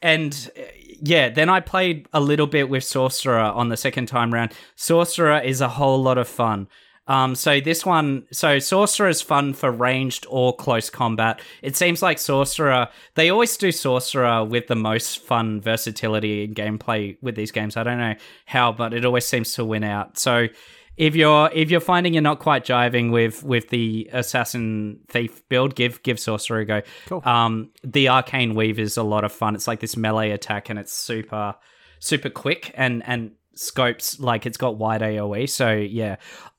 and 0.00 0.50
yeah, 1.02 1.30
then 1.30 1.48
I 1.48 1.58
played 1.60 2.08
a 2.12 2.20
little 2.20 2.46
bit 2.46 2.68
with 2.68 2.84
sorcerer 2.84 3.40
on 3.40 3.70
the 3.70 3.76
second 3.76 4.06
time 4.06 4.32
round. 4.32 4.52
Sorcerer 4.76 5.40
is 5.40 5.60
a 5.60 5.68
whole 5.68 6.00
lot 6.00 6.18
of 6.18 6.28
fun. 6.28 6.68
Um, 7.06 7.34
so 7.34 7.60
this 7.60 7.84
one, 7.84 8.26
so 8.32 8.58
sorcerer 8.58 9.08
is 9.08 9.20
fun 9.20 9.52
for 9.52 9.70
ranged 9.70 10.26
or 10.28 10.56
close 10.56 10.88
combat. 10.88 11.40
It 11.60 11.76
seems 11.76 12.02
like 12.02 12.18
sorcerer. 12.18 12.88
They 13.14 13.30
always 13.30 13.56
do 13.56 13.72
sorcerer 13.72 14.44
with 14.44 14.68
the 14.68 14.76
most 14.76 15.18
fun 15.18 15.60
versatility 15.60 16.44
in 16.44 16.54
gameplay 16.54 17.16
with 17.20 17.36
these 17.36 17.50
games. 17.50 17.76
I 17.76 17.82
don't 17.82 17.98
know 17.98 18.14
how, 18.46 18.72
but 18.72 18.94
it 18.94 19.04
always 19.04 19.26
seems 19.26 19.52
to 19.54 19.64
win 19.64 19.84
out. 19.84 20.18
So 20.18 20.48
if 20.96 21.16
you're 21.16 21.50
if 21.52 21.70
you're 21.70 21.80
finding 21.80 22.14
you're 22.14 22.22
not 22.22 22.38
quite 22.38 22.64
jiving 22.64 23.10
with 23.10 23.42
with 23.42 23.68
the 23.68 24.08
assassin 24.12 25.00
thief 25.08 25.46
build, 25.48 25.74
give 25.74 26.02
give 26.02 26.20
sorcerer 26.20 26.60
a 26.60 26.64
go. 26.64 26.82
Cool. 27.06 27.22
Um, 27.24 27.70
the 27.82 28.08
arcane 28.08 28.54
weave 28.54 28.78
is 28.78 28.96
a 28.96 29.02
lot 29.02 29.24
of 29.24 29.32
fun. 29.32 29.54
It's 29.54 29.66
like 29.66 29.80
this 29.80 29.96
melee 29.96 30.30
attack, 30.30 30.70
and 30.70 30.78
it's 30.78 30.92
super 30.92 31.54
super 31.98 32.30
quick 32.30 32.72
and 32.74 33.02
and 33.06 33.32
scopes 33.54 34.20
like 34.20 34.46
it's 34.46 34.56
got 34.56 34.76
wide 34.76 35.00
AOE. 35.00 35.48
So 35.48 35.72
yeah, 35.72 36.16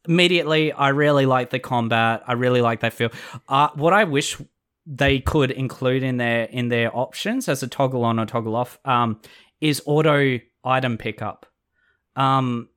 immediately 0.08 0.72
I 0.72 0.90
really 0.90 1.26
like 1.26 1.50
the 1.50 1.60
combat. 1.60 2.24
I 2.28 2.34
really 2.34 2.62
like 2.62 2.82
that 2.82 2.94
feel. 2.94 3.10
Uh, 3.48 3.70
what 3.76 3.94
I 3.94 4.04
wish 4.04 4.38
they 4.86 5.20
could 5.20 5.52
include 5.52 6.04
in 6.04 6.18
their 6.18 6.44
in 6.46 6.70
their 6.70 6.96
options 6.96 7.50
as 7.50 7.64
a 7.64 7.68
toggle 7.68 8.04
on 8.06 8.20
or 8.20 8.26
toggle 8.26 8.56
off 8.56 8.78
um, 8.86 9.20
is 9.62 9.82
auto 9.86 10.40
item 10.64 10.98
pickup. 10.98 11.46
Um, 12.16 12.70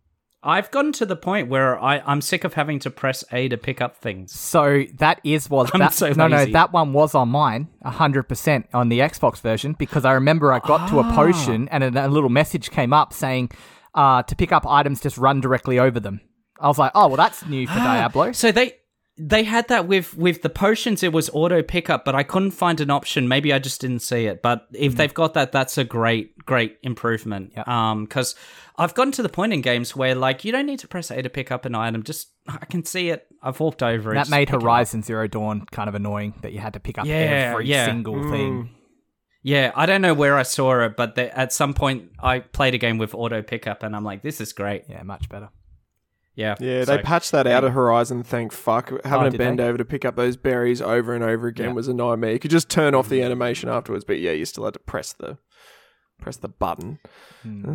I've 0.43 0.70
gotten 0.70 0.93
to 0.93 1.07
the 1.07 1.16
point 1.16 1.49
where 1.49 1.79
I, 1.83 1.99
I'm 2.07 2.20
sick 2.20 2.45
of 2.45 2.55
having 2.55 2.79
to 2.81 2.91
press 2.91 3.24
A 3.33 3.49
to 3.49 3.57
pick 3.57 3.81
up 3.81 3.97
things. 3.97 4.33
So 4.33 4.85
that 4.99 5.20
is 5.24 5.51
what 5.51 5.70
I'm 5.74 5.81
that 5.81 5.93
so 5.93 6.12
no 6.12 6.29
no 6.29 6.47
that 6.47 6.72
one 6.72 6.93
was 6.93 7.14
on 7.14 7.29
mine 7.29 7.68
hundred 7.85 8.22
percent 8.24 8.66
on 8.72 8.89
the 8.89 9.01
Xbox 9.01 9.41
version 9.41 9.74
because 9.79 10.05
I 10.05 10.12
remember 10.12 10.53
I 10.53 10.61
got 10.61 10.89
to 10.91 11.01
a 11.01 11.03
Ah. 11.03 11.14
potion 11.14 11.68
and 11.70 11.83
a, 11.85 12.07
a 12.07 12.09
little 12.09 12.31
message 12.31 12.70
came 12.70 12.93
up 12.93 13.12
saying 13.12 13.51
uh, 13.95 14.22
to 14.22 14.37
pick 14.37 14.53
up 14.53 14.64
items 14.66 15.01
just 15.01 15.18
run 15.18 15.41
directly 15.41 15.79
over 15.79 15.99
them. 15.99 16.20
I 16.61 16.69
was 16.69 16.79
like, 16.79 16.93
oh 16.95 17.09
well, 17.09 17.17
that's 17.17 17.45
new 17.47 17.67
for 17.67 17.75
ah. 17.75 17.95
Diablo. 17.95 18.33
So 18.33 18.53
they 18.53 18.75
they 19.19 19.43
had 19.43 19.69
that 19.69 19.89
with 19.89 20.17
with 20.17 20.43
the 20.43 20.49
potions. 20.49 21.03
It 21.03 21.13
was 21.13 21.29
auto 21.33 21.63
pickup, 21.63 22.05
but 22.05 22.15
I 22.15 22.23
couldn't 22.23 22.53
find 22.53 22.81
an 22.81 22.91
option. 22.91 23.27
Maybe 23.27 23.53
I 23.53 23.59
just 23.59 23.81
didn't 23.81 24.01
see 24.01 24.27
it. 24.27 24.43
But 24.43 24.67
if 24.73 24.93
hmm. 24.93 24.97
they've 24.97 25.15
got 25.15 25.35
that, 25.35 25.51
that's 25.53 25.77
a 25.77 25.85
great 25.85 26.39
great 26.47 26.79
improvement. 26.83 27.53
Yeah. 27.57 27.65
Um, 27.67 28.05
because 28.05 28.37
I've 28.77 28.95
gotten 28.95 29.13
to 29.13 29.23
the 29.23 29.29
point 29.29 29.53
in 29.53 29.61
games 29.61 29.97
where 29.97 30.15
like 30.15 30.45
you 30.45 30.53
don't 30.53 30.67
need 30.67 30.79
to 30.81 30.89
press 30.89 31.11
A 31.11 31.21
to 31.21 31.29
pick 31.29 31.51
up 31.51 31.65
an 31.65 31.75
item. 31.75 32.05
Just 32.05 32.29
I 32.49 32.65
can 32.67 32.85
see 32.85 33.11
it. 33.11 33.27
I've 33.43 33.59
walked 33.59 33.83
over 33.83 34.13
it. 34.13 34.15
That 34.15 34.31
made 34.31 34.49
pick 34.49 34.55
it 34.55 34.57
up. 34.57 34.63
Horizon 34.63 35.03
Zero 35.03 35.27
Dawn 35.27 35.67
kind 35.73 35.89
of 35.89 35.95
annoying 35.95 36.35
that 36.43 36.53
you 36.53 36.61
had 36.61 36.75
to 36.75 36.81
pick 36.81 36.99
up 36.99 37.07
Yeah, 37.07 37.51
every 37.53 37.67
yeah. 37.67 37.87
single 37.87 38.15
mm. 38.15 38.31
thing. 38.31 38.75
Yeah, 39.43 39.73
I 39.75 39.87
don't 39.87 40.03
know 40.03 40.15
where 40.15 40.37
I 40.37 40.43
saw 40.43 40.85
it, 40.85 40.97
but 40.97 41.15
they, 41.15 41.31
at 41.31 41.53
some 41.53 41.73
point 41.73 42.11
I 42.19 42.41
played 42.41 42.75
a 42.75 42.79
game 42.79 42.99
with 42.99 43.15
auto 43.15 43.41
pickup, 43.41 43.83
and 43.83 43.95
I'm 43.95 44.05
like, 44.05 44.23
this 44.23 44.41
is 44.41 44.53
great. 44.53 44.85
Yeah, 44.89 45.03
much 45.05 45.29
better. 45.29 45.49
Yeah, 46.39 46.55
Yeah, 46.61 46.84
so- 46.84 46.97
they 46.97 47.03
patched 47.03 47.32
that 47.32 47.47
out 47.49 47.64
of 47.64 47.72
Horizon. 47.72 48.22
Thank 48.22 48.53
fuck. 48.53 48.91
Having 49.05 49.26
Oh, 49.26 49.30
to 49.30 49.39
bend 49.39 49.59
they? 49.59 49.64
over 49.64 49.76
to 49.76 49.84
pick 49.84 50.05
up 50.05 50.14
those 50.14 50.36
berries 50.36 50.80
over 50.80 51.12
and 51.14 51.24
over 51.24 51.49
again 51.49 51.68
Yeah. 51.70 51.72
was 51.72 51.89
a 51.89 51.95
nightmare. 51.95 52.32
You 52.32 52.39
could 52.39 52.53
just 52.53 52.68
turn 52.70 52.95
off 52.95 53.09
the 53.09 53.22
animation 53.22 53.68
afterwards, 53.68 54.05
but 54.05 54.20
yeah, 54.20 54.30
you 54.30 54.45
still 54.45 54.64
had 54.64 54.74
to 54.74 54.78
press 54.80 55.12
the 55.12 55.39
press 56.20 56.36
the 56.36 56.49
button. 56.49 56.99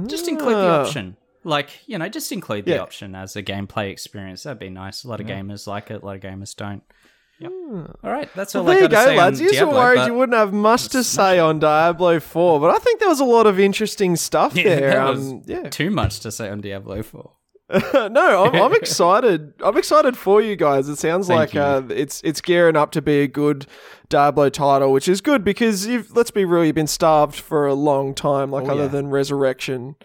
Just 0.07 0.27
include 0.27 0.55
the 0.55 0.69
Ah. 0.69 0.81
option. 0.83 1.17
Like, 1.43 1.69
you 1.87 1.97
know, 1.97 2.07
just 2.07 2.31
include 2.31 2.63
the 2.65 2.71
Yeah. 2.71 2.79
option 2.81 3.15
as 3.15 3.35
a 3.35 3.43
gameplay 3.43 3.89
experience. 3.89 4.43
That'd 4.43 4.59
be 4.59 4.69
nice. 4.69 5.03
A 5.03 5.09
lot 5.09 5.19
of 5.19 5.27
gamers 5.27 5.67
like 5.67 5.91
it, 5.91 6.01
a 6.01 6.05
lot 6.05 6.15
of 6.15 6.21
gamers 6.21 6.55
don't. 6.55 6.83
Yep. 7.39 7.51
All 8.03 8.11
right, 8.11 8.29
that's 8.35 8.55
all 8.55 8.63
Well, 8.63 8.71
I 8.71 8.75
there 8.75 8.83
you 8.83 8.89
go, 8.89 9.05
say 9.05 9.17
lads. 9.17 9.41
You 9.41 9.65
were 9.67 9.73
worried 9.73 10.05
you 10.07 10.13
wouldn't 10.13 10.37
have 10.37 10.53
much 10.53 10.87
to 10.89 11.03
say 11.03 11.37
on 11.39 11.59
Diablo 11.59 12.19
4, 12.21 12.59
but 12.61 12.69
I 12.73 12.77
think 12.79 12.99
there 13.01 13.09
was 13.09 13.19
a 13.19 13.25
lot 13.25 13.45
of 13.45 13.59
interesting 13.59 14.15
stuff 14.15 14.55
Yeah, 14.55 14.63
there. 14.75 14.89
that 14.91 15.07
Um, 15.07 15.41
yeah. 15.45 15.69
too 15.69 15.89
much 15.89 16.21
to 16.21 16.31
say 16.31 16.49
on 16.49 16.61
Diablo 16.61 17.01
4. 17.03 17.31
no, 17.93 18.45
I'm, 18.45 18.55
I'm 18.61 18.73
excited. 18.81 19.53
I'm 19.63 19.77
excited 19.77 20.17
for 20.17 20.41
you 20.41 20.55
guys. 20.55 20.87
It 20.89 20.97
sounds 20.97 21.27
Thank 21.27 21.53
like 21.53 21.55
uh, 21.55 21.81
it's 21.89 22.21
it's 22.23 22.41
gearing 22.41 22.75
up 22.75 22.91
to 22.91 23.01
be 23.01 23.21
a 23.21 23.27
good 23.27 23.65
Diablo 24.09 24.49
title, 24.49 24.91
which 24.91 25.07
is 25.07 25.21
good 25.21 25.43
because 25.43 25.87
you've 25.87 26.15
let's 26.15 26.31
be 26.31 26.45
real, 26.45 26.63
you've 26.65 26.75
been 26.75 26.87
starved 26.87 27.35
for 27.35 27.65
a 27.67 27.73
long 27.73 28.13
time, 28.13 28.51
like 28.51 28.65
Oh, 28.65 28.71
other 28.71 28.83
yeah. 28.83 28.87
than 28.89 29.09
Resurrection. 29.09 29.95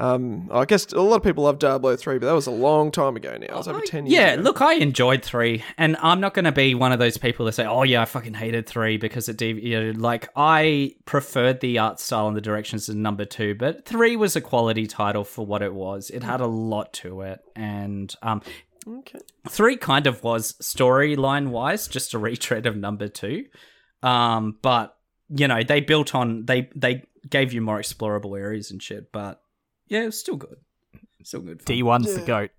Um, 0.00 0.48
I 0.50 0.64
guess 0.64 0.92
a 0.92 1.00
lot 1.00 1.16
of 1.16 1.22
people 1.22 1.44
love 1.44 1.58
Diablo 1.58 1.94
3, 1.94 2.18
but 2.18 2.26
that 2.26 2.32
was 2.32 2.46
a 2.46 2.50
long 2.50 2.90
time 2.90 3.16
ago 3.16 3.36
now. 3.36 3.46
It 3.46 3.54
was 3.54 3.68
over 3.68 3.80
10 3.80 4.06
years 4.06 4.12
Yeah, 4.18 4.32
ago. 4.32 4.42
look, 4.42 4.62
I 4.62 4.74
enjoyed 4.74 5.22
three, 5.22 5.62
and 5.76 5.96
I'm 6.00 6.20
not 6.20 6.32
going 6.32 6.46
to 6.46 6.52
be 6.52 6.74
one 6.74 6.92
of 6.92 6.98
those 6.98 7.18
people 7.18 7.44
that 7.46 7.52
say, 7.52 7.66
"Oh 7.66 7.82
yeah, 7.82 8.00
I 8.02 8.04
fucking 8.06 8.34
hated 8.34 8.66
three 8.66 8.96
because 8.96 9.28
it 9.28 9.36
deviated." 9.36 10.00
Like 10.00 10.28
I 10.34 10.94
preferred 11.04 11.60
the 11.60 11.78
art 11.78 12.00
style 12.00 12.28
and 12.28 12.36
the 12.36 12.40
directions 12.40 12.88
in 12.88 13.02
number 13.02 13.24
two, 13.26 13.54
but 13.54 13.84
three 13.84 14.16
was 14.16 14.36
a 14.36 14.40
quality 14.40 14.86
title 14.86 15.24
for 15.24 15.44
what 15.44 15.60
it 15.60 15.74
was. 15.74 16.08
It 16.10 16.22
had 16.22 16.40
a 16.40 16.46
lot 16.46 16.92
to 16.94 17.20
it, 17.20 17.40
and 17.54 18.14
um, 18.22 18.40
Okay. 18.88 19.18
three 19.48 19.76
kind 19.76 20.06
of 20.06 20.24
was 20.24 20.54
storyline 20.54 21.48
wise 21.50 21.86
just 21.86 22.14
a 22.14 22.18
retread 22.18 22.64
of 22.64 22.74
number 22.76 23.08
two, 23.08 23.44
um, 24.02 24.56
but 24.62 24.96
you 25.28 25.46
know 25.46 25.62
they 25.62 25.80
built 25.80 26.14
on 26.14 26.46
they 26.46 26.70
they 26.74 27.04
gave 27.28 27.52
you 27.52 27.60
more 27.60 27.78
explorable 27.78 28.38
areas 28.38 28.70
and 28.70 28.82
shit, 28.82 29.12
but 29.12 29.42
yeah, 29.90 30.02
it 30.02 30.06
was 30.06 30.18
still 30.18 30.36
good, 30.36 30.56
still 31.22 31.40
good. 31.40 31.58
D1's 31.64 32.14
the 32.14 32.22
goat. 32.22 32.50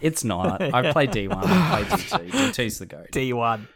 It's 0.00 0.22
not. 0.22 0.60
I 0.60 0.92
played 0.92 1.12
D1. 1.12 1.32
I 1.32 1.84
played 1.84 2.00
D2. 2.00 2.30
D2's 2.30 2.78
the 2.78 2.86
goat. 2.86 3.08
D1. 3.10 3.66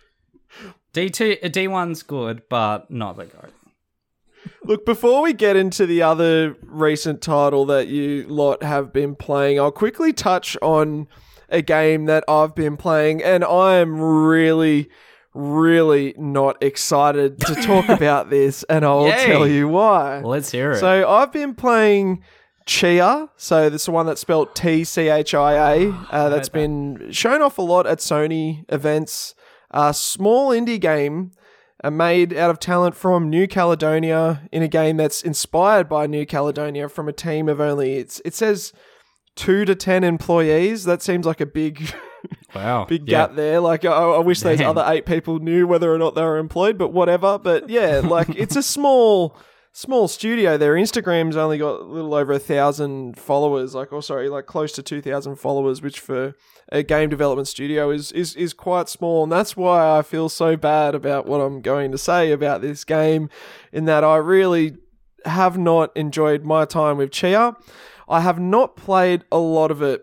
D2, 0.92 1.44
uh, 1.44 1.48
D1's 1.48 2.02
good, 2.02 2.42
but 2.50 2.90
not 2.90 3.16
the 3.16 3.24
goat. 3.24 3.52
Look, 4.64 4.84
before 4.84 5.22
we 5.22 5.32
get 5.32 5.56
into 5.56 5.86
the 5.86 6.02
other 6.02 6.56
recent 6.62 7.22
title 7.22 7.64
that 7.66 7.88
you 7.88 8.26
lot 8.28 8.62
have 8.62 8.92
been 8.92 9.14
playing, 9.14 9.58
I'll 9.58 9.72
quickly 9.72 10.12
touch 10.12 10.56
on 10.60 11.08
a 11.48 11.62
game 11.62 12.04
that 12.06 12.24
I've 12.28 12.54
been 12.54 12.76
playing, 12.76 13.22
and 13.22 13.44
I 13.44 13.76
am 13.76 14.00
really, 14.00 14.90
really 15.38 16.14
not 16.18 16.62
excited 16.62 17.40
to 17.40 17.54
talk 17.54 17.88
about 17.88 18.28
this, 18.28 18.64
and 18.64 18.84
I'll 18.84 19.06
Yay. 19.06 19.26
tell 19.26 19.46
you 19.46 19.68
why. 19.68 20.20
Let's 20.20 20.50
hear 20.50 20.72
it. 20.72 20.80
So 20.80 21.08
I've 21.08 21.32
been 21.32 21.54
playing 21.54 22.22
Tchia. 22.66 23.30
So 23.36 23.70
this 23.70 23.82
is 23.82 23.86
the 23.86 23.92
one 23.92 24.06
that's 24.06 24.20
spelled 24.20 24.54
T 24.54 24.84
C 24.84 25.08
H 25.08 25.34
I 25.34 25.74
A. 25.74 25.92
Uh, 26.10 26.28
that's 26.28 26.48
been 26.48 27.10
shown 27.12 27.40
off 27.40 27.58
a 27.58 27.62
lot 27.62 27.86
at 27.86 27.98
Sony 27.98 28.64
events. 28.68 29.34
A 29.70 29.94
small 29.94 30.50
indie 30.50 30.80
game 30.80 31.32
uh, 31.84 31.90
made 31.90 32.32
out 32.34 32.50
of 32.50 32.58
talent 32.58 32.94
from 32.96 33.30
New 33.30 33.46
Caledonia 33.46 34.48
in 34.50 34.62
a 34.62 34.68
game 34.68 34.96
that's 34.96 35.22
inspired 35.22 35.88
by 35.88 36.06
New 36.06 36.26
Caledonia 36.26 36.88
from 36.88 37.08
a 37.08 37.12
team 37.12 37.48
of 37.48 37.60
only 37.60 37.96
it's 37.96 38.20
it 38.24 38.34
says 38.34 38.72
two 39.36 39.64
to 39.64 39.74
ten 39.74 40.04
employees. 40.04 40.84
That 40.84 41.02
seems 41.02 41.26
like 41.26 41.40
a 41.40 41.46
big 41.46 41.94
wow. 42.54 42.84
big 42.84 43.06
gap 43.06 43.34
there. 43.34 43.60
Like 43.60 43.84
I, 43.84 43.92
I 43.92 44.18
wish 44.18 44.40
those 44.40 44.60
other 44.60 44.84
eight 44.86 45.06
people 45.06 45.38
knew 45.38 45.66
whether 45.66 45.92
or 45.92 45.98
not 45.98 46.14
they 46.14 46.22
were 46.22 46.38
employed, 46.38 46.78
but 46.78 46.92
whatever. 46.92 47.38
But 47.38 47.68
yeah, 47.68 48.00
like 48.04 48.30
it's 48.30 48.56
a 48.56 48.62
small 48.62 49.36
small 49.72 50.08
studio. 50.08 50.56
Their 50.56 50.74
Instagram's 50.74 51.36
only 51.36 51.58
got 51.58 51.80
a 51.80 51.84
little 51.84 52.14
over 52.14 52.32
a 52.32 52.38
thousand 52.38 53.18
followers. 53.18 53.74
Like 53.74 53.92
oh 53.92 54.00
sorry, 54.00 54.28
like 54.28 54.46
close 54.46 54.72
to 54.72 54.82
two 54.82 55.00
thousand 55.00 55.36
followers, 55.36 55.82
which 55.82 56.00
for 56.00 56.34
a 56.70 56.82
game 56.82 57.10
development 57.10 57.48
studio 57.48 57.90
is 57.90 58.12
is 58.12 58.34
is 58.34 58.52
quite 58.52 58.88
small, 58.88 59.22
and 59.22 59.32
that's 59.32 59.56
why 59.56 59.98
I 59.98 60.02
feel 60.02 60.28
so 60.28 60.56
bad 60.56 60.94
about 60.94 61.26
what 61.26 61.40
I'm 61.40 61.60
going 61.60 61.92
to 61.92 61.98
say 61.98 62.32
about 62.32 62.60
this 62.60 62.84
game. 62.84 63.30
In 63.72 63.84
that 63.84 64.04
I 64.04 64.16
really 64.16 64.78
have 65.24 65.58
not 65.58 65.96
enjoyed 65.96 66.44
my 66.44 66.64
time 66.64 66.96
with 66.96 67.10
Tchia. 67.10 67.54
I 68.08 68.20
have 68.20 68.40
not 68.40 68.76
played 68.76 69.24
a 69.30 69.38
lot 69.38 69.70
of 69.70 69.82
it, 69.82 70.02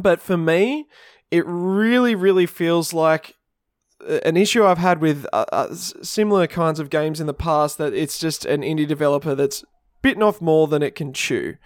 but 0.00 0.20
for 0.20 0.36
me, 0.36 0.88
it 1.30 1.44
really, 1.46 2.14
really 2.14 2.46
feels 2.46 2.92
like 2.92 3.34
uh, 4.06 4.18
an 4.24 4.36
issue 4.36 4.64
I've 4.64 4.78
had 4.78 5.00
with 5.00 5.26
uh, 5.32 5.44
uh, 5.52 5.74
similar 5.74 6.46
kinds 6.46 6.80
of 6.80 6.90
games 6.90 7.20
in 7.20 7.26
the 7.26 7.34
past 7.34 7.78
that 7.78 7.92
it's 7.92 8.18
just 8.18 8.44
an 8.44 8.62
indie 8.62 8.86
developer 8.86 9.34
that's 9.34 9.64
bitten 10.02 10.22
off 10.22 10.40
more 10.40 10.66
than 10.66 10.82
it 10.82 10.94
can 10.94 11.12
chew. 11.12 11.56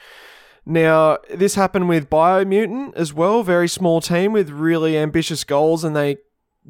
Now, 0.66 1.18
this 1.28 1.54
happened 1.54 1.88
with 1.88 2.10
Biomutant 2.10 2.94
as 2.94 3.12
well, 3.12 3.42
very 3.42 3.68
small 3.68 4.00
team 4.00 4.32
with 4.32 4.50
really 4.50 4.96
ambitious 4.96 5.42
goals, 5.44 5.84
and 5.84 5.96
they 5.96 6.18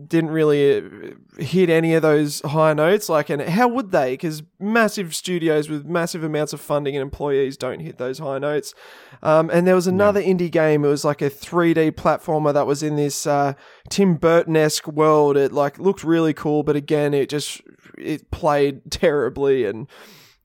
didn't 0.07 0.31
really 0.31 0.79
uh, 0.79 1.43
hit 1.43 1.71
any 1.71 1.95
of 1.95 2.03
those 2.03 2.41
high 2.41 2.73
notes. 2.73 3.09
Like, 3.09 3.31
and 3.31 3.43
how 3.43 3.69
would 3.69 3.91
they? 3.91 4.13
Because 4.13 4.43
massive 4.59 5.15
studios 5.15 5.69
with 5.69 5.85
massive 5.87 6.23
amounts 6.23 6.53
of 6.53 6.61
funding 6.61 6.97
and 6.97 7.03
employees 7.03 7.57
don't 7.57 7.81
hit 7.81 7.99
those 7.99 8.19
high 8.19 8.39
notes. 8.39 8.75
Um, 9.23 9.51
and 9.51 9.67
there 9.67 9.75
was 9.75 9.87
another 9.87 10.23
indie 10.23 10.51
game. 10.51 10.85
It 10.85 10.89
was 10.89 11.05
like 11.05 11.23
a 11.23 11.31
3D 11.31 11.93
platformer 11.93 12.53
that 12.55 12.67
was 12.67 12.83
in 12.83 12.97
this 12.97 13.27
uh, 13.27 13.55
Tim 13.89 14.15
Burton 14.15 14.57
esque 14.57 14.87
world. 14.87 15.37
It 15.37 15.53
like 15.53 15.79
looked 15.79 16.05
really 16.05 16.35
cool, 16.35 16.63
but 16.63 16.77
again, 16.77 17.15
it 17.15 17.29
just 17.29 17.63
it 17.99 18.31
played 18.31 18.83
terribly, 18.91 19.65
and 19.65 19.87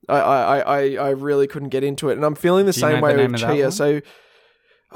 I 0.08 0.18
I, 0.18 0.58
I, 0.58 0.80
I 0.94 1.10
really 1.10 1.46
couldn't 1.46 1.70
get 1.70 1.84
into 1.84 2.08
it. 2.10 2.14
And 2.14 2.24
I'm 2.24 2.34
feeling 2.34 2.66
the 2.66 2.72
Do 2.72 2.80
you 2.80 2.86
same 2.86 2.96
know 2.96 3.02
way 3.02 3.16
the 3.16 3.22
with 3.22 3.40
Tchia. 3.40 3.72
So. 3.72 4.00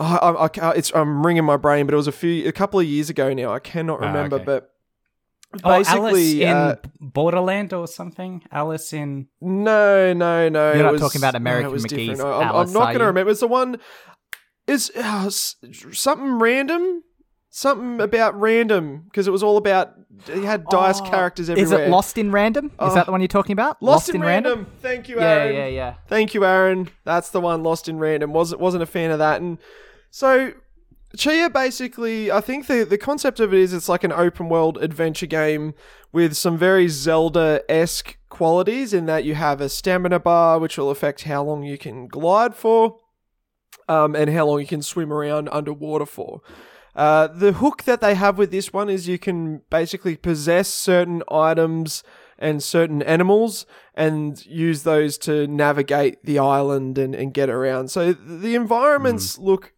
Oh, 0.03 0.05
I, 0.05 0.49
I, 0.63 0.71
it's 0.73 0.91
I'm 0.95 1.25
ringing 1.27 1.45
my 1.45 1.59
brain, 1.59 1.85
but 1.87 1.93
it 1.93 1.97
was 1.99 2.07
a 2.07 2.13
few, 2.13 2.49
a 2.49 2.53
couple 2.53 2.81
of 2.81 2.87
years 2.87 3.11
ago 3.11 3.35
now. 3.35 3.53
I 3.53 3.59
cannot 3.59 4.03
Ah, 4.03 4.07
remember, 4.07 4.37
okay. 4.37 4.45
but 4.47 4.71
oh, 5.63 5.71
Alice 5.73 5.89
basically, 5.89 6.43
in 6.43 6.49
uh, 6.57 6.77
Borderland 7.01 7.75
or 7.75 7.87
something? 7.87 8.43
Alice 8.51 8.95
in. 8.95 9.29
no, 9.43 10.13
no, 10.15 10.49
no. 10.49 10.73
You're 10.73 10.83
not 10.85 10.93
was- 10.93 11.01
talking 11.03 11.21
about 11.21 11.35
American 11.35 11.71
was 11.71 11.85
McGee's. 11.85 12.19
I- 12.19 12.25
I'm, 12.25 12.43
Alice, 12.49 12.69
I'm 12.71 12.73
not 12.73 12.87
going 12.87 13.01
to 13.01 13.07
remember. 13.07 13.31
It's 13.31 13.41
the 13.41 13.47
one. 13.49 13.77
Is 14.67 14.91
uh, 14.97 15.29
something 15.31 16.33
random? 16.39 17.03
Something 17.53 18.01
about 18.01 18.41
random 18.41 19.03
because 19.05 19.27
it 19.27 19.33
was 19.33 19.43
all 19.43 19.57
about. 19.57 19.93
You 20.29 20.43
had 20.43 20.65
dice 20.67 21.01
Oh, 21.01 21.05
characters 21.11 21.51
everywhere. 21.51 21.83
Is 21.83 21.89
it 21.89 21.91
Lost 21.91 22.17
in 22.17 22.31
Random? 22.31 22.67
Is 22.67 22.73
Oh. 22.79 22.95
that 22.95 23.07
the 23.07 23.13
one 23.13 23.21
you're 23.21 23.29
talking 23.29 23.53
about? 23.55 23.83
Lost, 23.83 24.09
in, 24.11 24.21
random. 24.21 24.67
Thank 24.81 25.09
you, 25.09 25.17
Yeah, 25.17 25.23
Aaron. 25.25 25.55
yeah, 25.57 25.67
yeah. 25.67 25.95
Thank 26.09 26.33
you, 26.35 26.45
Aaron. 26.45 26.91
That's 27.05 27.31
the 27.31 27.41
one. 27.41 27.63
Lost 27.65 27.89
in 27.89 27.99
random. 27.99 28.33
wasn't 28.33 28.61
wasn't 28.61 28.83
a 28.85 28.87
fan 28.87 29.11
of 29.11 29.19
that. 29.19 29.41
And 29.41 29.59
so 30.11 30.53
Tchia 31.17 31.53
basically, 31.53 32.31
I 32.31 32.41
think 32.41 32.67
the 32.67 32.85
the 32.85 32.99
concept 32.99 33.41
of 33.41 33.53
it 33.53 33.61
is 33.61 33.73
it's 33.73 33.89
like 33.89 34.05
an 34.05 34.13
open 34.13 34.49
world 34.49 34.79
adventure 34.79 35.27
game 35.27 35.75
with 36.13 36.37
some 36.37 36.57
very 36.57 36.87
Zelda 36.89 37.63
esque 37.69 38.17
qualities 38.29 38.95
in 38.95 39.07
that 39.07 39.25
you 39.25 39.35
have 39.35 39.61
a 39.61 39.69
stamina 39.69 40.21
bar 40.21 40.59
which 40.59 40.79
will 40.79 40.91
affect 40.91 41.25
how 41.25 41.43
long 41.43 41.65
you 41.65 41.77
can 41.77 42.07
glide 42.07 42.55
for, 42.55 42.99
um, 43.89 44.15
and 44.15 44.31
how 44.31 44.47
long 44.47 44.61
you 44.61 44.67
can 44.67 44.83
swim 44.83 45.13
around 45.13 45.49
underwater 45.51 46.07
for. 46.07 46.43
Uh, 46.95 47.27
the 47.29 47.53
hook 47.53 47.85
that 47.85 48.01
they 48.01 48.15
have 48.15 48.39
with 48.39 48.51
this 48.51 48.73
one 48.73 48.89
is 48.89 49.09
you 49.09 49.19
can 49.19 49.63
basically 49.71 50.17
possess 50.17 50.69
certain 50.69 51.23
items 51.29 52.03
and 52.39 52.63
certain 52.63 53.03
animals 53.03 53.67
and 53.95 54.45
use 54.47 54.83
those 54.83 55.19
to 55.19 55.47
navigate 55.47 56.25
the 56.25 56.39
island 56.39 56.99
and, 56.99 57.15
and 57.15 57.35
get 57.35 57.51
around. 57.51 57.91
So 57.91 58.13
the 58.13 58.55
environments 58.55 59.39
look 59.39 59.73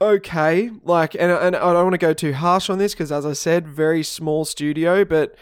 okay. 0.00 0.70
Like, 0.82 1.14
and, 1.14 1.30
and 1.30 1.56
I 1.56 1.72
don't 1.72 1.84
want 1.84 1.94
to 1.94 1.98
go 1.98 2.12
too 2.12 2.32
harsh 2.32 2.70
on 2.70 2.78
this 2.78 2.92
because, 2.94 3.12
as 3.12 3.26
I 3.26 3.32
said, 3.32 3.66
very 3.66 4.02
small 4.02 4.44
studio, 4.44 5.04
but 5.04 5.34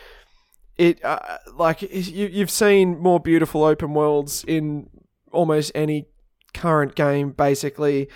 it 0.76 1.04
uh, 1.04 1.18
like 1.54 1.82
you, 1.82 2.26
you've 2.26 2.50
seen 2.50 2.98
more 2.98 3.18
beautiful 3.18 3.64
open 3.64 3.94
worlds 3.94 4.44
in 4.46 4.88
almost 5.32 5.72
any 5.74 6.06
current 6.54 6.94
game, 6.94 7.30
basically. 7.30 8.08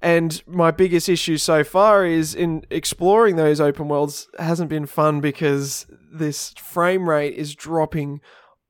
And 0.00 0.42
my 0.46 0.70
biggest 0.70 1.08
issue 1.08 1.38
so 1.38 1.64
far 1.64 2.06
is 2.06 2.34
in 2.34 2.64
exploring 2.70 3.36
those 3.36 3.60
open 3.60 3.88
worlds 3.88 4.28
hasn't 4.38 4.70
been 4.70 4.86
fun 4.86 5.20
because 5.20 5.86
this 6.12 6.50
frame 6.52 7.08
rate 7.08 7.34
is 7.34 7.54
dropping 7.54 8.20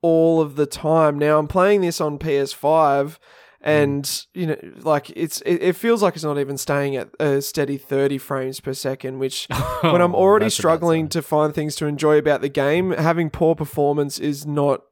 all 0.00 0.40
of 0.40 0.56
the 0.56 0.64
time. 0.64 1.18
Now 1.18 1.38
I'm 1.38 1.48
playing 1.48 1.82
this 1.82 2.00
on 2.00 2.18
PS5 2.18 3.18
and 3.60 4.26
you 4.34 4.46
know 4.46 4.56
like 4.82 5.10
it's 5.16 5.40
it, 5.40 5.56
it 5.56 5.72
feels 5.76 6.00
like 6.02 6.14
it's 6.14 6.22
not 6.24 6.38
even 6.38 6.56
staying 6.56 6.94
at 6.96 7.08
a 7.18 7.42
steady 7.42 7.76
30 7.76 8.16
frames 8.18 8.60
per 8.60 8.72
second 8.72 9.18
which 9.18 9.46
when 9.80 10.00
I'm 10.00 10.14
Oh, 10.14 10.18
already 10.18 10.44
that's 10.46 10.54
a 10.58 10.58
bad 10.58 10.60
struggling 10.62 11.08
to 11.08 11.22
find 11.22 11.52
things 11.54 11.74
to 11.76 11.86
enjoy 11.86 12.18
about 12.18 12.40
the 12.40 12.48
game, 12.48 12.92
having 12.92 13.30
poor 13.30 13.54
performance 13.56 14.18
is 14.20 14.46
not 14.46 14.82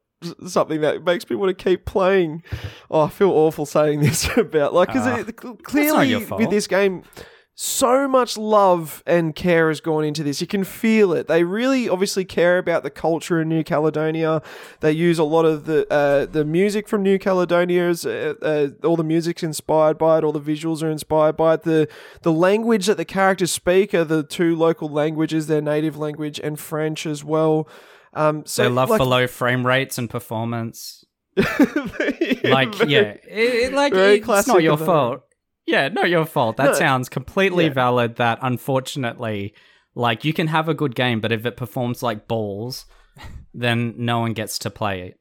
something 0.47 0.81
that 0.81 1.05
makes 1.05 1.29
me 1.31 1.37
want 1.37 1.57
to 1.57 1.65
keep 1.65 1.85
playing. 1.85 2.43
Oh, 2.91 3.03
I 3.03 3.09
feel 3.09 3.31
awful 3.31 3.67
saying 3.67 4.01
this 4.07 4.29
about 4.37 4.75
like 4.75 4.89
because 4.89 5.07
Ah, 5.07 5.19
it 5.19 5.37
clearly 5.63 6.25
with 6.25 6.51
this 6.51 6.67
game. 6.67 7.03
So 7.59 8.07
much 8.07 8.37
love 8.37 9.03
and 9.07 9.35
care 9.35 9.69
has 9.69 9.81
gone 9.81 10.05
into 10.05 10.23
this. 10.23 10.43
You 10.43 10.47
can 10.47 10.63
feel 10.63 11.15
it. 11.15 11.27
They 11.27 11.43
really 11.43 11.89
obviously 11.89 12.23
care 12.27 12.59
about 12.59 12.83
the 12.83 12.91
culture 12.91 13.41
in 13.41 13.49
New 13.49 13.65
Caledonia. 13.65 14.43
They 14.81 14.93
use 14.93 15.19
a 15.19 15.25
lot 15.25 15.47
of 15.47 15.65
the 15.65 15.91
uh, 15.91 16.27
the 16.27 16.45
music 16.45 16.87
from 16.87 17.03
New 17.03 17.19
Caledonia. 17.19 17.89
Is, 17.89 18.05
uh, 18.05 18.35
uh, 18.43 18.87
all 18.87 18.95
the 18.97 19.03
music's 19.03 19.43
inspired 19.43 19.97
by 19.97 20.19
it. 20.19 20.25
All 20.25 20.33
the 20.33 20.41
visuals 20.41 20.83
are 20.83 20.91
inspired 20.91 21.39
by 21.39 21.55
it. 21.55 21.63
The 21.63 21.89
the 22.21 22.33
language 22.33 22.85
that 22.89 22.99
the 22.99 23.07
characters 23.07 23.53
speak 23.53 23.95
are 23.95 24.05
the 24.05 24.23
two 24.23 24.55
local 24.55 24.91
languages, 24.91 25.47
their 25.47 25.63
native 25.63 25.97
language 25.97 26.39
and 26.39 26.61
French 26.61 27.07
as 27.07 27.25
well. 27.25 27.67
Um, 28.13 28.45
so 28.45 28.65
They 28.65 28.69
love 28.69 28.91
like, 28.91 28.99
for 28.99 29.07
low 29.07 29.27
frame 29.27 29.67
rates 29.67 29.97
and 29.97 30.11
performance. 30.11 31.07
like 31.37 31.49
Like, 32.45 32.89
yeah, 32.89 33.01
it, 33.01 33.21
it- 33.31 33.73
like 33.73 33.95
very 33.95 34.19
it's 34.19 34.47
not 34.47 34.63
your 34.63 34.77
fault. 34.77 35.23
Yeah, 35.67 35.89
not 35.89 36.09
your 36.11 36.25
fault. 36.25 36.57
That 36.59 36.67
No. 36.67 36.73
sounds 36.75 37.09
completely 37.09 37.65
Yeah. 37.65 37.73
valid. 37.73 38.17
That 38.17 38.39
unfortunately, 38.43 39.55
like 39.95 40.25
you 40.25 40.33
can 40.33 40.47
have 40.49 40.69
a 40.69 40.75
good 40.75 40.95
game, 40.95 41.21
but 41.21 41.33
if 41.33 41.45
it 41.45 41.57
performs 41.57 42.03
like 42.03 42.29
balls, 42.29 42.87
then 43.55 43.95
no 43.97 44.21
one 44.21 44.33
gets 44.33 44.59
to 44.61 44.71
play 44.71 45.03
it. 45.03 45.19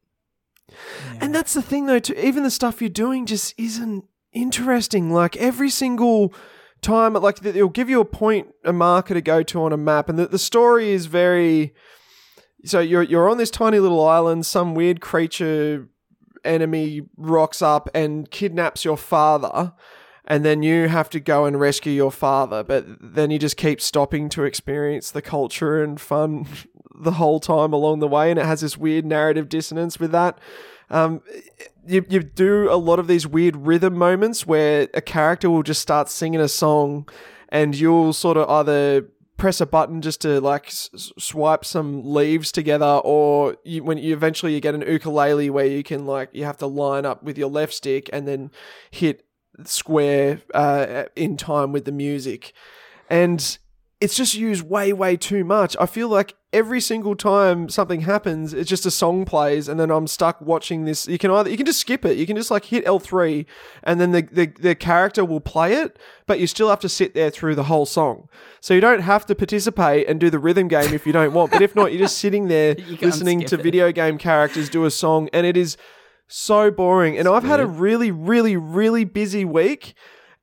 And 1.21 1.33
that's 1.33 1.53
the 1.53 1.61
thing, 1.61 1.85
though. 1.85 1.99
Too, 1.99 2.13
even 2.15 2.43
the 2.43 2.51
stuff 2.51 2.81
you're 2.81 2.89
doing 2.89 3.25
just 3.25 3.53
isn't 3.57 4.03
interesting. 4.33 5.11
Like 5.11 5.37
every 5.37 5.69
single 5.69 6.33
time, 6.81 7.13
like 7.13 7.39
th- 7.39 7.55
it'll 7.55 7.69
give 7.69 7.89
you 7.89 8.01
a 8.01 8.05
point, 8.05 8.47
a 8.63 8.73
marker 8.73 9.13
to 9.13 9.21
go 9.21 9.43
to 9.43 9.63
on 9.63 9.73
a 9.73 9.77
map, 9.77 10.09
and 10.09 10.17
the, 10.19 10.27
the 10.27 10.39
story 10.39 10.89
is 10.91 11.05
very. 11.05 11.73
So 12.65 12.79
you're 12.79 13.03
you're 13.03 13.29
on 13.29 13.37
this 13.37 13.51
tiny 13.51 13.79
little 13.79 14.03
island. 14.05 14.45
Some 14.45 14.73
weird 14.75 14.99
creature 15.01 15.87
enemy 16.43 17.01
rocks 17.15 17.61
up 17.61 17.89
and 17.95 18.29
kidnaps 18.29 18.83
your 18.83 18.97
father. 18.97 19.73
And 20.27 20.43
then 20.43 20.63
you 20.63 20.87
have 20.87 21.09
to 21.11 21.19
go 21.19 21.45
and 21.45 21.59
rescue 21.59 21.91
your 21.91 22.11
father, 22.11 22.63
but 22.63 22.85
then 22.99 23.29
you 23.29 23.37
just 23.37 23.57
keep 23.57 23.79
stopping 23.79 24.27
to 24.29 24.43
experience 24.43 25.11
the 25.11 25.21
culture 25.21 25.83
and 25.83 26.01
fun 26.01 26.47
the 26.95 27.13
whole 27.13 27.39
time 27.39 27.73
along 27.73 27.99
the 27.99 28.07
way, 28.07 28.31
and 28.31 28.39
it 28.39 28.45
has 28.45 28.61
this 28.61 28.77
weird 28.77 29.05
narrative 29.05 29.49
dissonance 29.49 29.99
with 29.99 30.11
that. 30.11 30.39
Um, 30.89 31.21
you, 31.87 32.05
you 32.09 32.21
do 32.21 32.71
a 32.71 32.75
lot 32.75 32.99
of 32.99 33.07
these 33.07 33.27
weird 33.27 33.55
rhythm 33.55 33.97
moments 33.97 34.45
where 34.45 34.87
a 34.93 35.01
character 35.01 35.49
will 35.49 35.63
just 35.63 35.81
start 35.81 36.09
singing 36.09 36.41
a 36.41 36.47
song, 36.47 37.07
and 37.49 37.75
you'll 37.75 38.13
sort 38.13 38.37
of 38.37 38.49
either 38.49 39.07
press 39.37 39.59
a 39.59 39.65
button 39.65 40.01
just 40.01 40.21
to 40.21 40.39
like 40.39 40.67
s- 40.67 41.11
swipe 41.19 41.65
some 41.65 42.13
leaves 42.13 42.51
together, 42.51 43.01
or 43.03 43.57
you, 43.63 43.83
when 43.83 43.97
you 43.97 44.13
eventually 44.13 44.53
you 44.53 44.61
get 44.61 44.75
an 44.75 44.81
ukulele 44.81 45.49
where 45.49 45.65
you 45.65 45.83
can 45.83 46.05
like 46.05 46.29
you 46.33 46.45
have 46.45 46.57
to 46.57 46.67
line 46.67 47.05
up 47.05 47.21
with 47.23 47.37
your 47.37 47.49
left 47.49 47.73
stick 47.73 48.09
and 48.13 48.27
then 48.27 48.51
hit 48.91 49.25
square 49.63 50.41
uh, 50.53 51.05
in 51.15 51.37
time 51.37 51.71
with 51.71 51.85
the 51.85 51.91
music, 51.91 52.53
and 53.09 53.57
it's 54.01 54.15
just 54.15 54.35
used 54.35 54.61
way 54.61 54.91
way 54.93 55.15
too 55.15 55.43
much. 55.43 55.75
I 55.79 55.85
feel 55.85 56.09
like 56.09 56.35
every 56.51 56.81
single 56.81 57.15
time 57.15 57.69
something 57.69 58.01
happens, 58.01 58.53
it's 58.53 58.69
just 58.69 58.85
a 58.85 58.91
song 58.91 59.25
plays, 59.25 59.67
and 59.67 59.79
then 59.79 59.89
I'm 59.89 60.05
stuck 60.05 60.39
watching 60.41 60.85
this. 60.85 61.07
You 61.07 61.17
can 61.17 61.31
either 61.31 61.49
you 61.49 61.57
can 61.57 61.65
just 61.65 61.79
skip 61.79 62.05
it, 62.05 62.17
you 62.17 62.27
can 62.27 62.35
just 62.35 62.51
like 62.51 62.65
hit 62.65 62.85
L 62.85 62.99
three, 62.99 63.45
and 63.83 63.99
then 63.99 64.11
the, 64.11 64.21
the 64.21 64.45
the 64.47 64.75
character 64.75 65.23
will 65.23 65.39
play 65.39 65.73
it, 65.73 65.97
but 66.27 66.39
you 66.39 66.47
still 66.47 66.69
have 66.69 66.79
to 66.81 66.89
sit 66.89 67.13
there 67.13 67.29
through 67.29 67.55
the 67.55 67.63
whole 67.63 67.85
song. 67.85 68.27
So 68.59 68.73
you 68.73 68.81
don't 68.81 69.01
have 69.01 69.25
to 69.27 69.35
participate 69.35 70.07
and 70.07 70.19
do 70.19 70.29
the 70.29 70.39
rhythm 70.39 70.67
game 70.67 70.93
if 70.93 71.07
you 71.07 71.13
don't 71.13 71.33
want. 71.33 71.51
But 71.51 71.61
if 71.61 71.75
not, 71.75 71.91
you're 71.91 72.01
just 72.01 72.17
sitting 72.17 72.47
there 72.47 72.75
listening 73.01 73.45
to 73.45 73.55
it. 73.55 73.63
video 73.63 73.91
game 73.91 74.17
characters 74.17 74.69
do 74.69 74.85
a 74.85 74.91
song, 74.91 75.29
and 75.31 75.45
it 75.45 75.55
is 75.55 75.77
so 76.27 76.71
boring. 76.71 77.17
And 77.17 77.27
I've 77.27 77.43
had 77.43 77.59
a 77.59 77.65
really 77.65 78.11
really 78.11 78.57
really 78.57 79.03
busy 79.03 79.45
week 79.45 79.95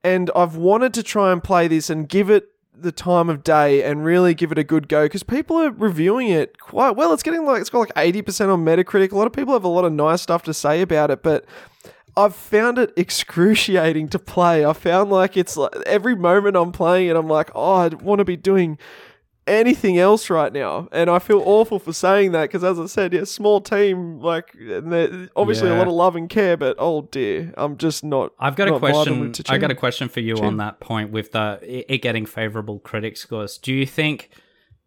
and 0.05 0.31
I've 0.35 0.57
wanted 0.57 0.95
to 0.95 1.03
try 1.03 1.33
and 1.33 1.43
play 1.43 1.69
this 1.69 1.91
and 1.91 2.09
give 2.09 2.31
it 2.31 2.49
the 2.75 2.93
time 2.93 3.29
of 3.29 3.45
day 3.45 3.83
and 3.83 4.05
really 4.05 4.35
give 4.35 4.51
it 4.51 4.59
a 4.59 4.65
good 4.65 4.89
go 4.89 5.05
because 5.05 5.23
people 5.23 5.57
are 5.57 5.71
reviewing 5.71 6.29
it 6.29 6.59
quite 6.59 6.97
well. 6.97 7.13
It's 7.13 7.23
getting 7.23 7.45
like 7.45 7.61
it's 7.61 7.71
got 7.71 7.81
like 7.81 7.93
eighty 7.97 8.23
percent 8.23 8.51
on 8.51 8.65
Metacritic. 8.65 9.13
A 9.13 9.17
lot 9.17 9.27
of 9.27 9.33
people 9.33 9.53
have 9.53 9.65
a 9.65 9.69
lot 9.69 9.85
of 9.85 9.93
nice 9.93 10.23
stuff 10.23 10.43
to 10.45 10.55
say 10.55 10.83
about 10.83 11.11
it, 11.11 11.23
but 11.23 11.45
I've 12.17 12.35
found 12.35 12.79
it 12.79 12.93
excruciating 12.97 14.09
to 14.09 14.19
play. 14.19 14.65
I 14.65 14.73
found 14.73 15.11
like 15.11 15.37
it's 15.37 15.57
like 15.57 15.75
every 15.87 16.17
moment 16.17 16.57
I'm 16.57 16.73
playing 16.73 17.09
it, 17.09 17.17
I'm 17.17 17.29
like, 17.29 17.51
oh, 17.55 17.75
I 17.75 17.89
want 17.89 18.19
to 18.19 18.25
be 18.25 18.37
doing 18.37 18.79
anything 19.47 19.99
else 19.99 20.31
right 20.31 20.53
now, 20.53 20.89
and 20.93 21.11
I 21.11 21.19
feel 21.19 21.43
awful 21.45 21.79
for 21.79 21.93
saying 21.93 22.33
that 22.33 22.43
because, 22.43 22.65
as 22.65 22.79
I 22.79 22.87
said, 22.87 23.13
yeah, 23.13 23.25
small 23.25 23.61
team, 23.61 24.21
like 24.21 24.57
obviously 25.37 25.71
a 25.71 25.75
lot 25.75 25.89
of 25.89 25.95
love 25.95 26.17
and 26.17 26.29
care, 26.29 26.57
but 26.57 26.77
oh 26.79 27.03
dear, 27.03 27.53
I'm 27.57 27.77
just 27.77 28.05
not. 28.05 28.33
I've 28.39 28.57
got 28.57 28.69
a 28.69 28.73
not 28.73 28.81
viable 28.81 29.03
question. 29.03 29.45
I 29.49 29.59
got 29.59 29.71
a 29.71 29.75
question 29.75 30.09
for 30.09 30.21
you 30.21 30.37
Chin. 30.37 30.45
on 30.45 30.57
that 30.59 30.81
point 30.81 31.11
with 31.11 31.33
the 31.33 31.59
it 31.63 31.99
getting 31.99 32.27
favorable 32.27 32.79
critic 32.79 33.17
scores. 33.17 33.59
Do 33.59 33.73
you 33.73 33.87
think 33.87 34.31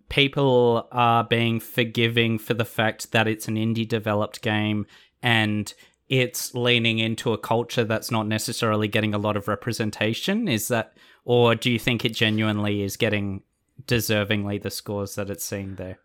people 0.10 0.88
are 0.92 1.24
being 1.24 1.60
forgiving 1.60 2.38
for 2.38 2.54
the 2.54 2.66
fact 2.66 3.12
that 3.12 3.28
it's 3.28 3.48
an 3.48 3.56
indie 3.56 3.88
developed 3.88 4.42
game 4.42 4.86
and 5.22 5.74
it's 6.08 6.54
leaning 6.54 7.00
into 7.00 7.34
a 7.34 7.38
culture 7.38 7.84
that's 7.84 8.12
not 8.12 8.28
necessarily 8.28 8.88
getting 8.88 9.14
a 9.14 9.18
lot 9.18 9.36
of 9.36 9.48
representation? 9.48 10.48
Is 10.48 10.68
that, 10.68 10.94
or 11.24 11.56
do 11.56 11.72
you 11.72 11.80
think 11.80 12.06
it 12.06 12.14
genuinely 12.14 12.84
is 12.84 12.96
getting 12.96 13.42
deservingly 13.86 14.62
the 14.62 14.72
scores 14.72 15.16
that 15.16 15.30
it's 15.30 15.46
seeing 15.46 15.76
there? 15.76 16.00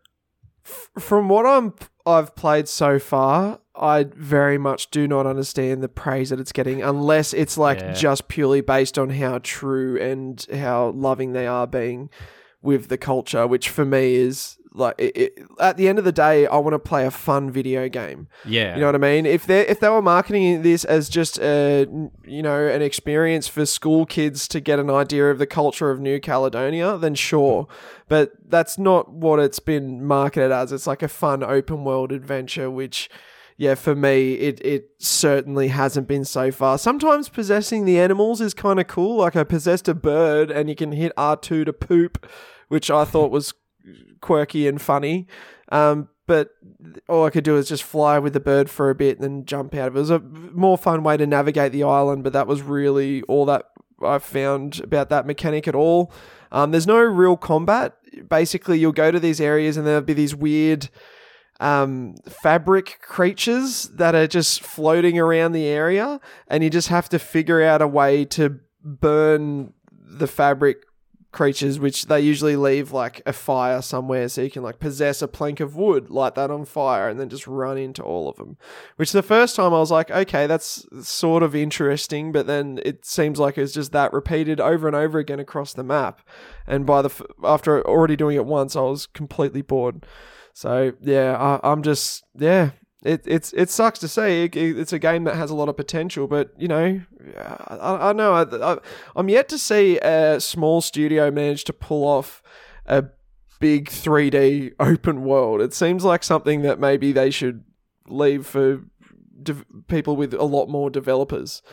from 0.99 1.27
what 1.27 1.45
I'm 1.45 1.73
I've 2.05 2.35
played 2.35 2.67
so 2.67 2.99
far, 2.99 3.59
I 3.75 4.03
very 4.03 4.57
much 4.59 4.91
do 4.91 5.07
not 5.07 5.25
understand 5.25 5.81
the 5.81 5.89
praise 5.89 6.29
that 6.29 6.39
it's 6.39 6.51
getting 6.51 6.83
unless 6.83 7.33
it's 7.33 7.57
like 7.57 7.79
Yeah. 7.79 7.93
just 7.93 8.27
purely 8.27 8.61
based 8.61 8.99
on 8.99 9.09
how 9.09 9.39
true 9.41 9.99
and 9.99 10.45
how 10.53 10.89
loving 10.91 11.33
they 11.33 11.47
are 11.47 11.65
being 11.65 12.09
with 12.61 12.89
the 12.89 12.97
culture, 12.97 13.47
which 13.47 13.69
for 13.69 13.85
me 13.85 14.15
is 14.15 14.57
like 14.73 14.95
it, 14.97 15.17
it, 15.17 15.39
at 15.59 15.77
the 15.77 15.87
end 15.87 15.99
of 15.99 16.05
the 16.05 16.11
day, 16.11 16.47
I 16.47 16.57
want 16.57 16.73
to 16.73 16.79
play 16.79 17.05
a 17.05 17.11
fun 17.11 17.51
video 17.51 17.89
game. 17.89 18.27
Yeah. 18.45 18.75
You 18.75 18.81
know 18.81 18.87
what 18.87 18.95
I 18.95 18.99
mean? 18.99 19.25
If 19.25 19.45
they 19.45 19.67
if 19.67 19.79
they 19.79 19.89
were 19.89 20.01
marketing 20.01 20.61
this 20.61 20.85
as 20.85 21.09
just 21.09 21.39
a 21.39 21.87
you 22.25 22.41
know 22.41 22.67
an 22.67 22.81
experience 22.81 23.47
for 23.47 23.65
school 23.65 24.05
kids 24.05 24.47
to 24.49 24.59
get 24.59 24.79
an 24.79 24.89
idea 24.89 25.29
of 25.29 25.39
the 25.39 25.47
culture 25.47 25.91
of 25.91 25.99
New 25.99 26.19
Caledonia, 26.19 26.97
then 26.97 27.15
sure. 27.15 27.67
But 28.07 28.31
that's 28.47 28.77
not 28.77 29.11
what 29.11 29.39
it's 29.39 29.59
been 29.59 30.05
marketed 30.05 30.51
as. 30.51 30.71
It's 30.71 30.87
like 30.87 31.03
a 31.03 31.07
fun 31.07 31.43
open 31.43 31.83
world 31.83 32.11
adventure, 32.11 32.69
which 32.71 33.09
yeah, 33.57 33.75
for 33.75 33.93
me, 33.93 34.33
it 34.33 34.59
it 34.65 34.89
certainly 34.99 35.67
hasn't 35.67 36.07
been 36.07 36.25
so 36.25 36.51
far. 36.51 36.77
Sometimes 36.77 37.29
possessing 37.29 37.85
the 37.85 37.99
animals 37.99 38.41
is 38.41 38.53
kind 38.53 38.79
of 38.79 38.87
cool. 38.87 39.17
Like 39.17 39.35
I 39.35 39.43
possessed 39.43 39.87
a 39.87 39.93
bird, 39.93 40.49
and 40.49 40.69
you 40.69 40.75
can 40.75 40.93
hit 40.93 41.11
R 41.17 41.35
two 41.35 41.65
to 41.65 41.73
poop, 41.73 42.25
which 42.69 42.89
I 42.89 43.05
thought 43.05 43.31
was 43.31 43.53
quirky 44.21 44.67
and 44.67 44.81
funny. 44.81 45.27
Um, 45.71 46.09
but 46.27 46.51
all 47.09 47.25
I 47.25 47.29
could 47.29 47.43
do 47.43 47.57
is 47.57 47.67
just 47.67 47.83
fly 47.83 48.17
with 48.19 48.33
the 48.33 48.39
bird 48.39 48.69
for 48.69 48.89
a 48.89 48.95
bit 48.95 49.17
and 49.17 49.23
then 49.23 49.45
jump 49.45 49.75
out. 49.75 49.87
It 49.87 49.93
was 49.93 50.09
a 50.09 50.19
more 50.19 50.77
fun 50.77 51.03
way 51.03 51.17
to 51.17 51.27
navigate 51.27 51.71
the 51.71 51.83
island, 51.83 52.23
but 52.23 52.33
that 52.33 52.47
was 52.47 52.61
really 52.61 53.21
all 53.23 53.45
that 53.47 53.65
I 54.03 54.19
found 54.19 54.79
about 54.81 55.09
that 55.09 55.25
mechanic 55.25 55.67
at 55.67 55.75
all. 55.75 56.11
Um, 56.51 56.71
there's 56.71 56.87
no 56.87 56.97
real 56.97 57.37
combat. 57.37 57.97
Basically, 58.29 58.79
you'll 58.79 58.91
go 58.91 59.11
to 59.11 59.19
these 59.19 59.41
areas 59.41 59.77
and 59.77 59.85
there'll 59.85 60.01
be 60.01 60.13
these 60.13 60.35
weird 60.35 60.89
um, 61.59 62.15
fabric 62.27 62.99
creatures 63.01 63.83
that 63.95 64.15
are 64.15 64.27
just 64.27 64.63
floating 64.63 65.19
around 65.19 65.51
the 65.51 65.65
area, 65.65 66.19
and 66.47 66.63
you 66.63 66.69
just 66.69 66.87
have 66.87 67.07
to 67.09 67.19
figure 67.19 67.61
out 67.61 67.81
a 67.81 67.87
way 67.87 68.25
to 68.25 68.59
burn 68.83 69.73
the 69.91 70.27
fabric 70.27 70.83
creatures, 71.31 71.79
which 71.79 72.05
they 72.07 72.19
usually 72.19 72.55
leave 72.55 72.91
like 72.91 73.21
a 73.25 73.33
fire 73.33 73.81
somewhere, 73.81 74.27
so 74.27 74.41
you 74.41 74.51
can 74.51 74.63
like 74.63 74.79
possess 74.79 75.21
a 75.21 75.27
plank 75.27 75.59
of 75.59 75.75
wood, 75.75 76.09
light 76.09 76.35
that 76.35 76.51
on 76.51 76.65
fire, 76.65 77.09
and 77.09 77.19
then 77.19 77.29
just 77.29 77.47
run 77.47 77.77
into 77.77 78.03
all 78.03 78.27
of 78.27 78.35
them. 78.35 78.57
Which 78.97 79.11
the 79.11 79.23
first 79.23 79.55
time 79.55 79.73
I 79.73 79.79
was 79.79 79.91
like, 79.91 80.11
okay, 80.11 80.47
that's 80.47 80.85
sort 81.01 81.43
of 81.43 81.55
interesting, 81.55 82.31
but 82.31 82.47
then 82.47 82.79
it 82.85 83.05
seems 83.05 83.39
like 83.39 83.57
it's 83.57 83.73
just 83.73 83.91
that 83.93 84.13
repeated 84.13 84.59
over 84.59 84.87
and 84.87 84.95
over 84.95 85.19
again 85.19 85.39
across 85.39 85.73
the 85.73 85.83
map. 85.83 86.21
And 86.67 86.85
by 86.85 87.01
the 87.01 87.09
f- 87.09 87.21
after 87.43 87.85
already 87.87 88.15
doing 88.15 88.35
it 88.35 88.45
once, 88.45 88.75
I 88.75 88.81
was 88.81 89.07
completely 89.07 89.61
bored. 89.61 90.05
So 90.53 90.93
yeah, 91.01 91.37
I, 91.37 91.71
I'm 91.71 91.81
just 91.81 92.23
yeah. 92.35 92.71
It 93.03 93.23
it's 93.25 93.51
it 93.53 93.69
sucks 93.71 93.97
to 93.99 94.07
say 94.07 94.43
it, 94.43 94.55
it's 94.55 94.93
a 94.93 94.99
game 94.99 95.23
that 95.23 95.35
has 95.35 95.49
a 95.49 95.55
lot 95.55 95.69
of 95.69 95.75
potential, 95.75 96.27
but 96.27 96.53
you 96.57 96.67
know, 96.67 97.01
I, 97.35 98.09
I 98.09 98.13
know 98.13 98.33
I, 98.33 98.73
I, 98.73 98.77
I'm 99.15 99.27
yet 99.27 99.49
to 99.49 99.57
see 99.57 99.97
a 99.99 100.39
small 100.39 100.81
studio 100.81 101.31
manage 101.31 101.63
to 101.65 101.73
pull 101.73 102.03
off 102.03 102.43
a 102.85 103.05
big 103.59 103.89
3D 103.89 104.73
open 104.79 105.23
world. 105.23 105.61
It 105.61 105.73
seems 105.73 106.03
like 106.03 106.23
something 106.23 106.61
that 106.61 106.79
maybe 106.79 107.11
they 107.11 107.31
should 107.31 107.63
leave 108.07 108.45
for 108.45 108.81
de- 109.41 109.65
people 109.87 110.15
with 110.15 110.33
a 110.33 110.43
lot 110.43 110.67
more 110.67 110.89
developers. 110.89 111.63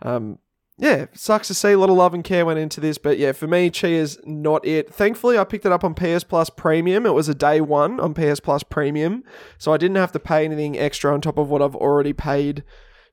Um, 0.00 0.38
yeah, 0.78 1.06
sucks 1.12 1.48
to 1.48 1.54
see 1.54 1.72
a 1.72 1.78
lot 1.78 1.90
of 1.90 1.96
love 1.96 2.14
and 2.14 2.24
care 2.24 2.46
went 2.46 2.58
into 2.58 2.80
this, 2.80 2.98
but 2.98 3.18
yeah, 3.18 3.32
for 3.32 3.46
me, 3.46 3.70
Tchia's 3.70 4.18
not 4.24 4.66
it. 4.66 4.92
Thankfully, 4.92 5.38
I 5.38 5.44
picked 5.44 5.66
it 5.66 5.72
up 5.72 5.84
on 5.84 5.94
PS 5.94 6.24
Plus 6.24 6.50
Premium. 6.50 7.04
It 7.04 7.14
was 7.14 7.28
a 7.28 7.34
day 7.34 7.60
one 7.60 8.00
on 8.00 8.14
PS 8.14 8.40
Plus 8.40 8.62
Premium, 8.62 9.22
so 9.58 9.72
I 9.72 9.76
didn't 9.76 9.96
have 9.96 10.12
to 10.12 10.18
pay 10.18 10.44
anything 10.44 10.78
extra 10.78 11.12
on 11.12 11.20
top 11.20 11.38
of 11.38 11.50
what 11.50 11.62
I've 11.62 11.76
already 11.76 12.12
paid 12.12 12.64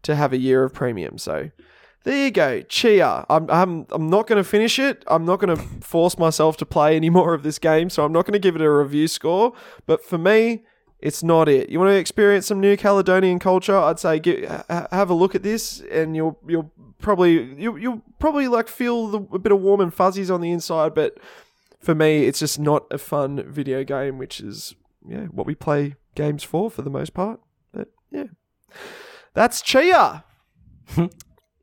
to 0.04 0.16
have 0.16 0.32
a 0.32 0.38
year 0.38 0.64
of 0.64 0.74
premium. 0.74 1.18
So 1.18 1.52
there 2.06 2.26
you 2.26 2.32
go, 2.32 2.62
Tchia. 2.62 3.26
I'm 3.30 3.50
I'm 3.50 3.86
I'm 3.92 4.10
not 4.10 4.26
going 4.26 4.42
to 4.42 4.50
finish 4.50 4.80
it. 4.80 5.04
I'm 5.08 5.26
not 5.26 5.40
going 5.40 5.56
to 5.56 5.62
force 5.82 6.18
myself 6.18 6.56
to 6.58 6.66
play 6.66 6.96
any 6.96 7.10
more 7.20 7.34
of 7.34 7.44
this 7.44 7.60
game, 7.60 7.90
so 7.90 8.06
I'm 8.06 8.14
not 8.14 8.26
going 8.26 8.34
to 8.34 8.40
give 8.40 8.56
it 8.56 8.62
a 8.62 8.72
review 8.72 9.08
score. 9.08 9.54
But 9.86 10.04
for 10.04 10.18
me, 10.18 10.64
it's 11.00 11.24
not 11.24 11.48
it. 11.48 11.70
You 11.70 11.80
want 11.80 11.90
to 11.90 11.98
experience 11.98 12.48
some 12.48 12.60
New 12.60 12.76
Caledonian 12.76 13.40
culture? 13.40 13.78
I'd 13.78 14.00
say 14.00 14.20
get, 14.20 14.46
ha- 14.50 14.88
have 14.92 15.10
a 15.10 15.14
look 15.14 15.34
at 15.34 15.44
this, 15.44 15.80
and 15.92 16.16
you'll 16.16 16.38
you'll 16.48 16.72
probably 17.00 17.54
you 17.56 17.78
you'll 17.78 18.02
probably 18.20 18.48
like 18.48 18.68
feel 18.68 19.08
the, 19.08 19.20
a 19.34 19.40
bit 19.40 19.52
of 19.52 19.62
warm 19.62 19.80
and 19.80 19.94
fuzzies 19.94 20.30
on 20.30 20.42
the 20.42 20.52
inside. 20.52 20.94
But 20.94 21.18
for 21.80 21.96
me, 21.96 22.26
it's 22.26 22.40
just 22.40 22.60
not 22.60 22.86
a 22.92 22.98
fun 22.98 23.44
video 23.50 23.84
game, 23.84 24.18
which 24.18 24.42
is 24.42 24.76
yeah 25.08 25.26
what 25.26 25.48
we 25.48 25.56
play 25.56 25.96
games 26.16 26.44
for 26.44 26.70
for 26.70 26.82
the 26.82 26.90
most 26.90 27.14
part. 27.14 27.40
But 27.72 27.90
yeah, 28.12 28.26
that's 29.34 29.62
Tchia. 29.62 30.24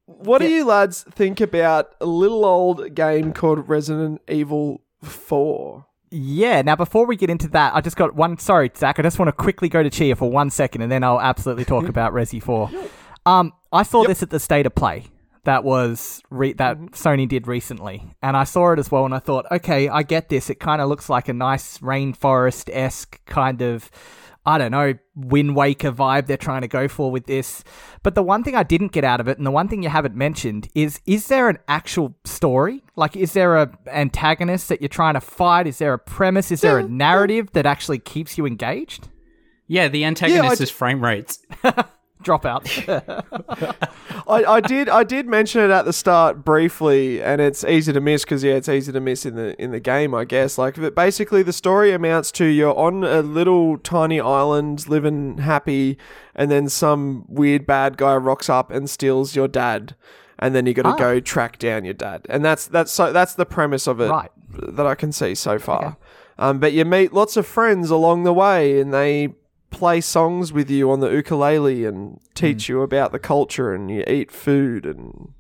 what 0.07 0.39
do 0.39 0.49
you 0.49 0.65
lads 0.65 1.03
think 1.11 1.43
about 1.43 1.95
a 2.01 2.07
little 2.07 2.45
old 2.45 2.95
game 2.95 3.35
called 3.35 3.69
Resident 3.69 4.23
Evil 4.29 4.83
Four? 5.03 5.87
Yeah. 6.17 6.63
Now, 6.63 6.77
before 6.77 7.07
we 7.07 7.17
get 7.17 7.29
into 7.29 7.49
that, 7.49 7.75
I 7.75 7.81
just 7.81 7.97
got 7.97 8.15
one. 8.15 8.39
Sorry, 8.39 8.71
Zach. 8.75 8.99
I 8.99 9.03
just 9.03 9.19
want 9.19 9.29
to 9.29 9.33
quickly 9.33 9.69
go 9.69 9.83
to 9.83 9.91
Tchia 9.91 10.17
for 10.17 10.31
one 10.31 10.51
second, 10.51 10.83
and 10.83 10.91
then 10.91 11.05
I'll 11.05 11.21
absolutely 11.21 11.65
talk 11.65 11.89
about 11.89 12.13
Resi 12.13 12.43
Four. 12.43 12.71
Um, 13.27 13.53
I 13.73 13.83
saw 13.83 14.05
this 14.05 14.23
at 14.23 14.31
the 14.31 14.41
State 14.41 14.67
of 14.67 14.75
Play 14.75 15.05
that 15.45 15.63
was 15.63 16.23
re- 16.31 16.55
that 16.55 16.79
Sony 16.93 17.29
did 17.29 17.47
recently, 17.47 18.03
and 18.23 18.37
I 18.37 18.45
saw 18.45 18.73
it 18.73 18.79
as 18.79 18.91
well, 18.91 19.05
and 19.05 19.15
I 19.15 19.19
thought, 19.19 19.47
okay, 19.53 19.89
I 19.89 20.03
get 20.03 20.29
this. 20.29 20.49
It 20.49 20.59
kind 20.59 20.81
of 20.81 20.89
looks 20.89 21.09
like 21.11 21.29
a 21.29 21.35
nice 21.35 21.79
rainforest 21.79 22.71
esque 22.73 23.25
kind 23.27 23.61
of. 23.63 23.91
I 24.47 24.59
don't 24.59 24.71
know, 24.71 24.95
Wind 25.17 25.57
Waker 25.57 25.91
vibe 25.91 26.27
they're 26.27 26.37
trying 26.37 26.63
to 26.63 26.69
go 26.69 26.87
for 26.87 27.11
with 27.11 27.27
this. 27.27 27.65
But 28.05 28.15
the 28.15 28.23
one 28.23 28.45
thing 28.45 28.55
I 28.55 28.63
didn't 28.63 28.93
get 28.93 29.03
out 29.03 29.21
of 29.21 29.27
it, 29.27 29.39
and 29.39 29.47
the 29.47 29.51
one 29.51 29.67
thing 29.67 29.83
you 29.83 29.89
haven't 29.89 30.15
mentioned, 30.15 30.69
is 30.75 31.01
is 31.05 31.27
there 31.27 31.49
an 31.49 31.59
actual 31.67 32.17
story? 32.25 32.85
Like, 32.95 33.17
is 33.17 33.33
there 33.33 33.57
a 33.57 33.77
antagonist 33.89 34.69
that 34.69 34.81
you're 34.81 34.89
trying 34.89 35.15
to 35.15 35.21
fight? 35.21 35.67
Is 35.67 35.79
there 35.79 35.93
a 35.93 35.99
premise? 35.99 36.53
Is 36.53 36.61
there 36.61 36.79
a 36.79 36.89
narrative 36.89 37.51
that 37.55 37.67
actually 37.67 37.99
keeps 37.99 38.39
you 38.39 38.47
engaged? 38.47 39.09
Yeah, 39.67 39.89
the 39.89 40.05
antagonist 40.05 40.59
d- 40.59 40.63
is 40.63 40.71
frame 40.71 41.03
rates. 41.03 41.45
Dropout. 42.27 42.67
I, 44.29 44.45
I 44.45 44.61
did 44.61 44.89
I 44.89 45.05
did 45.05 45.27
mention 45.27 45.61
it 45.63 45.71
at 45.71 45.85
the 45.85 45.93
start 45.93 46.45
briefly, 46.45 47.23
and 47.23 47.41
it's 47.41 47.63
easy 47.65 47.93
to 47.93 48.01
miss 48.01 48.25
because 48.25 48.43
yeah, 48.43 48.55
it's 48.55 48.69
easy 48.69 48.91
to 48.93 49.01
miss 49.01 49.25
in 49.25 49.37
the 49.37 49.61
in 49.63 49.71
the 49.71 49.81
game, 49.81 50.15
I 50.15 50.25
guess. 50.25 50.59
Like, 50.59 50.75
but 50.77 50.95
basically, 50.95 51.43
the 51.43 51.53
story 51.53 51.93
amounts 51.93 52.33
to 52.33 52.45
you're 52.45 52.77
on 52.77 53.05
a 53.05 53.23
little 53.23 53.79
tiny 53.79 54.21
island, 54.21 54.89
living 54.89 55.39
happy, 55.39 55.97
and 56.35 56.51
then 56.51 56.69
some 56.69 57.25
weird 57.29 57.67
bad 57.67 57.97
guy 57.97 58.17
rocks 58.17 58.51
up 58.51 58.71
and 58.71 58.91
steals 58.91 59.37
your 59.37 59.49
dad, 59.49 59.95
and 60.39 60.55
then 60.55 60.67
you 60.67 60.75
got 60.75 60.83
to 60.83 60.89
Ah. 60.91 60.97
go 60.97 61.21
track 61.21 61.59
down 61.59 61.85
your 61.85 61.95
dad, 61.95 62.27
and 62.29 62.45
that's 62.45 62.67
that's 62.67 62.91
so 62.91 63.13
that's 63.13 63.35
the 63.35 63.47
premise 63.47 63.87
of 63.87 64.01
it 64.01 64.11
Right. 64.11 64.31
that 64.51 64.87
I 64.87 64.95
can 64.97 65.13
see 65.13 65.35
so 65.37 65.59
far. 65.59 65.97
Um, 66.39 66.59
but 66.59 66.73
you 66.75 66.85
meet 66.85 67.13
lots 67.15 67.37
of 67.39 67.47
friends 67.47 67.89
along 67.91 68.25
the 68.25 68.33
way, 68.33 68.79
and 68.81 68.93
they 68.93 69.35
play 69.71 70.01
songs 70.01 70.53
with 70.53 70.71
you 70.71 70.91
on 70.91 71.01
the 71.01 71.11
ukulele 71.11 71.85
and 71.85 72.21
teach 72.35 72.69
you 72.69 72.83
about 72.83 73.13
the 73.13 73.19
culture, 73.19 73.75
and 73.75 73.91
you 73.91 74.05
eat 74.07 74.31
food 74.31 74.87
and 74.87 75.33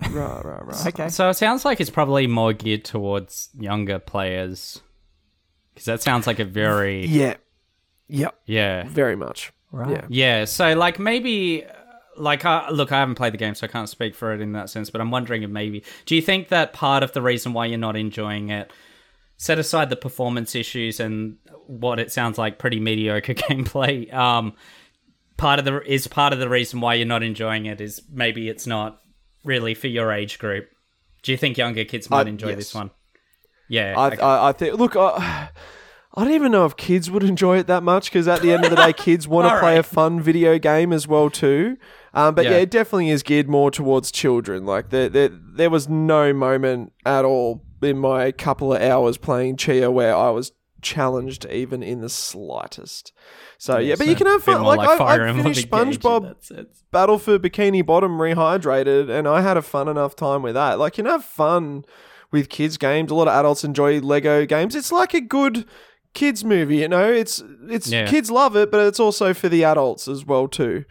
rah 0.10 0.40
rah 0.40 0.60
rah. 0.62 0.86
okay. 0.88 1.08
So 1.08 1.28
it 1.30 1.34
sounds 1.34 1.64
like 1.64 1.80
it's 1.80 1.90
probably 1.90 2.26
more 2.26 2.52
geared 2.52 2.84
towards 2.84 3.50
younger 3.58 3.98
players. 3.98 4.80
Because 5.74 5.86
that 5.86 6.02
sounds 6.02 6.26
like 6.26 6.38
a 6.38 6.44
very. 6.44 7.06
Yeah, 7.06 7.34
yep, 8.08 8.40
Yeah. 8.46 8.84
very 8.88 9.16
much. 9.16 9.52
Right. 9.70 9.90
Yeah. 9.90 10.06
Yeah, 10.08 10.44
so 10.46 10.74
like 10.74 10.98
maybe 10.98 11.64
like 12.16 12.44
uh, 12.44 12.68
look, 12.70 12.90
I 12.90 12.98
haven't 13.00 13.14
played 13.16 13.32
the 13.34 13.38
game, 13.38 13.54
so 13.54 13.66
I 13.66 13.68
can't 13.70 13.88
speak 13.88 14.14
for 14.14 14.32
it 14.32 14.40
in 14.40 14.52
that 14.52 14.70
sense. 14.70 14.88
But 14.90 15.00
I'm 15.00 15.10
wondering 15.10 15.42
if 15.42 15.50
maybe 15.50 15.84
do 16.06 16.16
you 16.16 16.22
think 16.22 16.48
that 16.48 16.72
part 16.72 17.02
of 17.02 17.12
the 17.12 17.20
reason 17.22 17.52
why 17.52 17.66
you're 17.66 17.78
not 17.78 17.96
enjoying 17.96 18.48
it, 18.48 18.72
set 19.36 19.58
aside 19.58 19.90
the 19.90 19.96
performance 19.96 20.54
issues 20.54 20.98
and 21.00 21.36
what 21.68 21.98
it 22.00 22.10
sounds 22.10 22.38
like 22.38 22.58
pretty 22.58 22.80
mediocre 22.80 23.34
gameplay, 23.46 24.12
um, 24.12 24.54
part 25.36 25.58
of 25.60 25.64
the 25.64 25.80
is 25.90 26.08
part 26.08 26.32
of 26.32 26.40
the 26.40 26.48
reason 26.48 26.80
why 26.80 26.94
you're 26.94 27.06
not 27.06 27.22
enjoying 27.22 27.66
it 27.66 27.80
is 27.80 28.02
maybe 28.10 28.48
it's 28.48 28.66
not 28.66 29.00
really 29.44 29.74
for 29.74 29.86
your 29.86 30.10
age 30.12 30.38
group. 30.38 30.68
Do 31.22 31.30
you 31.32 31.38
think 31.38 31.56
younger 31.56 31.84
kids 31.84 32.10
might 32.10 32.26
Uh, 32.26 32.30
enjoy 32.30 32.48
yes. 32.48 32.56
this 32.56 32.74
one? 32.74 32.90
Yeah, 33.68 33.94
I, 33.96 34.06
okay. 34.08 34.22
I, 34.22 34.48
I 34.48 34.52
think. 34.52 34.78
Look, 34.78 34.96
I, 34.96 35.50
I 36.14 36.24
don't 36.24 36.32
even 36.32 36.52
know 36.52 36.64
if 36.64 36.76
kids 36.76 37.10
would 37.10 37.22
enjoy 37.22 37.58
it 37.58 37.66
that 37.66 37.82
much 37.82 38.06
because 38.10 38.26
at 38.26 38.40
the 38.40 38.50
end 38.52 38.64
of 38.64 38.70
the 38.70 38.76
day, 38.76 38.92
kids 38.96 39.28
want 39.28 39.48
to 39.48 39.60
play 39.60 39.76
a 39.78 39.82
fun 39.82 40.20
video 40.20 40.58
game 40.58 40.92
as 40.92 41.06
well 41.06 41.28
too. 41.28 41.76
Um, 42.14 42.34
but 42.34 42.46
yeah. 42.46 42.52
Yeah. 42.52 42.56
it 42.58 42.70
definitely 42.70 43.10
is 43.10 43.22
geared 43.22 43.48
more 43.48 43.70
towards 43.70 44.10
children. 44.10 44.64
Like 44.64 44.88
there, 44.88 45.08
there, 45.10 45.28
there 45.28 45.70
was 45.70 45.88
no 45.88 46.32
moment 46.32 46.92
at 47.04 47.24
all 47.26 47.62
in 47.82 47.98
my 47.98 48.32
couple 48.32 48.72
of 48.74 48.80
hours 48.82 49.18
playing 49.18 49.56
Tchia 49.56 49.92
where 49.92 50.16
I 50.16 50.30
was 50.30 50.52
challenged 50.82 51.46
even 51.46 51.82
in 51.82 52.00
the 52.00 52.08
slightest. 52.08 53.12
So 53.58 53.78
yeah, 53.78 53.94
but 53.96 54.06
you 54.06 54.14
can 54.14 54.26
have 54.26 54.42
fun. 54.42 54.62
more 54.62 54.76
Like, 54.76 54.88
I, 54.88 54.98
Fire 54.98 55.24
I 55.24 55.28
Emblem 55.28 55.54
finished 55.54 55.70
SpongeBob. 55.70 56.66
Battle 56.90 57.18
for 57.18 57.38
Bikini 57.38 57.84
Bottom 57.84 58.18
rehydrated, 58.18 59.10
and 59.10 59.26
I 59.28 59.42
had 59.42 59.56
a 59.56 59.62
fun 59.62 59.88
enough 59.88 60.16
time 60.16 60.42
with 60.42 60.54
that. 60.54 60.78
Like, 60.78 60.96
you 60.98 61.04
can 61.04 61.10
have 61.12 61.24
fun 61.24 61.84
with 62.30 62.48
kids' 62.48 62.76
games. 62.76 63.10
A 63.10 63.14
lot 63.14 63.28
of 63.28 63.34
adults 63.34 63.64
enjoy 63.64 64.00
Lego 64.00 64.46
games. 64.46 64.74
It's 64.74 64.92
like 64.92 65.14
a 65.14 65.20
good 65.20 65.64
kids 66.14 66.44
movie, 66.44 66.78
you 66.78 66.88
know. 66.88 67.10
It's 67.10 67.42
it's 67.68 67.90
Yeah. 67.90 68.06
kids 68.06 68.30
love 68.30 68.56
it, 68.56 68.70
but 68.70 68.86
it's 68.86 69.00
also 69.00 69.34
for 69.34 69.48
the 69.48 69.64
adults 69.64 70.08
as 70.08 70.24
well 70.24 70.48
too. 70.48 70.84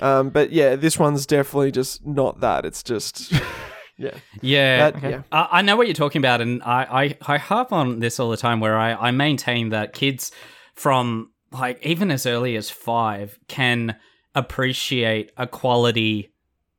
Um, 0.00 0.30
but 0.30 0.52
yeah, 0.52 0.76
this 0.76 0.98
one's 0.98 1.26
definitely 1.26 1.72
just 1.72 2.06
not 2.06 2.40
that. 2.40 2.64
It's 2.64 2.82
just 2.82 3.32
yeah, 3.98 4.14
Yeah, 4.40 4.90
that, 4.90 5.02
yeah. 5.02 5.22
I, 5.32 5.48
I 5.58 5.62
know 5.62 5.76
what 5.76 5.86
you're 5.86 5.94
talking 5.94 6.20
about, 6.20 6.40
and 6.40 6.62
I, 6.62 7.16
I, 7.28 7.34
I 7.34 7.38
harp 7.38 7.72
on 7.72 7.98
this 7.98 8.18
all 8.20 8.30
the 8.30 8.36
time 8.36 8.60
where 8.60 8.78
I, 8.78 8.94
I 8.94 9.10
maintain 9.10 9.68
that 9.70 9.92
kids 9.92 10.32
from 10.74 11.32
like 11.52 11.84
even 11.84 12.10
as 12.10 12.24
early 12.26 12.56
as 12.56 12.70
five 12.70 13.38
can 13.48 13.96
appreciate 14.34 15.32
a 15.36 15.46
quality 15.46 16.32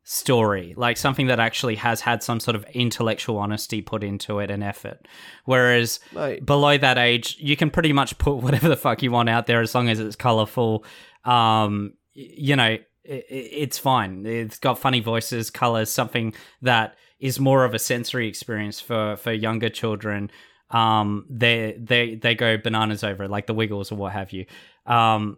story, 0.04 0.74
like 0.76 0.98
something 0.98 1.28
that 1.28 1.40
actually 1.40 1.76
has 1.76 2.02
had 2.02 2.24
some 2.24 2.40
sort 2.40 2.56
of 2.56 2.64
intellectual 2.74 3.38
honesty 3.38 3.82
put 3.82 4.04
into 4.04 4.40
it 4.40 4.50
and 4.50 4.64
effort. 4.64 5.08
Whereas 5.46 6.00
Mate. 6.14 6.46
below 6.46 6.78
that 6.78 6.98
age, 6.98 7.38
you 7.40 7.56
can 7.56 7.70
pretty 7.70 7.94
much 7.94 8.18
put 8.18 8.38
whatever 8.44 8.68
the 8.70 8.78
fuck 8.78 9.04
you 9.04 9.12
want 9.12 9.30
out 9.30 9.46
there 9.46 9.62
as 9.62 9.76
long 9.76 9.88
as 9.90 10.00
it's 10.00 10.16
colorful. 10.16 10.84
Um, 11.26 11.94
you 12.14 12.56
know, 12.56 12.64
i 12.64 12.80
i- 13.08 13.24
it's 13.30 13.78
fine. 13.78 14.26
It's 14.26 14.58
got 14.58 14.80
funny 14.80 15.00
voices, 15.00 15.50
colors, 15.52 15.92
something 15.92 16.34
that 16.62 16.96
is 17.20 17.40
more 17.40 17.66
of 17.66 17.74
a 17.74 17.80
sensory 17.80 18.28
experience 18.28 18.80
for 18.80 19.18
for 19.18 19.32
younger 19.32 19.70
children. 19.70 20.32
Um, 20.72 21.26
they 21.30 21.76
they 21.78 22.16
they 22.16 22.36
go 22.36 22.58
bananas 22.58 23.04
over 23.04 23.24
it, 23.24 23.32
like 23.32 23.48
the 23.48 23.54
Wiggles 23.54 23.92
or 23.92 23.96
what 23.96 24.14
have 24.14 24.32
you. 24.32 24.46
Um, 24.86 25.38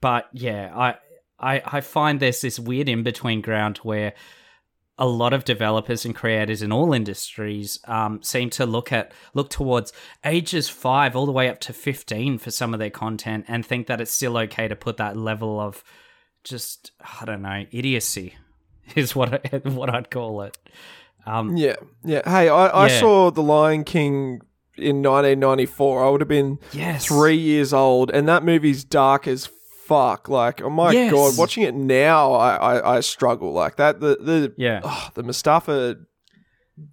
but 0.00 0.28
yeah, 0.32 0.72
I 0.74 0.96
I 1.38 1.62
I 1.64 1.80
find 1.80 2.20
there's 2.20 2.40
this 2.40 2.58
weird 2.58 2.88
in 2.88 3.02
between 3.02 3.40
ground 3.40 3.78
where 3.78 4.14
a 5.00 5.06
lot 5.06 5.32
of 5.32 5.44
developers 5.44 6.04
and 6.04 6.14
creators 6.14 6.60
in 6.60 6.72
all 6.72 6.92
industries 6.92 7.78
um, 7.84 8.20
seem 8.20 8.50
to 8.50 8.66
look 8.66 8.90
at 8.90 9.12
look 9.32 9.48
towards 9.48 9.92
ages 10.24 10.68
five 10.68 11.14
all 11.14 11.26
the 11.26 11.32
way 11.32 11.48
up 11.48 11.60
to 11.60 11.72
fifteen 11.72 12.38
for 12.38 12.50
some 12.50 12.74
of 12.74 12.80
their 12.80 12.90
content 12.90 13.44
and 13.46 13.64
think 13.64 13.86
that 13.86 14.00
it's 14.00 14.10
still 14.10 14.36
okay 14.36 14.66
to 14.66 14.74
put 14.74 14.96
that 14.96 15.16
level 15.16 15.60
of 15.60 15.84
just 16.42 16.90
I 17.20 17.24
don't 17.24 17.42
know 17.42 17.66
idiocy 17.70 18.34
is 18.96 19.14
what 19.16 19.32
I, 19.52 19.56
what 19.68 19.90
I'd 19.94 20.10
call 20.10 20.42
it. 20.42 20.56
Um, 21.26 21.56
Yeah, 21.56 21.76
yeah. 22.04 22.22
Hey, 22.24 22.48
I, 22.48 22.66
I 22.68 22.86
Yeah. 22.88 23.00
saw 23.00 23.30
The 23.30 23.42
Lion 23.42 23.84
King 23.84 24.40
in 24.76 25.02
1994. 25.02 26.04
I 26.06 26.10
would 26.10 26.20
have 26.20 26.28
been 26.28 26.58
Yes. 26.72 27.04
three 27.06 27.36
years 27.36 27.72
old, 27.72 28.10
and 28.10 28.28
that 28.28 28.44
movie's 28.44 28.84
dark 28.84 29.26
as 29.26 29.48
fuck. 29.86 30.28
Like, 30.28 30.62
oh 30.62 30.70
my 30.70 30.92
Yes. 30.92 31.12
god, 31.12 31.36
watching 31.38 31.64
it 31.64 31.74
now, 31.74 32.32
I, 32.32 32.54
I, 32.78 32.96
I 32.96 33.00
struggle 33.00 33.52
like 33.52 33.76
that. 33.76 34.00
The 34.00 34.16
the 34.20 34.54
Yeah. 34.56 34.80
oh, 34.84 35.08
the 35.14 35.22
Mustafa 35.22 35.96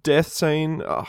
death 0.02 0.28
scene. 0.28 0.82
Oh. 0.86 1.06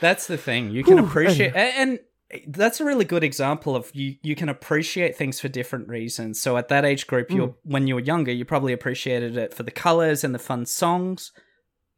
That's 0.00 0.26
the 0.26 0.36
thing. 0.36 0.70
You 0.70 0.84
can 0.84 0.98
Whew, 0.98 1.06
appreciate, 1.06 1.54
a- 1.54 1.58
and 1.58 1.98
that's 2.46 2.80
a 2.80 2.84
really 2.84 3.04
good 3.04 3.24
example 3.24 3.76
of 3.76 3.94
you. 3.94 4.16
You 4.22 4.34
can 4.34 4.48
appreciate 4.48 5.16
things 5.16 5.40
for 5.40 5.48
different 5.48 5.88
reasons. 5.88 6.40
So 6.40 6.56
at 6.56 6.68
that 6.68 6.84
age 6.84 7.06
group, 7.06 7.30
you're 7.30 7.48
hmm. 7.48 7.72
when 7.72 7.86
you 7.86 7.94
were 7.94 8.00
younger, 8.00 8.32
you 8.32 8.44
probably 8.44 8.72
appreciated 8.72 9.36
it 9.36 9.54
for 9.54 9.62
the 9.62 9.70
colors 9.70 10.24
and 10.24 10.34
the 10.34 10.38
fun 10.38 10.66
songs, 10.66 11.32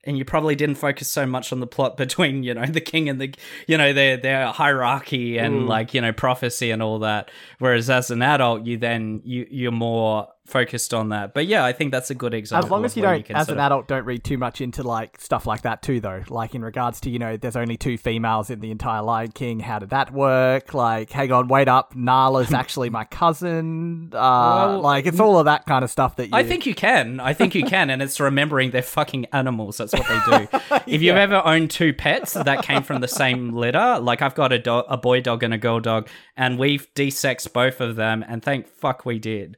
and 0.05 0.19
you 0.19 0.25
probably 0.25 0.55
didn't 0.55 0.77
focus 0.77 1.09
so 1.09 1.27
much 1.27 1.53
on 1.53 1.61
the 1.61 1.67
plot 1.67 1.97
between 2.05 2.43
you 2.43 2.55
know 2.55 2.67
the 2.67 2.81
king 2.81 3.09
and 3.09 3.21
the 3.21 3.35
you 3.67 3.77
know 3.77 3.93
their 3.93 4.17
their 4.17 4.49
hierarchy 4.49 5.39
and 5.39 5.63
hmm. 5.63 5.67
like 5.67 5.95
you 5.95 6.01
know 6.01 6.13
prophecy 6.13 6.71
and 6.71 6.83
all 6.83 7.01
that. 7.01 7.31
Whereas 7.59 7.91
as 7.91 8.11
an 8.11 8.23
adult, 8.23 8.67
you 8.67 8.77
then 8.79 9.23
you 9.25 9.47
you're 9.51 9.73
more 9.73 10.29
focused 10.47 10.95
on 10.95 11.11
that. 11.11 11.35
But 11.35 11.47
yeah, 11.47 11.65
I 11.65 11.73
think 11.73 11.93
that's 11.93 12.11
a 12.11 12.15
good 12.15 12.35
example. 12.35 12.67
As 12.67 12.71
long 12.71 12.85
as 12.85 12.97
you 12.97 13.03
don't, 13.03 13.25
can 13.25 13.37
as 13.37 13.49
an 13.49 13.59
adult, 13.59 13.89
don't 13.89 14.05
read 14.05 14.25
too 14.25 14.39
much 14.39 14.61
into 14.61 14.83
like 14.83 15.21
stuff 15.21 15.47
like 15.47 15.63
that 15.63 15.83
too, 15.83 16.01
though. 16.01 16.23
Like 16.29 16.55
in 16.55 16.63
regards 16.63 17.01
to 17.01 17.11
you 17.11 17.19
know, 17.19 17.37
there's 17.37 17.57
only 17.57 17.77
two 17.77 17.99
females 17.99 18.51
in 18.51 18.61
the 18.61 18.71
entire 18.71 19.03
Lion 19.03 19.33
King. 19.33 19.61
How 19.61 19.79
did 19.79 19.91
that 19.91 20.13
work? 20.13 20.75
Like, 20.75 21.11
hang 21.11 21.33
on, 21.33 21.49
wait 21.49 21.69
up, 21.69 21.95
Nala's 21.95 22.53
actually 22.63 22.91
my 22.91 23.05
cousin. 23.05 24.11
Uh, 24.13 24.17
Well, 24.17 24.81
like 24.81 25.07
it's 25.07 25.21
all 25.21 25.39
of 25.39 25.45
that 25.47 25.67
kind 25.67 25.85
of 25.85 25.91
stuff 25.91 26.17
that 26.17 26.27
you. 26.29 26.33
I 26.35 26.43
think 26.43 26.67
you 26.67 26.75
can. 26.75 27.21
I 27.21 27.33
think 27.35 27.55
you 27.55 27.65
can, 27.65 27.91
and 27.91 28.01
it's 28.03 28.21
remembering 28.21 28.71
they're 28.71 28.83
fucking 28.83 29.27
animals. 29.33 29.79
That's 29.79 29.93
what 29.93 30.07
they 30.09 30.39
do. 30.39 30.59
If 30.87 31.03
you've 31.03 31.17
ever 31.17 31.43
owned 31.45 31.71
two 31.71 31.93
pets 31.93 32.35
that 32.35 32.63
came 32.63 32.83
from 32.83 33.01
the 33.01 33.09
same 33.09 33.53
litter, 33.53 33.99
like 34.01 34.23
I've 34.23 34.35
got 34.35 34.53
a 34.53 34.73
a 34.89 34.97
boy 34.97 35.21
dog 35.21 35.43
and 35.43 35.53
a 35.53 35.59
girl 35.59 35.81
dog, 35.81 36.09
and 36.37 36.59
we've 36.59 36.93
desexed 36.95 37.53
both 37.53 37.81
of 37.81 37.97
them, 37.97 38.25
and 38.27 38.43
thank 38.43 38.69
fuck 38.69 39.05
we 39.05 39.19
did. 39.19 39.57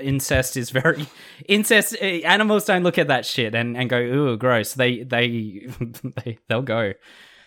Incest 0.00 0.56
is 0.56 0.70
very 0.70 1.06
incest. 1.48 1.96
eh, 2.00 2.20
Animals 2.24 2.64
don't 2.66 2.82
look 2.82 2.98
at 2.98 3.08
that 3.08 3.24
shit 3.24 3.54
and, 3.54 3.76
and 3.76 3.88
go 3.88 3.98
ooh 3.98 4.36
gross. 4.36 4.74
They 4.74 5.02
they 5.02 5.66
they 6.24 6.38
they'll 6.48 6.62
go. 6.62 6.92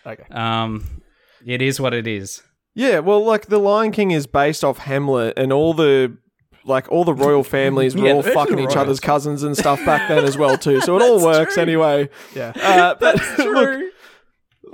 Okay. 0.04 0.24
Um, 0.30 1.02
it 1.44 1.62
is 1.62 1.80
what 1.80 1.94
it 1.94 2.06
is. 2.06 2.42
Yeah, 2.74 2.98
well, 2.98 3.24
like 3.24 3.46
The 3.46 3.58
Lion 3.58 3.90
King 3.92 4.10
is 4.10 4.26
based 4.26 4.62
off 4.62 4.78
Hamlet, 4.78 5.38
and 5.38 5.52
all 5.52 5.72
the 5.74 6.16
like 6.64 6.90
all 6.90 7.04
the 7.04 7.14
royal 7.14 7.44
families 7.44 7.94
were 7.94 8.02
Yeah, 8.06 8.12
all 8.14 8.22
fucking 8.22 8.58
each 8.58 8.76
other's 8.76 8.98
cousins 9.00 9.42
and 9.44 9.56
stuff 9.56 9.84
back 9.86 10.08
then 10.08 10.24
as 10.24 10.36
well 10.36 10.58
too. 10.58 10.80
So 10.80 10.96
it 10.96 11.02
all 11.08 11.22
works 11.24 11.56
anyway. 11.58 12.08
Yeah. 12.34 12.52
Uh, 12.60 12.94
but 12.98 13.16
look, 13.38 13.68
True. 13.68 13.90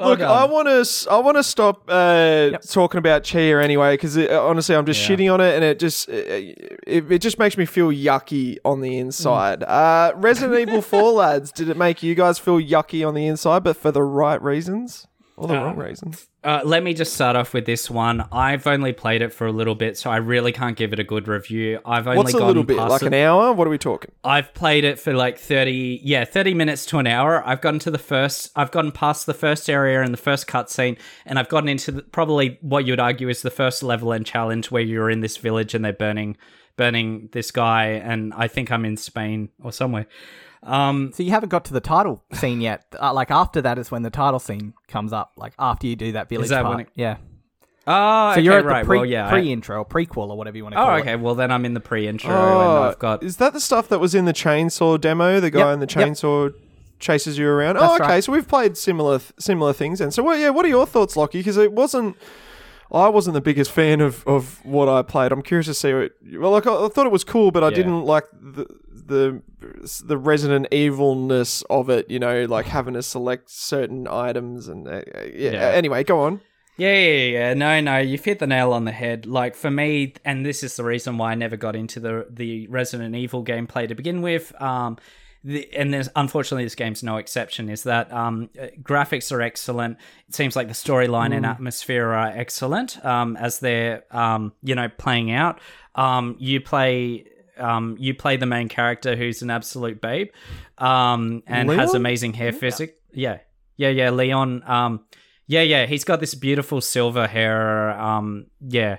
Well 0.02 0.10
Look, 0.10 0.18
done. 0.18 0.30
I 0.30 0.44
want 0.44 0.68
to. 0.68 1.10
I 1.10 1.18
want 1.18 1.36
to 1.36 1.42
stop 1.42 1.84
uh, 1.88 2.50
talking 2.68 2.98
about 2.98 3.22
Tchia 3.22 3.62
anyway, 3.62 3.94
because 3.94 4.18
honestly, 4.18 4.74
I'm 4.74 4.84
just 4.86 5.08
Yeah. 5.08 5.16
shitting 5.16 5.32
on 5.32 5.40
it, 5.40 5.54
and 5.54 5.64
it 5.64 5.78
just 5.78 6.08
it, 6.08 6.80
it, 6.86 7.12
it 7.12 7.18
just 7.20 7.38
makes 7.38 7.56
me 7.56 7.64
feel 7.64 7.88
yucky 7.90 8.58
on 8.64 8.80
the 8.80 8.98
inside. 8.98 9.60
Mm. 9.60 9.68
Uh, 9.68 10.12
Resident 10.16 10.58
Evil 10.68 10.82
Four 10.82 11.12
lads, 11.12 11.52
did 11.52 11.68
it 11.68 11.76
make 11.76 12.02
you 12.02 12.14
guys 12.14 12.38
feel 12.38 12.58
yucky 12.60 13.06
on 13.06 13.14
the 13.14 13.26
inside, 13.26 13.62
but 13.62 13.76
for 13.76 13.90
the 13.92 14.02
right 14.02 14.42
reasons 14.42 15.06
or 15.42 15.48
the 15.48 15.54
wrong 15.54 15.76
reasons? 15.76 16.28
Uh, 16.44 16.60
let 16.64 16.82
me 16.82 16.94
just 16.94 17.12
start 17.12 17.36
off 17.36 17.54
with 17.54 17.66
this 17.66 17.90
one. 17.90 18.26
I've 18.32 18.66
only 18.66 18.92
played 18.92 19.22
it 19.22 19.32
for 19.32 19.46
a 19.46 19.52
little 19.52 19.74
bit, 19.74 19.96
so 19.96 20.10
I 20.10 20.16
really 20.16 20.52
can't 20.52 20.76
give 20.76 20.92
it 20.92 20.98
a 20.98 21.04
good 21.04 21.28
review. 21.28 21.80
I've 21.84 22.06
only 22.06 22.18
What's 22.18 22.34
a 22.34 22.44
little 22.44 22.64
bit 22.64 22.76
like 22.76 23.02
an 23.02 23.14
hour? 23.14 23.52
What 23.52 23.66
are 23.66 23.70
we 23.70 23.78
talking? 23.78 24.12
I've 24.24 24.52
played 24.54 24.84
it 24.84 24.98
for 24.98 25.12
like 25.14 25.38
30, 25.38 26.00
yeah, 26.02 26.24
30 26.24 26.54
minutes 26.54 26.86
to 26.86 26.98
an 26.98 27.06
hour. 27.06 27.46
I've 27.46 27.60
gotten 27.60 27.80
to 27.80 27.90
the 27.90 27.98
first, 27.98 28.50
I've 28.56 28.70
gotten 28.70 28.92
past 28.92 29.26
the 29.26 29.34
first 29.34 29.68
area 29.68 30.02
and 30.02 30.12
the 30.12 30.18
first 30.18 30.46
cutscene, 30.46 30.98
and 31.26 31.38
I've 31.38 31.48
gotten 31.48 31.68
into 31.68 31.92
the, 31.92 32.02
probably 32.02 32.58
what 32.60 32.84
you 32.84 32.92
would 32.92 33.00
argue 33.00 33.28
is 33.28 33.42
the 33.42 33.50
first 33.50 33.82
level 33.82 34.12
and 34.12 34.24
challenge 34.26 34.70
where 34.70 34.82
you're 34.82 35.10
in 35.10 35.20
this 35.20 35.36
village 35.36 35.74
and 35.74 35.84
they're 35.84 35.92
burning, 35.92 36.36
burning 36.76 37.28
this 37.32 37.50
guy, 37.50 37.86
and 37.86 38.32
I 38.34 38.48
think 38.48 38.70
I'm 38.70 38.84
in 38.84 38.96
Spain 38.96 39.48
or 39.62 39.72
somewhere. 39.72 40.06
Um, 40.62 41.10
So 41.12 41.22
you 41.22 41.30
haven't 41.30 41.48
got 41.48 41.64
to 41.66 41.72
the 41.72 41.80
title 41.80 42.22
scene 42.32 42.60
yet. 42.60 42.84
Uh, 43.00 43.12
like 43.12 43.30
after 43.30 43.60
that 43.62 43.78
is 43.78 43.90
when 43.90 44.02
the 44.02 44.10
title 44.10 44.38
scene 44.38 44.74
comes 44.88 45.12
up. 45.12 45.32
Like 45.36 45.54
after 45.58 45.86
you 45.86 45.96
do 45.96 46.12
that 46.12 46.28
village 46.28 46.50
that 46.50 46.62
part. 46.62 46.76
when 46.76 46.86
it- 46.86 46.92
yeah. 46.94 47.16
oh, 47.86 48.28
So 48.28 48.32
okay, 48.32 48.40
you're 48.42 48.58
at 48.58 48.64
right. 48.64 48.82
the 48.82 48.86
pre 48.86 48.98
well, 48.98 49.06
yeah. 49.06 49.28
Pre-intro, 49.28 49.78
or 49.78 49.84
prequel, 49.84 50.28
or 50.30 50.36
whatever 50.36 50.56
you 50.56 50.62
want 50.62 50.74
to 50.74 50.80
oh, 50.80 50.84
call 50.84 50.94
it. 50.94 50.98
Oh, 50.98 51.00
okay. 51.02 51.16
Well, 51.16 51.34
then 51.34 51.50
I'm 51.50 51.64
in 51.64 51.74
the 51.74 51.80
pre-intro, 51.80 52.30
Oh, 52.32 52.76
and 52.76 52.84
I've 52.90 52.98
got 52.98 53.22
Is 53.22 53.38
that 53.38 53.52
the 53.52 53.60
stuff 53.60 53.88
that 53.88 53.98
was 53.98 54.14
in 54.14 54.24
the 54.24 54.32
chainsaw 54.32 55.00
demo? 55.00 55.40
The 55.40 55.50
guy 55.50 55.70
Yep, 55.70 55.74
in 55.74 55.80
the 55.80 55.86
yep. 56.00 56.08
chainsaw 56.08 56.54
chases 57.00 57.36
you 57.38 57.48
around. 57.48 57.74
That's 57.74 57.84
oh, 57.90 57.94
okay. 57.96 58.04
right. 58.04 58.24
So 58.24 58.30
we've 58.32 58.46
played 58.46 58.76
similar 58.76 59.20
similar 59.38 59.72
things, 59.72 60.00
and 60.00 60.14
so 60.14 60.22
what? 60.22 60.38
Yeah, 60.38 60.50
what 60.50 60.64
are 60.64 60.68
your 60.68 60.86
thoughts, 60.86 61.16
Lachy? 61.16 61.40
Because 61.40 61.56
it 61.56 61.72
wasn't. 61.72 62.16
I 62.92 63.08
wasn't 63.08 63.32
the 63.34 63.40
biggest 63.40 63.70
fan 63.72 64.02
of, 64.02 64.22
of 64.26 64.62
what 64.66 64.86
I 64.86 65.00
played. 65.00 65.32
I'm 65.32 65.40
curious 65.42 65.66
to 65.66 65.74
see 65.74 65.92
what. 65.94 66.12
Well, 66.34 66.50
like 66.52 66.66
I, 66.66 66.84
I 66.84 66.88
thought 66.88 67.06
it 67.06 67.10
was 67.12 67.24
cool, 67.24 67.50
but 67.50 67.64
I 67.64 67.70
Yeah. 67.70 67.76
didn't 67.76 68.02
like 68.04 68.24
the 68.40 68.66
the 68.92 69.42
the 70.04 70.18
Resident 70.18 70.66
Evilness 70.70 71.62
of 71.70 71.88
it. 71.88 72.10
You 72.10 72.18
know, 72.18 72.44
like 72.44 72.66
having 72.66 72.94
to 72.94 73.02
select 73.02 73.50
certain 73.50 74.06
items 74.08 74.68
and 74.68 74.86
uh, 74.86 75.02
yeah. 75.34 75.52
Yeah. 75.52 75.70
Anyway, 75.70 76.04
go 76.04 76.20
on. 76.20 76.40
Yeah, 76.78 76.94
yeah, 76.94 77.24
yeah. 77.24 77.54
No, 77.54 77.80
no, 77.80 77.98
you've 77.98 78.24
hit 78.24 78.38
the 78.38 78.46
nail 78.46 78.72
on 78.72 78.86
the 78.86 78.92
head. 78.92 79.26
Like 79.26 79.54
for 79.54 79.70
me, 79.70 80.14
and 80.24 80.44
this 80.44 80.62
is 80.62 80.76
the 80.76 80.84
reason 80.84 81.18
why 81.18 81.32
I 81.32 81.34
never 81.34 81.56
got 81.56 81.76
into 81.76 82.00
the 82.00 82.26
the 82.30 82.66
Resident 82.68 83.14
Evil 83.14 83.44
gameplay 83.44 83.88
to 83.88 83.94
begin 83.94 84.22
with. 84.22 84.60
Um, 84.60 84.96
the, 85.44 85.68
and 85.74 85.92
there's 85.92 86.08
unfortunately 86.16 86.64
this 86.64 86.74
game's 86.74 87.02
no 87.02 87.16
exception. 87.16 87.68
Is 87.68 87.82
that 87.82 88.12
um, 88.12 88.48
uh, 88.60 88.68
graphics 88.80 89.32
are 89.32 89.42
excellent. 89.42 89.98
It 90.28 90.34
seems 90.34 90.56
like 90.56 90.68
the 90.68 90.74
storyline 90.74 91.34
and 91.34 91.44
atmosphere 91.44 92.08
are 92.08 92.28
excellent 92.28 93.04
um, 93.04 93.36
as 93.36 93.58
they're 93.58 94.04
um, 94.10 94.52
you 94.62 94.74
know 94.74 94.88
playing 94.88 95.30
out. 95.30 95.60
Um, 95.94 96.36
you 96.38 96.60
play. 96.60 97.26
Um, 97.62 97.96
you 97.98 98.14
play 98.14 98.36
the 98.36 98.46
main 98.46 98.68
character 98.68 99.16
who's 99.16 99.42
an 99.42 99.50
absolute 99.50 100.00
babe, 100.00 100.28
um, 100.78 101.42
and 101.46 101.70
has 101.70 101.94
amazing 101.94 102.34
hair 102.34 102.52
physics. 102.52 102.94
Yeah, 103.12 103.38
yeah, 103.76 103.88
yeah. 103.88 104.10
Leon. 104.10 104.62
Um, 104.66 105.04
yeah, 105.46 105.62
yeah, 105.62 105.86
he's 105.86 106.04
got 106.04 106.20
this 106.20 106.34
beautiful 106.34 106.80
silver 106.80 107.26
hair. 107.26 107.90
Um, 107.90 108.46
yeah, 108.60 108.98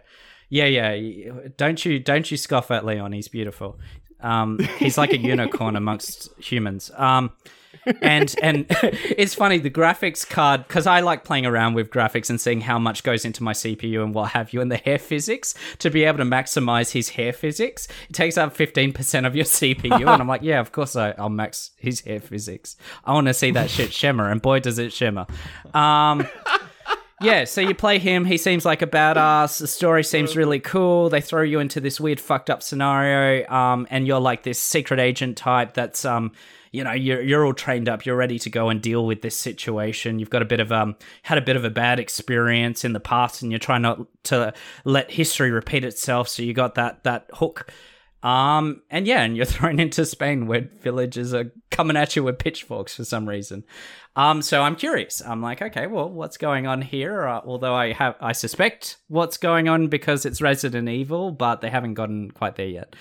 yeah, 0.49 0.65
yeah. 0.65 1.31
Don't 1.57 1.83
you 1.83 1.99
don't 1.99 2.29
you 2.29 2.37
scoff 2.37 2.71
at 2.71 2.85
Leon? 2.85 3.11
He's 3.11 3.27
beautiful. 3.27 3.79
Um, 4.19 4.59
he's 4.77 4.97
like 4.97 5.13
a 5.13 5.17
unicorn 5.33 5.75
amongst 5.75 6.29
humans. 6.39 6.91
Um, 6.95 7.31
and 8.01 8.35
and 8.41 8.65
it's 8.71 9.33
funny 9.33 9.57
the 9.57 9.69
graphics 9.69 10.27
card 10.27 10.67
because 10.67 10.87
I 10.87 11.01
like 11.01 11.23
playing 11.23 11.45
around 11.45 11.73
with 11.73 11.89
graphics 11.89 12.29
and 12.29 12.39
seeing 12.39 12.61
how 12.61 12.79
much 12.79 13.03
goes 13.03 13.25
into 13.25 13.43
my 13.43 13.53
CPU 13.53 14.03
and 14.03 14.13
what 14.13 14.31
have 14.31 14.53
you, 14.53 14.61
and 14.61 14.71
the 14.71 14.77
hair 14.77 14.99
physics 14.99 15.53
to 15.79 15.89
be 15.89 16.03
able 16.03 16.19
to 16.19 16.25
maximize 16.25 16.91
his 16.91 17.09
hair 17.09 17.33
physics. 17.33 17.87
It 18.09 18.13
takes 18.13 18.37
up 18.37 18.55
fifteen 18.55 18.93
percent 18.93 19.25
of 19.25 19.35
your 19.35 19.45
CPU, 19.45 19.91
and 19.93 20.09
I'm 20.09 20.27
like, 20.27 20.43
yeah, 20.43 20.59
of 20.59 20.71
course 20.71 20.95
I, 20.95 21.11
I'll 21.17 21.29
max 21.29 21.71
his 21.77 22.01
hair 22.01 22.19
physics. 22.19 22.75
I 23.05 23.13
want 23.13 23.27
to 23.27 23.33
see 23.33 23.51
that 23.51 23.69
shit 23.69 23.93
shimmer, 23.93 24.29
and 24.29 24.41
boy 24.41 24.59
does 24.59 24.79
it 24.79 24.93
shimmer. 24.93 25.25
Um, 25.73 26.27
yeah, 27.21 27.43
so 27.45 27.61
you 27.61 27.75
play 27.75 27.99
him. 27.99 28.25
He 28.25 28.37
seems 28.37 28.65
like 28.65 28.81
a 28.81 28.87
badass. 28.87 29.59
The 29.59 29.67
story 29.67 30.03
seems 30.03 30.35
really 30.35 30.59
cool. 30.59 31.09
They 31.09 31.21
throw 31.21 31.41
you 31.41 31.59
into 31.59 31.79
this 31.79 31.99
weird, 31.99 32.19
fucked 32.19 32.49
up 32.49 32.63
scenario, 32.63 33.47
um, 33.49 33.87
and 33.89 34.07
you're 34.07 34.19
like 34.19 34.43
this 34.43 34.59
secret 34.59 34.99
agent 34.99 35.37
type. 35.37 35.73
That's 35.73 36.05
um, 36.05 36.31
you 36.73 36.83
know, 36.83 36.91
you're 36.91 37.21
you're 37.21 37.45
all 37.45 37.53
trained 37.53 37.87
up. 37.87 38.05
You're 38.05 38.17
ready 38.17 38.39
to 38.39 38.49
go 38.49 38.69
and 38.69 38.81
deal 38.81 39.05
with 39.05 39.21
this 39.21 39.37
situation. 39.37 40.17
You've 40.17 40.31
got 40.31 40.41
a 40.41 40.45
bit 40.45 40.59
of 40.59 40.71
um, 40.71 40.95
had 41.21 41.37
a 41.37 41.41
bit 41.41 41.55
of 41.55 41.63
a 41.63 41.69
bad 41.69 41.99
experience 41.99 42.83
in 42.83 42.93
the 42.93 42.99
past, 42.99 43.43
and 43.43 43.51
you're 43.51 43.59
trying 43.59 43.83
not 43.83 44.01
to 44.25 44.53
let 44.83 45.11
history 45.11 45.51
repeat 45.51 45.85
itself. 45.85 46.27
So 46.27 46.41
you 46.41 46.53
got 46.53 46.75
that 46.75 47.03
that 47.03 47.29
hook. 47.33 47.71
Um, 48.23 48.81
and 48.89 49.05
yeah, 49.05 49.21
and 49.21 49.35
you're 49.35 49.45
thrown 49.57 49.79
into 49.79 50.05
Spain 50.05 50.47
where 50.47 50.69
villagers 50.81 51.33
are 51.33 51.51
coming 51.69 51.97
at 51.97 52.15
you 52.15 52.23
with 52.23 52.39
pitchforks 52.39 52.95
for 52.95 53.05
some 53.05 53.27
reason. 53.27 53.63
Um, 54.15 54.41
so 54.41 54.61
I'm 54.61 54.75
curious. 54.75 55.21
I'm 55.21 55.41
like, 55.41 55.61
okay, 55.61 55.87
well, 55.87 56.09
what's 56.09 56.37
going 56.37 56.65
on 56.65 56.81
here? 56.81 57.27
Uh, 57.27 57.41
although 57.45 57.73
I 57.73 57.93
have, 57.93 58.15
I 58.21 58.31
suspect 58.31 58.97
what's 59.07 59.37
going 59.37 59.67
on 59.67 59.87
because 59.87 60.25
it's 60.25 60.41
Resident 60.41 60.87
Evil, 60.87 61.31
but 61.31 61.61
they 61.61 61.69
haven't 61.69 61.95
gotten 61.95 62.31
quite 62.31 62.55
there 62.55 62.67
yet. 62.67 62.95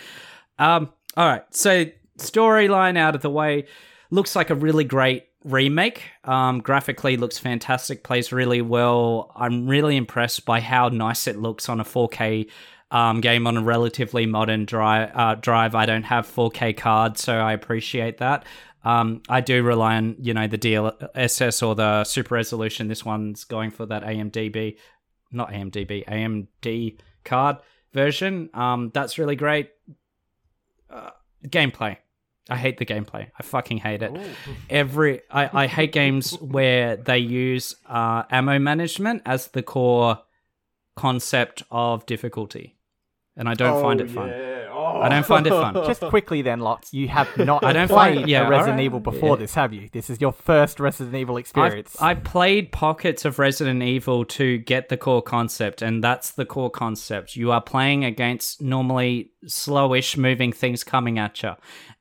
Um, 0.59 0.91
all 1.17 1.29
right, 1.29 1.45
so 1.55 1.87
storyline 2.19 2.97
out 2.97 3.15
of 3.15 3.23
the 3.23 3.31
way, 3.31 3.67
looks 4.11 4.35
like 4.35 4.51
a 4.51 4.55
really 4.55 4.85
great 4.85 5.27
remake. 5.45 6.03
Um, 6.25 6.61
graphically 6.61 7.17
looks 7.17 7.39
fantastic, 7.39 8.05
plays 8.05 8.33
really 8.33 8.63
well. 8.63 9.33
I'm 9.35 9.67
really 9.67 9.97
impressed 9.97 10.45
by 10.47 10.61
how 10.61 10.89
nice 10.89 11.27
it 11.27 11.37
looks 11.37 11.69
on 11.69 11.81
a 11.81 11.85
4K 11.85 12.49
um, 12.93 13.21
game 13.21 13.47
on 13.47 13.57
a 13.57 13.63
relatively 13.63 14.27
modern 14.27 14.67
drive. 14.67 15.11
Uh, 15.15 15.35
drive. 15.35 15.75
I 15.75 15.87
don't 15.87 16.05
have 16.05 16.27
4K 16.27 16.77
cards, 16.77 17.25
so 17.25 17.35
I 17.35 17.53
appreciate 17.53 18.19
that. 18.19 18.45
Um, 18.85 19.23
I 19.29 19.41
do 19.41 19.63
rely 19.63 19.97
on 19.97 20.17
you 20.21 20.35
know 20.35 20.47
the 20.47 20.59
DLSS 20.59 21.67
or 21.67 21.75
the 21.75 22.05
super 22.05 22.35
resolution. 22.35 22.89
This 22.89 23.05
one's 23.05 23.45
going 23.45 23.71
for 23.71 23.87
that 23.87 24.03
AMDB, 24.03 24.77
not 25.33 25.51
AMDB, 25.51 26.05
AMD 26.07 26.99
card 27.25 27.57
version. 27.93 28.51
Um, 28.55 28.91
that's 28.93 29.19
really 29.19 29.37
great. 29.37 29.71
Uh, 30.91 31.11
gameplay. 31.47 31.97
I 32.51 32.57
hate 32.57 32.79
the 32.79 32.85
gameplay. 32.85 33.31
I 33.39 33.43
fucking 33.43 33.79
hate 33.79 34.03
it. 34.03 34.13
Every 34.69 35.23
I, 35.31 35.63
I 35.63 35.67
hate 35.69 35.93
games 35.93 36.33
where 36.41 36.97
they 36.97 37.19
use 37.19 37.77
uh, 37.89 38.25
ammo 38.31 38.59
management 38.59 39.23
as 39.25 39.47
the 39.49 39.63
core 39.63 40.19
concept 40.97 41.63
of 41.71 42.05
difficulty, 42.07 42.77
and 43.37 43.49
I 43.49 43.55
don't 43.55 43.81
find 43.81 44.01
it 44.01 44.09
oh, 44.11 44.15
fun. 44.15 44.31
I 45.03 45.09
don't 45.09 45.27
find 45.27 45.47
it 45.47 45.51
fun. 45.51 45.75
Just 45.87 46.01
quickly 46.03 46.43
then, 46.43 46.61
Lots, 46.61 46.93
you 46.93 47.09
have 47.09 47.29
not 47.39 47.65
I 47.65 47.73
don't 47.73 47.89
played 47.89 48.17
find- 48.19 48.29
yeah, 48.29 48.47
a 48.47 48.51
Resident 48.51 48.71
alright. 48.73 48.85
Evil 48.85 49.01
before 49.01 49.31
Yeah. 49.37 49.41
this, 49.43 49.55
have 49.55 49.73
you? 49.73 49.89
This 49.93 50.11
is 50.11 50.21
your 50.21 50.33
first 50.33 50.81
Resident 50.81 51.17
Evil 51.17 51.37
I've, 51.37 51.41
experience. 51.41 51.97
I've 52.01 52.25
played 52.25 52.73
pockets 52.73 53.25
of 53.25 53.39
Resident 53.39 53.83
Evil 53.83 54.25
to 54.27 54.59
get 54.59 54.89
the 54.89 54.97
core 54.97 55.23
concept, 55.23 55.83
and 55.83 56.03
that's 56.03 56.33
the 56.33 56.45
core 56.45 56.71
concept. 56.71 57.37
You 57.37 57.53
are 57.53 57.61
playing 57.63 58.05
against 58.05 58.61
normally 58.61 59.31
slowish 59.47 60.17
moving 60.17 60.53
things 60.53 60.85
coming 60.85 61.19
at 61.19 61.43
you, 61.43 61.53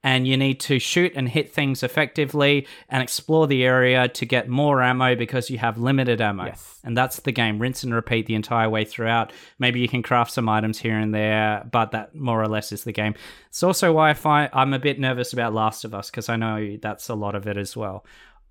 and 0.04 0.28
you 0.28 0.36
need 0.36 0.60
to 0.62 0.80
shoot 0.80 1.14
and 1.16 1.30
hit 1.30 1.54
things 1.54 1.84
effectively 1.84 2.68
and 2.90 3.04
explore 3.04 3.46
the 3.48 3.64
area 3.64 4.08
to 4.08 4.26
get 4.26 4.50
more 4.50 4.82
ammo 4.82 5.16
because 5.16 5.50
you 5.50 5.58
have 5.60 5.78
limited 5.78 6.20
ammo. 6.20 6.46
Yes. 6.46 6.80
And 6.84 6.98
that's 6.98 7.20
the 7.20 7.32
game. 7.32 7.60
Rinse 7.60 7.84
and 7.84 7.94
repeat 7.94 8.26
the 8.26 8.34
entire 8.34 8.70
way 8.70 8.84
throughout. 8.84 9.32
Maybe 9.60 9.80
you 9.80 9.88
can 9.88 10.02
craft 10.02 10.32
some 10.32 10.50
items 10.50 10.80
here 10.80 10.98
and 10.98 11.14
there, 11.14 11.68
but 11.72 11.92
that 11.92 12.16
more 12.16 12.42
or 12.42 12.48
less 12.48 12.72
is 12.72 12.84
the 12.84 12.92
game. 12.92 13.14
It's 13.50 13.62
also 13.62 13.94
why 13.94 14.10
I 14.10 14.14
find 14.16 14.50
I'm 14.54 14.74
a 14.74 14.80
bit 14.80 15.00
nervous 15.00 15.34
about 15.34 15.54
Last 15.54 15.86
of 15.86 15.94
Us 15.94 16.10
because 16.10 16.30
I 16.30 16.36
know 16.36 16.78
that's 16.82 17.10
a 17.10 17.16
lot 17.16 17.36
of 17.36 17.48
it 17.48 17.58
as 17.58 17.78
well. 17.78 18.06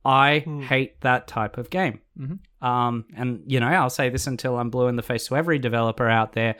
I 0.05 0.39
hate 0.68 1.01
that 1.02 1.27
type 1.27 1.59
of 1.59 1.68
game. 1.68 2.01
Um, 2.62 3.05
and 3.16 3.43
you 3.47 3.60
know, 3.60 3.66
I'll 3.66 3.90
say 3.90 4.09
this 4.09 4.27
until 4.27 4.59
I'm 4.59 4.70
blue 4.70 4.86
in 4.86 4.97
the 4.97 5.02
face 5.02 5.27
to 5.27 5.36
every 5.36 5.59
developer 5.59 6.09
out 6.09 6.32
there. 6.32 6.56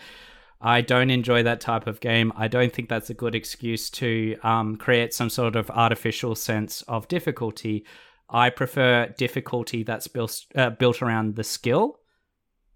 I 0.61 0.83
don't 0.83 1.11
enjoy 1.11 1.43
that 1.45 1.61
type 1.61 1.87
of 1.87 2.01
game. 2.01 2.33
I 2.37 2.49
don't 2.49 2.73
think 2.73 2.89
that's 2.89 3.09
a 3.09 3.15
good 3.15 3.35
excuse 3.35 3.89
to 3.91 4.37
um, 4.43 4.77
create 4.77 5.15
some 5.15 5.31
sort 5.31 5.57
of 5.57 5.71
artificial 5.71 6.35
sense 6.35 6.83
of 6.83 7.09
difficulty. 7.09 7.87
I 8.29 8.51
prefer 8.51 9.09
difficulty 9.17 9.83
that's 9.83 10.07
built 10.07 10.45
uh, 10.55 10.71
built 10.71 11.01
around 11.03 11.37
the 11.37 11.45
skill, 11.45 12.01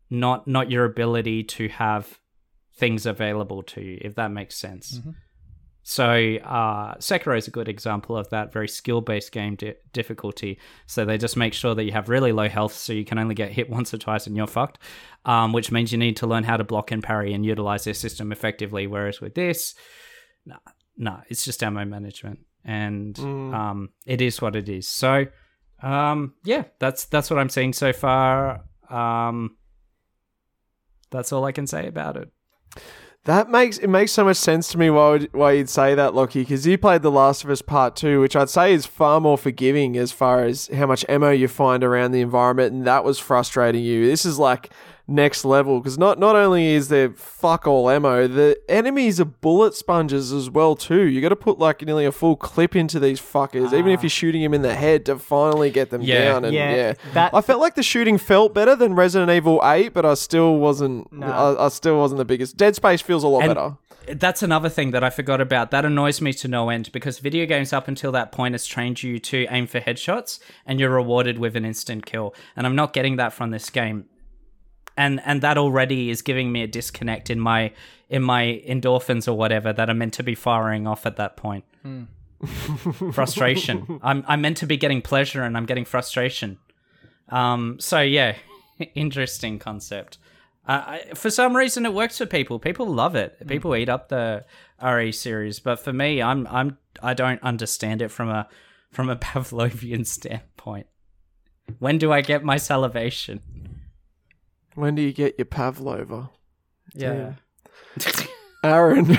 not 0.09 0.49
not 0.49 0.71
your 0.71 0.85
ability 0.87 1.45
to 1.45 1.69
have 1.69 2.19
things 2.75 3.07
available 3.07 3.63
to 3.63 3.83
you. 3.83 3.99
If 4.01 4.15
that 4.15 4.33
makes 4.33 4.57
sense. 4.57 5.01
So 5.87 6.07
uh, 6.07 6.95
Sekiro 6.95 7.37
is 7.37 7.47
a 7.47 7.51
good 7.51 7.69
example 7.69 8.17
of 8.17 8.31
that 8.31 8.55
very 8.55 8.69
skill-based 8.69 9.31
game 9.33 9.55
di- 9.55 9.75
difficulty. 9.93 10.59
So 10.87 11.05
they 11.05 11.19
just 11.19 11.37
make 11.37 11.53
sure 11.53 11.75
that 11.75 11.85
you 11.85 11.93
have 11.93 12.09
really 12.09 12.33
low 12.33 12.49
health, 12.49 12.73
so 12.73 12.95
you 12.95 13.05
can 13.05 13.19
only 13.19 13.35
get 13.35 13.53
hit 13.53 13.69
once 13.79 13.93
or 13.93 13.99
twice 13.99 14.27
and 14.27 14.35
you're 14.35 14.47
fucked. 14.47 14.79
Um, 15.27 15.53
which 15.53 15.71
means 15.71 15.93
you 15.93 15.99
need 15.99 16.17
to 16.17 16.27
learn 16.27 16.43
how 16.45 16.57
to 16.57 16.65
block 16.65 16.91
and 16.91 17.03
parry 17.03 17.35
and 17.35 17.45
utilize 17.45 17.85
their 17.85 17.95
system 17.95 18.33
effectively. 18.33 18.87
Whereas 18.87 19.21
with 19.21 19.35
this, 19.35 19.75
no, 20.47 20.57
nah, 20.97 21.21
it's 21.29 21.45
just 21.45 21.63
ammo 21.63 21.85
management, 21.85 22.41
and 22.65 23.19
um, 23.19 23.91
it 24.07 24.21
is 24.23 24.41
what 24.41 24.57
it 24.57 24.69
is. 24.69 24.89
So 24.89 25.27
Um, 25.83 26.35
yeah, 26.45 26.65
that's 26.79 27.05
that's 27.07 27.29
what 27.29 27.39
I'm 27.39 27.51
seeing 27.51 27.75
so 27.75 27.93
far. 27.93 28.65
Um, 28.89 29.57
that's 31.11 31.31
all 31.33 31.45
I 31.45 31.53
can 31.53 31.67
say 31.67 31.87
about 31.87 32.17
it. 32.17 32.31
That 33.25 33.49
makes 33.49 33.79
it 33.79 33.89
makes 33.89 34.13
so 34.13 34.25
much 34.25 34.37
sense 34.37 34.69
to 34.73 34.79
me 34.79 34.91
why 34.91 35.11
would, 35.11 35.33
why 35.33 35.53
you'd 35.53 35.71
say 35.71 35.95
that, 35.95 36.15
Lachy, 36.15 36.43
because 36.43 36.67
you 36.67 36.77
played 36.77 37.01
The 37.01 37.11
Last 37.11 37.43
of 37.43 37.49
Us 37.49 37.63
Part 37.63 37.97
Two, 37.97 38.21
which 38.21 38.37
I'd 38.37 38.51
say 38.51 38.75
is 38.75 38.85
far 38.85 39.19
more 39.19 39.39
forgiving 39.39 39.97
as 39.97 40.13
far 40.13 40.45
as 40.45 40.67
how 40.69 40.87
much 40.87 41.07
ammo 41.09 41.31
you 41.31 41.49
find 41.49 41.83
around 41.83 42.13
the 42.13 42.21
environment, 42.21 42.75
and 42.75 42.87
that 42.87 43.03
was 43.03 43.19
frustrating 43.19 43.83
you. 43.83 44.07
This 44.07 44.27
is 44.27 44.39
like 44.39 44.71
next 45.07 45.45
level 45.45 45.81
because 45.81 45.99
not 45.99 46.19
not 46.19 46.35
only 46.35 46.69
is 46.69 46.89
there 46.89 47.11
fuck 47.11 47.67
all 47.67 47.91
ammo, 47.91 48.27
the 48.27 48.59
enemies 48.69 49.21
are 49.21 49.27
bullet 49.27 49.75
sponges 49.75 50.33
as 50.33 50.49
well 50.49 50.75
too. 50.75 51.03
You 51.03 51.21
got 51.21 51.29
to 51.31 51.37
put 51.37 51.59
like 51.59 51.83
nearly 51.83 52.05
a 52.07 52.13
full 52.13 52.37
clip 52.37 52.75
into 52.75 52.99
these 52.99 53.21
fuckers, 53.21 53.73
even 53.73 53.89
if 53.89 54.01
ah. 54.01 54.03
you're 54.03 54.11
shooting 54.11 54.43
them 54.43 54.55
in 54.55 54.63
the 54.63 54.75
head 54.75 55.05
to 55.07 55.19
finally 55.19 55.71
get 55.71 55.91
them 55.91 56.03
Yeah. 56.03 56.25
down. 56.25 56.45
And 56.45 56.55
Yeah, 56.55 56.75
yeah, 56.75 56.95
that- 57.13 57.35
I 57.35 57.41
felt 57.41 57.61
like 57.61 57.75
the 57.75 57.83
shooting 57.83 58.19
felt 58.19 58.55
better 58.55 58.75
than 58.77 58.95
Resident 58.95 59.31
Evil 59.31 59.61
Eight, 59.65 59.93
but 59.93 60.07
I 60.07 60.15
still 60.15 60.57
wasn't. 60.57 61.13
No. 61.13 61.27
I, 61.27 61.67
I 61.67 61.69
still 61.69 61.99
wasn't 61.99 62.19
the 62.19 62.25
biggest. 62.25 62.57
Dead 62.57 62.75
Space 62.75 63.03
feels 63.03 63.25
a 63.25 63.29
lot 63.29 63.43
And- 63.45 63.55
better. 63.55 63.77
That's 64.07 64.43
another 64.43 64.69
thing 64.69 64.91
that 64.91 65.03
I 65.03 65.09
forgot 65.09 65.41
about. 65.41 65.71
That 65.71 65.87
annoys 65.87 66.21
me 66.21 66.35
to 66.35 66.47
no 66.47 66.69
end 66.69 66.93
because 66.93 67.21
video 67.21 67.47
games 67.47 67.73
up 67.73 67.89
until 67.89 68.13
that 68.13 68.33
point 68.33 68.53
has 68.53 68.67
trained 68.67 69.03
you 69.03 69.19
to 69.21 69.47
aim 69.49 69.67
for 69.67 69.81
headshots 69.81 70.41
and 70.67 70.79
you're 70.79 70.91
rewarded 70.91 71.39
with 71.39 71.57
an 71.57 71.65
instant 71.65 72.05
kill. 72.05 72.35
And 72.55 72.67
I'm 72.67 72.77
not 72.77 72.93
getting 72.93 73.17
that 73.17 73.33
from 73.33 73.51
this 73.51 73.71
game. 73.71 74.05
And 74.97 75.21
and 75.25 75.43
that 75.43 75.59
already 75.59 76.11
is 76.11 76.23
giving 76.23 76.53
me 76.53 76.63
a 76.63 76.67
disconnect 76.67 77.31
in 77.31 77.41
my 77.41 77.73
in 78.09 78.23
my 78.23 78.63
endorphins 78.69 79.27
or 79.27 79.35
whatever 79.35 79.73
that 79.73 79.91
are 79.91 79.95
meant 79.95 80.15
to 80.15 80.23
be 80.23 80.35
firing 80.35 80.87
off 80.87 81.07
at 81.07 81.17
that 81.17 81.37
point. 81.37 81.65
frustration. 83.13 84.01
I'm 84.03 84.25
I'm 84.29 84.41
meant 84.41 84.59
to 84.59 84.67
be 84.67 84.77
getting 84.77 85.03
pleasure 85.03 85.43
and 85.43 85.57
I'm 85.57 85.67
getting 85.67 85.85
frustration. 85.85 86.59
Um 87.29 87.79
so 87.81 88.01
yeah, 88.01 88.37
interesting 88.95 89.59
concept. 89.59 90.19
Uh, 90.67 90.83
I, 90.87 91.15
for 91.15 91.29
some 91.29 91.55
reason, 91.55 91.85
it 91.85 91.93
works 91.93 92.17
for 92.17 92.27
people. 92.27 92.59
People 92.59 92.87
love 92.87 93.15
it. 93.15 93.47
People 93.47 93.77
eat 93.77 93.91
up 93.91 94.09
the 94.09 94.45
RE 94.83 95.13
series, 95.13 95.61
but 95.61 95.79
for 95.79 95.93
me, 95.93 96.23
I'm 96.23 96.47
I'm 96.47 96.79
I 97.03 97.15
don't 97.15 97.43
understand 97.43 98.01
it 98.01 98.09
from 98.09 98.31
a 98.31 98.49
from 98.91 99.11
a 99.11 99.17
Pavlovian 99.27 100.07
standpoint. 100.07 100.87
When 101.79 101.99
do 101.99 102.13
I 102.13 102.21
get 102.21 102.45
my 102.45 102.57
salivation? 102.57 103.41
When 104.75 104.95
do 104.95 105.03
you 105.03 105.13
get 105.13 105.39
your 105.39 105.45
Pavlova? 105.47 106.31
Yeah, 106.95 107.35
Aaron. 108.65 109.07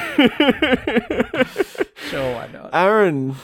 sure, 2.09 2.33
why 2.33 2.49
not? 2.51 2.69
Aaron, 2.73 3.35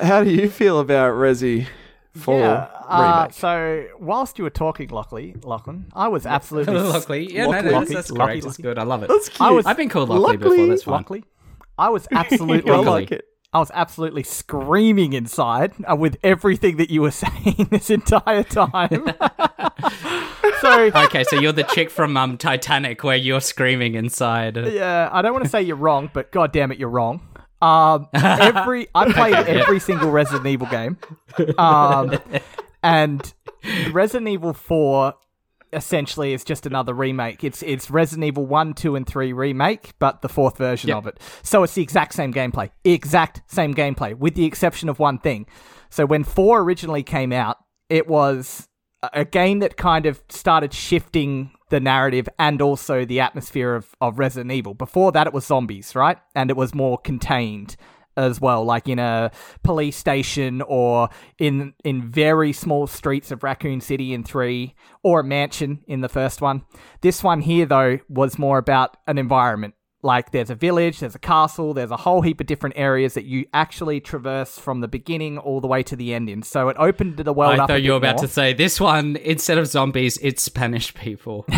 how 0.00 0.24
do 0.24 0.30
you 0.30 0.48
feel 0.50 0.78
about 0.80 1.14
Resi 1.14 1.66
4 2.14 2.38
Yeah. 2.40 2.68
Uh, 2.88 3.28
so 3.30 3.86
whilst 3.98 4.38
you 4.38 4.44
were 4.44 4.50
talking, 4.50 4.88
Lockley, 4.88 5.34
Lachlan, 5.42 5.86
I 5.94 6.08
was 6.08 6.24
absolutely 6.26 6.74
Lockley, 6.78 7.32
yeah, 7.32 7.44
no, 7.46 7.60
no, 7.60 7.62
that's, 7.62 7.72
Lockley, 7.72 7.94
that's 7.94 8.10
Lockley, 8.10 8.24
correct. 8.26 8.34
That's 8.44 8.46
Lockley. 8.46 8.62
good. 8.62 8.78
I 8.78 8.82
love 8.84 9.02
it. 9.02 9.08
That's 9.08 9.28
cute. 9.28 9.40
I 9.40 9.50
was- 9.50 9.66
I've 9.66 9.76
been 9.76 9.88
called 9.88 10.08
Lockley 10.08 10.36
before. 10.36 10.50
Lockley- 10.56 10.68
That's 10.70 10.82
fine. 10.84 10.92
Lockley. 10.94 11.24
I 11.76 11.88
was 11.90 12.08
absolutely, 12.10 12.70
I 12.72 12.76
Lockley. 12.76 12.90
like 12.92 13.12
it. 13.12 13.24
I 13.50 13.60
was 13.60 13.70
absolutely 13.72 14.24
screaming 14.24 15.14
inside 15.14 15.72
uh, 15.90 15.96
with 15.96 16.18
everything 16.22 16.76
that 16.76 16.90
you 16.90 17.00
were 17.00 17.10
saying 17.12 17.68
this 17.70 17.88
entire 17.88 18.42
time. 18.42 18.88
so 20.60 20.90
Okay, 20.94 21.24
so 21.24 21.36
you're 21.36 21.52
the 21.52 21.66
chick 21.72 21.88
from 21.88 22.16
um, 22.18 22.36
Titanic 22.36 23.02
where 23.02 23.16
you're 23.16 23.40
screaming 23.40 23.94
inside. 23.94 24.56
yeah, 24.56 25.08
I 25.10 25.22
don't 25.22 25.32
want 25.32 25.44
to 25.44 25.50
say 25.50 25.62
you're 25.62 25.76
wrong, 25.76 26.10
but 26.12 26.30
god 26.30 26.52
damn 26.52 26.70
it, 26.72 26.78
you're 26.78 26.90
wrong. 26.90 27.22
Um, 27.62 28.08
every 28.12 28.86
I 28.94 29.12
played 29.12 29.34
every 29.34 29.80
single 29.80 30.10
Resident 30.10 30.46
Evil 30.46 30.68
game, 30.68 30.98
um, 31.56 32.18
and 32.82 33.32
Resident 33.90 34.28
Evil 34.28 34.52
Four 34.52 35.14
essentially 35.72 36.32
is 36.32 36.44
just 36.44 36.66
another 36.66 36.94
remake. 36.94 37.44
It's 37.44 37.62
it's 37.62 37.90
Resident 37.90 38.24
Evil 38.24 38.46
One, 38.46 38.74
Two, 38.74 38.96
and 38.96 39.06
Three 39.06 39.32
remake, 39.32 39.92
but 39.98 40.22
the 40.22 40.28
fourth 40.28 40.56
version 40.58 40.88
Yep. 40.88 40.96
of 40.98 41.06
it. 41.06 41.20
So 41.42 41.62
it's 41.62 41.74
the 41.74 41.82
exact 41.82 42.14
same 42.14 42.32
gameplay, 42.32 42.70
exact 42.84 43.42
same 43.46 43.74
gameplay, 43.74 44.16
with 44.16 44.34
the 44.34 44.44
exception 44.44 44.88
of 44.88 44.98
one 44.98 45.18
thing. 45.18 45.46
So 45.90 46.06
when 46.06 46.24
Four 46.24 46.60
originally 46.60 47.02
came 47.02 47.32
out, 47.32 47.56
it 47.88 48.06
was 48.08 48.68
a- 49.02 49.10
a 49.20 49.24
game 49.24 49.60
that 49.60 49.76
kind 49.76 50.06
of 50.06 50.22
started 50.28 50.72
shifting 50.74 51.50
the 51.70 51.80
narrative 51.80 52.28
and 52.38 52.60
also 52.62 53.04
the 53.04 53.20
atmosphere 53.20 53.74
of, 53.74 53.94
of 54.00 54.18
Resident 54.18 54.50
Evil. 54.52 54.74
Before 54.74 55.12
that, 55.12 55.26
it 55.26 55.32
was 55.34 55.44
zombies, 55.46 55.94
right? 55.94 56.16
And 56.34 56.50
it 56.50 56.56
was 56.56 56.74
more 56.74 56.98
contained 56.98 57.76
as 58.18 58.40
well, 58.40 58.64
like 58.64 58.88
in 58.88 58.98
a 58.98 59.30
police 59.62 59.96
station 59.96 60.60
or 60.62 61.08
in 61.38 61.72
in 61.84 62.10
very 62.10 62.52
small 62.52 62.86
streets 62.86 63.30
of 63.30 63.42
Raccoon 63.42 63.80
City 63.80 64.12
in 64.12 64.24
three, 64.24 64.74
or 65.02 65.20
a 65.20 65.24
mansion 65.24 65.82
in 65.86 66.00
the 66.00 66.08
first 66.08 66.42
one. 66.42 66.62
This 67.00 67.22
one 67.22 67.40
here, 67.40 67.64
though, 67.66 68.00
was 68.08 68.38
more 68.38 68.58
about 68.58 68.96
an 69.06 69.18
environment. 69.18 69.74
Like 70.00 70.30
there's 70.30 70.48
a 70.48 70.54
village, 70.54 71.00
there's 71.00 71.16
a 71.16 71.18
castle, 71.18 71.74
there's 71.74 71.90
a 71.90 71.96
whole 71.96 72.22
heap 72.22 72.40
of 72.40 72.46
different 72.46 72.76
areas 72.78 73.14
that 73.14 73.24
you 73.24 73.46
actually 73.52 74.00
traverse 74.00 74.56
from 74.56 74.80
the 74.80 74.86
beginning 74.86 75.38
all 75.38 75.60
the 75.60 75.66
way 75.66 75.82
to 75.82 75.96
the 75.96 76.14
ending. 76.14 76.44
So 76.44 76.68
it 76.68 76.76
opened 76.78 77.16
the 77.16 77.32
world 77.32 77.58
I 77.58 77.64
up. 77.64 77.68
a 77.68 77.72
thought 77.72 77.82
you 77.82 77.90
were 77.90 77.96
about 77.96 78.16
more. 78.16 78.22
to 78.26 78.28
say 78.28 78.52
this 78.52 78.80
one 78.80 79.16
instead 79.16 79.58
of 79.58 79.66
zombies, 79.66 80.16
it's 80.22 80.42
Spanish 80.42 80.94
people. 80.94 81.46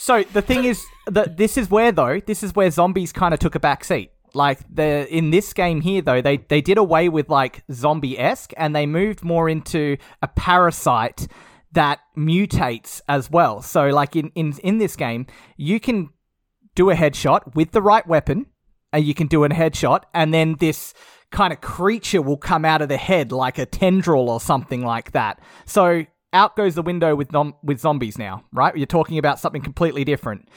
So 0.00 0.22
the 0.22 0.42
thing 0.42 0.64
is 0.64 0.84
that 1.06 1.36
this 1.36 1.58
is 1.58 1.68
where 1.70 1.90
though 1.90 2.20
this 2.24 2.42
is 2.42 2.54
where 2.54 2.70
zombies 2.70 3.12
kind 3.12 3.34
of 3.34 3.40
took 3.40 3.54
a 3.54 3.60
back 3.60 3.82
seat. 3.82 4.10
Like 4.34 4.60
the 4.72 5.06
in 5.14 5.30
this 5.30 5.52
game 5.52 5.80
here 5.80 6.02
though 6.02 6.20
they 6.20 6.38
they 6.38 6.60
did 6.60 6.78
away 6.78 7.08
with 7.08 7.28
like 7.28 7.62
zombie 7.72 8.18
esque 8.18 8.52
and 8.56 8.74
they 8.74 8.86
moved 8.86 9.22
more 9.24 9.48
into 9.48 9.96
a 10.22 10.28
parasite 10.28 11.26
that 11.72 12.00
mutates 12.16 13.00
as 13.08 13.30
well. 13.30 13.62
So 13.62 13.88
like 13.88 14.16
in 14.16 14.30
in 14.34 14.54
in 14.62 14.78
this 14.78 14.96
game 14.96 15.26
you 15.56 15.80
can 15.80 16.10
do 16.74 16.90
a 16.90 16.94
headshot 16.94 17.54
with 17.54 17.72
the 17.72 17.82
right 17.82 18.06
weapon 18.06 18.46
and 18.92 19.04
you 19.04 19.14
can 19.14 19.26
do 19.26 19.44
a 19.44 19.48
headshot 19.48 20.02
and 20.14 20.32
then 20.32 20.56
this 20.60 20.94
kind 21.30 21.52
of 21.52 21.60
creature 21.60 22.22
will 22.22 22.36
come 22.36 22.64
out 22.64 22.80
of 22.80 22.88
the 22.88 22.96
head 22.96 23.32
like 23.32 23.58
a 23.58 23.66
tendril 23.66 24.30
or 24.30 24.40
something 24.40 24.82
like 24.84 25.12
that. 25.12 25.40
So 25.66 26.04
out 26.32 26.56
goes 26.56 26.74
the 26.74 26.82
window 26.82 27.14
with 27.14 27.32
nom- 27.32 27.54
with 27.62 27.80
zombies 27.80 28.18
now, 28.18 28.44
right? 28.52 28.76
You're 28.76 28.86
talking 28.86 29.18
about 29.18 29.38
something 29.38 29.62
completely 29.62 30.04
different. 30.04 30.48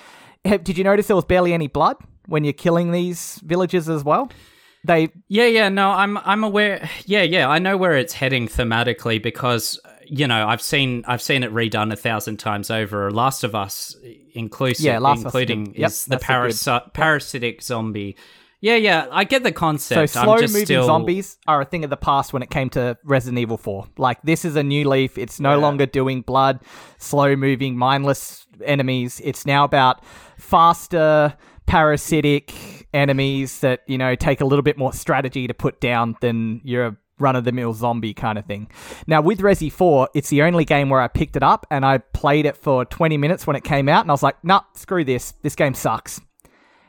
Did 0.43 0.77
you 0.77 0.83
notice 0.83 1.07
there 1.07 1.15
was 1.15 1.25
barely 1.25 1.53
any 1.53 1.67
blood 1.67 1.97
when 2.27 2.43
you're 2.43 2.53
killing 2.53 2.91
these 2.91 3.39
villagers 3.43 3.89
as 3.89 4.03
well? 4.03 4.29
They 4.83 5.09
Yeah, 5.27 5.45
yeah, 5.45 5.69
no, 5.69 5.89
I'm 5.91 6.17
I'm 6.19 6.43
aware. 6.43 6.89
Yeah, 7.05 7.21
yeah, 7.21 7.47
I 7.47 7.59
know 7.59 7.77
where 7.77 7.97
it's 7.97 8.13
heading 8.13 8.47
thematically 8.47 9.21
because 9.21 9.79
you 10.07 10.27
know 10.27 10.47
I've 10.47 10.61
seen 10.61 11.03
I've 11.07 11.21
seen 11.21 11.43
it 11.43 11.53
redone 11.53 11.93
a 11.93 11.95
thousand 11.95 12.37
times 12.37 12.71
over. 12.71 13.11
Last 13.11 13.43
of 13.43 13.53
Us, 13.53 13.95
inclusive, 14.33 14.85
Yeah, 14.85 14.97
Last 14.99 15.19
of 15.19 15.27
Us 15.27 15.35
is 15.35 15.41
including. 15.41 15.73
Yep, 15.75 15.89
is 15.89 16.05
the 16.05 16.15
a 16.15 16.19
good- 16.19 16.25
parasi- 16.27 16.93
parasitic 16.93 17.61
zombie. 17.61 18.15
Yeah, 18.63 18.75
yeah, 18.75 19.07
I 19.11 19.23
get 19.23 19.41
the 19.41 19.51
concept. 19.51 20.11
so 20.11 20.21
slow 20.21 20.33
I'm 20.33 20.39
just 20.39 20.53
moving 20.53 20.65
still... 20.67 20.85
zombies 20.85 21.37
are 21.47 21.61
a 21.61 21.65
thing 21.65 21.83
of 21.83 21.89
the 21.89 21.97
past 21.97 22.31
when 22.31 22.43
it 22.43 22.51
came 22.51 22.69
to 22.71 22.95
Resident 23.03 23.39
Evil 23.39 23.57
4. 23.57 23.87
Like 23.97 24.21
this 24.21 24.45
is 24.45 24.55
a 24.55 24.61
new 24.61 24.87
leaf. 24.87 25.17
It's 25.17 25.39
no 25.39 25.57
longer 25.57 25.87
doing 25.87 26.21
blood, 26.21 26.59
slow 26.99 27.35
moving, 27.35 27.75
mindless 27.75 28.45
enemies. 28.63 29.19
It's 29.23 29.47
now 29.47 29.63
about 29.63 30.05
faster, 30.37 31.33
parasitic 31.71 32.53
enemies 32.93 33.61
that, 33.61 33.79
you 33.87 33.97
know, 33.97 34.13
take 34.13 34.41
a 34.41 34.45
little 34.45 34.61
bit 34.61 34.77
more 34.77 34.91
strategy 34.91 35.47
to 35.47 35.53
put 35.53 35.79
down 35.79 36.17
than 36.19 36.59
your 36.65 36.97
run 37.17 37.33
of 37.37 37.45
the 37.45 37.53
mill 37.53 37.71
zombie 37.71 38.13
kind 38.13 38.37
of 38.37 38.43
thing. 38.43 38.69
Now 39.07 39.21
with 39.21 39.39
Resi 39.39 39.71
4, 39.71 40.09
it's 40.13 40.27
the 40.27 40.41
only 40.41 40.65
game 40.65 40.89
where 40.89 40.99
I 40.99 41.07
picked 41.07 41.37
it 41.37 41.43
up 41.43 41.65
and 41.71 41.85
I 41.85 41.99
played 41.99 42.45
it 42.45 42.57
for 42.57 42.83
20 42.83 43.15
minutes 43.15 43.47
when 43.47 43.55
it 43.55 43.63
came 43.63 43.87
out 43.87 44.01
and 44.01 44.11
I 44.11 44.13
was 44.13 44.21
like, 44.21 44.43
"Nah, 44.43 44.63
screw 44.73 45.05
this. 45.05 45.31
This 45.43 45.55
game 45.55 45.73
sucks." 45.73 46.19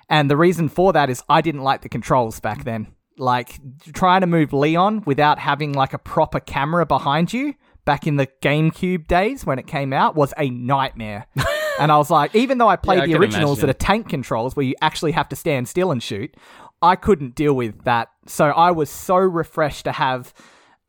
And 0.08 0.28
the 0.28 0.36
reason 0.36 0.68
for 0.68 0.92
that 0.94 1.08
is 1.08 1.22
I 1.28 1.42
didn't 1.42 1.62
like 1.62 1.82
the 1.82 1.88
controls 1.88 2.40
back 2.40 2.64
then. 2.64 2.88
Like 3.16 3.60
trying 3.92 4.22
to 4.22 4.26
move 4.26 4.52
Leon 4.52 5.04
without 5.06 5.38
having 5.38 5.74
like 5.74 5.94
a 5.94 5.98
proper 5.98 6.40
camera 6.40 6.86
behind 6.86 7.32
you 7.32 7.54
back 7.84 8.08
in 8.08 8.16
the 8.16 8.26
GameCube 8.42 9.06
days 9.06 9.46
when 9.46 9.60
it 9.60 9.68
came 9.68 9.92
out 9.92 10.16
was 10.16 10.34
a 10.36 10.50
nightmare. 10.50 11.26
and 11.80 11.92
I 11.92 11.96
was 11.96 12.10
like, 12.10 12.34
even 12.34 12.58
though 12.58 12.68
I 12.68 12.76
played 12.76 13.00
I 13.00 13.06
the 13.06 13.14
originals 13.14 13.58
imagine. 13.58 13.66
that 13.66 13.76
are 13.76 13.86
tank 13.86 14.08
controls 14.08 14.56
where 14.56 14.64
you 14.64 14.74
actually 14.80 15.12
have 15.12 15.28
to 15.30 15.36
stand 15.36 15.68
still 15.68 15.90
and 15.90 16.02
shoot, 16.02 16.34
I 16.80 16.96
couldn't 16.96 17.34
deal 17.34 17.54
with 17.54 17.84
that. 17.84 18.08
So 18.26 18.46
I 18.46 18.70
was 18.70 18.90
so 18.90 19.16
refreshed 19.16 19.84
to 19.84 19.92
have 19.92 20.34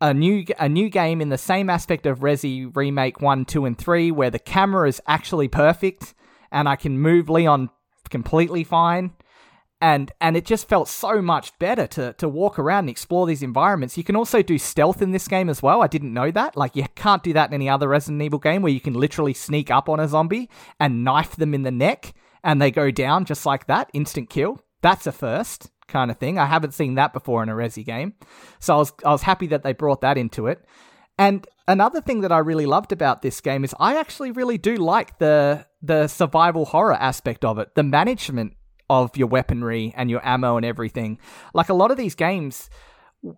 a 0.01 0.13
new 0.13 0.45
a 0.59 0.67
new 0.67 0.89
game 0.89 1.21
in 1.21 1.29
the 1.29 1.37
same 1.37 1.69
aspect 1.69 2.05
of 2.05 2.19
Resi 2.19 2.75
Remake 2.75 3.21
1, 3.21 3.45
2 3.45 3.65
and 3.65 3.77
3 3.77 4.11
where 4.11 4.29
the 4.29 4.39
camera 4.39 4.87
is 4.87 5.01
actually 5.07 5.47
perfect 5.47 6.13
and 6.51 6.67
I 6.67 6.75
can 6.75 6.99
move 6.99 7.29
Leon 7.29 7.69
completely 8.09 8.63
fine 8.63 9.13
and 9.83 10.13
and 10.21 10.37
it 10.37 10.45
just 10.45 10.69
felt 10.69 10.87
so 10.87 11.21
much 11.21 11.59
better 11.59 11.85
to 11.85 12.13
to 12.13 12.29
walk 12.29 12.57
around 12.57 12.85
and 12.85 12.89
explore 12.89 13.27
these 13.27 13.43
environments. 13.43 13.97
You 13.97 14.03
can 14.05 14.15
also 14.15 14.41
do 14.41 14.57
stealth 14.57 15.01
in 15.01 15.11
this 15.11 15.27
game 15.27 15.49
as 15.49 15.61
well. 15.61 15.83
I 15.83 15.87
didn't 15.87 16.13
know 16.13 16.31
that. 16.31 16.55
Like 16.55 16.77
you 16.77 16.85
can't 16.95 17.21
do 17.21 17.33
that 17.33 17.49
in 17.49 17.53
any 17.53 17.67
other 17.67 17.89
Resident 17.89 18.21
Evil 18.21 18.39
game 18.39 18.61
where 18.61 18.71
you 18.71 18.79
can 18.79 18.93
literally 18.93 19.33
sneak 19.33 19.69
up 19.69 19.89
on 19.89 19.99
a 19.99 20.07
zombie 20.07 20.49
and 20.79 21.03
knife 21.03 21.35
them 21.35 21.53
in 21.53 21.63
the 21.63 21.71
neck 21.71 22.13
and 22.45 22.61
they 22.61 22.71
go 22.71 22.91
down 22.91 23.25
just 23.25 23.45
like 23.45 23.67
that, 23.67 23.89
instant 23.93 24.29
kill. 24.29 24.61
That's 24.81 25.05
a 25.05 25.11
first 25.11 25.69
kind 25.89 26.09
of 26.09 26.17
thing. 26.17 26.39
I 26.39 26.45
haven't 26.45 26.73
seen 26.73 26.95
that 26.95 27.11
before 27.11 27.43
in 27.43 27.49
a 27.49 27.53
Resi 27.53 27.85
game. 27.85 28.13
So 28.61 28.75
I 28.75 28.77
was 28.77 28.93
I 29.03 29.09
was 29.09 29.23
happy 29.23 29.47
that 29.47 29.63
they 29.63 29.73
brought 29.73 29.99
that 29.99 30.17
into 30.17 30.47
it. 30.47 30.63
And 31.17 31.45
another 31.67 31.99
thing 31.99 32.21
that 32.21 32.31
I 32.31 32.37
really 32.37 32.65
loved 32.65 32.93
about 32.93 33.21
this 33.21 33.41
game 33.41 33.65
is 33.65 33.75
I 33.81 33.97
actually 33.97 34.31
really 34.31 34.57
do 34.57 34.77
like 34.77 35.19
the 35.19 35.67
the 35.81 36.07
survival 36.07 36.63
horror 36.63 36.93
aspect 36.93 37.43
of 37.43 37.59
it. 37.59 37.75
The 37.75 37.83
management 37.83 38.53
of 39.01 39.17
your 39.17 39.27
weaponry 39.27 39.93
and 39.95 40.09
your 40.09 40.25
ammo 40.25 40.57
and 40.57 40.65
everything. 40.65 41.17
Like 41.53 41.69
a 41.69 41.73
lot 41.73 41.91
of 41.91 41.97
these 41.97 42.15
games 42.15 42.69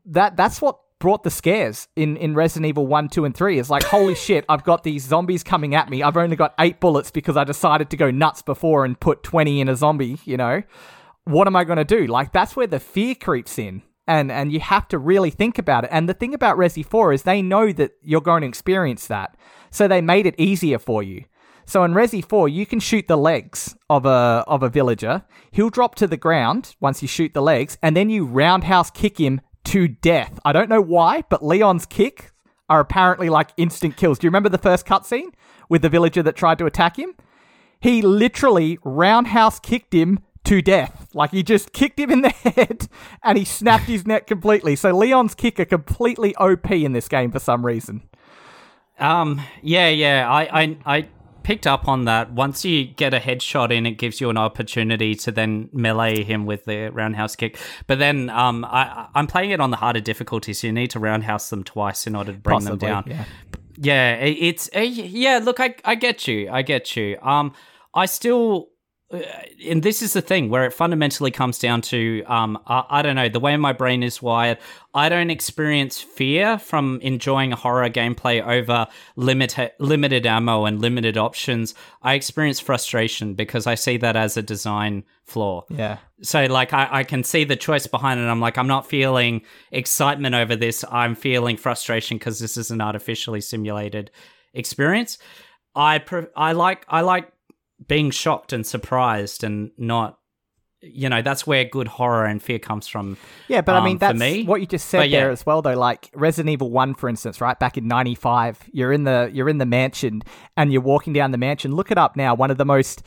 that 0.05 0.35
that's 0.35 0.61
what 0.61 0.79
brought 0.99 1.23
the 1.23 1.29
scares 1.29 1.87
in, 1.95 2.17
in 2.17 2.33
Resident 2.33 2.67
Evil 2.67 2.87
1, 2.87 3.09
2, 3.09 3.25
and 3.25 3.35
3. 3.35 3.59
It's 3.59 3.69
like, 3.69 3.83
holy 3.83 4.15
shit, 4.27 4.45
I've 4.47 4.63
got 4.63 4.83
these 4.83 5.03
zombies 5.03 5.43
coming 5.43 5.75
at 5.75 5.89
me. 5.89 6.01
I've 6.03 6.17
only 6.17 6.35
got 6.35 6.53
eight 6.59 6.79
bullets 6.79 7.11
because 7.11 7.37
I 7.37 7.43
decided 7.43 7.89
to 7.89 7.97
go 7.97 8.11
nuts 8.11 8.41
before 8.41 8.85
and 8.85 8.99
put 8.99 9.23
20 9.23 9.61
in 9.61 9.69
a 9.69 9.75
zombie, 9.75 10.17
you 10.25 10.37
know? 10.37 10.63
What 11.25 11.47
am 11.47 11.55
I 11.55 11.63
going 11.63 11.77
to 11.77 11.83
do? 11.83 12.07
Like, 12.07 12.31
that's 12.31 12.55
where 12.55 12.67
the 12.67 12.79
fear 12.79 13.15
creeps 13.15 13.57
in. 13.57 13.81
And, 14.07 14.31
and 14.31 14.51
you 14.51 14.59
have 14.59 14.87
to 14.89 14.99
really 14.99 15.31
think 15.31 15.57
about 15.57 15.83
it. 15.83 15.89
And 15.91 16.07
the 16.07 16.13
thing 16.13 16.35
about 16.35 16.57
Resi 16.57 16.85
4 16.85 17.13
is 17.13 17.23
they 17.23 17.41
know 17.41 17.71
that 17.71 17.93
you're 18.03 18.21
going 18.21 18.41
to 18.41 18.47
experience 18.47 19.07
that. 19.07 19.35
So 19.71 19.87
they 19.87 19.99
made 19.99 20.27
it 20.27 20.35
easier 20.37 20.77
for 20.77 21.01
you. 21.01 21.25
So 21.65 21.83
in 21.83 21.93
Resi 21.93 22.23
4, 22.23 22.47
you 22.47 22.65
can 22.65 22.79
shoot 22.79 23.07
the 23.07 23.17
legs 23.17 23.75
of 23.89 24.05
a 24.05 24.43
of 24.47 24.63
a 24.63 24.69
villager. 24.69 25.23
He'll 25.51 25.69
drop 25.69 25.95
to 25.95 26.07
the 26.07 26.17
ground 26.17 26.75
once 26.79 27.01
you 27.01 27.07
shoot 27.07 27.33
the 27.33 27.41
legs, 27.41 27.77
and 27.81 27.95
then 27.97 28.09
you 28.09 28.25
roundhouse 28.25 28.91
kick 28.91 29.19
him 29.19 29.41
to 29.65 29.87
death. 29.87 30.39
I 30.45 30.53
don't 30.53 30.69
know 30.69 30.81
why, 30.81 31.23
but 31.29 31.43
Leon's 31.43 31.85
kick 31.85 32.31
are 32.69 32.79
apparently 32.79 33.29
like 33.29 33.49
instant 33.57 33.97
kills. 33.97 34.19
Do 34.19 34.25
you 34.25 34.29
remember 34.29 34.49
the 34.49 34.57
first 34.57 34.85
cutscene 34.85 35.33
with 35.69 35.81
the 35.81 35.89
villager 35.89 36.23
that 36.23 36.35
tried 36.35 36.59
to 36.59 36.65
attack 36.65 36.97
him? 36.97 37.15
He 37.79 38.01
literally 38.01 38.79
roundhouse 38.83 39.59
kicked 39.59 39.93
him 39.93 40.19
to 40.45 40.61
death. 40.61 41.09
Like 41.13 41.31
he 41.31 41.43
just 41.43 41.73
kicked 41.73 41.99
him 41.99 42.11
in 42.11 42.21
the 42.21 42.29
head 42.55 42.87
and 43.23 43.37
he 43.37 43.45
snapped 43.45 43.85
his 43.85 44.05
neck 44.05 44.27
completely. 44.27 44.75
So 44.75 44.95
Leon's 44.95 45.35
kick 45.35 45.59
are 45.59 45.65
completely 45.65 46.35
OP 46.35 46.71
in 46.71 46.93
this 46.93 47.07
game 47.07 47.31
for 47.31 47.39
some 47.39 47.65
reason. 47.65 48.03
Um. 48.97 49.41
Yeah. 49.61 49.89
Yeah. 49.89 50.29
I. 50.29 50.61
I. 50.61 50.77
I 50.85 51.07
picked 51.45 51.67
up 51.67 51.87
on 51.87 52.05
that. 52.05 52.33
Once 52.33 52.65
you 52.65 52.85
get 52.85 53.13
a 53.13 53.19
headshot 53.19 53.71
in, 53.71 53.85
it 53.85 53.91
gives 53.99 54.19
you 54.19 54.29
an 54.31 54.37
opportunity 54.37 55.13
to 55.15 55.31
then 55.31 55.69
melee 55.71 56.23
him 56.23 56.45
with 56.47 56.65
the 56.65 56.89
roundhouse 56.91 57.35
kick. 57.35 57.57
But 57.85 57.99
then 57.99 58.29
um, 58.31 58.65
I, 58.65 59.07
I'm 59.13 59.27
playing 59.27 59.51
it 59.51 59.59
on 59.61 59.69
the 59.69 59.77
harder 59.77 60.01
difficulty, 60.01 60.53
so 60.53 60.65
you 60.67 60.73
need 60.73 60.89
to 60.89 60.99
roundhouse 60.99 61.49
them 61.51 61.63
twice 61.63 62.07
in 62.07 62.15
order 62.15 62.33
to 62.33 62.37
bring 62.39 62.59
Possibly, 62.61 62.77
them 62.77 62.89
down. 62.89 63.03
yeah. 63.07 63.25
Yeah, 63.77 64.15
it's 64.15 64.69
uh, 64.75 64.79
yeah. 64.79 65.39
Look, 65.43 65.59
I 65.59 65.75
I 65.83 65.95
get 65.95 66.27
you. 66.29 66.49
I 66.49 66.61
get 66.61 66.95
you. 66.95 67.17
Um, 67.21 67.53
I 67.93 68.05
still. 68.05 68.69
Uh, 69.11 69.19
and 69.67 69.83
this 69.83 70.01
is 70.01 70.13
the 70.13 70.21
thing 70.21 70.49
where 70.49 70.65
it 70.65 70.73
fundamentally 70.73 71.29
comes 71.29 71.59
down 71.59 71.79
to 71.79 72.23
um 72.25 72.57
I, 72.65 72.85
I 72.89 73.01
don't 73.03 73.15
know 73.15 73.29
the 73.29 73.39
way 73.39 73.55
my 73.55 73.71
brain 73.71 74.01
is 74.01 74.19
wired 74.19 74.57
i 74.95 75.09
don't 75.09 75.29
experience 75.29 76.01
fear 76.01 76.57
from 76.57 76.99
enjoying 77.03 77.51
horror 77.51 77.87
gameplay 77.91 78.43
over 78.43 78.87
limited 79.15 79.73
limited 79.77 80.25
ammo 80.25 80.65
and 80.65 80.81
limited 80.81 81.19
options. 81.19 81.75
I 82.01 82.15
experience 82.15 82.59
frustration 82.59 83.35
because 83.35 83.67
i 83.67 83.75
see 83.75 83.97
that 83.97 84.15
as 84.15 84.37
a 84.37 84.41
design 84.41 85.03
flaw. 85.23 85.65
Yeah. 85.69 85.97
so 86.23 86.45
like 86.45 86.73
I, 86.73 86.87
I 86.91 87.03
can 87.03 87.23
see 87.23 87.43
the 87.43 87.55
choice 87.55 87.85
behind 87.85 88.19
it. 88.19 88.23
I'm 88.23 88.39
like 88.39 88.57
i'm 88.57 88.67
not 88.67 88.87
feeling 88.87 89.43
excitement 89.71 90.33
over 90.33 90.55
this. 90.55 90.83
I'm 90.91 91.13
feeling 91.13 91.57
frustration 91.57 92.17
because 92.17 92.39
this 92.39 92.57
is 92.57 92.71
an 92.71 92.81
artificially 92.81 93.41
simulated 93.41 94.09
experience. 94.55 95.19
I 95.75 95.99
pre- 95.99 96.27
i 96.35 96.53
like 96.53 96.85
i 96.89 97.01
like 97.01 97.31
being 97.87 98.11
shocked 98.11 98.53
and 98.53 98.65
surprised 98.65 99.43
and 99.43 99.71
not 99.77 100.19
you 100.81 101.09
know 101.09 101.21
that's 101.21 101.47
where 101.47 101.65
good 101.65 101.87
horror 101.87 102.25
and 102.25 102.43
fear 102.43 102.59
comes 102.59 102.87
from 102.87 103.17
Yeah, 103.47 103.61
but 103.61 103.73
I 103.75 103.79
um, 103.79 103.85
mean, 103.85 103.97
that's 103.97 104.19
me. 104.19 104.43
what 104.43 104.61
you 104.61 104.67
just 104.67 104.87
said 104.87 104.99
But 104.99 105.09
yeah. 105.09 105.21
there 105.21 105.31
as 105.31 105.43
well, 105.45 105.61
though. 105.63 105.73
Like 105.73 106.11
Resident 106.13 106.51
Evil 106.51 106.69
One, 106.69 106.93
for 106.93 107.09
instance, 107.09 107.41
right 107.41 107.57
back 107.57 107.77
in 107.77 107.87
'95, 107.87 108.59
you're 108.71 108.93
in 108.93 109.03
the 109.03 109.29
you're 109.33 109.49
in 109.49 109.57
the 109.57 109.65
mansion 109.65 110.21
and 110.55 110.71
you're 110.71 110.83
walking 110.83 111.11
down 111.13 111.31
the 111.31 111.39
mansion. 111.39 111.75
Look 111.75 111.91
it 111.91 111.97
up 111.97 112.15
now. 112.15 112.35
One 112.35 112.51
of 112.51 112.57
the 112.57 112.65
most 112.65 113.01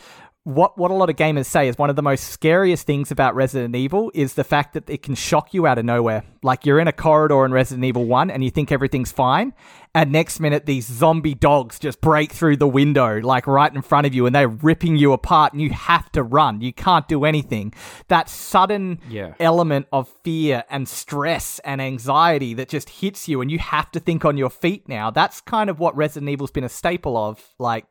what 0.45 0.79
what 0.79 0.91
a 0.91 0.95
lot 0.95 1.11
of 1.11 1.17
gamers 1.17 1.45
say 1.47 1.69
is 1.69 1.77
one 1.77 1.91
of 1.91 1.97
the 1.97 2.03
most 2.03 2.25
scariest 2.25 2.87
things 2.87 3.11
about 3.11 3.35
Resident 3.35 3.77
Evil 3.77 4.11
is 4.15 4.35
the 4.35 4.45
fact 4.45 4.73
that 4.75 4.89
it 4.89 5.03
can 5.03 5.15
shock 5.15 5.53
you 5.53 5.67
out 5.67 5.79
of 5.79 5.85
nowhere. 5.85 6.25
Like 6.43 6.65
you're 6.65 6.81
in 6.81 6.89
a 6.89 6.93
corridor 6.93 7.45
in 7.45 7.53
Resident 7.53 7.85
Evil 7.85 8.07
One 8.07 8.31
and 8.31 8.43
you 8.43 8.51
think 8.51 8.73
everything's 8.73 9.13
fine, 9.13 9.53
and 9.95 10.13
next 10.13 10.39
minute 10.41 10.67
these 10.67 10.87
zombie 10.87 11.35
dogs 11.35 11.79
just 11.79 12.01
break 12.01 12.33
through 12.33 12.57
the 12.57 12.69
window 12.69 13.21
like 13.21 13.47
right 13.47 13.75
in 13.75 13.83
front 13.83 14.07
of 14.07 14.15
you 14.15 14.27
and 14.27 14.35
they're 14.35 14.49
ripping 14.49 14.97
you 14.97 15.13
apart 15.13 15.53
and 15.53 15.63
you 15.63 15.71
have 15.71 16.11
to 16.13 16.23
run. 16.23 16.61
You 16.61 16.73
can't 16.73 17.09
do 17.09 17.25
anything. 17.25 17.73
That 18.09 18.29
sudden 18.29 19.01
Yeah. 19.09 19.35
element 19.41 19.87
of 19.93 20.09
fear 20.25 20.65
and 20.71 20.89
stress 20.89 21.59
and 21.65 21.81
anxiety 21.81 22.55
that 22.55 22.69
just 22.69 22.89
hits 22.89 23.29
you 23.29 23.41
and 23.41 23.51
you 23.51 23.59
have 23.59 23.91
to 23.93 24.01
think 24.01 24.25
on 24.25 24.37
your 24.37 24.51
feet 24.51 24.89
now. 24.89 25.11
That's 25.11 25.41
kind 25.41 25.71
of 25.71 25.81
what 25.81 25.97
Resident 25.97 26.29
Evil's 26.31 26.51
been 26.51 26.65
a 26.65 26.69
staple 26.69 27.17
of 27.17 27.43
like 27.59 27.87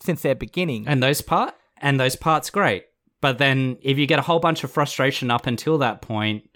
since 0.00 0.22
their 0.22 0.34
beginning. 0.34 0.86
and 0.88 1.02
those 1.02 1.20
part 1.20 1.54
and 1.78 1.98
those 2.00 2.16
parts 2.16 2.50
great 2.50 2.84
but 3.20 3.38
then 3.38 3.78
if 3.82 3.96
you 3.98 4.06
get 4.06 4.18
a 4.18 4.22
whole 4.22 4.38
bunch 4.40 4.64
of 4.64 4.70
frustration 4.70 5.30
up 5.30 5.46
until 5.46 5.78
that 5.78 6.02
point 6.02 6.48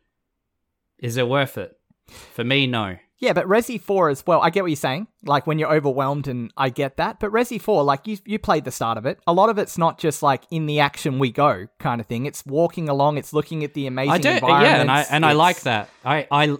is 0.98 1.16
it 1.16 1.28
worth 1.28 1.56
it 1.56 1.78
for 2.08 2.44
me 2.44 2.66
no 2.66 2.96
Yeah, 3.20 3.32
but 3.32 3.46
Resi 3.46 3.80
4 3.80 4.10
as 4.10 4.24
well. 4.26 4.40
I 4.40 4.50
get 4.50 4.62
what 4.62 4.68
you're 4.68 4.76
saying. 4.76 5.08
Like 5.24 5.46
when 5.46 5.58
you're 5.58 5.72
overwhelmed 5.72 6.28
and 6.28 6.52
I 6.56 6.68
get 6.68 6.98
that. 6.98 7.18
But 7.18 7.32
Resi 7.32 7.60
4, 7.60 7.82
like 7.82 8.06
you 8.06 8.18
you 8.24 8.38
played 8.38 8.64
the 8.64 8.70
start 8.70 8.96
of 8.96 9.06
it. 9.06 9.18
A 9.26 9.32
lot 9.32 9.48
of 9.50 9.58
it's 9.58 9.76
not 9.76 9.98
just 9.98 10.22
like 10.22 10.44
in 10.50 10.66
the 10.66 10.78
action 10.78 11.18
we 11.18 11.32
go 11.32 11.66
kind 11.78 12.00
of 12.00 12.06
thing. 12.06 12.26
It's 12.26 12.46
walking 12.46 12.88
along, 12.88 13.18
it's 13.18 13.32
looking 13.32 13.64
at 13.64 13.74
the 13.74 13.88
amazing 13.88 14.12
I 14.12 14.18
do, 14.18 14.28
yeah, 14.28 14.80
and 14.80 14.90
I 14.90 15.02
and 15.10 15.26
I 15.26 15.32
like 15.32 15.62
that. 15.62 15.88
I 16.04 16.28
I 16.30 16.56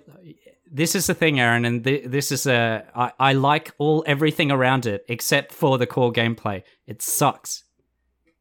this 0.70 0.94
is 0.97 1.06
the 1.06 1.14
thing, 1.14 1.39
Aaron, 1.39 1.64
and 1.64 1.85
th- 1.85 2.06
this 2.06 2.32
is 2.32 2.47
a 2.47 2.85
I, 2.94 3.12
I 3.18 3.32
like 3.35 3.72
all 3.78 4.02
everything 4.06 4.51
around 4.51 4.85
it 4.86 5.05
except 5.09 5.52
for 5.52 5.78
the 5.78 5.86
core 5.86 6.12
gameplay. 6.12 6.64
It 6.89 7.02
sucks. 7.02 7.62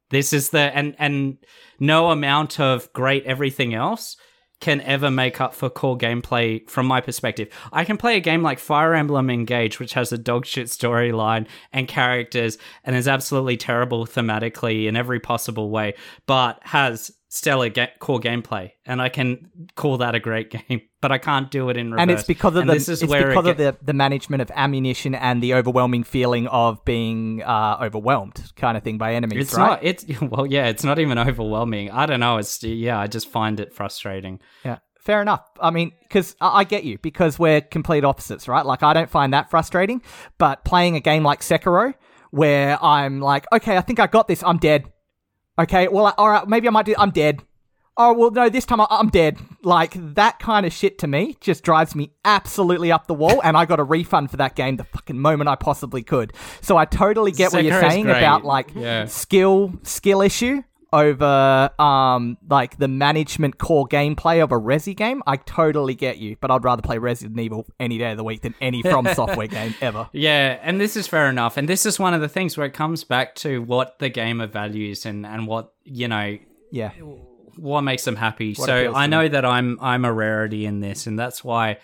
This 0.09 0.33
is 0.33 0.49
the 0.49 0.75
and 0.75 0.95
and 0.97 1.37
no 1.79 2.09
amount 2.09 2.59
of 2.59 2.91
great 2.93 3.25
everything 3.25 3.75
else 3.75 4.17
can 4.59 4.81
ever 4.81 5.11
make 5.11 5.39
up 5.39 5.53
for 5.53 5.69
core 5.69 5.97
gameplay 5.97 6.67
from 6.69 6.85
my 6.85 6.99
perspective. 6.99 7.49
I 7.71 7.85
can 7.85 7.97
play 7.97 8.17
a 8.17 8.21
game 8.21 8.41
like 8.41 8.59
Fire 8.59 8.93
Emblem 8.93 9.29
Engage, 9.29 9.79
which 9.79 9.93
has 9.93 10.11
a 10.11 10.17
dogshit 10.17 10.65
storyline 10.65 11.47
and 11.71 11.87
characters 11.87 12.57
and 12.83 12.95
is 12.95 13.07
absolutely 13.07 13.57
terrible 13.57 14.05
thematically 14.05 14.87
in 14.87 14.95
every 14.95 15.19
possible 15.19 15.69
way, 15.69 15.93
but 16.25 16.59
has 16.63 17.11
stellar 17.29 17.69
ga- 17.69 17.91
core 17.99 18.19
gameplay, 18.19 18.71
and 18.85 19.01
I 19.01 19.09
can 19.09 19.49
call 19.75 19.97
that 19.97 20.15
a 20.15 20.19
great 20.19 20.49
game. 20.69 20.81
But 21.01 21.11
I 21.11 21.17
can't 21.19 21.51
do 21.51 21.69
it 21.69 21.77
in 21.77 21.91
reverse. 21.91 22.01
and 22.01 22.11
it's 22.11 22.23
because 22.23 22.55
of 22.55 22.61
And 22.61 22.69
the 22.69 22.73
this 22.73 22.89
is 22.89 23.03
it's 23.03 23.09
where 23.09 23.27
it 23.29 23.35
because 23.35 23.47
of 23.47 23.57
get- 23.57 23.79
the, 23.79 23.85
the 23.85 23.93
management 23.93 24.41
of 24.41 24.49
ammunition 24.55 25.13
and 25.13 25.43
the 25.43 25.53
overwhelming 25.53 26.03
feeling 26.03 26.47
of 26.47 26.83
being 26.85 27.43
uh, 27.43 27.77
overwhelmed 27.81 28.51
kind 28.55 28.75
of 28.77 28.83
thing 28.83 28.97
by 28.97 29.13
enemies, 29.13 29.45
It's 29.47 29.53
right? 29.53 29.67
not. 29.69 29.83
It's 29.83 30.05
well, 30.21 30.45
yeah. 30.47 30.67
It's 30.67 30.83
not 30.83 30.97
even 30.99 31.17
overwhelming. 31.19 31.91
I 31.91 32.05
don't 32.07 32.19
know. 32.19 32.37
It's 32.37 32.63
yeah. 32.63 32.99
I 32.99 33.07
just 33.07 33.29
find 33.29 33.59
it 33.59 33.73
frustrating. 33.73 34.39
Yeah, 34.65 34.77
fair 34.99 35.21
enough. 35.21 35.43
I 35.59 35.69
mean, 35.69 35.91
because 36.01 36.35
I 36.41 36.59
I 36.59 36.63
get 36.63 36.83
you, 36.83 36.97
because 36.97 37.37
we're 37.37 37.61
complete 37.61 38.03
opposites, 38.03 38.47
right? 38.47 38.65
Like, 38.65 38.81
I 38.83 38.93
don't 38.93 39.09
find 39.09 39.33
that 39.33 39.49
frustrating, 39.51 40.01
but 40.39 40.63
playing 40.65 40.95
a 40.95 40.99
game 41.01 41.23
like 41.23 41.41
Sekiro, 41.41 41.93
where 42.31 42.83
I'm 42.83 43.19
like, 43.21 43.45
okay, 43.53 43.77
I 43.77 43.81
think 43.81 43.99
I 43.99 44.07
got 44.07 44.27
this, 44.27 44.41
I'm 44.43 44.57
dead. 44.57 44.85
Okay, 45.59 45.87
well, 45.87 46.13
all 46.17 46.29
right, 46.29 46.47
maybe 46.47 46.67
I 46.67 46.71
might 46.71 46.85
do, 46.85 46.95
I'm 46.97 47.11
dead. 47.11 47.43
Oh, 47.99 48.13
well, 48.13 48.29
no, 48.29 48.47
this 48.47 48.63
time 48.63 48.79
I- 48.79 48.85
I'm 48.91 49.09
dead. 49.09 49.39
Like, 49.63 49.93
that 50.13 50.37
kind 50.37 50.67
of 50.67 50.71
shit 50.73 50.99
to 50.99 51.07
me 51.07 51.35
just 51.41 51.63
drives 51.63 51.95
me 51.95 52.11
absolutely 52.23 52.91
up 52.91 53.07
the 53.07 53.15
wall, 53.15 53.41
and 53.43 53.57
I 53.57 53.65
got 53.65 53.79
a 53.79 53.83
refund 53.83 54.29
for 54.29 54.37
that 54.37 54.55
game 54.55 54.77
the 54.77 54.83
fucking 54.83 55.17
moment 55.19 55.49
I 55.49 55.55
possibly 55.55 56.03
could. 56.03 56.31
So 56.61 56.77
I 56.77 56.85
totally 56.85 57.31
get 57.31 57.51
what 57.53 57.63
you're 57.63 57.79
saying 57.89 58.05
about, 58.07 58.45
like, 58.45 58.69
Yeah. 58.75 59.05
skill 59.05 59.73
skill 59.81 60.21
issue 60.21 60.61
over 60.93 61.69
um 61.79 62.37
like 62.49 62.77
the 62.77 62.87
management 62.87 63.57
core 63.57 63.87
gameplay 63.87 64.41
of 64.43 64.51
a 64.51 64.59
Resi 64.59 64.95
game, 64.95 65.21
I 65.27 65.37
totally 65.37 65.95
get 65.95 66.17
you. 66.17 66.37
But 66.39 66.51
I'd 66.51 66.63
rather 66.63 66.81
play 66.81 66.97
Resident 66.97 67.39
Evil 67.39 67.65
any 67.79 67.97
day 67.97 68.11
of 68.11 68.17
the 68.17 68.23
week 68.23 68.41
than 68.41 68.55
any 68.61 68.81
From 68.81 69.07
Software 69.13 69.47
game 69.47 69.75
ever. 69.81 70.09
Yeah, 70.13 70.59
and 70.61 70.79
this 70.79 70.95
is 70.95 71.07
fair 71.07 71.29
enough. 71.29 71.57
And 71.57 71.67
this 71.67 71.85
is 71.85 71.99
one 71.99 72.13
of 72.13 72.21
the 72.21 72.29
things 72.29 72.57
where 72.57 72.65
it 72.65 72.73
comes 72.73 73.03
back 73.03 73.35
to 73.35 73.61
what 73.61 73.99
the 73.99 74.09
gamer 74.09 74.47
values 74.47 75.05
and 75.05 75.25
and 75.25 75.47
what 75.47 75.73
you 75.83 76.07
know 76.07 76.37
Yeah. 76.71 76.91
what 77.57 77.81
makes 77.81 78.03
them 78.05 78.15
happy. 78.15 78.53
What 78.53 78.65
so 78.67 78.93
I 78.93 79.07
know 79.07 79.27
that 79.27 79.45
I'm 79.45 79.77
I'm 79.81 80.05
a 80.05 80.13
rarity 80.13 80.65
in 80.65 80.79
this, 80.79 81.07
and 81.07 81.17
that's 81.17 81.43
why 81.43 81.77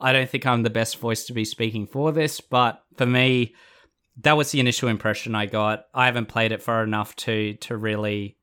I 0.00 0.12
don't 0.12 0.28
think 0.28 0.46
I'm 0.46 0.62
the 0.64 0.70
best 0.70 0.98
voice 0.98 1.24
to 1.26 1.32
be 1.32 1.44
speaking 1.44 1.86
for 1.86 2.12
this. 2.12 2.40
But 2.40 2.82
for 2.96 3.06
me, 3.06 3.54
that 4.20 4.36
was 4.36 4.50
the 4.50 4.60
initial 4.60 4.88
impression 4.88 5.34
I 5.34 5.46
got. 5.46 5.86
I 5.94 6.06
haven't 6.06 6.26
played 6.26 6.52
it 6.52 6.62
for 6.62 6.82
enough 6.82 7.16
to 7.16 7.54
to 7.54 7.76
really, 7.76 8.36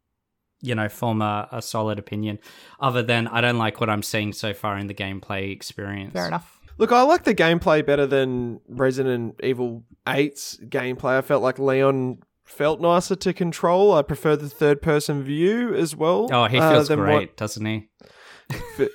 you 0.62 0.76
know, 0.76 0.90
form 0.90 1.22
a, 1.22 1.48
a 1.52 1.62
solid 1.62 2.00
opinion. 2.00 2.40
Other 2.80 3.04
than 3.04 3.28
I 3.28 3.42
don't 3.42 3.58
like 3.58 3.80
what 3.80 3.90
I'm 3.90 4.04
seeing 4.04 4.34
so 4.34 4.54
far 4.54 4.78
in 4.78 4.88
the 4.88 4.94
gameplay 4.94 5.52
experience. 5.52 6.14
Fair 6.14 6.28
enough. 6.28 6.60
Look, 6.78 6.92
I 6.94 7.02
like 7.02 7.24
the 7.26 7.36
gameplay 7.36 7.86
better 7.86 8.08
than 8.08 8.62
Resident 8.70 9.36
Evil 9.44 9.84
8's 10.08 10.60
gameplay. 10.64 11.18
I 11.18 11.22
felt 11.22 11.44
like 11.44 11.60
Leon 11.60 12.20
felt 12.46 12.80
nicer 12.80 13.16
to 13.18 13.34
control. 13.34 13.94
I 13.94 14.02
prefer 14.02 14.38
the 14.38 14.50
third 14.50 14.82
person 14.82 15.22
view 15.22 15.74
as 15.76 15.94
well. 15.96 16.30
Oh, 16.32 16.46
he 16.46 16.58
uh, 16.58 16.72
feels 16.72 16.88
than 16.88 17.00
great, 17.00 17.14
what- 17.14 17.38
doesn't 17.38 17.66
he? 17.66 17.90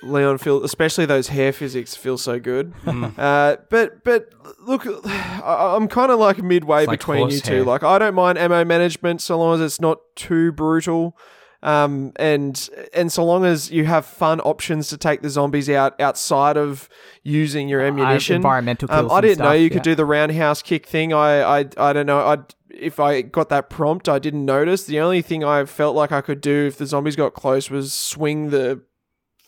Leon 0.02 0.38
feel, 0.38 0.64
especially 0.64 1.06
those 1.06 1.28
hair 1.28 1.52
physics, 1.52 1.94
feel 1.94 2.18
so 2.18 2.40
good. 2.40 2.72
Mm. 2.84 3.18
Uh, 3.18 3.56
but 3.70 4.02
but 4.04 4.30
look, 4.60 4.86
I, 5.06 5.74
I'm 5.76 5.88
kind 5.88 6.10
of 6.10 6.18
like 6.18 6.42
midway 6.42 6.86
like 6.86 6.98
between 6.98 7.30
you 7.30 7.40
two. 7.40 7.64
Like 7.64 7.82
I 7.82 7.98
don't 7.98 8.14
mind 8.14 8.38
ammo 8.38 8.64
management 8.64 9.20
so 9.20 9.38
long 9.38 9.54
as 9.54 9.60
it's 9.60 9.80
not 9.80 9.98
too 10.16 10.52
brutal. 10.52 11.16
Um, 11.62 12.12
and 12.16 12.68
and 12.92 13.10
so 13.10 13.24
long 13.24 13.46
as 13.46 13.70
you 13.70 13.86
have 13.86 14.04
fun 14.04 14.40
options 14.40 14.88
to 14.88 14.98
take 14.98 15.22
the 15.22 15.30
zombies 15.30 15.70
out 15.70 15.98
outside 15.98 16.58
of 16.58 16.90
using 17.22 17.68
your 17.70 17.80
ammunition, 17.80 18.36
environmental 18.36 18.92
um, 18.92 19.10
I 19.10 19.22
didn't 19.22 19.38
know 19.38 19.46
stuff, 19.46 19.60
you 19.60 19.70
could 19.70 19.82
do 19.82 19.94
the 19.94 20.04
roundhouse 20.04 20.60
kick 20.60 20.86
thing. 20.86 21.14
I 21.14 21.60
I, 21.60 21.68
I 21.78 21.92
don't 21.94 22.04
know. 22.04 22.18
I 22.18 22.38
if 22.68 23.00
I 23.00 23.22
got 23.22 23.48
that 23.48 23.70
prompt, 23.70 24.10
I 24.10 24.18
didn't 24.18 24.44
notice. 24.44 24.84
The 24.84 25.00
only 25.00 25.22
thing 25.22 25.42
I 25.42 25.64
felt 25.64 25.96
like 25.96 26.12
I 26.12 26.20
could 26.20 26.42
do 26.42 26.66
if 26.66 26.76
the 26.76 26.84
zombies 26.84 27.16
got 27.16 27.32
close 27.32 27.70
was 27.70 27.94
swing 27.94 28.50
the 28.50 28.82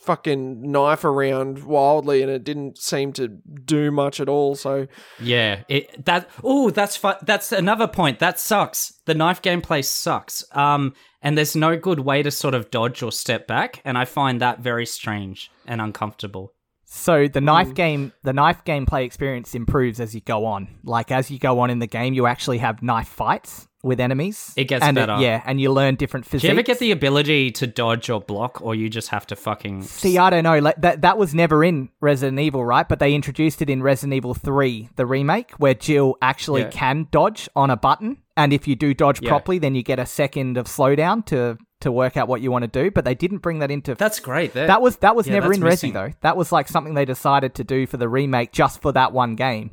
fucking 0.07 0.71
knife 0.71 1.05
around 1.05 1.65
wildly, 1.65 2.23
and 2.23 2.31
it 2.31 2.45
didn't 2.45 2.79
seem 2.79 3.13
to 3.15 3.29
do 3.29 3.91
much 3.91 4.21
at 4.21 4.29
all. 4.29 4.55
So 4.55 4.87
Yeah, 5.21 5.63
it 5.69 6.05
that 6.05 6.31
oh, 6.43 6.71
that's 6.71 6.97
fu- 6.97 7.21
that's 7.23 7.53
another 7.53 7.87
point. 7.89 8.19
That 8.21 8.41
sucks. 8.41 8.93
The 9.05 9.15
knife 9.15 9.43
gameplay 9.43 9.85
sucks. 9.85 10.45
Um, 10.57 10.95
and 11.23 11.37
there's 11.37 11.57
no 11.57 11.77
good 11.77 12.01
way 12.01 12.23
to 12.23 12.31
sort 12.31 12.55
of 12.55 12.71
dodge 12.71 13.03
or 13.03 13.11
step 13.13 13.47
back, 13.47 13.83
and 13.85 13.99
I 13.99 14.05
find 14.05 14.41
that 14.41 14.61
very 14.61 14.87
strange 14.87 15.51
and 15.67 15.81
uncomfortable. 15.81 16.53
So 16.89 17.27
the 17.27 17.41
Mm. 17.41 17.45
knife 17.45 17.75
game, 17.75 18.13
the 18.23 18.33
knife 18.33 18.63
gameplay 18.65 19.05
experience 19.05 19.55
improves 19.57 19.99
as 19.99 20.15
you 20.15 20.21
go 20.21 20.47
on. 20.47 20.69
Like 20.85 21.11
as 21.11 21.31
you 21.31 21.39
go 21.41 21.59
on 21.59 21.69
in 21.71 21.81
the 21.81 21.89
game, 21.89 22.15
you 22.15 22.27
actually 22.27 22.59
have 22.59 22.81
knife 22.81 23.09
fights 23.09 23.67
with 23.87 24.01
enemies. 24.01 24.53
It 24.57 24.65
gets 24.65 24.85
and 24.85 24.95
better. 24.97 25.17
yeah, 25.21 25.43
and 25.47 25.61
you 25.61 25.73
learn 25.73 25.95
different 25.95 26.27
physiques. 26.27 26.43
Do 26.43 26.49
you 26.49 26.53
ever 26.53 26.63
get 26.63 26.79
the 26.79 26.91
ability 26.91 27.53
to 27.53 27.67
dodge 27.67 28.11
or 28.11 28.21
block, 28.21 28.61
or 28.61 28.75
you 28.75 28.91
just 28.91 29.09
have 29.09 29.27
to 29.29 29.37
fucking 29.37 29.83
See, 29.83 30.19
I 30.19 30.29
don't 30.31 30.45
know. 30.45 30.59
Like 30.59 30.81
that 30.83 31.03
that 31.03 31.17
was 31.17 31.35
never 31.35 31.65
in 31.65 31.89
Resident 32.01 32.39
Evil, 32.41 32.65
right? 32.65 32.87
But 32.89 32.99
they 32.99 33.15
introduced 33.15 33.63
it 33.63 33.71
in 33.71 33.83
Resident 33.83 34.13
Evil 34.15 34.35
3, 34.35 34.91
the 34.97 35.07
remake, 35.07 35.53
where 35.53 35.75
Jill 35.75 36.17
actually 36.21 36.63
Yeah. 36.63 36.71
can 36.71 37.09
dodge 37.11 37.49
on 37.57 37.71
a 37.71 37.77
button, 37.77 38.19
and 38.37 38.53
if 38.53 38.67
you 38.69 38.75
do 38.77 38.93
dodge 38.93 39.23
Yeah. 39.23 39.29
properly, 39.31 39.59
then 39.59 39.75
you 39.75 39.83
get 39.83 39.99
a 39.99 40.07
second 40.07 40.57
of 40.59 40.67
slowdown 40.67 41.25
to 41.27 41.57
to 41.79 41.93
work 41.93 42.17
out 42.17 42.27
what 42.27 42.41
you 42.41 42.51
want 42.51 42.63
to 42.63 42.83
do. 42.83 42.91
But 42.91 43.05
they 43.05 43.15
didn't 43.15 43.39
bring 43.39 43.59
that 43.59 43.71
into 43.71 43.95
That's 43.95 44.19
great. 44.19 44.55
That, 44.55 44.67
that 44.69 44.81
was 44.81 44.97
that 44.99 45.15
was 45.15 45.27
yeah, 45.27 45.35
never 45.35 45.53
in 45.53 45.61
missing. 45.63 45.93
Resi 45.93 45.95
though. 45.95 46.13
That 46.23 46.37
was 46.37 46.51
like 46.51 46.69
something 46.69 46.95
they 46.95 47.05
decided 47.05 47.55
to 47.57 47.65
do 47.65 47.87
for 47.87 47.99
the 47.99 48.09
remake 48.09 48.51
just 48.51 48.81
for 48.81 48.93
that 48.93 49.13
one 49.13 49.35
game. 49.37 49.73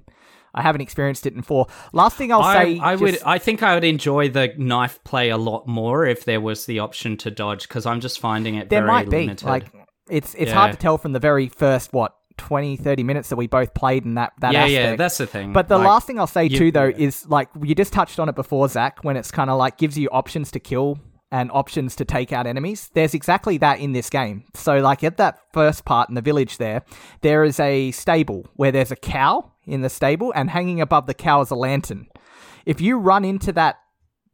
I 0.54 0.62
haven't 0.62 0.82
experienced 0.82 1.26
it 1.26 1.34
in 1.34 1.42
four. 1.42 1.68
Last 1.94 2.16
thing 2.18 2.32
I'll 2.32 2.42
I, 2.42 2.64
say, 2.64 2.80
I 2.80 2.96
would. 2.96 3.18
I 3.26 3.38
think 3.40 3.64
I 3.64 3.74
would 3.76 3.84
enjoy 3.84 4.30
the 4.30 4.54
knife 4.58 5.04
play 5.04 5.30
a 5.30 5.38
lot 5.38 5.68
more 5.68 6.06
if 6.06 6.26
there 6.26 6.42
was 6.42 6.66
the 6.66 6.80
option 6.80 7.18
to 7.18 7.32
dodge, 7.32 7.68
because 7.68 7.86
I'm 7.86 8.00
just 8.00 8.20
finding 8.20 8.56
it 8.56 8.70
there 8.70 8.82
very 8.82 8.92
might 8.92 9.10
be 9.10 9.18
limited. 9.22 9.46
like 9.48 9.66
it's 10.10 10.36
it's 10.36 10.50
Yeah. 10.50 10.56
hard 10.56 10.72
to 10.74 10.78
tell 10.78 10.98
from 10.98 11.14
the 11.14 11.20
very 11.20 11.48
first 11.48 11.94
what 11.94 12.16
20 12.38 12.78
30 12.78 13.04
minutes 13.04 13.30
that 13.30 13.36
we 13.36 13.46
both 13.48 13.74
played 13.74 14.06
in 14.06 14.16
that 14.16 14.34
that 14.42 14.54
yeah, 14.54 14.60
aspect. 14.62 14.74
yeah, 14.74 14.96
that's 14.96 15.18
the 15.18 15.28
thing. 15.28 15.54
But 15.54 15.68
the 15.68 15.78
Like, 15.78 15.88
last 15.88 16.08
thing 16.08 16.20
I'll 16.20 16.28
say 16.28 16.46
you- 16.46 16.58
too, 16.58 16.72
though, 16.72 16.92
is 16.96 17.28
like 17.30 17.48
you 17.62 17.74
just 17.76 17.94
touched 17.94 18.20
on 18.20 18.28
it 18.30 18.36
before, 18.36 18.68
Zac, 18.68 19.04
when 19.04 19.18
it's 19.18 19.32
kind 19.32 19.50
of 19.50 19.58
like 19.58 19.78
gives 19.78 19.98
you 19.98 20.10
options 20.12 20.50
to 20.52 20.60
kill 20.60 20.98
and 21.32 21.50
options 21.52 21.96
to 21.96 22.06
take 22.06 22.32
out 22.34 22.46
enemies. 22.46 22.90
There's 22.94 23.14
exactly 23.16 23.58
that 23.60 23.80
in 23.80 23.92
this 23.94 24.10
game. 24.10 24.44
So, 24.54 24.78
like 24.80 25.04
at 25.04 25.18
that 25.18 25.40
first 25.52 25.84
part 25.86 26.10
in 26.10 26.16
the 26.16 26.22
village, 26.22 26.58
there, 26.58 26.84
there 27.22 27.44
is 27.44 27.60
a 27.60 27.90
stable 27.92 28.46
where 28.56 28.72
there's 28.72 28.92
a 28.92 28.96
cow 28.96 29.52
in 29.66 29.82
the 29.82 29.90
stable, 29.90 30.32
and 30.36 30.50
hanging 30.50 30.82
above 30.82 31.08
the 31.08 31.14
cow 31.14 31.42
is 31.42 31.52
a 31.52 31.56
lantern. 31.56 32.08
If 32.66 32.82
you 32.82 32.98
run 32.98 33.26
into 33.26 33.52
that 33.54 33.78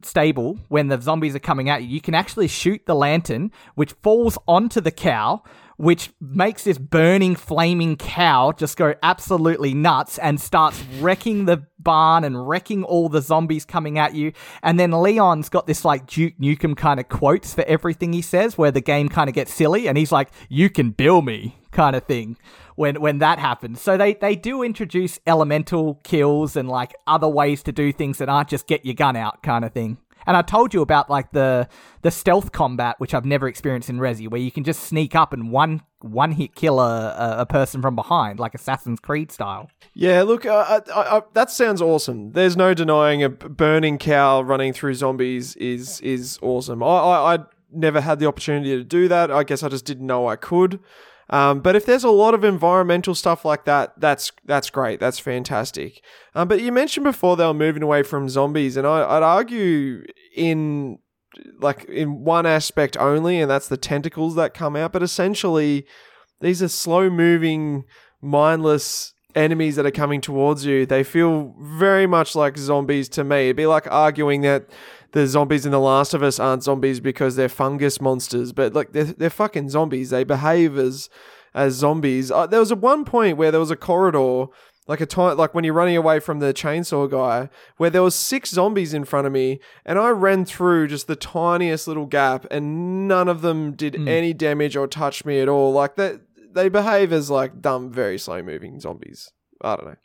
stable 0.02 0.58
when 0.68 0.88
the 0.88 1.00
zombies 1.00 1.34
are 1.34 1.40
coming 1.40 1.68
at 1.68 1.82
you, 1.82 1.88
you 1.88 2.00
can 2.00 2.14
actually 2.14 2.48
shoot 2.48 2.80
the 2.86 2.94
lantern, 2.94 3.52
which 3.74 3.92
falls 4.02 4.38
onto 4.48 4.80
the 4.80 4.90
cow, 4.90 5.42
which 5.76 6.10
makes 6.20 6.64
this 6.64 6.78
burning, 6.78 7.34
flaming 7.34 7.96
cow 7.96 8.52
just 8.52 8.76
go 8.76 8.94
absolutely 9.02 9.72
nuts 9.72 10.18
and 10.18 10.40
starts 10.40 10.82
wrecking 11.00 11.46
the 11.46 11.66
barn 11.78 12.22
and 12.22 12.48
wrecking 12.48 12.84
all 12.84 13.08
the 13.08 13.22
zombies 13.22 13.64
coming 13.64 13.98
at 13.98 14.14
you. 14.14 14.32
And 14.62 14.78
then 14.78 14.90
Leon's 14.90 15.48
got 15.48 15.66
this 15.66 15.84
like 15.84 16.06
Duke 16.06 16.34
Nukem 16.38 16.76
kind 16.76 17.00
of 17.00 17.08
quotes 17.08 17.54
for 17.54 17.64
everything 17.64 18.12
he 18.12 18.22
says, 18.22 18.58
where 18.58 18.70
the 18.70 18.82
game 18.82 19.08
kind 19.08 19.28
of 19.28 19.34
gets 19.34 19.52
silly, 19.54 19.88
and 19.88 19.96
he's 19.96 20.12
like, 20.12 20.28
"You 20.48 20.68
can 20.68 20.90
bill 20.90 21.22
me," 21.22 21.58
kind 21.72 21.96
of 21.96 22.04
thing. 22.04 22.36
When 22.80 22.98
when 22.98 23.18
that 23.18 23.38
happens, 23.38 23.78
so 23.82 23.98
they 23.98 24.14
they 24.14 24.34
do 24.34 24.62
introduce 24.62 25.20
elemental 25.26 26.00
kills 26.02 26.56
and 26.56 26.66
like 26.66 26.94
other 27.06 27.28
ways 27.28 27.62
to 27.64 27.72
do 27.72 27.92
things 27.92 28.16
that 28.16 28.30
aren't 28.30 28.48
just 28.48 28.66
get 28.66 28.86
your 28.86 28.94
gun 28.94 29.16
out 29.16 29.42
kind 29.42 29.66
of 29.66 29.74
thing. 29.74 29.98
And 30.26 30.34
I 30.34 30.40
told 30.40 30.72
you 30.72 30.80
about 30.80 31.10
like 31.10 31.30
the 31.32 31.68
the 32.00 32.10
stealth 32.10 32.52
combat, 32.52 32.94
which 32.96 33.12
I've 33.12 33.26
never 33.26 33.48
experienced 33.48 33.90
in 33.90 33.98
Resi, 33.98 34.30
where 34.30 34.40
you 34.40 34.50
can 34.50 34.64
just 34.64 34.84
sneak 34.84 35.14
up 35.14 35.34
and 35.34 35.52
one 35.52 35.82
one 36.00 36.32
hit 36.32 36.54
kill 36.54 36.80
a, 36.80 37.40
a, 37.40 37.44
person 37.44 37.82
from 37.82 37.94
behind, 37.94 38.38
like 38.38 38.54
Assassin's 38.54 38.98
Creed 38.98 39.30
style. 39.30 39.70
Yeah, 39.92 40.22
look, 40.22 40.46
uh, 40.46 40.80
I, 40.94 41.18
I, 41.18 41.22
that 41.34 41.50
sounds 41.50 41.82
awesome. 41.82 42.32
There's 42.32 42.56
no 42.56 42.72
denying 42.72 43.22
a 43.22 43.28
burning 43.28 43.98
cow 43.98 44.40
running 44.40 44.72
through 44.72 44.94
zombies 44.94 45.54
is 45.56 46.00
is 46.00 46.38
awesome. 46.40 46.82
I, 46.82 46.86
I, 46.86 47.34
I 47.34 47.38
never 47.70 48.00
had 48.00 48.20
the 48.20 48.26
opportunity 48.26 48.74
to 48.74 48.84
do 48.84 49.06
that. 49.08 49.30
I 49.30 49.44
guess 49.44 49.62
I 49.62 49.68
just 49.68 49.84
didn't 49.84 50.06
know 50.06 50.26
I 50.26 50.36
could. 50.36 50.80
Um, 51.30 51.60
but 51.60 51.76
if 51.76 51.86
there's 51.86 52.04
a 52.04 52.10
lot 52.10 52.34
of 52.34 52.42
environmental 52.42 53.14
stuff 53.14 53.44
like 53.44 53.64
that, 53.64 53.98
that's 53.98 54.32
that's 54.44 54.68
great. 54.68 54.98
That's 54.98 55.20
fantastic. 55.20 56.02
Um, 56.34 56.48
but 56.48 56.60
you 56.60 56.72
mentioned 56.72 57.04
before 57.04 57.36
they 57.36 57.46
were 57.46 57.54
moving 57.54 57.84
away 57.84 58.02
from 58.02 58.28
zombies, 58.28 58.76
and 58.76 58.86
I, 58.86 59.16
I'd 59.16 59.22
argue 59.22 60.02
in 60.34 60.98
like 61.60 61.84
in 61.84 62.24
one 62.24 62.46
aspect 62.46 62.96
only, 62.96 63.40
and 63.40 63.48
that's 63.50 63.68
the 63.68 63.76
tentacles 63.76 64.34
that 64.34 64.54
come 64.54 64.74
out. 64.74 64.92
But 64.92 65.04
essentially, 65.04 65.86
these 66.40 66.62
are 66.62 66.68
slow 66.68 67.08
moving, 67.08 67.84
mindless 68.20 69.14
enemies 69.36 69.76
that 69.76 69.86
are 69.86 69.92
coming 69.92 70.20
towards 70.20 70.64
you. 70.64 70.84
They 70.84 71.04
feel 71.04 71.54
very 71.60 72.08
much 72.08 72.34
like 72.34 72.58
zombies 72.58 73.08
to 73.10 73.22
me. 73.22 73.44
It'd 73.44 73.56
be 73.56 73.66
like 73.66 73.86
arguing 73.90 74.40
that 74.40 74.66
the 75.12 75.26
zombies 75.26 75.66
in 75.66 75.72
The 75.72 75.80
Last 75.80 76.14
of 76.14 76.22
Us 76.22 76.38
aren't 76.38 76.62
zombies 76.62 77.00
because 77.00 77.36
they're 77.36 77.48
fungus 77.48 78.00
monsters, 78.00 78.52
but 78.52 78.74
like 78.74 78.92
they're, 78.92 79.04
they're 79.04 79.30
fucking 79.30 79.70
zombies. 79.70 80.10
They 80.10 80.24
behave 80.24 80.78
as 80.78 81.08
as 81.54 81.74
zombies. 81.74 82.30
Uh, 82.30 82.46
there 82.46 82.60
was 82.60 82.70
a 82.70 82.76
one 82.76 83.04
point 83.04 83.36
where 83.36 83.50
there 83.50 83.60
was 83.60 83.70
a 83.70 83.76
corridor. 83.76 84.46
Like 84.86 85.00
a 85.00 85.06
time, 85.06 85.36
like 85.36 85.54
when 85.54 85.62
you're 85.62 85.74
running 85.74 85.96
away 85.96 86.18
from 86.18 86.40
the 86.40 86.52
chainsaw 86.52 87.08
guy, 87.08 87.48
where 87.76 87.90
there 87.90 88.02
was 88.02 88.16
six 88.16 88.50
zombies 88.50 88.92
in 88.92 89.04
front 89.04 89.24
of 89.24 89.32
me, 89.32 89.60
and 89.84 90.00
I 90.00 90.08
ran 90.08 90.44
through 90.44 90.88
just 90.88 91.06
the 91.06 91.14
tiniest 91.14 91.86
little 91.86 92.06
gap, 92.06 92.44
and 92.50 93.06
none 93.06 93.28
of 93.28 93.40
them 93.40 93.72
did 93.72 94.08
any 94.08 94.32
damage 94.32 94.74
or 94.74 94.88
touch 94.88 95.24
me 95.24 95.38
at 95.38 95.48
all. 95.48 95.72
Like 95.72 95.94
that, 95.94 96.22
they 96.52 96.68
behave 96.68 97.12
as 97.12 97.30
like 97.30 97.60
dumb, 97.60 97.92
very 97.92 98.18
slow 98.18 98.42
moving 98.42 98.80
zombies. 98.80 99.30
I 99.60 99.76
don't 99.76 99.86
know. 99.86 99.96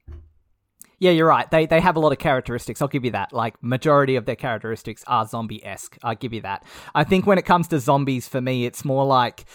Yeah, 1.00 1.12
you're 1.12 1.28
right. 1.28 1.50
They 1.50 1.66
they 1.66 1.82
have 1.82 1.96
a 1.96 2.00
lot 2.00 2.12
of 2.12 2.20
characteristics. 2.20 2.82
I'll 2.82 2.88
give 2.88 3.06
you 3.06 3.12
that. 3.12 3.34
Like 3.34 3.62
majority 3.62 4.16
of 4.16 4.26
their 4.26 4.36
characteristics 4.36 5.04
are 5.08 5.28
zombie 5.28 5.66
esque. 5.66 5.98
I'll 6.04 6.16
give 6.16 6.34
you 6.34 6.42
that. 6.42 6.64
I 6.94 7.04
think 7.04 7.26
when 7.26 7.38
it 7.38 7.46
comes 7.46 7.68
to 7.70 7.80
zombies, 7.80 8.28
for 8.28 8.42
me, 8.42 8.66
it's 8.66 8.86
more 8.86 9.06
like 9.06 9.46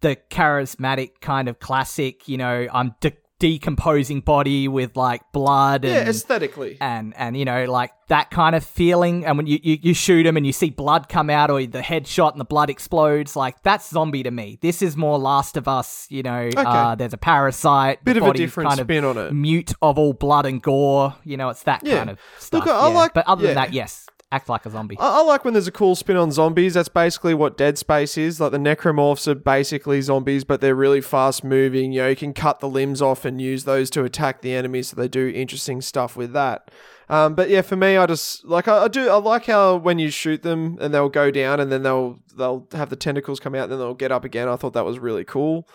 the 0.00 0.16
charismatic 0.30 1.20
kind 1.20 1.48
of 1.48 1.58
classic. 1.58 2.28
You 2.28 2.38
know, 2.38 2.68
I'm 2.72 2.94
de- 3.00 3.16
decomposing 3.40 4.20
body 4.20 4.68
with 4.68 4.96
like 4.96 5.22
blood 5.32 5.84
and 5.84 5.94
Yeah, 5.94 6.08
aesthetically. 6.08 6.76
and 6.80 7.12
and 7.16 7.36
you 7.36 7.44
know 7.44 7.64
like 7.64 7.90
that 8.08 8.30
kind 8.30 8.54
of 8.54 8.62
feeling 8.64 9.24
and 9.24 9.36
when 9.38 9.46
you, 9.46 9.58
you 9.62 9.78
you 9.82 9.94
shoot 9.94 10.24
them 10.24 10.36
and 10.36 10.46
you 10.46 10.52
see 10.52 10.68
blood 10.70 11.08
come 11.08 11.30
out 11.30 11.50
or 11.50 11.64
the 11.64 11.80
headshot 11.80 12.32
and 12.32 12.40
the 12.40 12.44
blood 12.44 12.68
explodes 12.70 13.34
like 13.36 13.62
that's 13.62 13.88
zombie 13.88 14.22
to 14.22 14.30
me 14.30 14.58
this 14.62 14.82
is 14.82 14.96
more 14.96 15.18
last 15.18 15.56
of 15.56 15.66
us 15.68 16.06
you 16.10 16.22
know 16.22 16.50
uh, 16.56 16.94
there's 16.94 17.14
a 17.14 17.18
parasite 17.18 18.04
Bit 18.04 18.18
of 18.18 18.24
a 18.24 18.32
different 18.34 18.68
kind 18.68 18.80
of 18.80 18.86
spin 18.86 19.04
on 19.04 19.16
it. 19.16 19.32
mute 19.32 19.72
of 19.80 19.98
all 19.98 20.12
blood 20.12 20.44
and 20.44 20.60
gore 20.62 21.14
you 21.24 21.36
know 21.36 21.48
it's 21.48 21.62
that 21.62 21.82
Yeah. 21.84 21.98
kind 21.98 22.10
of 22.10 22.18
stuff 22.38 22.66
Look, 22.66 22.74
I 22.74 22.88
yeah. 22.88 22.94
like- 22.94 23.14
but 23.14 23.26
other 23.26 23.42
than 23.46 23.54
that 23.54 23.72
yes 23.72 24.06
act 24.32 24.48
like 24.48 24.64
a 24.64 24.70
zombie 24.70 24.96
I, 24.98 25.20
I 25.20 25.22
like 25.22 25.44
when 25.44 25.54
there's 25.54 25.66
a 25.66 25.72
cool 25.72 25.96
spin 25.96 26.16
on 26.16 26.30
zombies. 26.30 26.74
That's 26.74 26.88
basically 26.88 27.34
what 27.34 27.56
Dead 27.56 27.78
Space 27.78 28.16
is. 28.16 28.40
Like 28.40 28.52
the 28.52 28.58
necromorphs 28.58 29.26
are 29.26 29.34
basically 29.34 30.00
zombies, 30.00 30.44
but 30.44 30.60
they're 30.60 30.74
really 30.74 31.00
fast 31.00 31.42
moving. 31.42 31.92
You 31.92 32.02
know, 32.02 32.08
you 32.08 32.16
can 32.16 32.32
cut 32.32 32.60
the 32.60 32.68
limbs 32.68 33.02
off 33.02 33.24
and 33.24 33.40
use 33.40 33.64
those 33.64 33.90
to 33.90 34.04
attack 34.04 34.42
the 34.42 34.54
enemy, 34.54 34.82
so 34.82 34.96
they 34.96 35.08
do 35.08 35.28
interesting 35.28 35.80
stuff 35.80 36.16
with 36.16 36.32
that. 36.32 36.70
Um, 37.08 37.34
but 37.34 37.50
yeah, 37.50 37.62
for 37.62 37.74
me, 37.74 37.96
I 37.96 38.06
just 38.06 38.44
like 38.44 38.68
I, 38.68 38.84
I 38.84 38.88
do. 38.88 39.08
I 39.08 39.16
like 39.16 39.46
how 39.46 39.76
when 39.76 39.98
you 39.98 40.10
shoot 40.10 40.42
them 40.42 40.78
and 40.80 40.94
they'll 40.94 41.08
go 41.08 41.30
down 41.30 41.58
and 41.58 41.70
then 41.72 41.82
they'll 41.82 42.20
they'll 42.36 42.68
have 42.72 42.88
the 42.90 42.96
tentacles 42.96 43.40
come 43.40 43.54
out 43.54 43.64
and 43.64 43.72
then 43.72 43.78
they'll 43.80 43.94
get 43.94 44.12
up 44.12 44.24
again. 44.24 44.48
I 44.48 44.56
thought 44.56 44.74
that 44.74 44.84
was 44.84 44.98
really 44.98 45.24
cool. 45.24 45.68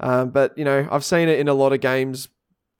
Um, 0.00 0.30
but 0.30 0.56
you 0.56 0.64
know, 0.64 0.88
I've 0.90 1.04
seen 1.04 1.28
it 1.28 1.38
in 1.38 1.48
a 1.48 1.54
lot 1.54 1.72
of 1.72 1.80
games 1.80 2.28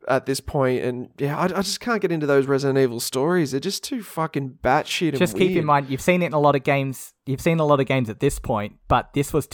at 0.08 0.26
this 0.26 0.40
point, 0.40 0.82
and 0.84 1.08
yeah, 1.18 1.36
I, 1.38 1.44
I 1.44 1.62
just 1.62 1.80
can't 1.80 2.00
get 2.00 2.10
into 2.10 2.26
those 2.26 2.46
Resident 2.46 2.78
Evil 2.78 3.00
stories. 3.00 3.50
They're 3.50 3.60
just 3.60 3.84
too 3.84 4.02
fucking 4.02 4.58
batshit. 4.62 5.10
and 5.10 5.18
just 5.18 5.36
keep 5.36 5.56
in 5.56 5.64
mind 5.64 5.88
you've 5.88 6.00
seen 6.00 6.22
it 6.22 6.26
in 6.26 6.32
a 6.32 6.38
lot 6.40 6.56
of 6.56 6.62
games 6.64 7.12
you've 7.26 7.40
seen 7.40 7.60
a 7.60 7.64
lot 7.64 7.80
of 7.80 7.86
games 7.86 8.08
at 8.10 8.20
this 8.20 8.38
point 8.38 8.76
but 8.88 9.12
this 9.12 9.32
was 9.32 9.46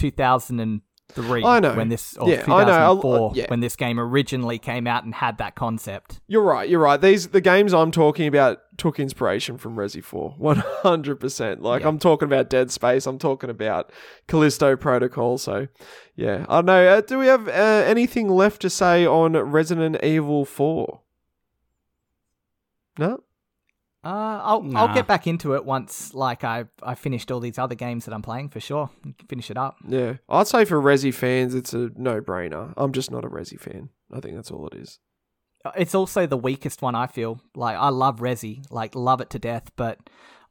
2003 1.14 1.44
I 1.44 1.60
know. 1.60 1.74
when 1.74 1.88
this 1.88 2.16
or 2.16 2.28
Yeah, 2.28 2.36
I 2.46 2.64
know. 2.64 2.70
2004 3.00 3.16
I'll- 3.16 3.24
uh, 3.26 3.32
yeah. 3.34 3.46
when 3.48 3.60
this 3.60 3.76
game 3.76 3.98
originally 3.98 4.58
came 4.58 4.86
out 4.86 5.04
and 5.04 5.14
had 5.14 5.38
that 5.38 5.54
concept. 5.54 6.20
You're 6.26 6.42
right. 6.42 6.68
You're 6.68 6.80
right. 6.80 7.00
These 7.00 7.28
the 7.28 7.40
games 7.40 7.72
I'm 7.74 7.90
talking 7.90 8.26
about 8.28 8.58
took 8.76 9.00
inspiration 9.00 9.56
from 9.58 9.76
Resi 9.76 10.02
4. 10.02 10.36
100%. 10.40 11.60
Like 11.60 11.82
Yeah. 11.82 11.88
I'm 11.88 11.98
talking 11.98 12.26
about 12.26 12.50
Dead 12.50 12.70
Space, 12.70 13.06
I'm 13.06 13.18
talking 13.18 13.50
about 13.50 13.90
Callisto 14.28 14.76
Protocol, 14.76 15.38
so 15.38 15.68
yeah. 16.14 16.44
I 16.48 16.56
don't 16.56 16.66
know. 16.66 16.86
Uh, 16.88 17.00
do 17.00 17.18
we 17.18 17.26
have 17.26 17.48
uh, 17.48 17.50
anything 17.52 18.28
left 18.28 18.60
to 18.62 18.70
say 18.70 19.06
on 19.06 19.32
Resident 19.36 20.02
Evil 20.04 20.44
4? 20.44 21.00
No? 22.98 23.23
Uh, 24.04 24.40
I'll 24.42 24.62
Nah. 24.62 24.80
I'll 24.86 24.94
get 24.94 25.06
back 25.06 25.26
into 25.26 25.54
it 25.54 25.64
once 25.64 26.12
like 26.14 26.44
I 26.44 26.64
I 26.82 26.94
finished 26.94 27.30
all 27.30 27.40
these 27.40 27.58
other 27.58 27.74
games 27.74 28.04
that 28.04 28.12
I'm 28.14 28.22
playing 28.22 28.50
for 28.50 28.60
sure. 28.60 28.90
Finish 29.28 29.50
it 29.50 29.56
up. 29.56 29.76
Yeah. 29.88 30.14
I'd 30.28 30.46
say 30.46 30.64
for 30.64 30.80
Resi 30.80 31.12
fans 31.12 31.54
it's 31.54 31.72
a 31.72 31.90
no-brainer. 31.96 32.74
I'm 32.76 32.92
just 32.92 33.10
not 33.10 33.24
a 33.24 33.28
Resi 33.28 33.58
fan. 33.58 33.88
I 34.12 34.20
think 34.20 34.34
that's 34.36 34.50
all 34.50 34.66
it 34.68 34.74
is. 34.74 34.98
Uh, 35.64 35.70
It's 35.76 35.94
also 35.94 36.26
the 36.26 36.36
weakest 36.36 36.82
one 36.82 36.94
I 36.94 37.06
feel. 37.06 37.40
Like 37.54 37.76
I 37.76 37.88
love 37.88 38.20
Resi, 38.20 38.62
like 38.70 38.94
love 38.94 39.20
it 39.22 39.30
to 39.30 39.38
death, 39.38 39.70
but 39.76 39.98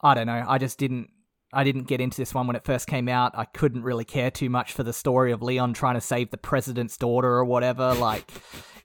I 0.01 0.15
don't 0.15 0.27
know. 0.27 0.43
I 0.47 0.57
just 0.57 0.79
didn't 0.79 1.09
I 1.55 1.63
didn't 1.63 1.83
get 1.83 2.01
into 2.01 2.17
this 2.17 2.33
one 2.33 2.47
when 2.47 2.55
it 2.55 2.65
first 2.65 2.87
came 2.87 3.07
out. 3.07 3.37
I 3.37 3.45
couldn't 3.45 3.83
really 3.83 4.05
care 4.05 4.31
too 4.31 4.49
much 4.49 4.73
for 4.73 4.81
the 4.81 4.91
story 4.93 5.31
of 5.31 5.43
Leon 5.43 5.73
trying 5.73 5.93
to 5.93 6.01
save 6.01 6.31
the 6.31 6.37
president's 6.37 6.97
daughter 6.97 7.29
or 7.29 7.45
whatever. 7.45 7.93
Like 7.93 8.31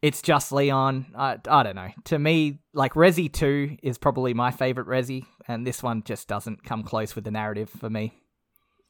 it's 0.03 0.23
just 0.23 0.53
Leon. 0.53 1.07
I 1.17 1.39
I 1.49 1.63
don't 1.63 1.77
know. 1.77 1.91
To 2.05 2.19
me, 2.19 2.61
like 2.73 2.95
Resi 2.95 3.33
2 3.33 3.79
is 3.83 3.99
probably 3.99 4.35
my 4.35 4.51
favorite 4.51 4.87
Resi 4.87 5.25
and 5.47 5.67
this 5.67 5.83
one 5.83 6.03
just 6.05 6.29
doesn't 6.29 6.63
come 6.63 6.83
close 6.83 7.15
with 7.15 7.25
the 7.25 7.31
narrative 7.31 7.71
for 7.71 7.91
me. 7.91 8.13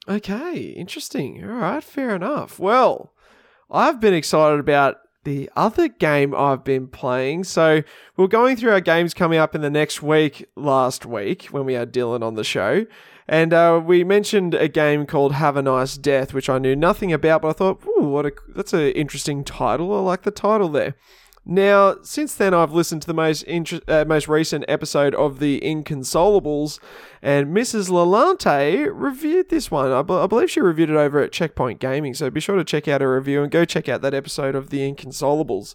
Okay, 0.09 0.57
interesting. 0.57 1.45
All 1.45 1.51
right, 1.51 1.85
fair 1.85 2.15
enough. 2.15 2.59
Well, 2.59 3.13
I've 3.71 4.01
been 4.01 4.15
excited 4.15 4.59
about 4.59 4.97
the 5.25 5.51
other 5.55 5.89
game 5.89 6.35
I've 6.35 6.65
been 6.65 6.89
playing. 6.89 7.45
So, 7.45 7.83
we're 8.17 8.29
going 8.29 8.57
through 8.57 8.71
our 8.71 8.81
games 8.81 9.13
coming 9.13 9.39
up 9.39 9.55
in 9.55 9.61
the 9.61 9.69
next 9.69 10.03
week, 10.03 10.47
last 10.57 11.05
week, 11.05 11.45
when 11.51 11.67
we 11.67 11.75
had 11.75 11.93
Dylan 11.93 12.23
on 12.23 12.35
the 12.35 12.45
show. 12.45 12.87
And 13.29 13.53
uh, 13.53 13.83
we 13.85 14.05
mentioned 14.05 14.55
a 14.55 14.69
game 14.69 15.05
called 15.05 15.33
Have 15.35 15.57
a 15.57 15.63
Nice 15.63 15.99
Death, 15.99 16.33
which 16.33 16.49
I 16.49 16.59
knew 16.59 16.75
nothing 16.75 17.13
about, 17.13 17.43
but 17.43 17.49
I 17.49 17.53
thought, 17.53 17.85
ooh, 17.87 18.05
what 18.05 18.25
a, 18.25 18.33
that's 18.55 18.73
an 18.73 18.91
interesting 18.93 19.45
title. 19.45 19.95
I 19.95 20.01
like 20.01 20.23
the 20.23 20.31
title 20.31 20.69
there. 20.71 20.95
Now, 21.51 21.97
since 22.03 22.35
then, 22.35 22.53
I've 22.53 22.73
listened 22.73 23.03
to 23.03 23.07
the 23.07 23.15
most 23.15 23.43
inter- 23.45 23.81
uh, 23.89 24.05
most 24.07 24.29
recent 24.29 24.67
episode 24.69 25.15
of 25.15 25.39
the 25.39 25.61
Inconsolables, 25.61 26.79
and 27.23 27.57
Mrs. 27.57 27.89
Lalante 27.89 28.91
reviewed 28.93 29.49
this 29.49 29.71
one. 29.71 29.91
I, 29.91 30.01
I 30.01 30.27
believe 30.27 30.51
she 30.51 30.61
reviewed 30.61 30.91
it 30.91 30.97
over 30.97 31.21
at 31.21 31.33
Checkpoint 31.33 31.81
Gaming, 31.81 32.13
so 32.13 32.29
be 32.29 32.41
sure 32.41 32.57
to 32.57 32.65
check 32.65 32.87
out 32.87 33.01
her 33.01 33.15
review 33.15 33.43
and 33.43 33.51
go 33.51 33.65
check 33.65 33.89
out 33.89 34.03
that 34.03 34.13
episode 34.13 34.55
of 34.55 34.69
the 34.69 34.81
Inconsolables. 34.81 35.75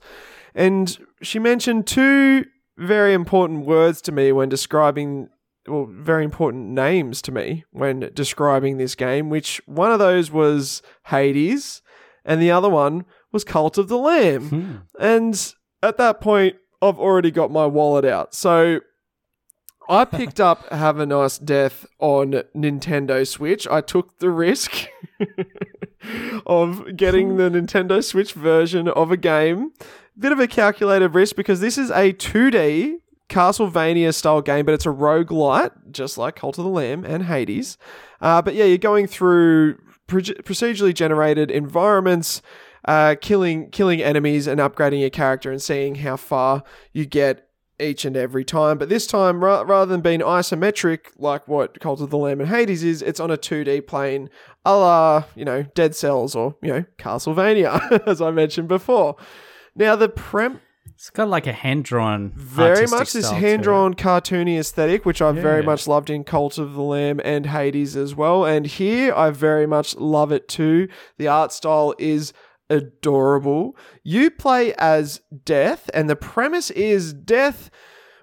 And 0.53 0.95
she 1.23 1.39
mentioned 1.39 1.88
two 1.88 2.45
very 2.77 3.13
important 3.13 3.65
words 3.65 3.99
to 4.03 4.11
me 4.11 4.31
when 4.31 4.49
describing, 4.49 5.30
well, 5.68 5.88
very 5.90 6.23
important 6.23 6.69
names 6.69 7.22
to 7.23 7.31
me 7.31 7.64
when 7.72 8.11
describing 8.14 8.77
this 8.77 8.95
game, 8.95 9.30
which 9.30 9.61
one 9.65 9.91
of 9.91 9.99
those 9.99 10.31
was 10.31 10.81
Hades, 11.06 11.81
and 12.26 12.41
the 12.41 12.52
other 12.52 12.69
one 12.69 13.06
was 13.31 13.44
Cult 13.44 13.77
of 13.77 13.88
the 13.88 13.98
Lamb. 13.98 14.49
Hmm. 14.49 14.76
And 14.99 15.53
at 15.81 15.98
that 15.98 16.22
point, 16.22 16.56
I've 16.81 16.99
already 16.99 17.31
got 17.31 17.52
my 17.52 17.65
wallet 17.65 18.06
out. 18.06 18.34
So 18.34 18.81
I 19.90 20.06
picked 20.06 20.40
up 20.40 20.68
Have 20.72 20.99
a 20.99 21.06
Nice 21.06 21.38
Death 21.38 21.85
on 21.99 22.44
Nintendo 22.56 23.27
Switch. 23.27 23.68
I 23.68 23.81
took 23.81 24.19
the 24.19 24.30
risk 24.30 24.88
of 26.45 26.95
getting 26.95 27.38
the 27.38 27.49
Nintendo 27.49 28.03
Switch 28.03 28.34
version 28.34 28.88
of 28.88 29.11
a 29.11 29.18
game. 29.18 29.72
Bit 30.18 30.31
of 30.31 30.40
a 30.40 30.48
calculated 30.48 31.10
risk 31.10 31.35
because 31.35 31.60
this 31.60 31.77
is 31.77 31.90
a 31.90 32.14
2D 32.14 32.98
Castlevania 33.34 34.14
style 34.14 34.41
game, 34.41 34.64
but 34.64 34.76
it's 34.76 34.85
a 34.85 34.89
roguelite, 34.89 35.72
just 35.91 36.19
like 36.19 36.35
Cult 36.35 36.60
of 36.60 36.65
the 36.65 36.69
Lamb 36.69 37.03
and 37.03 37.23
Hades. 37.23 37.80
Uh, 38.22 38.43
but 38.43 38.53
yeah, 38.53 38.65
you're 38.65 38.77
going 38.77 39.07
through 39.07 39.80
pro- 40.05 40.22
procedurally 40.22 40.93
generated 40.93 41.49
environments, 41.49 42.43
uh, 42.85 43.15
killing 43.19 43.72
killing 43.72 44.03
enemies 44.03 44.45
and 44.45 44.60
upgrading 44.60 45.01
your 45.01 45.10
character 45.10 45.51
and 45.51 45.61
seeing 45.61 45.95
how 45.95 46.15
far 46.15 46.64
you 46.91 47.07
get 47.07 47.49
each 47.80 48.05
and 48.05 48.15
every 48.15 48.45
time. 48.45 48.77
But 48.77 48.89
this 48.89 49.07
time, 49.07 49.43
ra- 49.43 49.64
rather 49.65 49.91
than 49.91 50.01
being 50.01 50.19
isometric 50.19 51.07
like 51.18 51.47
what 51.47 51.80
Cult 51.80 52.01
of 52.01 52.11
the 52.11 52.18
Lamb 52.19 52.39
and 52.39 52.49
Hades 52.49 52.84
is, 52.84 53.01
it's 53.01 53.19
on 53.19 53.31
a 53.31 53.38
2D 53.38 53.88
plane, 53.88 54.30
a 54.64 54.77
la 54.77 55.23
you 55.35 55.43
know 55.43 55.64
Dead 55.73 55.95
Cells 55.95 56.35
or 56.35 56.55
you 56.61 56.72
know 56.72 56.85
Castlevania, 56.99 58.03
as 58.07 58.22
I 58.22 58.30
mentioned 58.30 58.68
before. 58.68 59.15
Now 59.76 59.95
the 59.95 60.07
prem 60.07 60.61
It's 61.03 61.09
got 61.09 61.27
like 61.27 61.47
a 61.47 61.51
hand 61.51 61.84
drawn, 61.84 62.31
very 62.34 62.88
much 62.88 63.11
this 63.11 63.30
hand 63.30 63.63
drawn 63.63 63.93
cartoony 63.93 64.57
aesthetic, 64.57 65.05
which 65.05 65.21
I 65.21 65.34
very 65.34 65.61
much 65.61 65.85
loved 65.85 66.09
in 66.09 66.23
Cult 66.23 66.57
of 66.57 66.75
the 66.75 66.81
Lamb 66.81 67.19
and 67.25 67.45
Hades 67.45 67.97
as 67.97 68.15
well. 68.15 68.45
And 68.45 68.65
here 68.65 69.13
I 69.13 69.31
very 69.31 69.67
much 69.67 69.97
love 69.97 70.31
it 70.31 70.47
too. 70.47 70.88
The 71.17 71.27
art 71.27 71.51
style 71.51 71.93
is 71.99 72.31
adorable. 72.69 73.75
You 74.05 74.31
play 74.31 74.73
as 74.75 75.19
Death, 75.43 75.89
and 75.93 76.09
the 76.09 76.15
premise 76.15 76.71
is 76.71 77.13
Death 77.13 77.69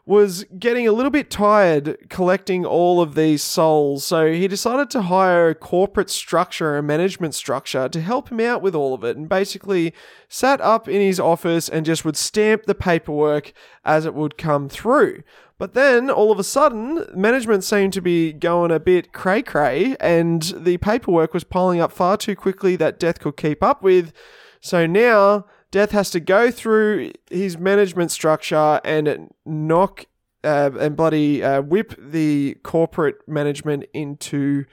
was 0.06 0.44
getting 0.58 0.88
a 0.88 0.92
little 0.92 1.10
bit 1.10 1.30
tired 1.30 1.96
collecting 2.08 2.64
all 2.64 3.00
of 3.00 3.14
these 3.14 3.42
souls, 3.42 4.04
so 4.04 4.32
he 4.32 4.48
decided 4.48 4.90
to 4.90 5.02
hire 5.02 5.50
a 5.50 5.54
corporate 5.54 6.10
structure, 6.10 6.76
a 6.76 6.82
management 6.82 7.34
structure, 7.34 7.88
to 7.88 8.00
help 8.00 8.30
him 8.30 8.40
out 8.40 8.62
with 8.62 8.74
all 8.74 8.94
of 8.94 9.04
it, 9.04 9.16
and 9.16 9.28
basically 9.28 9.92
sat 10.28 10.60
up 10.60 10.88
in 10.88 11.00
his 11.00 11.20
office 11.20 11.68
and 11.68 11.86
just 11.86 12.04
would 12.04 12.16
stamp 12.16 12.64
the 12.64 12.74
paperwork 12.74 13.52
as 13.84 14.06
it 14.06 14.14
would 14.14 14.38
come 14.38 14.68
through. 14.68 15.22
But 15.58 15.74
then 15.74 16.08
all 16.08 16.32
of 16.32 16.38
a 16.38 16.44
sudden, 16.44 17.04
management 17.14 17.64
seemed 17.64 17.92
to 17.92 18.00
be 18.00 18.32
going 18.32 18.70
a 18.70 18.80
bit 18.80 19.12
cray 19.12 19.42
cray, 19.42 19.94
and 20.00 20.42
the 20.56 20.78
paperwork 20.78 21.34
was 21.34 21.44
piling 21.44 21.80
up 21.80 21.92
far 21.92 22.16
too 22.16 22.34
quickly 22.34 22.76
that 22.76 22.98
Death 22.98 23.20
could 23.20 23.36
keep 23.36 23.62
up 23.62 23.82
with. 23.82 24.14
So 24.62 24.86
now 24.86 25.44
Death 25.70 25.92
has 25.92 26.10
to 26.10 26.20
go 26.20 26.50
through 26.50 27.12
his 27.30 27.56
management 27.56 28.10
structure 28.10 28.80
and 28.84 29.32
knock 29.46 30.06
uh, 30.42 30.70
and 30.78 30.96
bloody 30.96 31.42
uh, 31.44 31.62
whip 31.62 31.94
the 31.98 32.56
corporate 32.62 33.16
management 33.28 33.84
into 33.92 34.64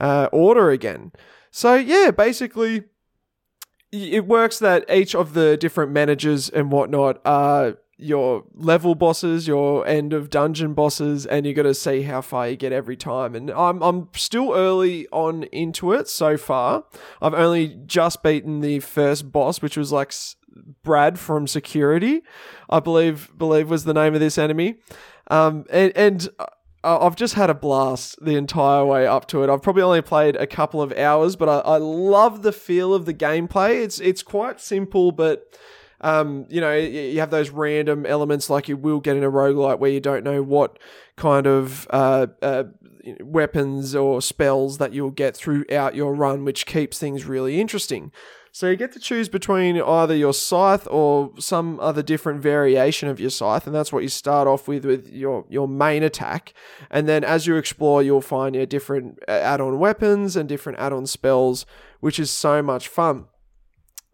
uh, 0.00 0.28
order 0.32 0.70
again. 0.70 1.12
So 1.50 1.74
yeah, 1.74 2.10
basically, 2.10 2.84
it 3.92 4.26
works 4.26 4.58
that 4.58 4.90
each 4.90 5.14
of 5.14 5.34
the 5.34 5.56
different 5.56 5.92
managers 5.92 6.48
and 6.48 6.72
whatnot 6.72 7.20
are 7.24 7.78
your 7.98 8.44
level 8.54 8.94
bosses, 8.94 9.46
your 9.46 9.86
end 9.86 10.12
of 10.12 10.30
dungeon 10.30 10.74
bosses, 10.74 11.24
and 11.26 11.46
you 11.46 11.54
got 11.54 11.62
to 11.62 11.74
see 11.74 12.02
how 12.02 12.20
far 12.20 12.48
you 12.48 12.56
get 12.56 12.72
every 12.72 12.96
time. 12.96 13.34
And 13.34 13.50
I'm 13.50 13.82
I'm 13.82 14.08
still 14.14 14.52
early 14.52 15.06
on 15.12 15.44
into 15.44 15.92
it 15.92 16.08
so 16.08 16.36
far. 16.36 16.84
I've 17.20 17.34
only 17.34 17.78
just 17.86 18.22
beaten 18.22 18.60
the 18.60 18.80
first 18.80 19.30
boss, 19.30 19.62
which 19.62 19.76
was 19.76 19.92
like 19.92 20.12
Brad 20.82 21.18
from 21.18 21.46
Security, 21.46 22.22
I 22.68 22.80
believe 22.80 23.30
believe 23.36 23.70
was 23.70 23.84
the 23.84 23.94
name 23.94 24.14
of 24.14 24.20
this 24.20 24.38
enemy. 24.38 24.76
Um, 25.30 25.64
and 25.70 25.92
and 25.96 26.28
uh, 26.38 26.46
I've 27.06 27.16
just 27.16 27.34
had 27.34 27.50
a 27.50 27.54
blast 27.54 28.16
the 28.22 28.36
entire 28.36 28.84
way 28.84 29.06
up 29.06 29.28
to 29.28 29.42
it. 29.42 29.50
I've 29.50 29.62
probably 29.62 29.82
only 29.82 30.02
played 30.02 30.36
a 30.36 30.46
couple 30.46 30.82
of 30.82 30.92
hours, 30.92 31.36
but 31.36 31.48
I, 31.48 31.58
I 31.60 31.76
love 31.76 32.42
the 32.42 32.52
feel 32.52 32.92
of 32.94 33.06
the 33.06 33.14
gameplay. 33.14 33.82
It's 33.82 34.00
it's 34.00 34.22
quite 34.22 34.60
simple, 34.60 35.12
but 35.12 35.46
um, 36.02 36.46
you 36.48 36.60
know, 36.60 36.74
you 36.74 37.20
have 37.20 37.30
those 37.30 37.50
random 37.50 38.04
elements 38.06 38.50
like 38.50 38.68
you 38.68 38.76
will 38.76 39.00
get 39.00 39.16
in 39.16 39.24
a 39.24 39.30
roguelite 39.30 39.78
where 39.78 39.90
you 39.90 40.00
don't 40.00 40.24
know 40.24 40.42
what 40.42 40.78
kind 41.16 41.46
of 41.46 41.86
uh, 41.90 42.26
uh, 42.42 42.64
weapons 43.20 43.94
or 43.94 44.20
spells 44.20 44.78
that 44.78 44.92
you'll 44.92 45.10
get 45.10 45.36
throughout 45.36 45.94
your 45.94 46.14
run, 46.14 46.44
which 46.44 46.66
keeps 46.66 46.98
things 46.98 47.24
really 47.24 47.60
interesting. 47.60 48.10
So 48.54 48.68
you 48.68 48.76
get 48.76 48.92
to 48.92 49.00
choose 49.00 49.30
between 49.30 49.80
either 49.80 50.14
your 50.14 50.34
scythe 50.34 50.86
or 50.90 51.32
some 51.38 51.80
other 51.80 52.02
different 52.02 52.42
variation 52.42 53.08
of 53.08 53.18
your 53.18 53.30
scythe, 53.30 53.66
and 53.66 53.74
that's 53.74 53.94
what 53.94 54.02
you 54.02 54.10
start 54.10 54.46
off 54.46 54.68
with 54.68 54.84
with 54.84 55.08
your 55.10 55.46
your 55.48 55.66
main 55.66 56.02
attack. 56.02 56.52
And 56.90 57.08
then 57.08 57.24
as 57.24 57.46
you 57.46 57.56
explore, 57.56 58.02
you'll 58.02 58.20
find 58.20 58.54
your 58.54 58.66
different 58.66 59.20
uh, 59.26 59.30
add-on 59.30 59.78
weapons 59.78 60.36
and 60.36 60.50
different 60.50 60.78
add-on 60.78 61.06
spells, 61.06 61.64
which 62.00 62.18
is 62.18 62.30
so 62.30 62.60
much 62.62 62.88
fun. 62.88 63.24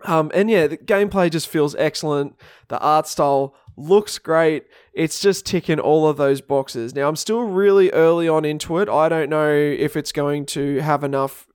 Um, 0.05 0.31
and 0.33 0.49
yeah, 0.51 0.67
the 0.67 0.77
gameplay 0.77 1.31
just 1.31 1.49
feels 1.49 1.75
excellent. 1.77 2.37
The 2.69 2.79
art 2.79 3.07
style 3.09 3.55
looks 3.77 4.19
great. 4.19 4.65
It's 4.93 5.21
just 5.21 5.47
ticking 5.47 5.81
all 5.81 6.09
of 6.09 6.17
those 6.17 6.41
boxes. 6.41 6.95
Now, 6.95 7.09
I'm 7.09 7.17
still 7.17 7.43
really 7.43 7.91
early 7.91 8.29
on 8.29 8.45
into 8.45 8.79
it. 8.79 8.89
I 8.89 9.09
don't 9.09 9.31
know 9.31 9.51
if 9.51 9.97
it's 9.97 10.13
going 10.13 10.47
to 10.47 10.79
have 10.79 11.03
enough 11.05 11.47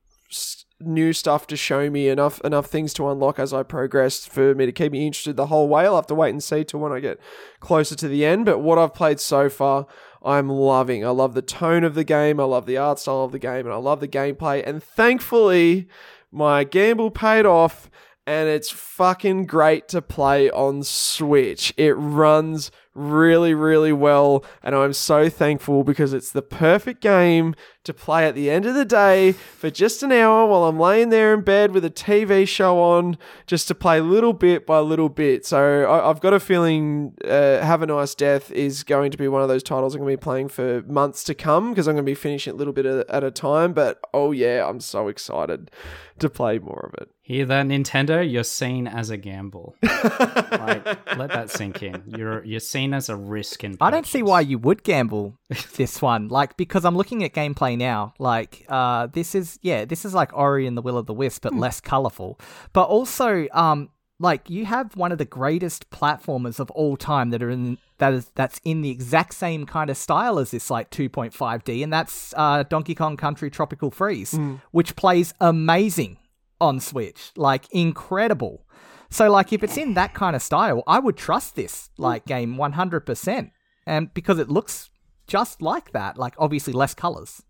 new 0.80 1.12
stuff 1.12 1.46
to 1.46 1.56
show 1.56 1.88
me 1.88 2.08
enough 2.08 2.40
enough 2.42 2.66
things 2.66 2.92
to 2.92 3.08
unlock 3.08 3.38
as 3.38 3.54
I 3.54 3.62
progress 3.62 4.26
for 4.26 4.54
me 4.54 4.66
to 4.66 4.72
keep 4.72 4.92
me 4.92 5.06
interested 5.06 5.36
the 5.36 5.46
whole 5.46 5.68
way. 5.68 5.84
I'll 5.84 5.96
have 5.96 6.08
to 6.08 6.14
wait 6.14 6.30
and 6.30 6.42
see 6.42 6.64
till 6.64 6.80
when 6.80 6.92
I 6.92 7.00
get 7.00 7.18
closer 7.60 7.94
to 7.94 8.08
the 8.08 8.24
end. 8.24 8.44
But 8.44 8.58
what 8.58 8.76
I've 8.76 8.92
played 8.92 9.20
so 9.20 9.48
far, 9.48 9.86
I'm 10.22 10.48
loving. 10.50 11.04
I 11.06 11.10
love 11.10 11.34
the 11.34 11.42
tone 11.42 11.84
of 11.84 11.94
the 11.94 12.04
game. 12.04 12.40
I 12.40 12.44
love 12.44 12.66
the 12.66 12.76
art 12.76 12.98
style 12.98 13.24
of 13.24 13.32
the 13.32 13.38
game, 13.38 13.64
and 13.66 13.72
I 13.72 13.76
love 13.76 14.00
the 14.00 14.08
gameplay. 14.08 14.66
And 14.66 14.82
thankfully, 14.82 15.88
My 16.34 16.64
gamble 16.64 17.12
paid 17.12 17.46
off, 17.46 17.88
and 18.26 18.48
it's 18.48 18.70
fucking 18.70 19.46
great 19.46 19.88
to 19.88 20.00
play 20.00 20.50
on 20.50 20.82
Switch. 20.82 21.74
It 21.76 21.92
runs 21.92 22.70
really, 22.94 23.54
really 23.54 23.92
well, 23.92 24.44
and 24.62 24.74
I'm 24.74 24.92
so 24.92 25.28
thankful 25.28 25.84
because 25.84 26.12
it's 26.12 26.32
the 26.32 26.42
perfect 26.42 27.00
game 27.00 27.54
to 27.84 27.94
play 27.94 28.26
at 28.26 28.34
the 28.34 28.50
end 28.50 28.66
of 28.66 28.74
the 28.74 28.84
day 28.84 29.32
for 29.32 29.70
just 29.70 30.02
an 30.02 30.10
hour 30.10 30.46
while 30.46 30.64
I'm 30.64 30.78
laying 30.78 31.10
there 31.10 31.34
in 31.34 31.42
bed 31.42 31.72
with 31.72 31.84
a 31.84 31.90
TV 31.90 32.48
show 32.48 32.80
on, 32.80 33.18
just 33.46 33.68
to 33.68 33.74
play 33.74 34.00
little 34.00 34.32
bit 34.32 34.66
by 34.66 34.78
little 34.80 35.10
bit. 35.10 35.44
So 35.46 35.90
I, 35.90 36.08
have 36.08 36.20
got 36.20 36.32
a 36.32 36.40
feeling 36.40 37.14
uh, 37.24 37.60
Have 37.60 37.82
a 37.82 37.86
Nice 37.86 38.14
Death 38.14 38.50
is 38.50 38.82
going 38.82 39.10
to 39.10 39.18
be 39.18 39.28
one 39.28 39.42
of 39.42 39.48
those 39.48 39.62
titles 39.62 39.94
I'm 39.94 40.00
going 40.00 40.12
to 40.12 40.18
be 40.18 40.22
playing 40.22 40.48
for 40.48 40.82
months 40.82 41.22
to 41.24 41.34
come 41.34 41.70
because 41.70 41.86
I'm 41.86 41.94
going 41.94 42.04
to 42.04 42.10
be 42.10 42.14
finishing 42.14 42.52
it 42.52 42.56
a 42.56 42.58
little 42.58 42.72
bit 42.72 42.86
at 42.86 43.22
a 43.22 43.30
time. 43.30 43.72
But 43.72 44.00
oh 44.12 44.32
yeah, 44.32 44.66
I'm 44.66 44.80
so 44.80 45.08
excited 45.08 45.70
to 46.18 46.30
play 46.30 46.58
more 46.58 46.90
of 46.92 47.02
it. 47.02 47.10
Hear 47.22 47.46
that, 47.46 47.66
Nintendo? 47.66 48.30
You're 48.30 48.44
seen 48.44 48.86
as 48.86 49.08
a 49.08 49.16
gamble. 49.16 49.74
like, 49.82 50.84
let 51.16 51.30
that 51.30 51.48
sink 51.50 51.82
in. 51.82 52.02
You're 52.06 52.44
you're 52.44 52.60
seen 52.60 52.92
as 52.92 53.08
a 53.08 53.16
risk 53.16 53.64
in. 53.64 53.78
I 53.80 53.90
don't 53.90 54.06
see 54.06 54.22
why 54.22 54.42
you 54.42 54.58
would 54.58 54.82
gamble 54.82 55.38
this 55.76 56.02
one. 56.02 56.28
Like 56.28 56.58
because 56.58 56.84
I'm 56.84 56.96
looking 56.96 57.24
at 57.24 57.32
gameplay 57.32 57.72
now. 57.76 58.14
Like 58.18 58.64
uh, 58.68 59.08
this 59.08 59.34
is 59.34 59.58
yeah, 59.62 59.84
this 59.84 60.04
is 60.04 60.14
like 60.14 60.32
Ori 60.32 60.66
and 60.66 60.76
the 60.76 60.82
Will 60.82 60.98
of 60.98 61.06
the 61.06 61.14
Wisp, 61.14 61.42
but 61.42 61.52
mm. 61.52 61.60
less 61.60 61.80
colorful. 61.80 62.38
But 62.72 62.84
also, 62.84 63.46
um, 63.52 63.90
like 64.18 64.48
you 64.48 64.64
have 64.66 64.96
one 64.96 65.12
of 65.12 65.18
the 65.18 65.24
greatest 65.24 65.90
platformers 65.90 66.60
of 66.60 66.70
all 66.72 66.96
time 66.96 67.30
that 67.30 67.42
are 67.42 67.50
in 67.50 67.78
that 67.98 68.12
is 68.12 68.30
that's 68.34 68.60
in 68.64 68.82
the 68.82 68.90
exact 68.90 69.34
same 69.34 69.66
kind 69.66 69.90
of 69.90 69.96
style 69.96 70.38
as 70.38 70.50
this 70.50 70.70
like 70.70 70.90
2.5D, 70.90 71.82
and 71.82 71.92
that's 71.92 72.34
uh, 72.36 72.62
Donkey 72.64 72.94
Kong 72.94 73.16
Country 73.16 73.50
Tropical 73.50 73.90
Freeze, 73.90 74.32
mm. 74.32 74.60
which 74.70 74.96
plays 74.96 75.34
amazing 75.40 76.18
on 76.60 76.80
Switch. 76.80 77.32
Like 77.36 77.70
incredible. 77.70 78.64
So 79.10 79.30
like 79.30 79.52
if 79.52 79.62
it's 79.62 79.76
in 79.76 79.94
that 79.94 80.12
kind 80.14 80.34
of 80.34 80.42
style, 80.42 80.82
I 80.86 80.98
would 80.98 81.16
trust 81.16 81.54
this 81.54 81.90
like 81.98 82.26
game 82.26 82.56
100%. 82.56 83.50
And 83.86 84.12
because 84.12 84.38
it 84.38 84.48
looks 84.48 84.90
just 85.26 85.62
like 85.62 85.92
that, 85.92 86.18
like 86.18 86.34
obviously 86.38 86.72
less 86.72 86.94
colors. 86.94 87.42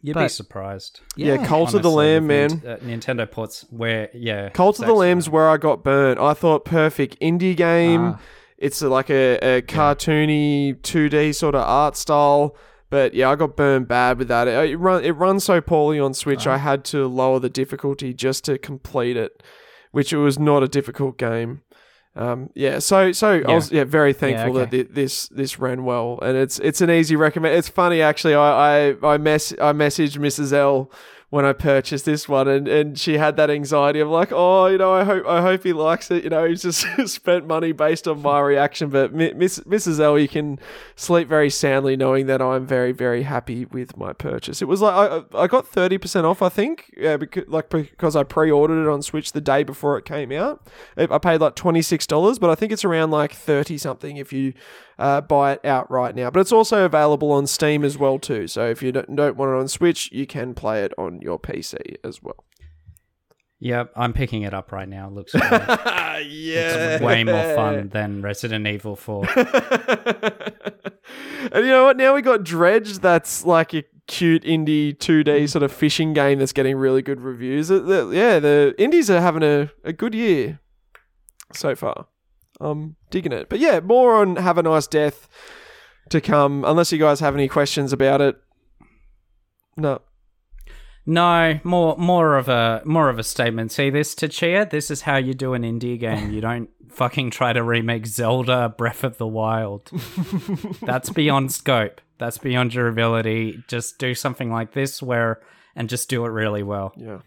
You'd 0.00 0.14
but, 0.14 0.24
be 0.24 0.28
surprised. 0.28 1.00
Yeah, 1.16 1.34
yeah 1.34 1.46
Cult 1.46 1.74
of 1.74 1.82
the 1.82 1.90
Lamb, 1.90 2.26
man. 2.26 2.62
Uh, 2.64 2.76
Nintendo 2.76 3.28
ports 3.30 3.66
where, 3.70 4.10
yeah. 4.14 4.48
Cult 4.50 4.78
of 4.78 4.86
the 4.86 4.94
Lamb's 4.94 5.28
where 5.28 5.48
I 5.48 5.56
got 5.56 5.82
burnt. 5.82 6.20
I 6.20 6.34
thought 6.34 6.64
perfect 6.64 7.18
indie 7.20 7.56
game. 7.56 8.04
Uh, 8.04 8.18
it's 8.58 8.80
like 8.82 9.10
a, 9.10 9.38
a 9.38 9.62
cartoony 9.62 10.76
2D 10.80 11.34
sort 11.34 11.54
of 11.54 11.62
art 11.62 11.96
style. 11.96 12.56
But 12.90 13.12
yeah, 13.12 13.30
I 13.30 13.36
got 13.36 13.56
burned 13.56 13.88
bad 13.88 14.18
with 14.18 14.28
that. 14.28 14.48
It, 14.48 14.70
it, 14.70 14.76
run, 14.76 15.04
it 15.04 15.12
runs 15.12 15.44
so 15.44 15.60
poorly 15.60 16.00
on 16.00 16.14
Switch, 16.14 16.46
I 16.46 16.58
had 16.58 16.84
to 16.86 17.06
lower 17.06 17.38
the 17.38 17.50
difficulty 17.50 18.14
just 18.14 18.44
to 18.44 18.56
complete 18.56 19.16
it, 19.16 19.42
which 19.92 20.12
it 20.12 20.18
was 20.18 20.38
not 20.38 20.62
a 20.62 20.68
difficult 20.68 21.18
game. 21.18 21.62
Um, 22.18 22.50
yeah, 22.54 22.80
so 22.80 23.12
so 23.12 23.34
yeah. 23.34 23.48
I 23.48 23.54
was 23.54 23.70
yeah 23.70 23.84
very 23.84 24.12
thankful 24.12 24.56
yeah, 24.56 24.62
okay. 24.62 24.82
that 24.82 24.94
this 24.94 25.28
this 25.28 25.60
ran 25.60 25.84
well, 25.84 26.18
and 26.20 26.36
it's 26.36 26.58
it's 26.58 26.80
an 26.80 26.90
easy 26.90 27.14
recommend. 27.14 27.54
It's 27.54 27.68
funny 27.68 28.02
actually. 28.02 28.34
I 28.34 28.88
I 28.90 28.96
I 29.04 29.18
mess 29.18 29.52
I 29.52 29.72
messaged 29.72 30.18
Mrs 30.18 30.52
L 30.52 30.90
when 31.30 31.44
I 31.44 31.52
purchased 31.52 32.06
this 32.06 32.26
one, 32.26 32.48
and, 32.48 32.66
and 32.66 32.98
she 32.98 33.18
had 33.18 33.36
that 33.36 33.50
anxiety 33.50 34.00
of 34.00 34.08
like, 34.08 34.32
oh, 34.32 34.66
you 34.66 34.78
know, 34.78 34.94
I 34.94 35.04
hope 35.04 35.26
I 35.26 35.42
hope 35.42 35.62
he 35.62 35.74
likes 35.74 36.10
it. 36.10 36.24
You 36.24 36.30
know, 36.30 36.44
he's 36.48 36.62
just 36.62 36.86
spent 37.08 37.46
money 37.46 37.72
based 37.72 38.08
on 38.08 38.22
my 38.22 38.40
reaction. 38.40 38.88
But 38.88 39.12
Miss, 39.12 39.58
Mrs. 39.60 40.00
L, 40.00 40.18
you 40.18 40.28
can 40.28 40.58
sleep 40.96 41.28
very 41.28 41.50
soundly 41.50 41.96
knowing 41.96 42.26
that 42.26 42.40
I'm 42.40 42.66
very 42.66 42.92
very 42.92 43.24
happy 43.24 43.66
with 43.66 43.96
my 43.96 44.14
purchase. 44.14 44.62
It 44.62 44.68
was 44.68 44.80
like 44.80 44.94
I 44.94 45.38
I 45.38 45.46
got 45.46 45.66
thirty 45.66 45.98
percent 45.98 46.24
off, 46.24 46.40
I 46.40 46.48
think, 46.48 46.94
yeah, 46.96 47.18
because 47.18 47.46
like 47.46 47.68
because 47.68 48.16
I 48.16 48.22
pre-ordered 48.22 48.82
it 48.82 48.88
on 48.88 49.02
Switch 49.02 49.32
the 49.32 49.42
day 49.42 49.64
before 49.64 49.98
it 49.98 50.06
came 50.06 50.32
out. 50.32 50.66
I 50.96 51.18
paid 51.18 51.42
like 51.42 51.56
twenty 51.56 51.82
six 51.82 52.06
dollars, 52.06 52.38
but 52.38 52.48
I 52.48 52.54
think 52.54 52.72
it's 52.72 52.86
around 52.86 53.10
like 53.10 53.32
thirty 53.32 53.76
something 53.76 54.16
if 54.16 54.32
you 54.32 54.54
uh, 54.98 55.20
buy 55.20 55.52
it 55.52 55.64
outright 55.64 56.14
now. 56.14 56.30
But 56.30 56.40
it's 56.40 56.52
also 56.52 56.84
available 56.84 57.32
on 57.32 57.46
Steam 57.46 57.84
as 57.84 57.96
well 57.96 58.18
too. 58.18 58.48
So 58.48 58.66
if 58.68 58.82
you 58.82 58.92
don't, 58.92 59.14
don't 59.14 59.36
want 59.36 59.52
it 59.52 59.60
on 59.60 59.68
Switch, 59.68 60.10
you 60.12 60.26
can 60.26 60.54
play 60.54 60.84
it 60.84 60.92
on 60.98 61.20
your 61.20 61.38
PC 61.38 61.96
as 62.04 62.22
well. 62.22 62.44
Yep, 63.60 63.92
I'm 63.96 64.12
picking 64.12 64.42
it 64.42 64.54
up 64.54 64.70
right 64.70 64.88
now. 64.88 65.08
It 65.08 65.14
looks 65.14 65.34
yeah, 65.34 66.18
it's 66.18 67.02
way 67.02 67.24
more 67.24 67.54
fun 67.56 67.88
than 67.88 68.22
Resident 68.22 68.68
Evil 68.68 68.94
4. 68.94 69.28
and 71.52 71.64
you 71.64 71.66
know 71.66 71.84
what? 71.84 71.96
Now 71.96 72.14
we 72.14 72.22
got 72.22 72.44
Dredge. 72.44 73.00
That's 73.00 73.44
like 73.44 73.74
a 73.74 73.82
cute 74.06 74.44
indie 74.44 74.96
2D 74.96 75.48
sort 75.48 75.64
of 75.64 75.72
fishing 75.72 76.12
game 76.12 76.38
that's 76.38 76.52
getting 76.52 76.76
really 76.76 77.02
good 77.02 77.20
reviews. 77.20 77.68
Yeah, 77.68 78.38
the 78.38 78.76
indies 78.78 79.10
are 79.10 79.20
having 79.20 79.42
a, 79.42 79.70
a 79.82 79.92
good 79.92 80.14
year 80.14 80.60
so 81.52 81.74
far. 81.74 82.06
I'm 82.60 82.96
digging 83.10 83.32
it. 83.32 83.48
But 83.48 83.58
yeah, 83.60 83.80
more 83.80 84.16
on 84.16 84.36
Have 84.36 84.58
a 84.58 84.62
Nice 84.62 84.86
Death 84.86 85.28
to 86.10 86.20
come, 86.20 86.64
unless 86.64 86.92
you 86.92 86.98
guys 86.98 87.20
have 87.20 87.34
any 87.34 87.48
questions 87.48 87.92
about 87.92 88.20
it. 88.20 88.36
No. 89.76 90.00
No, 91.06 91.58
more 91.64 91.96
more 91.96 92.36
of 92.36 92.50
a 92.50 92.82
more 92.84 93.08
of 93.08 93.18
a 93.18 93.22
statement. 93.22 93.72
See 93.72 93.88
this 93.88 94.14
Tchia? 94.14 94.68
This 94.68 94.90
is 94.90 95.02
how 95.02 95.16
you 95.16 95.32
do 95.32 95.54
an 95.54 95.62
indie 95.62 95.98
game. 95.98 96.32
You 96.32 96.42
don't 96.42 96.68
fucking 96.90 97.30
try 97.30 97.54
to 97.54 97.62
remake 97.62 98.06
Zelda 98.06 98.74
Breath 98.76 99.04
of 99.04 99.16
the 99.16 99.26
Wild. 99.26 99.90
That's 100.82 101.08
beyond 101.08 101.50
scope. 101.50 102.02
That's 102.18 102.36
beyond 102.36 102.74
your 102.74 102.88
ability. 102.88 103.64
Just 103.68 103.98
do 103.98 104.14
something 104.14 104.50
like 104.50 104.72
this 104.72 105.02
where 105.02 105.40
and 105.74 105.88
just 105.88 106.10
do 106.10 106.26
it 106.26 106.28
really 106.28 106.62
well. 106.62 106.92
Yeah. 106.94 107.20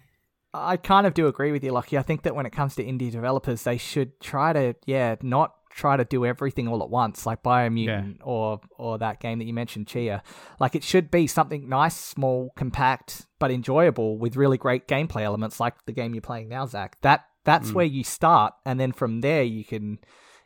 I 0.53 0.77
kind 0.77 1.07
of 1.07 1.13
do 1.13 1.27
agree 1.27 1.51
with 1.51 1.63
you, 1.63 1.71
Lachy. 1.71 1.97
I 1.97 2.01
think 2.01 2.23
that 2.23 2.35
when 2.35 2.45
it 2.45 2.51
comes 2.51 2.75
to 2.75 2.83
indie 2.83 3.11
developers, 3.11 3.63
they 3.63 3.77
should 3.77 4.19
try 4.19 4.51
to, 4.53 4.75
yeah, 4.85 5.15
not 5.21 5.55
try 5.73 5.97
to 5.97 6.03
do 6.03 6.25
everything 6.25 6.67
all 6.67 6.83
at 6.83 6.89
once, 6.89 7.25
like 7.25 7.43
Biomutant 7.43 8.17
yeah. 8.17 8.23
or 8.23 8.59
or 8.77 8.97
that 8.97 9.19
game 9.19 9.39
that 9.39 9.45
you 9.45 9.53
mentioned, 9.53 9.87
Tchia. 9.87 10.21
Like 10.59 10.75
it 10.75 10.83
should 10.83 11.09
be 11.09 11.27
something 11.27 11.69
nice, 11.69 11.95
small, 11.95 12.51
compact, 12.55 13.25
but 13.39 13.51
enjoyable 13.51 14.17
with 14.17 14.35
really 14.35 14.57
great 14.57 14.87
gameplay 14.87 15.21
elements, 15.21 15.59
like 15.59 15.85
the 15.85 15.91
game 15.91 16.13
you're 16.13 16.21
playing 16.21 16.49
now, 16.49 16.65
Zac. 16.65 16.99
That 17.01 17.25
that's 17.43 17.71
mm. 17.71 17.73
where 17.73 17.85
you 17.85 18.03
start, 18.03 18.53
and 18.65 18.79
then 18.79 18.91
from 18.91 19.21
there 19.21 19.43
you 19.43 19.63
can 19.63 19.99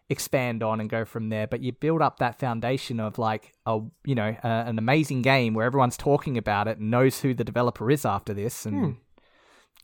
expand 0.07 0.61
on 0.61 0.79
and 0.79 0.89
go 0.89 1.03
from 1.03 1.29
there. 1.29 1.47
But 1.47 1.61
you 1.61 1.71
build 1.71 2.01
up 2.01 2.19
that 2.19 2.39
foundation 2.39 2.99
of 2.99 3.17
like 3.17 3.53
a 3.65 3.79
you 4.05 4.15
know 4.15 4.35
a, 4.43 4.47
an 4.47 4.77
amazing 4.77 5.21
game 5.21 5.53
where 5.53 5.65
everyone's 5.65 5.97
talking 5.97 6.37
about 6.37 6.67
it 6.67 6.77
and 6.77 6.91
knows 6.91 7.21
who 7.21 7.33
the 7.33 7.43
developer 7.43 7.89
is 7.89 8.05
after 8.05 8.33
this, 8.33 8.65
and. 8.65 8.75
Hmm 8.75 8.91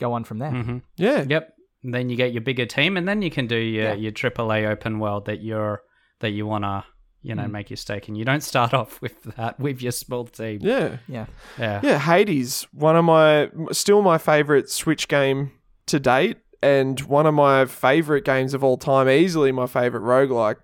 go 0.01 0.13
on 0.13 0.25
from 0.25 0.39
there. 0.39 0.51
Mm-hmm. 0.51 0.77
Yeah. 0.97 1.23
Yep. 1.27 1.53
And 1.83 1.93
then 1.93 2.09
you 2.09 2.17
get 2.17 2.33
your 2.33 2.41
bigger 2.41 2.65
team, 2.65 2.97
and 2.97 3.07
then 3.07 3.21
you 3.21 3.31
can 3.31 3.47
do 3.47 3.55
your 3.55 3.85
yeah. 3.85 3.93
your 3.93 4.11
AAA 4.11 4.69
open 4.69 4.99
world 4.99 5.25
that 5.25 5.41
you're 5.41 5.81
that 6.19 6.31
you 6.31 6.45
wanna 6.45 6.85
you 7.23 7.33
know 7.33 7.43
mm. 7.43 7.51
make 7.51 7.69
your 7.69 7.77
stake 7.77 8.09
in. 8.09 8.15
You 8.15 8.25
don't 8.25 8.43
start 8.43 8.73
off 8.81 9.01
with 9.01 9.23
that 9.35 9.59
with 9.59 9.81
your 9.81 9.93
small 9.93 10.25
team. 10.25 10.59
Yeah. 10.61 10.97
Yeah. 11.07 11.27
Yeah. 11.57 11.79
Yeah. 11.83 11.99
Hades, 11.99 12.67
one 12.73 12.97
of 12.97 13.05
my 13.05 13.49
still 13.71 14.01
my 14.01 14.17
favorite 14.17 14.69
Switch 14.69 15.07
game 15.07 15.51
to 15.87 15.99
date, 15.99 16.37
and 16.61 16.99
one 17.01 17.25
of 17.25 17.33
my 17.33 17.65
favorite 17.65 18.25
games 18.25 18.53
of 18.53 18.63
all 18.63 18.77
time. 18.77 19.09
Easily 19.09 19.51
my 19.51 19.67
favorite 19.67 20.03
roguelike. 20.03 20.57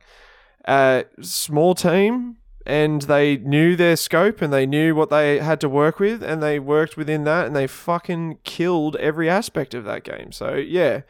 Uh, 0.65 1.03
small 1.21 1.73
team, 1.73 2.35
and 2.67 3.03
they 3.03 3.37
knew 3.37 3.77
their 3.77 3.95
scope 3.95 4.41
and 4.41 4.51
they 4.51 4.65
knew 4.65 4.93
what 4.93 5.09
they 5.09 5.39
had 5.39 5.61
to 5.61 5.69
work 5.69 5.99
with 5.99 6.21
and 6.21 6.43
they 6.43 6.59
worked 6.59 6.97
within 6.97 7.23
that 7.23 7.47
and 7.47 7.55
they 7.55 7.65
fucking 7.65 8.39
killed 8.43 8.97
every 8.97 9.29
aspect 9.29 9.73
of 9.73 9.85
that 9.85 10.03
game. 10.03 10.33
So 10.33 10.55
yeah, 10.55 11.01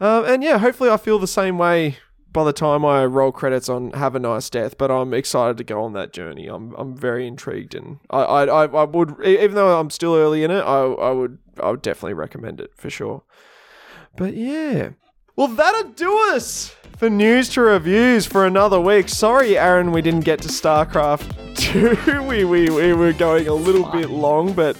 um, 0.00 0.26
and 0.26 0.44
yeah, 0.44 0.58
hopefully 0.58 0.90
I 0.90 0.98
feel 0.98 1.18
the 1.18 1.26
same 1.26 1.56
way 1.56 1.96
by 2.30 2.44
the 2.44 2.52
time 2.52 2.84
I 2.84 3.06
roll 3.06 3.32
credits 3.32 3.70
on 3.70 3.92
Have 3.92 4.14
a 4.14 4.18
Nice 4.18 4.50
Death. 4.50 4.76
But 4.76 4.90
I'm 4.90 5.14
excited 5.14 5.56
to 5.56 5.64
go 5.64 5.82
on 5.82 5.94
that 5.94 6.12
journey. 6.12 6.46
I'm 6.46 6.74
I'm 6.74 6.94
very 6.94 7.26
intrigued 7.26 7.74
and 7.74 8.00
I 8.10 8.20
I, 8.20 8.66
I 8.66 8.84
would 8.84 9.16
even 9.24 9.54
though 9.54 9.80
I'm 9.80 9.88
still 9.88 10.14
early 10.14 10.44
in 10.44 10.50
it, 10.50 10.60
I 10.60 10.82
I 10.84 11.10
would 11.10 11.38
I 11.58 11.70
would 11.70 11.82
definitely 11.82 12.14
recommend 12.14 12.60
it 12.60 12.72
for 12.76 12.90
sure. 12.90 13.22
But 14.14 14.34
yeah. 14.34 14.90
Well, 15.38 15.46
that'll 15.46 15.92
do 15.92 16.12
us 16.32 16.74
for 16.96 17.08
news 17.08 17.48
to 17.50 17.60
reviews 17.60 18.26
for 18.26 18.44
another 18.44 18.80
week. 18.80 19.08
Sorry, 19.08 19.56
Aaron, 19.56 19.92
we 19.92 20.02
didn't 20.02 20.24
get 20.24 20.42
to 20.42 20.48
StarCraft 20.48 21.54
2. 22.04 22.24
we, 22.24 22.44
we, 22.44 22.68
we 22.70 22.92
were 22.92 23.12
going 23.12 23.46
a 23.46 23.54
little 23.54 23.88
bit 23.92 24.10
long, 24.10 24.52
but 24.52 24.76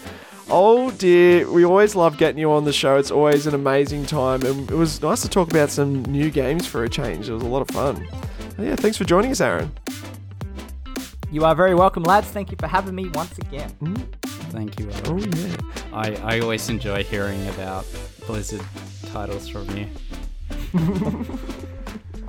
oh 0.51 0.91
dear, 0.91 1.49
we 1.49 1.65
always 1.65 1.95
love 1.95 2.19
getting 2.19 2.41
you 2.41 2.51
on 2.51 2.65
the 2.65 2.73
show. 2.73 2.97
It's 2.97 3.13
always 3.13 3.47
an 3.47 3.55
amazing 3.55 4.07
time, 4.07 4.43
and 4.43 4.69
it 4.69 4.75
was 4.75 5.01
nice 5.01 5.23
to 5.23 5.29
talk 5.29 5.49
about 5.49 5.71
some 5.71 6.03
new 6.07 6.29
games 6.29 6.67
for 6.67 6.83
a 6.83 6.89
change. 6.89 7.29
It 7.29 7.35
was 7.35 7.45
a 7.45 7.49
lot 7.49 7.63
of 7.63 7.69
fun. 7.69 8.05
yeah, 8.59 8.75
thanks 8.75 8.97
for 8.97 9.05
joining 9.05 9.31
us, 9.31 9.41
Aaron. 9.41 9.71
You 11.31 11.45
are 11.45 11.55
very 11.55 11.77
welcome, 11.77 12.03
lads. 12.03 12.27
Thank 12.27 12.51
you 12.51 12.57
for 12.59 12.67
having 12.67 12.97
me 12.97 13.09
once 13.11 13.39
again. 13.39 13.71
Mm. 13.81 14.13
Thank 14.51 14.81
you. 14.81 14.91
Oh 15.05 15.19
yeah. 15.19 15.57
I, 15.93 16.37
I 16.37 16.41
always 16.41 16.69
enjoy 16.69 17.05
hearing 17.05 17.47
about 17.47 17.87
Blizzard 18.27 18.67
titles 19.13 19.47
from 19.47 19.71
you. 19.77 19.87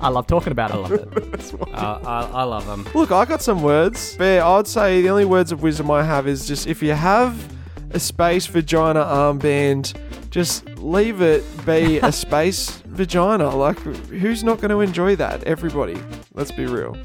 I 0.00 0.08
love 0.08 0.26
talking 0.26 0.52
about 0.52 0.70
it. 0.70 0.74
I 0.74 0.78
love 0.78 0.92
it. 0.92 1.54
uh, 1.74 2.00
I, 2.04 2.30
I 2.40 2.42
love 2.44 2.66
them. 2.66 2.86
Look, 2.94 3.12
I 3.12 3.24
got 3.26 3.42
some 3.42 3.62
words. 3.62 4.16
But 4.16 4.40
I'd 4.40 4.66
say 4.66 5.02
the 5.02 5.10
only 5.10 5.26
words 5.26 5.52
of 5.52 5.62
wisdom 5.62 5.90
I 5.90 6.02
have 6.02 6.26
is 6.26 6.46
just 6.46 6.66
if 6.66 6.82
you 6.82 6.92
have 6.92 7.36
a 7.90 8.00
space 8.00 8.46
vagina 8.46 9.00
armband, 9.04 9.94
just 10.30 10.64
leave 10.78 11.20
it 11.20 11.44
be 11.66 11.98
a 12.02 12.12
space 12.12 12.70
vagina. 12.86 13.54
Like, 13.54 13.78
who's 13.78 14.42
not 14.42 14.60
going 14.60 14.70
to 14.70 14.80
enjoy 14.80 15.16
that? 15.16 15.44
Everybody. 15.44 16.00
Let's 16.32 16.52
be 16.52 16.66
real. 16.66 16.96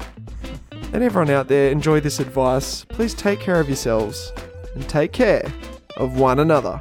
And 0.92 1.02
everyone 1.02 1.30
out 1.30 1.48
there, 1.48 1.70
enjoy 1.70 2.00
this 2.00 2.20
advice. 2.20 2.84
Please 2.84 3.12
take 3.12 3.40
care 3.40 3.60
of 3.60 3.68
yourselves 3.68 4.32
and 4.74 4.88
take 4.88 5.12
care 5.12 5.52
of 5.96 6.18
one 6.18 6.38
another. 6.38 6.80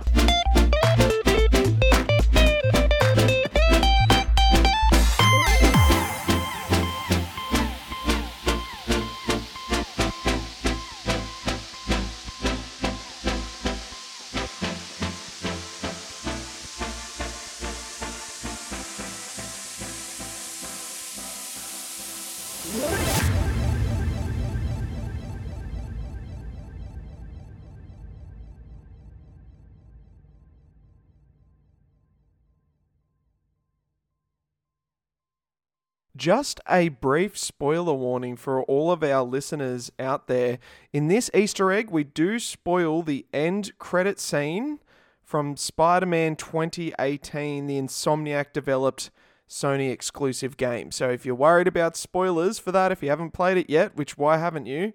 Just 36.26 36.60
a 36.68 36.89
brief 36.89 37.38
spoiler 37.38 37.93
warning 37.93 38.35
for 38.35 38.64
all 38.64 38.91
of 38.91 39.03
our 39.03 39.22
listeners 39.22 39.91
out 39.99 40.26
there. 40.26 40.57
In 40.91 41.07
this 41.07 41.30
Easter 41.35 41.72
egg, 41.72 41.91
we 41.91 42.03
do 42.03 42.39
spoil 42.39 43.03
the 43.03 43.27
end 43.31 43.77
credit 43.77 44.19
scene 44.19 44.80
from 45.23 45.56
Spider 45.56 46.07
Man 46.07 46.35
2018, 46.35 47.68
the 47.68 47.77
Insomniac 47.80 48.53
developed 48.53 49.11
Sony 49.47 49.91
exclusive 49.91 50.57
game. 50.57 50.89
So 50.89 51.11
if 51.11 51.27
you're 51.27 51.35
worried 51.35 51.68
about 51.68 51.95
spoilers 51.95 52.57
for 52.57 52.72
that, 52.72 52.91
if 52.91 53.03
you 53.03 53.10
haven't 53.10 53.34
played 53.34 53.57
it 53.57 53.69
yet, 53.69 53.95
which 53.95 54.18
why 54.18 54.39
haven't 54.39 54.65
you, 54.65 54.93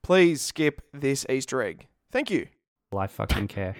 please 0.00 0.40
skip 0.40 0.80
this 0.90 1.26
Easter 1.28 1.60
egg. 1.60 1.86
Thank 2.10 2.30
you. 2.30 2.46
I 2.96 3.08
fucking 3.08 3.48
care. 3.48 3.76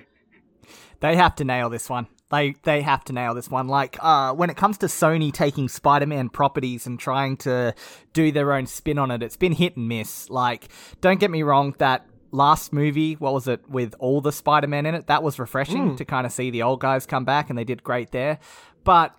They 1.00 1.16
have 1.16 1.36
to 1.36 1.44
nail 1.44 1.70
this 1.70 1.88
one. 1.88 2.08
They 2.32 2.56
they 2.62 2.80
have 2.80 3.04
to 3.04 3.12
nail 3.12 3.34
this 3.34 3.50
one. 3.50 3.68
Like 3.68 3.98
uh, 4.00 4.32
when 4.32 4.50
it 4.50 4.56
comes 4.56 4.78
to 4.78 4.86
Sony 4.86 5.32
taking 5.32 5.68
Spider-Man 5.68 6.30
properties 6.30 6.86
and 6.86 6.98
trying 6.98 7.36
to 7.38 7.74
do 8.14 8.32
their 8.32 8.52
own 8.54 8.66
spin 8.66 8.98
on 8.98 9.10
it, 9.10 9.22
it's 9.22 9.36
been 9.36 9.52
hit 9.52 9.76
and 9.76 9.86
miss. 9.86 10.30
Like 10.30 10.68
don't 11.02 11.20
get 11.20 11.30
me 11.30 11.42
wrong, 11.42 11.74
that 11.78 12.06
last 12.30 12.72
movie, 12.72 13.14
what 13.14 13.34
was 13.34 13.46
it 13.46 13.68
with 13.68 13.94
all 13.98 14.22
the 14.22 14.32
Spider-Man 14.32 14.86
in 14.86 14.94
it? 14.94 15.06
That 15.08 15.22
was 15.22 15.38
refreshing 15.38 15.94
to 15.96 16.04
kind 16.06 16.26
of 16.26 16.32
see 16.32 16.50
the 16.50 16.62
old 16.62 16.80
guys 16.80 17.04
come 17.04 17.26
back, 17.26 17.50
and 17.50 17.58
they 17.58 17.64
did 17.64 17.84
great 17.84 18.10
there. 18.10 18.38
But 18.82 19.14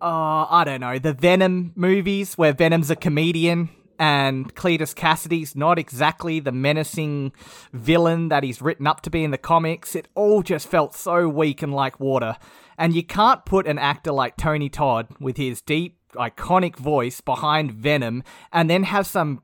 uh, 0.00 0.46
I 0.48 0.64
don't 0.64 0.80
know 0.80 0.98
the 0.98 1.12
Venom 1.12 1.72
movies 1.76 2.38
where 2.38 2.54
Venom's 2.54 2.90
a 2.90 2.96
comedian 2.96 3.68
and 3.98 4.54
Cletus 4.54 4.94
Kasady's 4.94 5.56
not 5.56 5.78
exactly 5.78 6.40
the 6.40 6.52
menacing 6.52 7.32
villain 7.72 8.28
that 8.28 8.42
he's 8.42 8.62
written 8.62 8.86
up 8.86 9.00
to 9.02 9.10
be 9.10 9.24
in 9.24 9.30
the 9.30 9.38
comics. 9.38 9.94
It 9.94 10.08
all 10.14 10.42
just 10.42 10.68
felt 10.68 10.94
so 10.94 11.28
weak 11.28 11.62
and 11.62 11.74
like 11.74 12.00
water. 12.00 12.36
And 12.78 12.94
you 12.94 13.02
can't 13.02 13.44
put 13.44 13.66
an 13.66 13.78
actor 13.78 14.12
like 14.12 14.36
Tony 14.36 14.68
Todd 14.68 15.08
with 15.18 15.36
his 15.36 15.60
deep, 15.60 15.98
iconic 16.14 16.76
voice 16.76 17.20
behind 17.20 17.72
Venom 17.72 18.22
and 18.52 18.68
then 18.68 18.84
have 18.84 19.06
some 19.06 19.42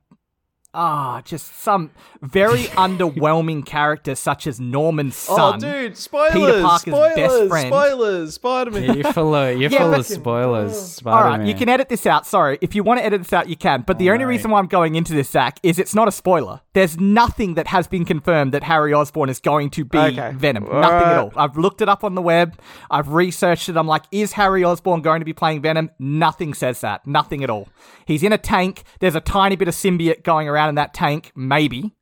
Ah, 0.74 1.20
just 1.24 1.55
some 1.61 1.90
very 2.23 2.62
underwhelming 2.78 3.65
character 3.66 4.15
such 4.15 4.47
as 4.47 4.59
Norman's 4.59 5.16
son. 5.16 5.57
Oh, 5.57 5.59
dude, 5.59 5.97
spoilers! 5.99 6.32
Peter 6.32 6.62
Parker's 6.62 6.81
spoilers! 6.94 7.15
best 7.16 7.49
friend. 7.49 7.69
Spoilers! 7.69 8.35
Spider-Man. 8.35 8.94
You're 8.94 9.12
full 9.12 9.35
of, 9.35 9.61
you're 9.61 9.70
Yeah, 9.70 9.78
full 9.81 9.94
of 9.94 10.07
spoilers, 10.07 10.73
All 10.73 10.78
Spider-Man. 10.78 11.40
right, 11.40 11.49
you 11.49 11.55
can 11.55 11.69
edit 11.69 11.89
this 11.90 12.07
out. 12.07 12.27
Sorry, 12.27 12.59
if 12.62 12.74
you 12.74 12.82
want 12.82 13.01
to 13.01 13.05
edit 13.05 13.20
this 13.23 13.32
out, 13.32 13.49
you 13.49 13.57
can. 13.57 13.82
But 13.86 13.99
the 13.99 14.09
only 14.11 14.24
Alright. 14.24 14.36
reason 14.36 14.51
why 14.51 14.61
I'm 14.61 14.66
going 14.66 14.94
into 14.94 15.12
this, 15.12 15.28
Zac, 15.31 15.59
is 15.62 15.78
it's 15.78 15.94
not 15.94 16.09
a 16.09 16.12
spoiler. 16.12 16.61
There's 16.73 16.99
nothing 16.99 17.53
that 17.55 17.66
has 17.66 17.86
been 17.86 18.07
confirmed 18.07 18.53
that 18.53 18.62
Harry 18.62 18.94
Osborn 18.94 19.28
is 19.28 19.40
going 19.40 19.69
to 19.70 19.85
be 19.85 19.99
Okay. 19.99 20.32
Venom. 20.35 20.65
All 20.65 20.81
nothing 20.81 21.09
at 21.09 21.19
all. 21.19 21.32
I've 21.36 21.59
looked 21.59 21.82
it 21.82 21.89
up 21.90 22.03
on 22.03 22.15
the 22.15 22.23
web. 22.23 22.59
I've 22.90 23.09
researched 23.09 23.69
it. 23.69 23.77
I'm 23.77 23.86
like, 23.86 24.05
is 24.11 24.32
Harry 24.32 24.65
Osborn 24.65 25.03
going 25.03 25.20
to 25.20 25.27
be 25.27 25.35
playing 25.35 25.61
Venom? 25.61 25.90
Nothing 25.99 26.55
says 26.55 26.81
that. 26.81 27.07
Nothing 27.07 27.44
at 27.44 27.51
all. 27.51 27.69
He's 28.07 28.23
in 28.23 28.32
a 28.32 28.39
tank. 28.39 28.85
There's 29.01 29.15
a 29.15 29.20
tiny 29.20 29.55
bit 29.55 29.69
of 29.69 29.74
symbiote 29.74 30.23
going 30.23 30.49
around 30.49 30.61
in 30.68 30.74
that 30.76 30.94
tank, 30.94 31.32
maybe, 31.34 31.94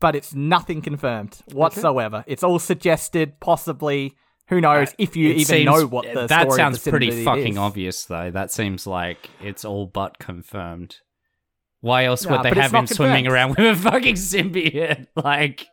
but 0.00 0.14
it's 0.16 0.34
nothing 0.34 0.82
confirmed 0.82 1.38
whatsoever. 1.52 2.24
It's 2.26 2.42
all 2.42 2.58
suggested, 2.58 3.40
possibly. 3.40 4.14
Who 4.48 4.60
knows 4.60 4.90
uh, 4.90 4.94
if 4.98 5.16
you 5.16 5.28
even 5.30 5.44
seems- 5.44 5.64
know 5.64 5.86
what 5.86 6.04
the 6.12 6.26
that 6.26 6.42
story 6.42 6.56
sounds 6.56 6.76
of 6.78 6.84
the 6.84 6.90
pretty 6.90 7.24
fucking 7.24 7.52
is. 7.54 7.58
obvious 7.58 8.04
though 8.04 8.30
that 8.30 8.52
seems 8.52 8.86
like 8.86 9.30
it's 9.42 9.64
all 9.64 9.86
but 9.86 10.18
confirmed 10.18 10.98
why 11.80 12.04
else 12.04 12.26
Nah, 12.26 12.32
would 12.32 12.42
they 12.42 12.60
have 12.60 12.70
him 12.70 12.82
not 12.82 12.88
swimming 12.90 13.26
around 13.26 13.56
with 13.56 13.60
a 13.60 13.74
fucking 13.74 14.16
symbiote 14.16 15.06
like 15.16 15.66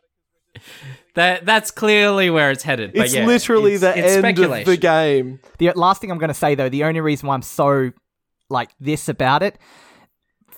that 1.14 1.44
that's 1.44 1.70
clearly 1.70 2.30
where 2.30 2.50
it's 2.50 2.62
headed 2.62 2.92
but 2.94 3.04
It's 3.06 3.14
yeah, 3.14 3.26
literally 3.26 3.74
it's- 3.74 3.80
the 3.94 3.98
it's 4.06 4.24
end 4.24 4.38
of 4.38 4.64
the 4.64 4.76
game. 4.78 5.40
The 5.58 5.72
last 5.74 6.00
thing 6.00 6.10
I'm 6.10 6.18
going 6.18 6.28
to 6.28 6.34
say 6.34 6.54
though, 6.54 6.68
the 6.68 6.84
only 6.84 7.00
reason 7.00 7.26
why 7.28 7.34
I'm 7.34 7.42
so 7.42 7.90
like 8.48 8.70
this 8.80 9.08
about 9.08 9.42
it, 9.42 9.58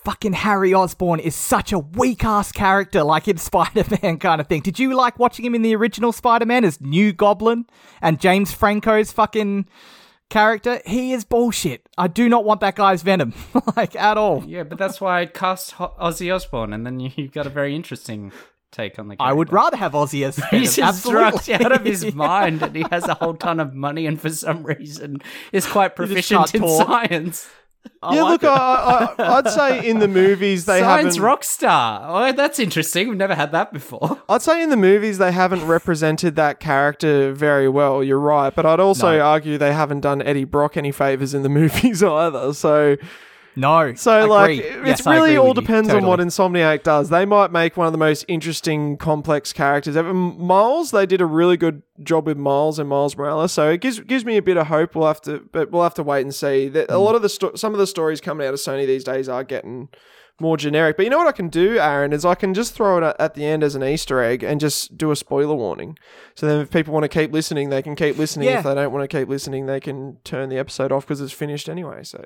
fucking 0.05 0.33
Harry 0.33 0.73
Osborn 0.73 1.19
is 1.19 1.35
such 1.35 1.73
a 1.73 1.79
weak 1.79 2.23
ass 2.23 2.51
character, 2.51 3.03
like 3.03 3.27
in 3.27 3.37
Spider 3.49 3.83
Man 4.01 4.17
kind 4.19 4.39
of 4.39 4.47
thing. 4.47 4.61
Did 4.61 4.79
you 4.79 4.95
like 4.95 5.19
watching 5.19 5.43
him 5.45 5.55
in 5.55 5.63
the 5.63 5.75
original 5.75 6.11
Spider 6.11 6.45
Man 6.45 6.63
as 6.63 6.79
New 6.79 7.11
Goblin 7.11 7.65
and 8.01 8.19
James 8.19 8.53
Franco's 8.53 9.11
fucking 9.11 9.65
character? 10.29 10.79
He 10.85 11.11
is 11.11 11.25
bullshit. 11.25 11.89
I 11.97 12.07
do 12.07 12.29
not 12.29 12.45
want 12.45 12.61
that 12.61 12.75
guy's 12.75 13.01
Venom, 13.01 13.33
like 13.75 13.95
at 13.95 14.17
all. 14.17 14.43
yeah 14.47 14.63
but 14.63 14.77
that's 14.77 15.01
why 15.01 15.21
I 15.21 15.25
cast 15.25 15.71
Ho- 15.73 15.93
Ozzy 15.99 16.33
Osbourne 16.33 16.71
and 16.73 16.85
then 16.85 16.99
you, 16.99 17.11
you 17.15 17.27
got 17.27 17.47
a 17.47 17.49
very 17.49 17.75
interesting 17.75 18.31
take 18.71 18.99
on 18.99 19.07
the 19.07 19.15
character. 19.15 19.29
I 19.29 19.33
would 19.33 19.51
rather 19.53 19.77
have 19.77 19.93
Ozzy 19.93 20.25
as 20.25 20.35
Venom. 20.51 20.59
He's 20.61 20.77
absolutely. 20.79 21.53
out 21.55 21.71
of 21.71 21.83
his 21.85 22.13
mind 22.13 22.61
and 22.61 22.75
he 22.75 22.85
has 22.91 23.07
a 23.07 23.13
whole 23.15 23.33
ton 23.35 23.59
of 23.59 23.73
money 23.73 24.05
and 24.05 24.19
for 24.21 24.29
some 24.29 24.63
reason 24.63 25.21
is 25.51 25.65
quite 25.65 25.95
proficient 25.95 26.53
in 26.53 26.61
talk. 26.61 26.87
science. 26.87 27.49
I 28.03 28.15
yeah, 28.15 28.23
like 28.23 28.41
look, 28.41 28.43
it. 28.43 28.49
I, 28.59 29.13
I, 29.17 29.37
I'd 29.37 29.49
say 29.49 29.87
in 29.89 29.99
the 29.99 30.07
movies 30.07 30.65
they 30.65 30.79
Science 30.81 31.15
haven't. 31.15 31.21
rock 31.23 31.43
star. 31.43 32.05
Oh, 32.29 32.31
that's 32.33 32.59
interesting. 32.59 33.09
We've 33.09 33.17
never 33.17 33.33
had 33.35 33.51
that 33.53 33.73
before. 33.73 34.21
I'd 34.29 34.41
say 34.43 34.61
in 34.61 34.69
the 34.69 34.77
movies 34.77 35.17
they 35.17 35.31
haven't 35.31 35.65
represented 35.65 36.35
that 36.35 36.59
character 36.59 37.33
very 37.33 37.67
well. 37.67 38.03
You're 38.03 38.19
right, 38.19 38.53
but 38.53 38.65
I'd 38.65 38.79
also 38.79 39.11
No. 39.17 39.21
argue 39.25 39.57
they 39.57 39.73
haven't 39.73 40.01
done 40.01 40.21
Eddie 40.21 40.43
Brock 40.43 40.77
any 40.77 40.91
favors 40.91 41.33
in 41.33 41.41
the 41.43 41.49
movies 41.61 42.03
either. 42.03 42.53
So, 42.53 42.95
no. 43.55 43.93
so 43.95 44.25
like, 44.27 44.59
agree. 44.59 44.89
it's 44.91 44.99
Yes, 44.99 45.07
really 45.07 45.37
all 45.37 45.53
depends 45.53 45.89
on 45.89 46.05
what 46.05 46.19
Insomniac 46.19 46.83
does. 46.83 47.09
They 47.09 47.25
might 47.25 47.51
make 47.51 47.77
one 47.77 47.87
of 47.87 47.91
the 47.93 47.97
most 47.97 48.25
interesting, 48.27 48.97
complex 48.97 49.53
characters 49.53 49.95
ever. 49.95 50.13
Miles, 50.13 50.91
they 50.91 51.05
did 51.05 51.21
a 51.21 51.25
really 51.25 51.57
good 51.57 51.81
job 52.03 52.25
with 52.27 52.37
Miles 52.37 52.79
and 52.79 52.89
Miles 52.89 53.15
Morales, 53.17 53.51
so 53.51 53.69
it 53.69 53.81
gives 53.81 53.99
gives 54.01 54.25
me 54.25 54.37
a 54.37 54.41
bit 54.41 54.57
of 54.57 54.67
hope. 54.67 54.95
We'll 54.95 55.07
have 55.07 55.21
to, 55.21 55.47
but 55.51 55.71
we'll 55.71 55.83
have 55.83 55.93
to 55.95 56.03
wait 56.03 56.21
and 56.21 56.33
see. 56.35 56.67
That 56.69 56.89
Hmm. 56.89 56.95
A 56.95 56.97
lot 56.99 57.15
of 57.15 57.21
the 57.21 57.29
sto- 57.29 57.55
some 57.55 57.73
of 57.73 57.79
the 57.79 57.87
stories 57.87 58.21
coming 58.21 58.45
out 58.47 58.53
of 58.53 58.59
Sony 58.59 58.85
these 58.85 59.03
days 59.03 59.27
are 59.29 59.43
getting 59.43 59.89
more 60.41 60.57
generic. 60.57 60.97
But 60.97 61.03
you 61.05 61.09
know 61.09 61.17
what 61.17 61.27
I 61.27 61.31
can 61.31 61.47
do, 61.47 61.79
Aaron, 61.79 62.11
is 62.11 62.25
I 62.25 62.35
can 62.35 62.53
just 62.53 62.73
throw 62.73 62.97
it 62.97 63.03
at- 63.05 63.15
at 63.21 63.33
the 63.35 63.45
end 63.45 63.63
as 63.63 63.73
an 63.73 63.83
Easter 63.85 64.21
egg 64.21 64.43
and 64.43 64.59
just 64.59 64.97
do 64.97 65.09
a 65.11 65.15
spoiler 65.15 65.55
warning. 65.55 65.97
So 66.35 66.45
then 66.45 66.59
if 66.59 66.69
people 66.69 66.93
want 66.93 67.05
to 67.05 67.07
keep 67.07 67.31
listening, 67.31 67.69
they 67.69 67.81
can 67.81 67.95
keep 67.95 68.17
listening. 68.17 68.49
Yeah. 68.49 68.57
If 68.57 68.65
they 68.65 68.75
don't 68.75 68.91
want 68.91 69.09
to 69.09 69.17
keep 69.17 69.29
listening, 69.29 69.65
they 69.65 69.79
can 69.79 70.17
turn 70.25 70.49
the 70.49 70.57
episode 70.57 70.91
off 70.91 71.05
because 71.05 71.21
it's 71.21 71.31
finished 71.31 71.69
anyway. 71.69 72.03
So 72.03 72.21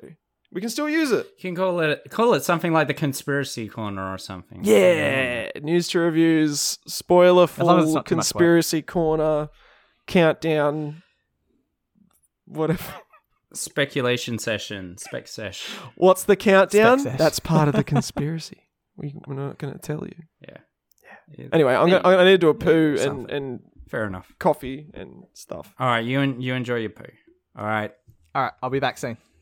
we 0.52 0.60
can 0.60 0.70
still 0.70 0.88
use 0.88 1.12
it. 1.12 1.26
You 1.38 1.42
can 1.50 1.54
call 1.56 1.80
it 1.80 2.02
call 2.10 2.34
it 2.34 2.42
something 2.44 2.72
like 2.72 2.88
the 2.88 2.94
conspiracy 2.94 3.68
corner 3.68 4.12
or 4.12 4.18
something. 4.18 4.60
Yeah, 4.64 5.50
news 5.62 5.88
to 5.88 6.00
reviews, 6.00 6.78
spoiler 6.86 7.32
long 7.40 7.46
full 7.48 7.66
not 7.66 7.76
too 7.76 7.90
much 7.92 7.94
work. 7.94 8.06
conspiracy 8.06 8.82
corner, 8.82 9.48
countdown, 10.06 11.02
whatever. 12.46 12.94
Speculation 13.52 14.38
session, 14.38 14.96
spec 14.96 15.26
sesh. 15.26 15.68
What's 15.96 16.22
the 16.24 16.36
countdown? 16.36 17.00
Spec 17.00 17.12
sesh. 17.12 17.18
That's 17.18 17.40
part 17.40 17.66
of 17.68 17.74
the 17.74 17.82
conspiracy. 17.94 18.68
we, 18.96 19.14
we're 19.26 19.34
not 19.34 19.58
going 19.58 19.72
to 19.72 19.78
tell 19.80 20.04
you. 20.04 20.14
Yeah. 20.40 20.56
yeah. 21.36 21.46
Anyway, 21.52 21.74
I'm 21.74 21.90
gonna, 21.90 22.06
I 22.06 22.24
need 22.24 22.30
to 22.32 22.38
do 22.38 22.48
a 22.48 22.54
poo 22.54 22.96
and, 23.00 23.28
and 23.28 23.60
Fair 23.88 24.06
enough. 24.06 24.32
coffee 24.38 24.86
and 24.94 25.24
stuff. 25.34 25.74
All 25.80 25.86
right, 25.88 26.04
you 26.04 26.20
en- 26.20 26.40
you 26.40 26.54
enjoy 26.54 26.76
your 26.76 26.90
poo. 26.90 27.06
All 27.58 27.64
right. 27.66 27.90
All 28.36 28.42
right, 28.44 28.52
I'll 28.62 28.70
be 28.70 28.78
back 28.78 28.98
soon. 28.98 29.16